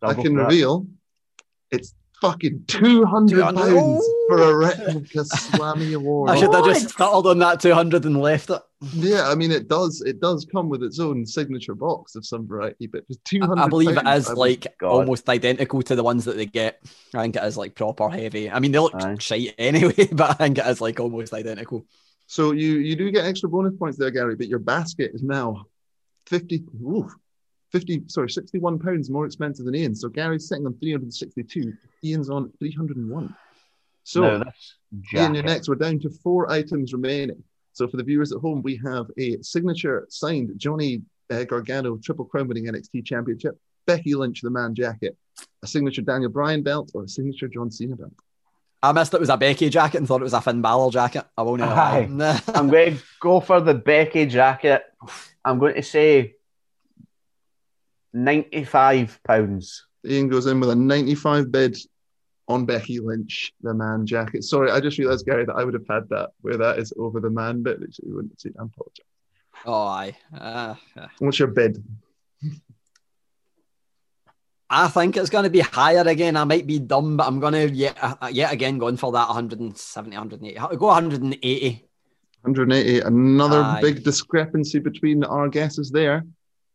I'll 0.01 0.09
I 0.09 0.13
go 0.13 0.21
can 0.23 0.35
reveal 0.35 0.87
it's 1.71 1.95
fucking 2.23 2.63
200 2.67 3.35
200. 3.35 3.55
pounds 3.61 4.05
for 4.29 4.41
a 4.41 4.55
replica 4.55 5.19
Slammy 5.19 5.93
Award. 5.93 6.29
I 6.29 6.39
should 6.39 6.53
have 6.53 6.63
just 6.65 6.97
settled 6.97 7.27
on 7.27 7.39
that 7.39 7.59
two 7.59 7.73
hundred 7.73 8.05
and 8.05 8.19
left 8.21 8.49
it. 8.49 8.61
Yeah, 8.93 9.27
I 9.29 9.35
mean 9.35 9.51
it 9.51 9.67
does. 9.67 10.01
It 10.01 10.21
does 10.21 10.45
come 10.49 10.69
with 10.69 10.83
its 10.83 10.99
own 10.99 11.25
signature 11.25 11.75
box 11.75 12.15
of 12.15 12.25
some 12.25 12.47
variety, 12.47 12.87
but 12.87 13.05
for 13.07 13.13
two 13.25 13.41
hundred, 13.41 13.61
I 13.63 13.67
believe 13.67 13.97
it 13.97 14.07
is 14.07 14.29
would- 14.29 14.37
like 14.37 14.67
God. 14.79 14.89
almost 14.89 15.27
identical 15.27 15.81
to 15.83 15.95
the 15.95 16.03
ones 16.03 16.23
that 16.25 16.37
they 16.37 16.45
get. 16.45 16.79
I 17.13 17.21
think 17.23 17.35
it 17.35 17.43
is 17.43 17.57
like 17.57 17.75
proper 17.75 18.09
heavy. 18.09 18.49
I 18.49 18.59
mean, 18.59 18.71
they 18.71 18.79
look 18.79 18.95
Aye. 18.95 19.17
shite 19.19 19.55
anyway, 19.57 20.07
but 20.11 20.29
I 20.31 20.33
think 20.33 20.57
it 20.59 20.65
is 20.65 20.79
like 20.79 20.99
almost 21.01 21.33
identical. 21.33 21.85
So 22.27 22.51
you 22.53 22.77
you 22.77 22.95
do 22.95 23.11
get 23.11 23.25
extra 23.25 23.49
bonus 23.49 23.75
points 23.77 23.97
there, 23.97 24.11
Gary, 24.11 24.35
but 24.37 24.47
your 24.47 24.59
basket 24.59 25.11
is 25.13 25.21
now 25.23 25.65
fifty. 26.25 26.63
Ooh, 26.81 27.09
50, 27.73 28.03
sorry, 28.07 28.29
61 28.29 28.79
pounds 28.79 29.09
more 29.09 29.25
expensive 29.25 29.65
than 29.65 29.75
Ian. 29.75 29.95
So 29.95 30.07
Gary's 30.07 30.47
sitting 30.47 30.67
on 30.67 30.75
362. 30.75 31.73
Ian's 32.03 32.29
on 32.29 32.51
301. 32.59 33.35
So 34.03 34.21
No, 34.21 34.37
that's 34.37 34.75
Ian, 35.13 35.33
you're 35.33 35.43
next. 35.43 35.67
We're 35.67 35.75
down 35.75 35.99
to 36.01 36.09
four 36.09 36.51
items 36.51 36.93
remaining. 36.93 37.43
So 37.73 37.87
for 37.87 37.97
the 37.97 38.03
viewers 38.03 38.31
at 38.31 38.39
home, 38.39 38.61
we 38.61 38.79
have 38.85 39.07
a 39.17 39.41
signature 39.41 40.05
signed 40.09 40.51
Johnny 40.57 41.01
uh, 41.31 41.43
Gargano 41.45 41.97
Triple 41.97 42.25
Crown 42.25 42.47
winning 42.47 42.65
NXT 42.65 43.05
Championship, 43.05 43.57
Becky 43.87 44.13
Lynch 44.13 44.41
the 44.41 44.51
man 44.51 44.75
jacket, 44.75 45.17
a 45.63 45.67
signature 45.67 46.03
Daniel 46.03 46.29
Bryan 46.29 46.61
belt, 46.61 46.91
or 46.93 47.03
a 47.05 47.07
signature 47.07 47.47
John 47.47 47.71
Cena 47.71 47.95
belt. 47.95 48.13
I 48.83 48.91
missed 48.91 49.13
it 49.13 49.19
was 49.19 49.29
a 49.29 49.37
Becky 49.37 49.69
jacket 49.69 49.97
and 49.97 50.07
thought 50.07 50.21
it 50.21 50.25
was 50.25 50.33
a 50.33 50.41
Finn 50.41 50.61
Balor 50.61 50.91
jacket. 50.91 51.25
I 51.37 51.41
won't 51.41 51.61
Aye. 51.61 52.07
lie. 52.11 52.41
I'm 52.53 52.69
going 52.69 52.97
to 52.97 53.03
go 53.19 53.39
for 53.39 53.61
the 53.61 53.73
Becky 53.73 54.25
jacket. 54.27 54.83
I'm 55.43 55.57
going 55.57 55.75
to 55.75 55.81
say 55.81 56.35
95 58.13 59.19
pounds. 59.23 59.85
Ian 60.05 60.29
goes 60.29 60.45
in 60.45 60.59
with 60.59 60.69
a 60.69 60.75
95 60.75 61.51
bid 61.51 61.77
on 62.47 62.65
Becky 62.65 62.99
Lynch, 62.99 63.53
the 63.61 63.73
man 63.73 64.05
jacket. 64.05 64.43
Sorry, 64.43 64.69
I 64.69 64.79
just 64.79 64.97
realised, 64.97 65.25
Gary, 65.25 65.45
that 65.45 65.55
I 65.55 65.63
would 65.63 65.73
have 65.73 65.87
had 65.89 66.09
that 66.09 66.31
where 66.41 66.57
that 66.57 66.77
is 66.77 66.93
over 66.97 67.19
the 67.19 67.29
man 67.29 67.63
bit, 67.63 67.79
which 67.79 67.99
you 68.03 68.15
wouldn't 68.15 68.39
see. 68.39 68.49
I 68.49 68.63
apologise. 68.63 69.05
Oh, 69.65 69.73
aye. 69.73 70.17
Uh. 70.37 70.75
What's 71.19 71.39
your 71.39 71.47
bid? 71.47 71.83
I 74.69 74.87
think 74.87 75.15
it's 75.15 75.29
going 75.29 75.43
to 75.43 75.49
be 75.49 75.59
higher 75.59 76.01
again. 76.01 76.35
I 76.35 76.43
might 76.45 76.65
be 76.65 76.79
dumb, 76.79 77.15
but 77.15 77.27
I'm 77.27 77.39
going 77.39 77.53
to 77.53 77.69
yet, 77.69 77.95
uh, 78.01 78.29
yet 78.31 78.51
again 78.51 78.79
going 78.79 78.97
for 78.97 79.11
that 79.11 79.27
170, 79.27 80.17
180. 80.17 80.57
I'll 80.57 80.75
go 80.75 80.87
180. 80.87 81.87
180. 82.41 82.99
Another 83.01 83.61
Aye. 83.61 83.81
big 83.81 84.03
discrepancy 84.03 84.79
between 84.79 85.23
our 85.23 85.47
guesses 85.47 85.91
there. 85.91 86.25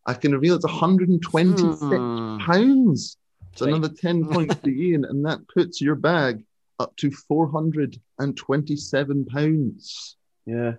I 0.05 0.13
can 0.13 0.31
reveal 0.33 0.55
it's 0.55 0.65
126 0.65 2.01
Hmm. 2.01 2.37
pounds. 2.39 3.17
It's 3.53 3.61
Right. 3.61 3.73
another 3.73 3.93
10 3.93 4.25
points 4.31 4.55
to 4.57 4.69
Ian, 4.71 5.05
and 5.05 5.25
that 5.25 5.47
puts 5.47 5.81
your 5.81 5.95
bag 5.95 6.43
up 6.79 6.95
to 6.97 7.11
427 7.11 9.25
pounds. 9.25 10.15
Yeah. 10.45 10.75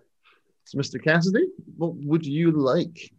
So, 0.64 0.78
Mr. 0.78 1.02
Cassidy, 1.02 1.46
what 1.76 1.94
would 1.96 2.24
you 2.24 2.52
like? 2.52 3.10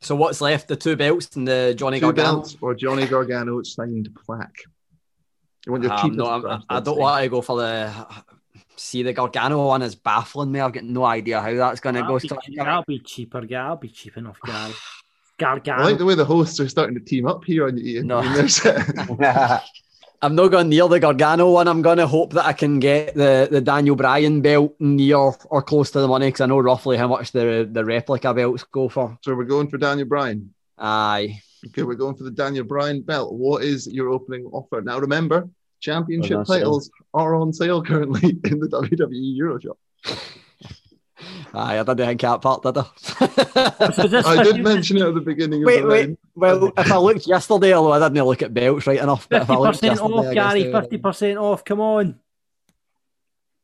So 0.00 0.14
what's 0.14 0.40
left? 0.40 0.68
The 0.68 0.76
two 0.76 0.94
belts 0.96 1.34
and 1.36 1.46
the 1.46 1.74
Johnny 1.76 1.98
Two 1.98 2.06
Gargano. 2.12 2.36
belts 2.38 2.56
or 2.60 2.74
Johnny 2.74 3.06
Gargano 3.06 3.62
signed 3.64 4.08
plaque? 4.24 4.56
You 5.66 5.72
want 5.72 5.82
your 5.84 5.92
Um, 5.92 6.16
no, 6.16 6.26
I 6.68 6.80
don't 6.80 6.98
want 6.98 7.22
to 7.24 7.28
go 7.28 7.42
for 7.42 7.58
the. 7.58 7.92
See, 8.78 9.02
the 9.02 9.12
Gargano 9.12 9.66
one 9.66 9.82
is 9.82 9.94
baffling 9.94 10.52
me. 10.52 10.60
I've 10.60 10.72
got 10.72 10.84
no 10.84 11.04
idea 11.04 11.40
how 11.40 11.52
that's 11.54 11.80
going 11.80 11.96
to 11.96 12.02
go. 12.02 12.18
Be, 12.18 12.56
that'll 12.56 12.84
be 12.86 13.00
cheaper, 13.00 13.40
guy. 13.42 13.66
I'll 13.66 13.76
be 13.76 13.88
cheap 13.88 14.16
enough, 14.16 14.38
guy. 14.44 14.72
Gargano. 15.38 15.82
I 15.82 15.84
like 15.84 15.98
the 15.98 16.04
way 16.04 16.14
the 16.14 16.24
hosts 16.24 16.58
are 16.58 16.68
starting 16.68 16.98
to 16.98 17.04
team 17.04 17.26
up 17.26 17.44
here 17.44 17.66
on 17.66 17.76
you, 17.76 17.98
Ian. 17.98 18.08
No. 18.08 18.18
I 18.24 18.42
mean, 19.08 19.20
I'm 20.20 20.34
not 20.34 20.48
going 20.48 20.68
near 20.68 20.88
the 20.88 20.98
Gargano 20.98 21.50
one. 21.50 21.68
I'm 21.68 21.80
going 21.80 21.98
to 21.98 22.06
hope 22.06 22.32
that 22.32 22.44
I 22.44 22.52
can 22.52 22.80
get 22.80 23.14
the, 23.14 23.46
the 23.48 23.60
Daniel 23.60 23.94
Bryan 23.94 24.40
belt 24.40 24.74
near 24.80 25.16
or 25.16 25.62
close 25.62 25.92
to 25.92 26.00
the 26.00 26.08
money 26.08 26.26
because 26.26 26.40
I 26.40 26.46
know 26.46 26.58
roughly 26.58 26.96
how 26.96 27.06
much 27.06 27.30
the 27.30 27.68
the 27.70 27.84
replica 27.84 28.34
belts 28.34 28.64
go 28.64 28.88
for. 28.88 29.16
So 29.22 29.34
we're 29.34 29.44
going 29.44 29.68
for 29.68 29.78
Daniel 29.78 30.08
Bryan. 30.08 30.52
Aye. 30.76 31.40
Okay, 31.68 31.82
we're 31.82 31.94
going 31.94 32.16
for 32.16 32.24
the 32.24 32.32
Daniel 32.32 32.64
Bryan 32.64 33.02
belt. 33.02 33.32
What 33.32 33.62
is 33.62 33.86
your 33.86 34.08
opening 34.08 34.46
offer? 34.46 34.80
Now 34.80 34.98
remember, 34.98 35.48
championship 35.80 36.38
on 36.38 36.46
sale. 36.46 36.58
titles 36.58 36.90
are 37.14 37.34
on 37.34 37.52
sale 37.52 37.82
currently 37.82 38.30
in 38.44 38.60
the 38.60 38.68
WWE 38.68 39.36
Euro 39.36 39.58
shop. 39.58 39.78
Aye, 41.54 41.78
I 41.78 41.82
didn't 41.82 42.06
think 42.06 42.20
that 42.20 42.42
part, 42.42 42.62
did 42.62 42.78
I? 42.78 43.90
So 43.90 44.06
this 44.06 44.26
I 44.26 44.42
did 44.42 44.56
50 44.56 44.62
mention 44.62 44.96
it 44.98 45.02
at 45.02 45.14
the 45.14 45.20
beginning 45.20 45.62
of 45.62 45.66
wait, 45.66 45.80
the 45.80 45.86
wait. 45.86 46.06
line. 46.08 46.18
Well, 46.36 46.72
if 46.76 46.92
I 46.92 46.96
looked 46.98 47.26
yesterday, 47.26 47.72
although 47.72 47.92
I 47.92 48.08
didn't 48.08 48.24
look 48.24 48.42
at 48.42 48.54
belts 48.54 48.86
right 48.86 49.00
enough, 49.00 49.28
but 49.28 49.42
if 49.42 49.50
I 49.50 49.56
looked 49.56 49.80
50% 49.80 49.98
off, 49.98 50.26
I 50.26 50.34
Gary. 50.34 50.64
50% 50.64 51.40
off. 51.40 51.64
Come 51.64 51.80
on. 51.80 52.20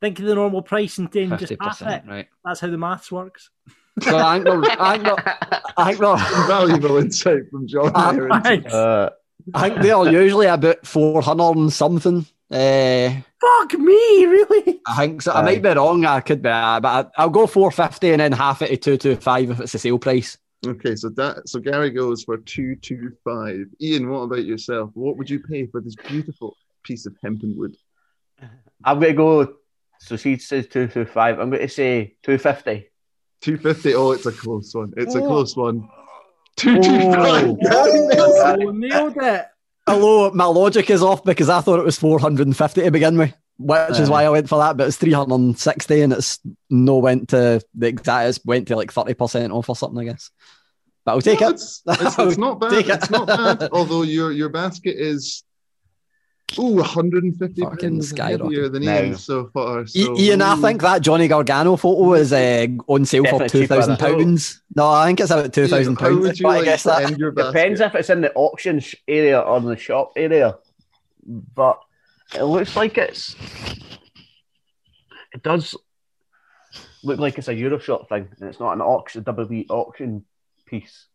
Think 0.01 0.19
of 0.19 0.25
the 0.25 0.35
normal 0.35 0.61
price 0.61 0.97
and 0.97 1.09
then 1.11 1.37
just 1.37 1.53
half 1.61 1.79
50%, 1.79 1.97
it. 1.97 2.09
right. 2.09 2.27
That's 2.43 2.59
how 2.59 2.67
the 2.67 2.77
maths 2.77 3.11
works. 3.11 3.49
So 4.01 4.17
I 4.17 4.33
think 4.33 4.45
they're, 4.45 4.81
I 4.81 4.93
think 4.97 5.03
they're, 5.05 5.67
I 5.77 5.85
think 5.85 5.99
they're, 5.99 6.47
Valuable 6.47 6.97
insight 6.97 7.49
from 7.49 7.65
John. 7.65 7.93
there. 8.15 8.29
Thanks. 8.41 8.73
Uh, 8.73 9.11
I 9.53 9.69
think 9.69 9.81
they 9.81 9.91
are 9.91 10.07
usually 10.09 10.47
about 10.47 10.85
four 10.85 11.21
hundred 11.21 11.55
and 11.57 11.71
something. 11.73 12.25
Uh, 12.49 13.09
Fuck 13.41 13.73
me, 13.79 14.25
really? 14.25 14.81
I 14.87 14.95
think 15.07 15.21
so. 15.21 15.31
I 15.33 15.41
might 15.43 15.61
be 15.61 15.69
wrong. 15.69 16.05
I 16.05 16.19
could 16.21 16.41
be, 16.41 16.49
uh, 16.49 16.79
but 16.79 17.11
I, 17.17 17.21
I'll 17.23 17.29
go 17.29 17.47
four 17.47 17.71
fifty 17.71 18.11
and 18.11 18.19
then 18.19 18.31
half 18.31 18.61
it 18.61 18.69
to 18.69 18.75
two 18.77 18.97
two 18.97 19.15
five 19.15 19.49
if 19.51 19.59
it's 19.59 19.71
the 19.73 19.79
sale 19.79 19.99
price. 19.99 20.37
Okay, 20.65 20.95
so 20.95 21.09
that 21.09 21.47
so 21.47 21.59
Gary 21.59 21.91
goes 21.91 22.23
for 22.23 22.37
two 22.37 22.75
two 22.77 23.11
five. 23.23 23.65
Ian, 23.81 24.09
what 24.09 24.21
about 24.21 24.45
yourself? 24.45 24.91
What 24.93 25.17
would 25.17 25.29
you 25.29 25.39
pay 25.39 25.67
for 25.67 25.81
this 25.81 25.95
beautiful 25.95 26.55
piece 26.83 27.05
of 27.05 27.15
hempen 27.23 27.55
wood? 27.57 27.75
I'm 28.83 28.99
going 28.99 29.11
to 29.13 29.17
go. 29.17 29.53
So 29.99 30.17
she 30.17 30.37
says 30.37 30.67
two 30.67 30.87
two 30.87 31.05
five. 31.05 31.39
I'm 31.39 31.49
going 31.49 31.61
to 31.61 31.69
say 31.69 32.15
two 32.23 32.37
fifty. 32.37 32.89
Two 33.41 33.57
fifty. 33.57 33.93
Oh, 33.93 34.11
it's 34.11 34.25
a 34.25 34.31
close 34.31 34.73
one. 34.73 34.93
It's 34.97 35.13
a 35.15 35.21
Oh. 35.21 35.27
close 35.27 35.55
one. 35.55 35.87
Two 36.57 36.81
two 36.81 36.99
five. 37.11 37.49
Oh. 37.49 37.57
Gary 37.61 38.07
nails 38.07 38.35
it. 38.39 38.75
Nailed 38.75 39.17
it. 39.17 39.45
Although 39.87 40.31
my 40.31 40.45
logic 40.45 40.89
is 40.89 41.03
off 41.03 41.23
because 41.23 41.49
I 41.49 41.61
thought 41.61 41.79
it 41.79 41.85
was 41.85 41.99
four 41.99 42.19
hundred 42.19 42.47
and 42.47 42.57
fifty 42.57 42.81
to 42.81 42.91
begin 42.91 43.17
with, 43.17 43.33
which 43.57 43.99
is 43.99 44.09
why 44.09 44.23
I 44.25 44.29
went 44.29 44.49
for 44.49 44.57
that. 44.59 44.77
But 44.77 44.87
it's 44.87 44.97
three 44.97 45.11
hundred 45.11 45.35
and 45.35 45.59
sixty, 45.59 46.01
and 46.01 46.13
it's 46.13 46.39
no 46.69 46.97
went 46.97 47.29
to 47.29 47.61
the 47.75 47.87
exact. 47.87 48.29
It's 48.29 48.45
went 48.45 48.67
to 48.69 48.75
like 48.75 48.91
thirty 48.91 49.13
percent 49.13 49.53
off 49.53 49.69
or 49.69 49.75
something, 49.75 49.99
I 49.99 50.11
guess. 50.11 50.31
But 51.03 51.11
I'll 51.11 51.21
take 51.21 51.41
No, 51.41 51.49
it. 51.49 51.53
It's, 51.53 51.83
it's, 51.85 52.19
it's 52.19 52.37
not 52.39 52.59
bad. 52.59 52.71
Take 52.71 52.89
it. 52.89 52.95
It's 52.95 53.09
not 53.11 53.27
bad. 53.27 53.69
Although 53.71 54.01
your 54.01 54.31
your 54.31 54.49
basket 54.49 54.95
is 54.97 55.43
ooh 56.59 56.75
150 56.75 57.61
Fucking 57.61 57.89
pounds 57.95 58.09
skyrocket. 58.09 58.41
heavier 58.41 58.69
than 58.69 58.83
No. 58.83 58.93
Ian 59.03 59.17
so 59.17 59.47
far. 59.53 59.85
So, 59.87 60.17
Ian, 60.17 60.41
I 60.41 60.55
think 60.55 60.81
that 60.81 61.01
Johnny 61.01 61.27
Gargano 61.27 61.75
photo 61.75 62.13
is 62.13 62.31
uh, 62.31 62.67
on 62.87 63.05
sale 63.05 63.23
for 63.25 63.31
Definitely 63.39 63.49
two 63.49 63.61
cheaper 63.61 63.67
than 63.75 63.77
thousand 63.79 63.93
I 63.93 63.95
thought. 63.97 64.19
pounds. 64.19 64.61
No, 64.75 64.87
I 64.89 65.05
think 65.07 65.19
it's 65.21 65.31
about 65.31 65.53
two 65.53 65.67
thousand 65.67 65.95
How 65.99 66.07
pounds. 66.09 66.19
would 66.21 66.39
you 66.39 66.47
I 66.47 66.55
like 66.57 66.65
guess 66.65 66.83
that. 66.83 67.03
end 67.05 67.17
your 67.17 67.31
basket? 67.31 67.53
Depends 67.53 67.79
if 67.81 67.95
it's 67.95 68.09
in 68.09 68.21
the 68.21 68.33
auction 68.33 68.81
area 69.07 69.39
or 69.39 69.59
the 69.61 69.75
shop 69.77 70.13
area, 70.15 70.57
but 71.25 71.79
it 72.35 72.43
looks 72.43 72.75
like 72.75 72.97
it's. 72.97 73.35
It 75.33 75.43
does 75.43 75.75
look 77.03 77.19
like 77.19 77.37
it's 77.37 77.47
a 77.49 77.53
Euroshop 77.53 78.07
thing, 78.07 78.29
and 78.39 78.49
it's 78.49 78.59
not 78.59 78.73
an 78.73 78.81
auction 78.81 79.23
WWE 79.23 79.65
auction 79.69 80.23
piece. 80.65 81.07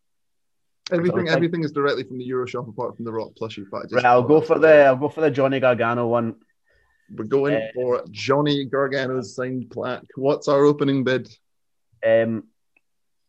Everything, 0.92 1.28
everything 1.28 1.64
is 1.64 1.72
directly 1.72 2.04
from 2.04 2.18
the 2.18 2.28
Euroshop 2.28 2.68
apart 2.68 2.96
from 2.96 3.04
the 3.04 3.12
Rock 3.12 3.30
plushie 3.40 3.64
pack. 3.70 3.84
Right, 3.92 4.04
I'll 4.04 4.22
go 4.22 4.40
for 4.40 4.58
the 4.58 4.84
I'll 4.84 4.96
go 4.96 5.08
for 5.08 5.20
the 5.20 5.30
Johnny 5.30 5.60
Gargano 5.60 6.06
one. 6.06 6.36
We're 7.14 7.24
going 7.24 7.54
Uh, 7.56 7.68
for 7.74 8.04
Johnny 8.10 8.64
Gargano's 8.64 9.34
signed 9.34 9.70
plaque. 9.70 10.04
What's 10.16 10.48
our 10.48 10.64
opening 10.64 11.04
bid? 11.04 11.28
Um, 12.06 12.44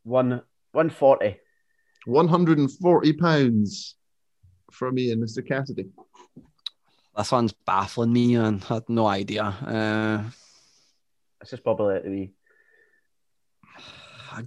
one 0.03 0.41
one 0.72 0.89
forty. 0.89 1.38
One 2.05 2.28
hundred 2.28 2.57
and 2.57 2.72
forty 2.72 3.14
pounds 3.14 3.95
for 4.72 4.91
me 4.91 5.12
and 5.12 5.22
Mr. 5.22 5.45
Cassidy. 5.47 5.89
This 7.18 7.32
one's 7.32 7.53
baffling 7.53 8.14
me, 8.14 8.36
and 8.36 8.64
I 8.70 8.76
had 8.76 8.89
no 8.89 9.05
idea. 9.05 9.43
Uh, 9.43 10.30
This 11.41 11.53
is 11.53 11.59
probably 11.59 11.95
it 11.95 12.03
to 12.03 12.09
be. 12.09 12.34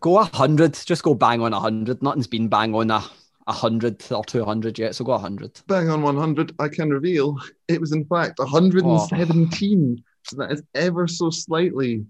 Go 0.00 0.18
a 0.18 0.24
hundred. 0.24 0.74
Just 0.74 1.02
go 1.02 1.14
bang 1.14 1.40
on 1.40 1.52
a 1.52 1.60
hundred. 1.60 2.02
Nothing's 2.02 2.26
been 2.26 2.48
bang 2.48 2.74
on 2.74 2.90
a 2.90 3.02
a 3.46 3.52
hundred 3.52 4.02
or 4.10 4.24
two 4.24 4.44
hundred 4.44 4.78
yet, 4.78 4.94
so 4.94 5.04
go 5.04 5.12
a 5.12 5.18
hundred. 5.18 5.60
Bang 5.66 5.90
on 5.90 6.02
100, 6.02 6.54
I 6.58 6.68
can 6.68 6.90
reveal 6.90 7.38
it 7.68 7.80
was 7.80 7.92
in 7.92 8.04
fact 8.06 8.38
117. 8.38 10.04
So 10.22 10.36
that 10.36 10.52
is 10.52 10.62
ever 10.74 11.06
so 11.06 11.30
slightly 11.30 12.06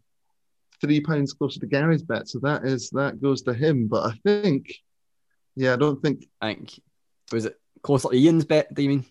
three 0.81 1.01
pounds 1.01 1.33
closer 1.33 1.59
to 1.61 1.67
Gary's 1.67 2.03
bet. 2.03 2.29
So 2.29 2.39
that 2.41 2.65
is 2.65 2.91
that 2.91 3.21
goes 3.21 3.43
to 3.43 3.55
him. 3.55 3.89
But 3.89 4.13
I 4.13 4.13
think, 4.25 4.73
yeah, 5.57 5.73
I 5.73 5.77
don't 5.77 6.01
think 6.01 6.29
I 6.41 6.55
think 6.55 6.81
was 7.33 7.47
it 7.47 7.59
closer 7.83 8.11
to 8.11 8.17
Ian's 8.17 8.45
bet? 8.45 8.73
Do 8.73 8.83
you 8.83 8.89
mean? 8.91 9.05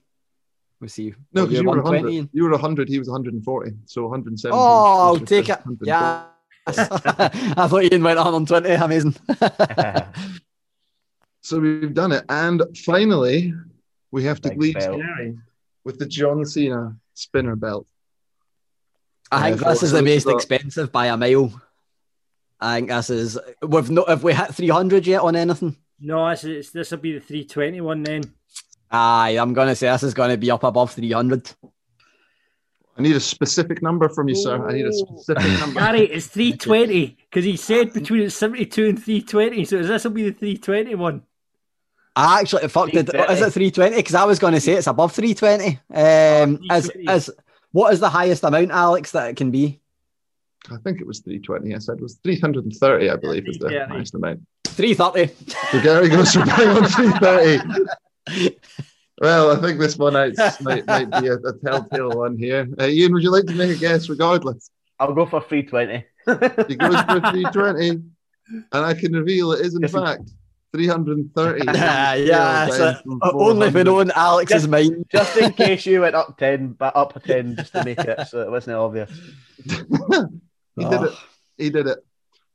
We 0.80 0.88
see. 0.90 1.14
no, 1.32 1.46
because 1.46 1.62
you 1.62 1.70
were 1.70 1.82
100. 1.82 2.30
You 2.34 2.44
were 2.44 2.52
100. 2.52 2.90
He 2.90 3.00
was 3.00 3.08
140. 3.08 3.72
So 3.86 4.04
170. 4.04 4.54
Oh, 4.54 5.08
I'll 5.08 5.20
take 5.20 5.48
it. 5.48 5.60
Yeah. 5.82 6.26
I 6.66 7.68
thought 7.68 7.84
Ian 7.84 8.04
went 8.04 8.18
120. 8.18 8.70
Amazing. 8.70 9.16
So 11.46 11.60
we've 11.60 11.94
done 11.94 12.14
it, 12.14 12.24
and 12.30 12.62
finally 12.86 13.54
we 14.12 14.24
have 14.24 14.40
to 14.42 14.50
Big 14.50 14.62
leave 14.62 14.74
belt. 14.76 15.02
Gary 15.02 15.38
with 15.84 16.00
the 16.00 16.06
John 16.06 16.46
Cena 16.46 16.96
spinner 17.16 17.58
belt. 17.58 17.86
I 19.30 19.50
think 19.50 19.62
Yeah, 19.62 19.70
this 19.72 19.84
is 19.84 19.92
the 19.92 20.02
most 20.02 20.26
is 20.26 20.28
expensive 20.28 20.94
by 20.94 21.08
a 21.08 21.18
mile. 21.18 21.52
I 22.62 22.76
think 22.78 22.90
this 22.90 23.10
is. 23.10 23.38
We've 23.62 23.90
not. 23.92 24.08
Have 24.08 24.24
we 24.24 24.34
hit 24.34 24.56
300 24.56 25.06
yet 25.06 25.22
on 25.22 25.36
anything? 25.36 25.76
No, 26.00 26.30
this 26.30 26.46
is 26.46 26.72
this 26.72 26.92
will 26.92 27.00
be 27.00 27.12
the 27.12 27.20
320 27.20 27.82
one 27.82 28.04
then. 28.04 28.24
Aye, 28.90 29.38
I'm 29.38 29.54
gonna 29.54 29.76
say 29.76 29.88
this 29.92 30.04
is 30.04 30.14
gonna 30.14 30.38
be 30.38 30.50
up 30.50 30.64
above 30.64 30.94
300. 30.94 31.52
I 32.98 33.02
need 33.02 33.16
a 33.16 33.20
specific 33.20 33.82
number 33.82 34.08
from 34.08 34.30
you, 34.30 34.36
sir. 34.36 34.68
I 34.68 34.74
need 34.74 34.86
a 34.86 34.94
specific 34.94 35.44
number. 35.60 35.80
Gary, 35.80 36.02
it's 36.02 36.28
320 36.28 37.18
because 37.30 37.44
he 37.44 37.58
said 37.58 37.92
between 37.92 38.30
72 38.30 38.86
and 38.86 39.04
320. 39.04 39.66
So 39.66 39.78
is 39.78 39.88
this 39.88 40.04
will 40.04 40.12
be 40.12 40.30
the 40.30 40.32
320 40.32 40.96
one. 40.96 41.24
I 42.16 42.42
actually 42.42 42.68
fucked 42.68 42.94
it. 42.94 43.10
320. 43.10 43.34
Is 43.34 43.48
it 43.48 43.54
320? 43.54 43.96
Because 43.96 44.16
I 44.16 44.24
was 44.26 44.38
going 44.38 44.54
to 44.54 44.62
say 44.62 44.74
it's 44.74 44.86
above 44.86 45.14
320. 45.14 45.80
Um, 45.90 46.60
as 46.70 46.86
320. 46.86 47.08
as 47.08 47.30
what 47.72 47.92
is 47.92 48.00
the 48.00 48.10
highest 48.10 48.44
amount, 48.44 48.70
Alex, 48.70 49.12
that 49.12 49.30
it 49.32 49.38
can 49.38 49.50
be? 49.50 49.82
I 50.70 50.78
think 50.78 51.02
it 51.02 51.08
was 51.08 51.20
320. 51.22 51.74
I 51.74 51.80
said 51.80 51.98
it 51.98 52.04
was 52.04 52.20
330, 52.24 53.10
I 53.10 53.16
believe, 53.16 53.48
is 53.48 53.58
the 53.58 53.88
highest 53.90 54.14
amount. 54.14 54.42
330. 54.68 55.34
So 55.72 55.82
Gary 55.82 56.10
goes 56.10 56.34
for 56.34 56.46
bang 56.46 56.70
on 56.70 56.86
330. 56.86 58.58
Well, 59.22 59.52
I 59.52 59.62
think 59.62 59.80
this 59.80 59.98
one 59.98 60.16
out 60.16 60.34
might, 60.62 60.86
might 60.88 61.10
be 61.22 61.28
a, 61.28 61.36
a 61.36 61.54
telltale 61.64 62.12
one 62.18 62.38
here. 62.38 62.68
Uh, 62.80 62.86
Ian, 62.88 63.14
would 63.14 63.24
you 63.24 63.32
like 63.32 63.46
to 63.46 63.54
make 63.54 63.76
a 63.76 63.80
guess 63.80 64.10
regardless? 64.10 64.70
I'll 65.00 65.14
go 65.14 65.26
for 65.26 65.42
three 65.42 65.64
twenty. 65.64 66.06
He 66.26 66.76
goes 66.76 66.96
for 67.02 67.20
320, 67.20 67.90
and 67.90 68.06
I 68.72 68.94
can 68.94 69.12
reveal 69.14 69.52
it 69.52 69.66
is, 69.66 69.76
in 69.76 69.82
Yes, 69.82 69.92
fact, 69.92 70.32
330. 70.74 71.66
yeah, 71.78 72.14
yeah. 72.16 72.68
So- 72.68 72.96
only 73.34 73.68
if 73.68 73.74
we 73.74 73.84
400. 73.84 74.08
know 74.08 74.14
Alex's 74.16 74.62
Just- 74.62 74.70
mind. 74.70 75.06
Just 75.12 75.38
in 75.38 75.52
case 75.54 75.86
you 75.86 76.02
went 76.02 76.16
up 76.16 76.38
ten, 76.38 76.70
but 76.70 76.96
up 76.96 77.16
a 77.16 77.20
ten 77.20 77.56
just 77.58 77.74
to 77.74 77.84
make 77.84 78.00
it 78.00 78.28
so 78.28 78.42
it 78.42 78.50
wasn't 78.50 78.78
obvious. 78.78 79.12
he 79.66 80.86
did 80.86 81.02
it. 81.04 81.12
He 81.58 81.70
did 81.70 81.88
it. 81.88 82.00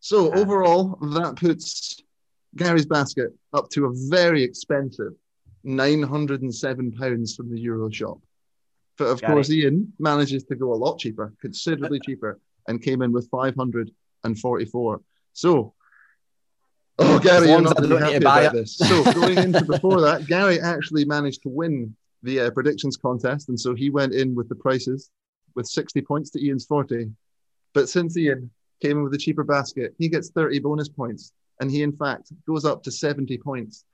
So 0.00 0.32
overall, 0.32 0.96
that 1.14 1.36
puts 1.36 2.00
Gary's 2.56 2.86
basket 2.86 3.30
up 3.52 3.68
to 3.70 3.86
a 3.86 3.90
very 4.08 4.42
expensive 4.42 5.12
nine 5.64 6.02
hundred 6.02 6.42
and 6.42 6.54
seven 6.54 6.92
pounds 6.92 7.34
from 7.34 7.50
the 7.50 7.60
Euro 7.60 7.90
shop. 7.90 8.18
But 8.96 9.06
of 9.06 9.20
Gary. 9.20 9.34
course, 9.34 9.50
Ian 9.50 9.92
manages 9.98 10.44
to 10.44 10.56
go 10.56 10.72
a 10.72 10.74
lot 10.74 10.98
cheaper, 10.98 11.32
considerably 11.40 12.00
cheaper, 12.06 12.40
and 12.66 12.82
came 12.82 13.02
in 13.02 13.12
with 13.12 13.28
five 13.30 13.54
hundred 13.54 13.90
and 14.24 14.38
forty-four. 14.38 15.00
So. 15.32 15.74
Oh, 17.00 17.20
Gary, 17.20 17.50
you're 17.50 17.60
not 17.60 17.78
really 17.78 17.96
happy 17.96 18.16
about 18.16 18.46
it. 18.46 18.52
this. 18.54 18.76
So, 18.76 19.04
going 19.14 19.38
into 19.38 19.64
before 19.64 20.00
that, 20.00 20.26
Gary 20.26 20.60
actually 20.60 21.04
managed 21.04 21.44
to 21.44 21.48
win 21.48 21.94
the 22.24 22.40
uh, 22.40 22.50
predictions 22.50 22.96
contest, 22.96 23.48
and 23.48 23.60
so 23.60 23.72
he 23.72 23.88
went 23.88 24.14
in 24.14 24.34
with 24.34 24.48
the 24.48 24.56
prices 24.56 25.08
with 25.54 25.66
60 25.66 26.00
points 26.02 26.30
to 26.30 26.44
Ian's 26.44 26.66
40. 26.66 27.10
But 27.72 27.88
since 27.88 28.16
Ian 28.16 28.50
came 28.82 28.98
in 28.98 29.04
with 29.04 29.14
a 29.14 29.18
cheaper 29.18 29.44
basket, 29.44 29.94
he 29.98 30.08
gets 30.08 30.30
30 30.30 30.58
bonus 30.60 30.88
points, 30.88 31.32
and 31.60 31.70
he 31.70 31.82
in 31.82 31.92
fact 31.92 32.32
goes 32.46 32.64
up 32.64 32.82
to 32.84 32.90
70 32.90 33.38
points 33.38 33.84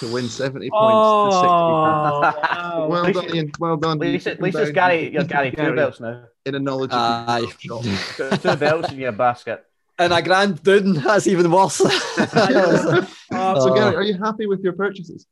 to 0.00 0.12
win 0.12 0.28
70 0.28 0.70
points 0.70 0.70
to 0.70 1.32
60 1.32 1.46
Oh, 1.46 2.20
wow. 2.20 2.86
Well 2.88 3.06
At 3.06 3.14
least- 3.16 3.28
done, 3.28 3.36
Ian. 3.36 3.52
Well 3.58 3.76
done. 3.76 3.92
At 3.92 4.00
least, 4.00 4.26
You 4.26 4.32
at 4.32 4.40
least 4.42 4.56
took 4.56 4.68
it's. 4.68 4.74
Gary. 4.74 5.04
You 5.04 5.10
You're 5.10 5.24
Gary 5.24 5.50
two 5.50 5.74
belts 5.74 6.00
now. 6.00 6.24
In 6.46 6.54
a 6.54 6.58
knowledge 6.58 6.90
of 6.90 6.98
ah, 6.98 7.24
Aye. 7.36 7.46
Two, 7.60 8.36
two 8.36 8.56
belts 8.56 8.92
in 8.92 8.98
your 8.98 9.12
basket. 9.12 9.64
And 9.98 10.12
a 10.12 10.20
grand 10.22 10.62
dune, 10.62 10.94
that's 10.94 11.26
even 11.26 11.50
worse. 11.50 11.78
So, 12.24 13.06
Oh. 13.36 13.74
Gary, 13.74 13.94
are 13.96 14.02
you 14.02 14.18
happy 14.18 14.46
with 14.46 14.60
your 14.60 14.72
purchases? 14.74 15.26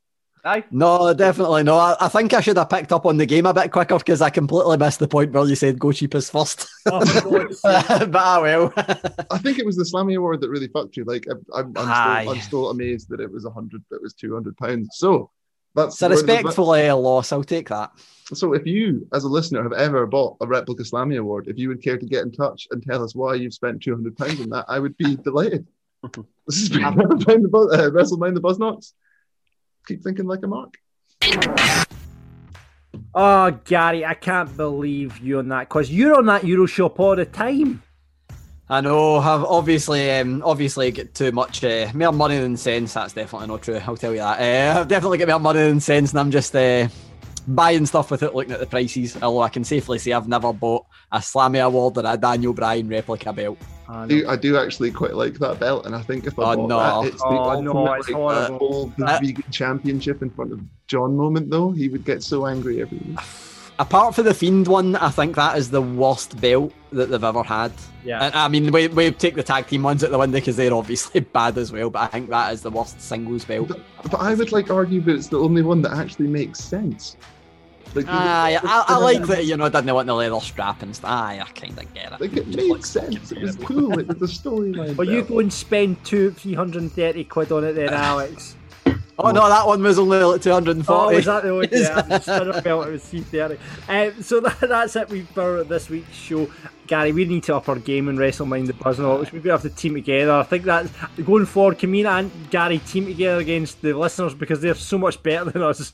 Aye. 0.45 0.65
No, 0.71 1.13
definitely 1.13 1.63
no. 1.63 1.77
I, 1.77 1.95
I 2.01 2.07
think 2.09 2.33
I 2.33 2.41
should 2.41 2.57
have 2.57 2.69
picked 2.69 2.91
up 2.91 3.05
on 3.05 3.15
the 3.15 3.25
game 3.25 3.45
a 3.45 3.53
bit 3.53 3.71
quicker 3.71 3.97
because 3.97 4.21
I 4.21 4.29
completely 4.29 4.75
missed 4.77 4.99
the 4.99 5.07
point 5.07 5.31
where 5.31 5.45
you 5.45 5.55
said 5.55 5.79
go 5.79 5.91
cheapest 5.91 6.31
first. 6.31 6.67
Oh, 6.85 6.99
but 7.63 8.15
I 8.15 8.39
will. 8.39 8.73
I 8.77 9.37
think 9.37 9.57
it 9.57 9.65
was 9.65 9.77
the 9.77 9.85
Slammy 9.85 10.17
Award 10.17 10.41
that 10.41 10.49
really 10.49 10.67
fucked 10.67 10.97
you. 10.97 11.05
Like, 11.05 11.25
I, 11.29 11.59
I'm, 11.59 11.73
I'm, 11.77 12.23
still, 12.23 12.33
I'm 12.33 12.41
still 12.41 12.69
amazed 12.71 13.07
that 13.09 13.21
it 13.21 13.31
was 13.31 13.45
100, 13.45 13.81
that 13.89 13.95
it 13.97 14.01
was 14.01 14.13
200 14.15 14.57
pounds. 14.57 14.89
So 14.95 15.31
that's 15.75 15.95
It's 15.95 16.01
a 16.03 16.09
where 16.09 16.17
the- 16.43 16.89
uh, 16.89 16.95
loss. 16.97 17.31
I'll 17.31 17.43
take 17.43 17.69
that. 17.69 17.91
So 18.33 18.51
if 18.51 18.65
you, 18.65 19.07
as 19.13 19.23
a 19.23 19.29
listener, 19.29 19.63
have 19.63 19.71
ever 19.71 20.05
bought 20.07 20.35
a 20.41 20.47
replica 20.47 20.83
Slammy 20.83 21.17
Award, 21.17 21.47
if 21.47 21.57
you 21.57 21.69
would 21.69 21.81
care 21.81 21.97
to 21.97 22.05
get 22.05 22.23
in 22.23 22.33
touch 22.33 22.67
and 22.71 22.83
tell 22.83 23.01
us 23.01 23.15
why 23.15 23.35
you've 23.35 23.53
spent 23.53 23.81
200 23.81 24.17
pounds 24.17 24.41
on 24.41 24.49
that, 24.49 24.65
I 24.67 24.79
would 24.79 24.97
be 24.97 25.15
delighted. 25.15 25.65
This 26.47 26.59
has 26.59 26.69
been 26.69 26.81
Mind 26.81 26.97
the 26.97 27.49
Buzz, 27.49 27.73
uh, 27.73 27.89
WrestleMind 27.91 28.33
the 28.33 28.41
Buzz 28.41 28.59
Knocks. 28.59 28.93
Keep 29.87 30.03
thinking 30.03 30.25
like 30.25 30.43
a 30.43 30.47
mark. 30.47 30.75
Oh, 33.15 33.51
Gary, 33.65 34.05
I 34.05 34.13
can't 34.15 34.55
believe 34.57 35.19
you 35.19 35.39
on 35.39 35.49
that 35.49 35.69
because 35.69 35.91
you're 35.91 36.15
on 36.15 36.25
that 36.27 36.43
Euro 36.45 36.65
shop 36.65 36.99
all 36.99 37.15
the 37.15 37.25
time. 37.25 37.83
I 38.69 38.81
know. 38.81 39.17
I've 39.17 39.43
obviously, 39.43 40.09
um, 40.11 40.41
obviously 40.43 40.89
get 40.91 41.13
too 41.13 41.31
much 41.31 41.63
uh, 41.63 41.91
more 41.93 42.11
money 42.11 42.39
than 42.39 42.57
sense. 42.57 42.93
That's 42.93 43.13
definitely 43.13 43.47
not 43.47 43.61
true. 43.61 43.79
I'll 43.85 43.97
tell 43.97 44.13
you 44.13 44.19
that. 44.19 44.39
Uh, 44.39 44.79
I've 44.79 44.87
definitely 44.87 45.19
got 45.19 45.27
more 45.27 45.39
money 45.39 45.59
than 45.59 45.79
sense, 45.79 46.11
and 46.11 46.19
I'm 46.19 46.31
just 46.31 46.55
uh, 46.55 46.87
buying 47.47 47.85
stuff 47.85 48.09
without 48.09 48.33
looking 48.33 48.53
at 48.53 48.59
the 48.59 48.65
prices. 48.65 49.21
Although 49.21 49.41
I 49.41 49.49
can 49.49 49.63
safely 49.63 49.99
say 49.99 50.13
I've 50.13 50.27
never 50.27 50.53
bought 50.53 50.85
a 51.11 51.19
Slammy 51.19 51.63
Award 51.63 51.97
or 51.97 52.03
a 52.05 52.17
Daniel 52.17 52.53
Bryan 52.53 52.87
replica 52.87 53.33
belt. 53.33 53.59
I 53.93 54.07
do, 54.07 54.27
I 54.27 54.35
do 54.35 54.57
actually 54.57 54.91
quite 54.91 55.13
like 55.15 55.35
that 55.35 55.59
belt, 55.59 55.85
and 55.85 55.95
I 55.95 56.01
think 56.01 56.25
if 56.25 56.37
I 56.39 56.53
Oh, 56.53 56.55
bought 56.55 56.69
no. 56.69 57.01
that, 57.03 57.13
it's 57.13 57.21
the 57.21 57.27
Oh, 57.29 57.61
no, 57.61 57.93
it's 57.93 58.07
like, 58.09 58.15
horrible. 58.15 58.57
hold 58.59 58.93
Uh, 59.01 59.19
vegan 59.21 59.43
championship 59.51 60.21
in 60.21 60.29
front 60.29 60.51
of 60.51 60.61
John 60.87 61.15
moment. 61.15 61.49
Though 61.49 61.71
he 61.71 61.89
would 61.89 62.03
get 62.05 62.23
so 62.23 62.45
angry 62.47 62.81
every 62.81 62.97
week. 62.99 63.19
Apart 63.79 64.13
from 64.13 64.25
the 64.25 64.33
Fiend 64.35 64.67
one, 64.67 64.95
I 64.97 65.09
think 65.09 65.35
that 65.35 65.57
is 65.57 65.71
the 65.71 65.81
worst 65.81 66.39
belt 66.39 66.71
that 66.91 67.09
they've 67.09 67.23
ever 67.23 67.41
had. 67.41 67.71
Yeah. 68.05 68.23
And, 68.25 68.35
I 68.35 68.47
mean, 68.47 68.71
we, 68.71 68.87
we 68.87 69.09
take 69.09 69.33
the 69.33 69.41
tag 69.41 69.65
team 69.65 69.81
ones 69.81 70.03
at 70.03 70.11
the 70.11 70.17
window 70.19 70.37
because 70.37 70.55
they're 70.55 70.73
obviously 70.73 71.21
bad 71.33 71.57
as 71.57 71.71
well, 71.71 71.89
but 71.89 72.01
I 72.03 72.07
think 72.07 72.29
that 72.29 72.53
is 72.53 72.61
the 72.61 72.69
worst 72.69 73.01
singles 73.01 73.45
belt. 73.45 73.71
But 74.03 74.19
I 74.21 74.35
would 74.35 74.51
like 74.51 74.69
argue 74.69 75.01
that 75.01 75.15
it's 75.15 75.27
the 75.27 75.39
only 75.39 75.63
one 75.63 75.81
that 75.81 75.93
actually 75.93 76.27
makes 76.27 76.59
sense. 76.59 77.17
Like, 77.95 78.05
Aye, 78.07 78.59
I, 78.61 78.85
I 78.87 78.97
like 78.97 79.23
that, 79.27 79.45
you 79.45 79.55
know, 79.55 79.69
didn't 79.69 79.93
want 79.93 80.07
the 80.07 80.13
leather 80.13 80.39
strap 80.39 80.81
and 80.81 80.95
stuff. 80.95 81.09
Aye, 81.09 81.41
I 81.41 81.49
kind 81.51 81.77
of 81.77 81.93
get 81.93 82.13
it. 82.13 82.21
Like 82.21 82.33
it 82.33 82.47
made 82.47 82.85
sense. 82.85 83.31
It 83.31 83.41
was 83.41 83.55
cool. 83.55 83.97
It 83.99 84.07
was 84.07 84.21
a 84.21 84.33
storyline. 84.33 84.95
But 84.95 85.07
you 85.07 85.19
belt. 85.21 85.27
go 85.29 85.39
and 85.39 85.53
spend 85.53 86.03
two, 86.03 86.31
three 86.31 86.53
hundred 86.53 86.81
and 86.81 86.91
thirty 86.91 87.23
quid 87.23 87.51
on 87.51 87.63
it, 87.63 87.73
then, 87.73 87.93
Alex. 87.93 88.55
Oh 89.19 89.29
no, 89.29 89.47
that 89.47 89.67
one 89.67 89.83
was 89.83 89.99
only 89.99 90.17
like 90.23 90.41
240. 90.41 90.87
Oh, 90.89 91.15
was 91.15 91.25
that 91.25 91.43
the 91.43 91.53
one? 91.53 91.67
Yeah, 91.71 92.01
the 92.01 92.19
spinner 92.19 92.61
belt. 92.63 92.87
It 92.87 92.91
was 92.93 93.03
three 93.05 93.21
thirty. 93.21 93.59
Um, 93.87 94.23
so 94.23 94.39
that, 94.39 94.59
that's 94.59 94.95
it. 94.95 95.07
We've 95.07 95.29
for 95.29 95.63
this 95.63 95.87
week's 95.87 96.15
show. 96.15 96.49
Gary, 96.87 97.11
we 97.11 97.25
need 97.25 97.43
to 97.43 97.55
up 97.55 97.69
our 97.69 97.77
game 97.77 98.09
and 98.09 98.17
WrestleMind 98.17 98.67
the 98.67 98.73
Buzz 98.73 98.99
Knocks. 98.99 99.31
We're 99.31 99.39
going 99.39 99.43
to 99.43 99.51
have 99.51 99.61
to 99.61 99.69
team 99.69 99.93
together. 99.93 100.33
I 100.33 100.43
think 100.43 100.63
that's 100.63 100.91
going 101.23 101.45
forward. 101.45 101.77
Can 101.77 101.91
me 101.91 102.03
and 102.05 102.31
Gary 102.49 102.79
team 102.79 103.05
together 103.05 103.39
against 103.39 103.81
the 103.81 103.93
listeners 103.93 104.33
because 104.33 104.61
they're 104.61 104.75
so 104.75 104.97
much 104.97 105.21
better 105.21 105.49
than 105.49 105.61
us. 105.61 105.93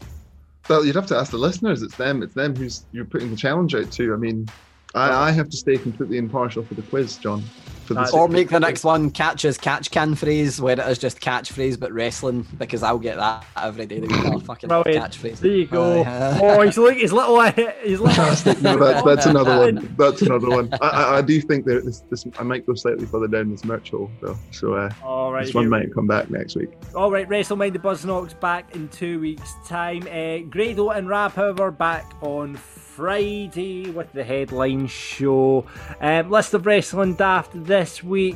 Well, 0.70 0.86
you'd 0.86 0.96
have 0.96 1.08
to 1.08 1.18
ask 1.18 1.32
the 1.32 1.38
listeners. 1.38 1.82
It's 1.82 1.96
them. 1.96 2.22
It's 2.22 2.36
them 2.36 2.56
who's 2.56 2.86
you're 2.92 3.06
putting 3.06 3.32
the 3.32 3.36
challenge 3.36 3.74
out 3.74 3.90
to. 3.92 4.14
I 4.14 4.18
mean, 4.18 4.46
I, 4.94 5.30
I 5.30 5.32
have 5.32 5.50
to 5.50 5.58
stay 5.58 5.80
completely 5.80 6.18
impartial 6.18 6.64
for 6.64 6.76
the 6.76 6.84
quiz, 6.84 7.18
John. 7.18 7.52
For 7.90 7.96
the 7.96 8.12
Or 8.14 8.28
make 8.28 8.50
the 8.50 8.60
next 8.60 8.84
one 8.84 9.10
catch 9.10 9.46
as 9.46 9.58
catch 9.58 9.90
can 9.90 10.14
phrase, 10.14 10.62
where 10.62 10.80
it 10.80 10.88
is 10.88 11.00
just 11.00 11.20
catchphrase 11.20 11.80
but 11.80 11.92
wrestling, 11.92 12.46
because 12.60 12.84
I'll 12.84 13.00
get 13.00 13.18
that 13.18 13.44
every 13.58 13.88
day. 13.88 14.00
That 14.00 14.12
we 14.12 14.36
a 14.36 14.40
fucking 14.40 14.68
Brilliant. 14.68 15.12
catchphrase. 15.12 15.40
There 15.40 15.50
you 15.50 15.66
go. 15.66 16.04
Aye. 16.04 16.40
oh, 16.44 16.62
he's 16.62 16.78
like 16.78 16.98
he's 16.98 17.12
little, 17.12 17.42
he's 17.84 18.00
little. 18.00 18.62
No, 18.62 18.78
that, 18.78 19.04
that's 19.04 19.26
another 19.26 19.58
one. 19.58 19.96
That's 19.98 20.22
another 20.22 20.50
one. 20.50 20.72
I, 20.84 20.88
I, 20.88 21.18
I 21.18 21.22
do 21.24 21.42
think 21.42 21.66
that 21.66 21.84
this, 21.84 22.02
this 22.12 22.28
I 22.38 22.44
might 22.44 22.64
go 22.68 22.76
slightly 22.76 23.08
further 23.08 23.28
down 23.28 23.50
this 23.50 23.66
merch 23.66 23.90
hole 23.90 24.12
though. 24.22 24.38
So 24.52 24.76
uh, 24.76 24.92
All 25.04 25.32
right, 25.34 25.48
this 25.48 25.56
one 25.56 25.64
here 25.64 25.72
we 25.72 25.80
might 25.80 25.92
come 25.92 26.06
back 26.06 26.30
next 26.30 26.56
week. 26.56 26.70
All 26.94 27.10
right, 27.10 27.28
WrestleMind 27.28 27.74
the 27.74 27.80
Buzz 27.80 28.06
Knocks 28.06 28.34
back 28.36 28.76
in 28.76 28.88
two 28.90 29.20
weeks' 29.20 29.56
time. 29.66 30.04
Uh, 30.04 30.48
Grado 30.48 30.92
and 30.92 31.10
Rab, 31.10 31.32
however, 31.32 31.72
back 31.72 32.06
on 32.22 32.56
Friday 33.00 33.89
with 33.91 34.12
the 34.12 34.26
headline 34.26 34.86
show. 34.86 35.66
Um, 36.02 36.30
list 36.30 36.54
of 36.54 36.66
wrestling 36.66 37.16
daft 37.16 37.52
this 37.54 38.04
week. 38.04 38.36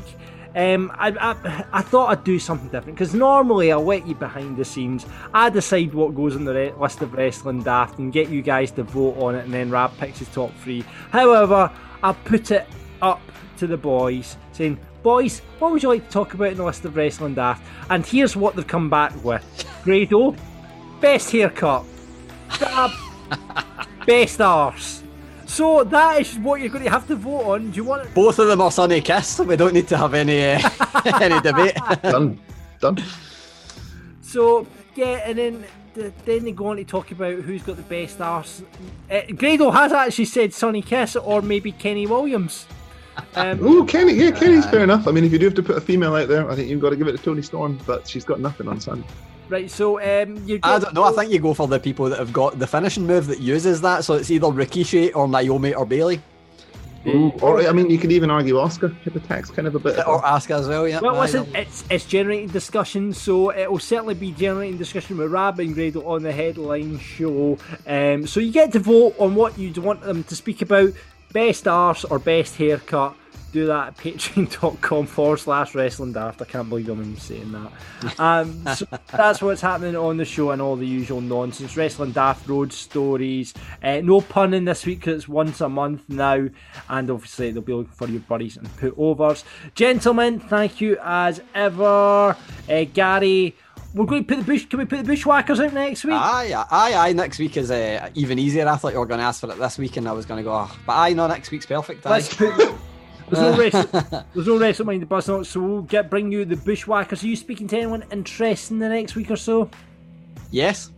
Um, 0.55 0.89
I, 0.95 1.09
I, 1.09 1.65
I 1.73 1.81
thought 1.81 2.11
I'd 2.11 2.23
do 2.23 2.39
something 2.39 2.69
different 2.69 2.97
because 2.97 3.13
normally 3.13 3.73
I'll 3.73 3.83
let 3.83 4.07
you 4.07 4.15
behind 4.15 4.55
the 4.55 4.63
scenes. 4.63 5.05
I 5.33 5.49
decide 5.49 5.93
what 5.93 6.15
goes 6.15 6.37
on 6.37 6.45
the 6.45 6.53
re- 6.53 6.71
list 6.79 7.01
of 7.01 7.11
wrestling 7.11 7.61
daft 7.63 7.99
and 7.99 8.13
get 8.13 8.29
you 8.29 8.41
guys 8.41 8.71
to 8.71 8.83
vote 8.83 9.17
on 9.17 9.35
it, 9.35 9.43
and 9.43 9.53
then 9.53 9.69
Rab 9.69 9.97
picks 9.97 10.19
his 10.19 10.29
top 10.29 10.55
three. 10.59 10.85
However, 11.11 11.69
I 12.01 12.13
put 12.13 12.51
it 12.51 12.65
up 13.01 13.19
to 13.57 13.67
the 13.67 13.75
boys 13.75 14.37
saying, 14.53 14.79
Boys, 15.01 15.39
what 15.59 15.73
would 15.73 15.83
you 15.83 15.89
like 15.89 16.05
to 16.05 16.09
talk 16.09 16.35
about 16.35 16.51
in 16.51 16.57
the 16.57 16.63
list 16.63 16.85
of 16.85 16.95
wrestling 16.95 17.33
daft? 17.33 17.61
And 17.89 18.05
here's 18.05 18.37
what 18.37 18.55
they've 18.55 18.65
come 18.65 18.89
back 18.89 19.11
with 19.25 19.43
Grado, 19.83 20.33
best 21.01 21.31
haircut, 21.31 21.83
Dab, 22.57 22.91
best 24.05 24.41
arse. 24.41 25.03
So 25.45 25.83
that 25.83 26.21
is 26.21 26.37
what 26.39 26.61
you're 26.61 26.69
going 26.69 26.83
to 26.83 26.89
have 26.89 27.07
to 27.07 27.15
vote 27.15 27.43
on. 27.43 27.71
Do 27.71 27.77
you 27.77 27.83
want 27.83 28.07
it? 28.07 28.13
Both 28.13 28.39
of 28.39 28.47
them 28.47 28.61
are 28.61 28.71
Sonny 28.71 29.01
Kiss. 29.01 29.39
We 29.39 29.55
don't 29.55 29.73
need 29.73 29.87
to 29.89 29.97
have 29.97 30.13
any 30.13 30.53
uh, 30.53 30.69
any 31.21 31.39
debate. 31.41 31.75
Done. 32.01 32.39
Done. 32.79 33.03
So 34.21 34.65
yeah, 34.95 35.21
and 35.25 35.37
then 35.37 35.65
then 35.93 36.43
they 36.43 36.51
go 36.51 36.67
on 36.67 36.77
to 36.77 36.83
talk 36.83 37.11
about 37.11 37.35
who's 37.41 37.61
got 37.61 37.75
the 37.75 37.83
best 37.83 38.19
arse. 38.19 38.63
Uh, 39.11 39.21
Grado 39.35 39.69
has 39.69 39.91
actually 39.91 40.25
said 40.25 40.53
Sonny 40.53 40.81
Kiss 40.81 41.15
or 41.15 41.41
maybe 41.41 41.71
Kenny 41.71 42.07
Williams. 42.07 42.65
Um, 43.35 43.63
Ooh, 43.63 43.85
Kenny. 43.85 44.13
Yeah, 44.13 44.31
Kenny's 44.31 44.65
fair 44.65 44.83
enough. 44.83 45.07
I 45.07 45.11
mean, 45.11 45.23
if 45.23 45.31
you 45.31 45.37
do 45.37 45.45
have 45.45 45.53
to 45.55 45.63
put 45.63 45.77
a 45.77 45.81
female 45.81 46.15
out 46.15 46.27
there, 46.27 46.49
I 46.49 46.55
think 46.55 46.69
you've 46.69 46.81
got 46.81 46.89
to 46.89 46.95
give 46.95 47.07
it 47.07 47.17
to 47.17 47.23
Toni 47.23 47.41
Storm, 47.43 47.79
but 47.85 48.07
she's 48.07 48.25
got 48.25 48.39
nothing 48.39 48.67
on 48.67 48.79
Sun. 48.79 49.03
Right, 49.53 49.69
so 49.69 49.99
um, 49.99 50.41
you. 50.47 50.59
I 50.63 50.79
don't 50.79 50.95
know. 50.95 51.03
I 51.03 51.11
think 51.11 51.31
you 51.31 51.37
go 51.37 51.53
for 51.53 51.67
the 51.67 51.79
people 51.79 52.09
that 52.09 52.17
have 52.17 52.33
got 52.33 52.57
the 52.57 52.65
finishing 52.65 53.05
move 53.05 53.27
that 53.27 53.39
uses 53.39 53.81
that. 53.81 54.03
So 54.03 54.15
it's 54.15 54.31
either 54.31 54.47
Rikishi 54.47 55.15
or 55.15 55.27
Naomi 55.27 55.75
or 55.75 55.85
Bayley. 55.85 56.23
Ooh, 57.05 57.29
or 57.39 57.61
I 57.61 57.71
mean, 57.71 57.87
you 57.91 57.99
could 57.99 58.11
even 58.11 58.31
argue 58.31 58.57
Oscar. 58.57 58.87
Hip 58.87 59.15
attack's 59.15 59.51
kind 59.51 59.67
of 59.67 59.75
a 59.75 59.79
bit. 59.79 59.99
Or 60.07 60.23
Asuka 60.23 60.59
as 60.59 60.67
well, 60.67 60.87
yeah. 60.87 61.01
Well, 61.01 61.17
Aye, 61.17 61.25
listen, 61.25 61.55
it's 61.55 61.83
it's 61.91 62.05
generating 62.05 62.47
discussion, 62.47 63.13
so 63.13 63.51
it 63.51 63.69
will 63.69 63.77
certainly 63.77 64.15
be 64.15 64.31
generating 64.31 64.79
discussion 64.79 65.17
with 65.17 65.31
Rab 65.31 65.59
and 65.59 65.75
Grado 65.75 66.03
on 66.03 66.23
the 66.23 66.31
headline 66.31 66.97
show. 66.97 67.59
Um, 67.85 68.25
so 68.25 68.39
you 68.39 68.51
get 68.51 68.71
to 68.71 68.79
vote 68.79 69.13
on 69.19 69.35
what 69.35 69.59
you'd 69.59 69.77
want 69.77 70.01
them 70.01 70.23
to 70.23 70.35
speak 70.35 70.63
about: 70.63 70.93
best 71.31 71.67
arse 71.67 72.05
or 72.05 72.17
best 72.17 72.55
haircut. 72.55 73.15
Do 73.53 73.67
that 73.67 73.89
at 73.89 73.97
patreon.com 73.97 75.05
forward 75.05 75.37
slash 75.37 75.75
wrestling 75.75 76.11
daft. 76.11 76.41
I 76.41 76.45
can't 76.45 76.67
believe 76.67 76.89
I'm 76.89 76.99
even 77.01 77.17
saying 77.17 77.51
that. 77.51 78.19
Um, 78.19 78.65
so 78.75 78.87
that's 79.11 79.43
what's 79.43 79.61
happening 79.61 79.95
on 79.95 80.17
the 80.17 80.25
show 80.25 80.49
and 80.49 80.59
all 80.59 80.75
the 80.75 80.87
usual 80.87 81.21
nonsense. 81.21 81.77
Wrestling 81.77 82.13
daft 82.13 82.49
road 82.49 82.73
stories. 82.73 83.53
Uh, 83.83 84.01
no 84.01 84.21
punning 84.21 84.65
this 84.65 84.87
week 84.87 85.01
because 85.01 85.17
it's 85.17 85.27
once 85.29 85.61
a 85.61 85.69
month 85.69 86.09
now. 86.09 86.47
And 86.89 87.11
obviously, 87.11 87.51
they'll 87.51 87.61
be 87.61 87.73
looking 87.73 87.93
for 87.93 88.07
your 88.07 88.21
buddies 88.21 88.57
and 88.57 88.75
put 88.77 88.95
overs. 88.97 89.43
Gentlemen, 89.75 90.39
thank 90.39 90.81
you 90.81 90.97
as 91.03 91.39
ever. 91.53 92.35
Uh, 92.67 92.83
Gary, 92.91 93.55
we're 93.93 94.05
going 94.07 94.25
to 94.25 94.35
put 94.35 94.43
the 94.43 94.51
bush. 94.51 94.65
Can 94.65 94.79
we 94.79 94.85
put 94.85 94.97
the 94.97 95.03
bushwhackers 95.03 95.59
out 95.59 95.73
next 95.73 96.03
week? 96.05 96.15
Aye, 96.15 96.53
aye, 96.55 96.65
aye, 96.71 96.93
aye. 96.95 97.13
Next 97.13 97.37
week 97.37 97.55
is 97.55 97.69
uh, 97.69 98.09
even 98.15 98.39
easier. 98.39 98.67
I 98.67 98.77
thought 98.77 98.93
you 98.93 98.99
were 98.99 99.05
going 99.05 99.19
to 99.19 99.25
ask 99.25 99.41
for 99.41 99.51
it 99.51 99.59
this 99.59 99.77
week, 99.77 99.95
and 99.97 100.07
I 100.07 100.11
was 100.13 100.25
going 100.25 100.39
to 100.39 100.43
go. 100.43 100.53
Oh, 100.53 100.75
but 100.87 100.93
aye, 100.93 101.13
no, 101.13 101.27
next 101.27 101.51
week's 101.51 101.67
perfect. 101.67 102.03
Aye. 102.07 102.09
Let's 102.09 102.33
put. 102.33 102.73
There's 103.29 103.41
no 103.41 103.57
rest. 103.57 103.91
There's 104.33 104.47
no 104.47 104.57
rest 104.59 104.79
of 104.79 104.85
mind 104.87 105.01
the 105.01 105.05
bus 105.05 105.27
notes, 105.27 105.49
so 105.49 105.59
we'll 105.61 105.81
get 105.83 106.09
bring 106.09 106.31
you 106.31 106.45
the 106.45 106.55
bushwhackers. 106.57 107.23
Are 107.23 107.27
you 107.27 107.35
speaking 107.35 107.67
to 107.69 107.77
anyone 107.77 108.03
interesting 108.11 108.79
the 108.79 108.89
next 108.89 109.15
week 109.15 109.31
or 109.31 109.35
so? 109.35 109.69
Yes. 110.51 110.91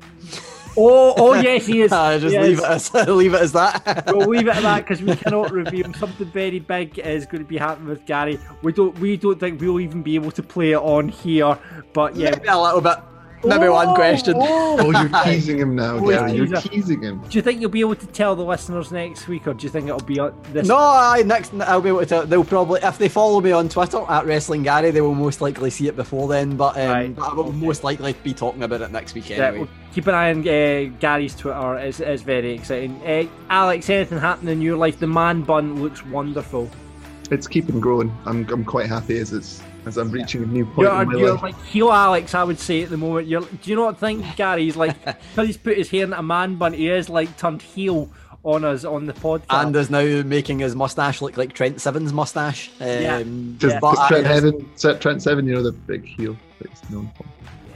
Oh, 0.77 1.13
oh 1.17 1.33
yes, 1.41 1.65
he 1.65 1.81
is. 1.81 1.91
Aye, 1.93 2.19
just 2.19 2.33
Yes. 2.33 2.43
leave 2.45 2.59
it 2.59 2.65
as 2.65 2.93
leave 3.07 3.33
it 3.33 3.41
as 3.41 3.51
that. 3.53 4.03
we'll 4.07 4.27
leave 4.27 4.47
it 4.47 4.55
at 4.57 4.63
that 4.63 4.79
because 4.85 5.01
we 5.01 5.15
cannot 5.15 5.51
reveal 5.51 5.93
something 5.93 6.29
very 6.31 6.59
big 6.59 6.99
is 6.99 7.25
going 7.25 7.41
to 7.43 7.47
be 7.47 7.57
happening 7.57 7.87
with 7.89 8.05
Gary. 8.05 8.39
We 8.61 8.73
don't 8.73 8.97
we 8.99 9.15
don't 9.15 9.39
think 9.39 9.61
we'll 9.61 9.79
even 9.79 10.03
be 10.03 10.15
able 10.15 10.31
to 10.31 10.43
play 10.43 10.71
it 10.71 10.77
on 10.79 11.07
here. 11.07 11.57
But 11.93 12.15
yeah, 12.15 12.31
Maybe 12.31 12.47
a 12.49 12.59
little 12.59 12.81
bit. 12.81 12.97
Maybe 13.45 13.69
one 13.69 13.95
question. 13.95 14.35
Oh, 14.77 14.91
you're 14.91 15.23
teasing 15.23 15.57
him 15.57 15.75
now, 15.75 15.99
he's 15.99 16.09
Gary. 16.09 16.33
You're 16.33 16.47
teasing 16.61 17.01
him. 17.01 17.19
Do 17.29 17.37
you 17.37 17.41
think 17.41 17.61
you'll 17.61 17.69
be 17.69 17.79
able 17.79 17.95
to 17.95 18.07
tell 18.07 18.35
the 18.35 18.43
listeners 18.43 18.91
next 18.91 19.27
week, 19.27 19.47
or 19.47 19.53
do 19.53 19.63
you 19.63 19.69
think 19.69 19.87
it'll 19.87 20.01
be 20.01 20.19
uh, 20.19 20.31
this? 20.51 20.67
No, 20.67 20.77
I 20.77 21.23
next 21.25 21.53
I'll 21.61 21.79
be 21.81 21.89
able 21.89 22.05
to. 22.05 22.25
They'll 22.25 22.43
probably 22.43 22.81
if 22.83 22.97
they 22.97 23.07
follow 23.07 23.39
me 23.39 23.51
on 23.53 23.69
Twitter 23.69 24.03
at 24.09 24.25
Wrestling 24.25 24.63
Gary, 24.63 24.91
they 24.91 24.99
will 24.99 25.15
most 25.15 25.39
likely 25.39 25.69
see 25.69 25.87
it 25.87 25.95
before 25.95 26.27
then. 26.27 26.57
But, 26.57 26.77
um, 26.77 27.13
but 27.13 27.31
I 27.31 27.33
will 27.33 27.53
most 27.53 27.83
likely 27.85 28.13
be 28.21 28.33
talking 28.33 28.63
about 28.63 28.81
it 28.81 28.91
next 28.91 29.15
week 29.15 29.29
Yeah, 29.29 29.51
well, 29.51 29.67
keep 29.93 30.07
an 30.07 30.13
eye 30.15 30.31
on 30.31 30.39
uh, 30.39 30.91
Gary's 30.99 31.35
Twitter. 31.35 31.77
It's, 31.77 32.01
it's 32.01 32.21
very 32.23 32.51
exciting. 32.53 33.01
Uh, 33.05 33.27
Alex, 33.49 33.89
anything 33.89 34.19
happening 34.19 34.57
in 34.57 34.61
your 34.61 34.75
life? 34.77 34.99
The 34.99 35.07
man 35.07 35.41
bun 35.43 35.81
looks 35.81 36.05
wonderful. 36.05 36.69
it's 37.31 37.47
keeping 37.47 37.79
growing. 37.79 38.15
I'm 38.25 38.47
I'm 38.49 38.65
quite 38.65 38.87
happy 38.87 39.17
as 39.19 39.31
it's 39.31 39.61
as 39.85 39.97
I'm 39.97 40.11
reaching 40.11 40.43
a 40.43 40.45
new 40.47 40.65
point 40.65 40.87
You're, 40.87 41.01
in 41.01 41.07
my 41.07 41.15
you're 41.15 41.33
life. 41.33 41.41
like 41.43 41.63
heel 41.65 41.91
Alex, 41.91 42.33
I 42.33 42.43
would 42.43 42.59
say 42.59 42.83
at 42.83 42.89
the 42.89 42.97
moment. 42.97 43.27
You're, 43.27 43.41
do 43.41 43.69
you 43.69 43.75
not 43.75 43.99
think 43.99 44.35
Gary's 44.35 44.75
like 44.75 44.97
because 45.05 45.47
he's 45.47 45.57
put 45.57 45.77
his 45.77 45.89
hair 45.89 46.03
in 46.03 46.13
a 46.13 46.23
man 46.23 46.55
bun. 46.55 46.73
He 46.73 46.89
is 46.89 47.09
like 47.09 47.37
turned 47.37 47.61
heel 47.61 48.09
on 48.43 48.63
us 48.63 48.85
on 48.85 49.05
the 49.07 49.13
podcast. 49.13 49.45
And 49.49 49.75
is 49.75 49.89
now 49.89 50.03
making 50.23 50.59
his 50.59 50.75
mustache 50.75 51.21
look 51.21 51.35
like 51.37 51.53
Trent 51.53 51.81
Seven's 51.81 52.13
mustache. 52.13 52.69
Um, 52.79 52.87
Yeah. 52.87 53.23
Just 53.57 53.79
but 53.81 53.97
I- 53.97 54.07
Trent 54.07 54.27
Heaven, 54.27 54.69
Trent 54.77 55.21
Seven, 55.21 55.47
you 55.47 55.53
know 55.55 55.63
the 55.63 55.71
big 55.71 56.05
heel 56.05 56.37
that 56.59 56.69
he's 56.69 56.89
known 56.89 57.11
for. 57.17 57.25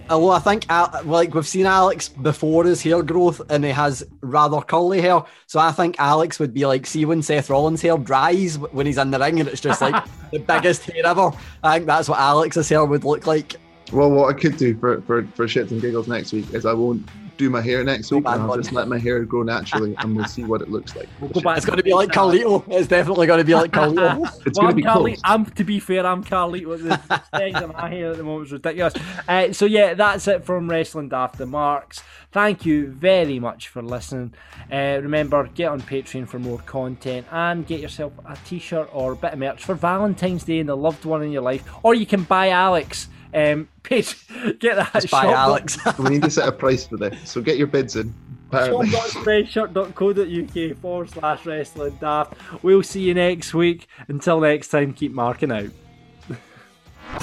Although 0.09 0.31
I 0.31 0.39
think, 0.39 0.65
Al- 0.69 1.01
like 1.05 1.33
we've 1.33 1.47
seen 1.47 1.65
Alex 1.65 2.09
before 2.09 2.63
his 2.65 2.81
hair 2.81 3.03
growth, 3.03 3.41
and 3.49 3.63
he 3.63 3.71
has 3.71 4.05
rather 4.21 4.59
curly 4.61 5.01
hair. 5.01 5.23
So 5.47 5.59
I 5.59 5.71
think 5.71 5.95
Alex 5.99 6.39
would 6.39 6.53
be 6.53 6.65
like, 6.65 6.85
see 6.85 7.05
when 7.05 7.21
Seth 7.21 7.49
Rollins' 7.49 7.81
hair 7.81 7.97
dries 7.97 8.57
when 8.57 8.85
he's 8.85 8.97
in 8.97 9.11
the 9.11 9.19
ring, 9.19 9.39
and 9.39 9.47
it's 9.47 9.61
just 9.61 9.81
like 9.81 10.03
the 10.31 10.39
biggest 10.39 10.83
hair 10.83 11.05
ever. 11.05 11.31
I 11.63 11.75
think 11.75 11.85
that's 11.85 12.09
what 12.09 12.19
Alex's 12.19 12.67
hair 12.69 12.83
would 12.83 13.03
look 13.03 13.27
like. 13.27 13.55
Well, 13.91 14.11
what 14.11 14.35
I 14.35 14.39
could 14.39 14.57
do 14.57 14.77
for, 14.77 15.01
for, 15.01 15.23
for 15.35 15.45
shits 15.45 15.71
and 15.71 15.81
giggles 15.81 16.07
next 16.07 16.31
week 16.33 16.53
is 16.53 16.65
I 16.65 16.73
won't 16.73 17.07
do 17.39 17.49
my 17.49 17.61
hair 17.61 17.83
next 17.83 18.11
week. 18.11 18.25
and 18.27 18.43
I'll 18.43 18.57
just 18.57 18.73
let 18.73 18.87
my 18.87 18.99
hair 18.99 19.23
grow 19.23 19.41
naturally, 19.43 19.95
and 19.97 20.15
we'll 20.15 20.25
see 20.25 20.43
what 20.43 20.61
it 20.61 20.69
looks 20.69 20.95
like. 20.95 21.07
go 21.19 21.41
back 21.41 21.57
It's 21.57 21.65
going 21.65 21.77
to 21.77 21.83
be 21.83 21.93
like 21.93 22.09
Carlito. 22.09 22.63
It's 22.67 22.87
definitely 22.87 23.25
going 23.25 23.39
to 23.39 23.45
be 23.45 23.55
like 23.55 23.71
Carlito. 23.71 24.25
It's 24.45 24.59
well, 24.59 24.67
going 24.67 24.67
to 24.67 24.67
I'm 24.67 24.75
be 24.75 24.83
Carly, 24.83 25.11
close. 25.13 25.21
I'm 25.23 25.45
to 25.45 25.63
be 25.63 25.79
fair, 25.79 26.05
I'm 26.05 26.23
Carlito. 26.23 26.77
The 26.77 27.17
things 27.37 27.59
in 27.59 27.69
my 27.69 27.89
hair 27.89 28.11
at 28.11 28.17
the 28.17 28.23
moment 28.23 28.47
is 28.47 28.51
ridiculous. 28.53 28.93
Uh, 29.27 29.53
so 29.53 29.65
yeah, 29.65 29.93
that's 29.95 30.27
it 30.27 30.43
from 30.43 30.69
Wrestling 30.69 31.09
After 31.13 31.45
Marks. 31.45 32.03
Thank 32.31 32.65
you 32.65 32.89
very 32.89 33.39
much 33.39 33.69
for 33.69 33.81
listening. 33.81 34.33
Uh, 34.71 34.99
remember, 35.01 35.47
get 35.47 35.71
on 35.71 35.81
Patreon 35.81 36.27
for 36.27 36.37
more 36.37 36.59
content 36.59 37.25
and 37.31 37.65
get 37.65 37.79
yourself 37.79 38.13
a 38.25 38.37
T-shirt 38.45 38.89
or 38.93 39.13
a 39.13 39.15
bit 39.15 39.33
of 39.33 39.39
merch 39.39 39.63
for 39.63 39.73
Valentine's 39.73 40.43
Day 40.43 40.59
and 40.59 40.69
the 40.69 40.77
loved 40.77 41.05
one 41.05 41.23
in 41.23 41.31
your 41.31 41.41
life, 41.41 41.63
or 41.81 41.95
you 41.95 42.05
can 42.05 42.23
buy 42.23 42.49
Alex. 42.49 43.07
Um, 43.33 43.67
page, 43.83 44.15
get 44.59 44.75
that 44.75 44.93
Just 44.93 45.11
buy 45.11 45.25
Alex. 45.25 45.77
we 45.99 46.09
need 46.09 46.23
to 46.23 46.31
set 46.31 46.47
a 46.47 46.51
price 46.51 46.87
for 46.87 46.97
this, 46.97 47.29
so 47.29 47.41
get 47.41 47.57
your 47.57 47.67
bids 47.67 47.95
in. 47.95 48.13
Apparently. 48.51 48.89
shop.spreadshirt.co.uk 48.89 50.77
forward 50.81 51.09
slash 51.11 51.45
wrestling 51.45 51.95
daft. 52.01 52.33
We'll 52.63 52.81
see 52.81 53.01
you 53.01 53.13
next 53.13 53.53
week. 53.53 53.87
Until 54.07 54.39
next 54.39 54.69
time, 54.69 54.93
keep 54.93 55.11
marking 55.11 55.51
out. 55.51 55.69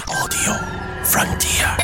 Audio 0.07 0.53
Frontier. 1.03 1.77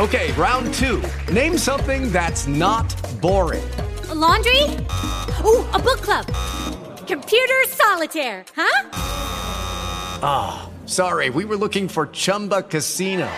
Okay, 0.00 0.32
round 0.32 0.74
two. 0.74 1.02
Name 1.32 1.56
something 1.56 2.10
that's 2.10 2.46
not 2.46 2.94
boring. 3.20 3.62
A 4.08 4.14
laundry? 4.14 4.64
Ooh, 5.44 5.64
a 5.72 5.78
book 5.78 6.00
club. 6.02 6.26
Computer 7.06 7.64
solitaire, 7.68 8.44
huh? 8.56 8.88
Ah, 10.24 10.71
sorry, 10.86 11.30
we 11.30 11.44
were 11.44 11.56
looking 11.56 11.88
for 11.88 12.06
Chumba 12.08 12.62
Casino. 12.62 13.30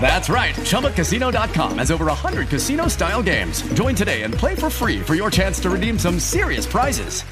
That's 0.00 0.28
right. 0.30 0.54
ChumbaCasino.com 0.54 1.78
has 1.78 1.90
over 1.90 2.06
100 2.06 2.48
casino 2.48 2.88
style 2.88 3.22
games. 3.22 3.60
Join 3.74 3.94
today 3.94 4.22
and 4.22 4.32
play 4.32 4.54
for 4.54 4.70
free 4.70 5.00
for 5.00 5.14
your 5.14 5.30
chance 5.30 5.60
to 5.60 5.68
redeem 5.68 5.98
some 5.98 6.18
serious 6.18 6.64
prizes. 6.64 7.22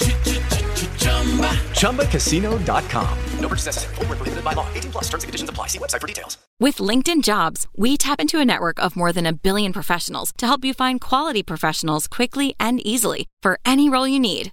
ChumbaCasino.com. 1.81 3.19
No 3.41 3.49
purchase 3.49 3.67
necessary. 3.67 3.95
Void 3.95 4.09
where 4.09 4.17
prohibited 4.17 4.45
by 4.45 4.53
law. 4.53 4.69
18 4.75 4.93
plus 4.93 5.05
terms 5.05 5.25
and 5.25 5.29
conditions 5.29 5.51
apply. 5.51 5.69
See 5.69 5.79
website 5.79 6.01
for 6.01 6.07
details. 6.07 6.37
With 6.59 6.77
LinkedIn 6.79 7.23
Jobs, 7.23 7.67
we 7.77 7.97
tap 7.97 8.21
into 8.21 8.41
a 8.41 8.45
network 8.45 8.83
of 8.83 8.97
more 8.97 9.13
than 9.13 9.27
a 9.27 9.33
billion 9.33 9.73
professionals 9.73 10.33
to 10.39 10.47
help 10.47 10.65
you 10.65 10.75
find 10.75 11.01
quality 11.01 11.43
professionals 11.43 12.09
quickly 12.09 12.55
and 12.59 12.81
easily 12.87 13.27
for 13.43 13.59
any 13.65 13.89
role 13.89 14.09
you 14.09 14.21
need. 14.21 14.53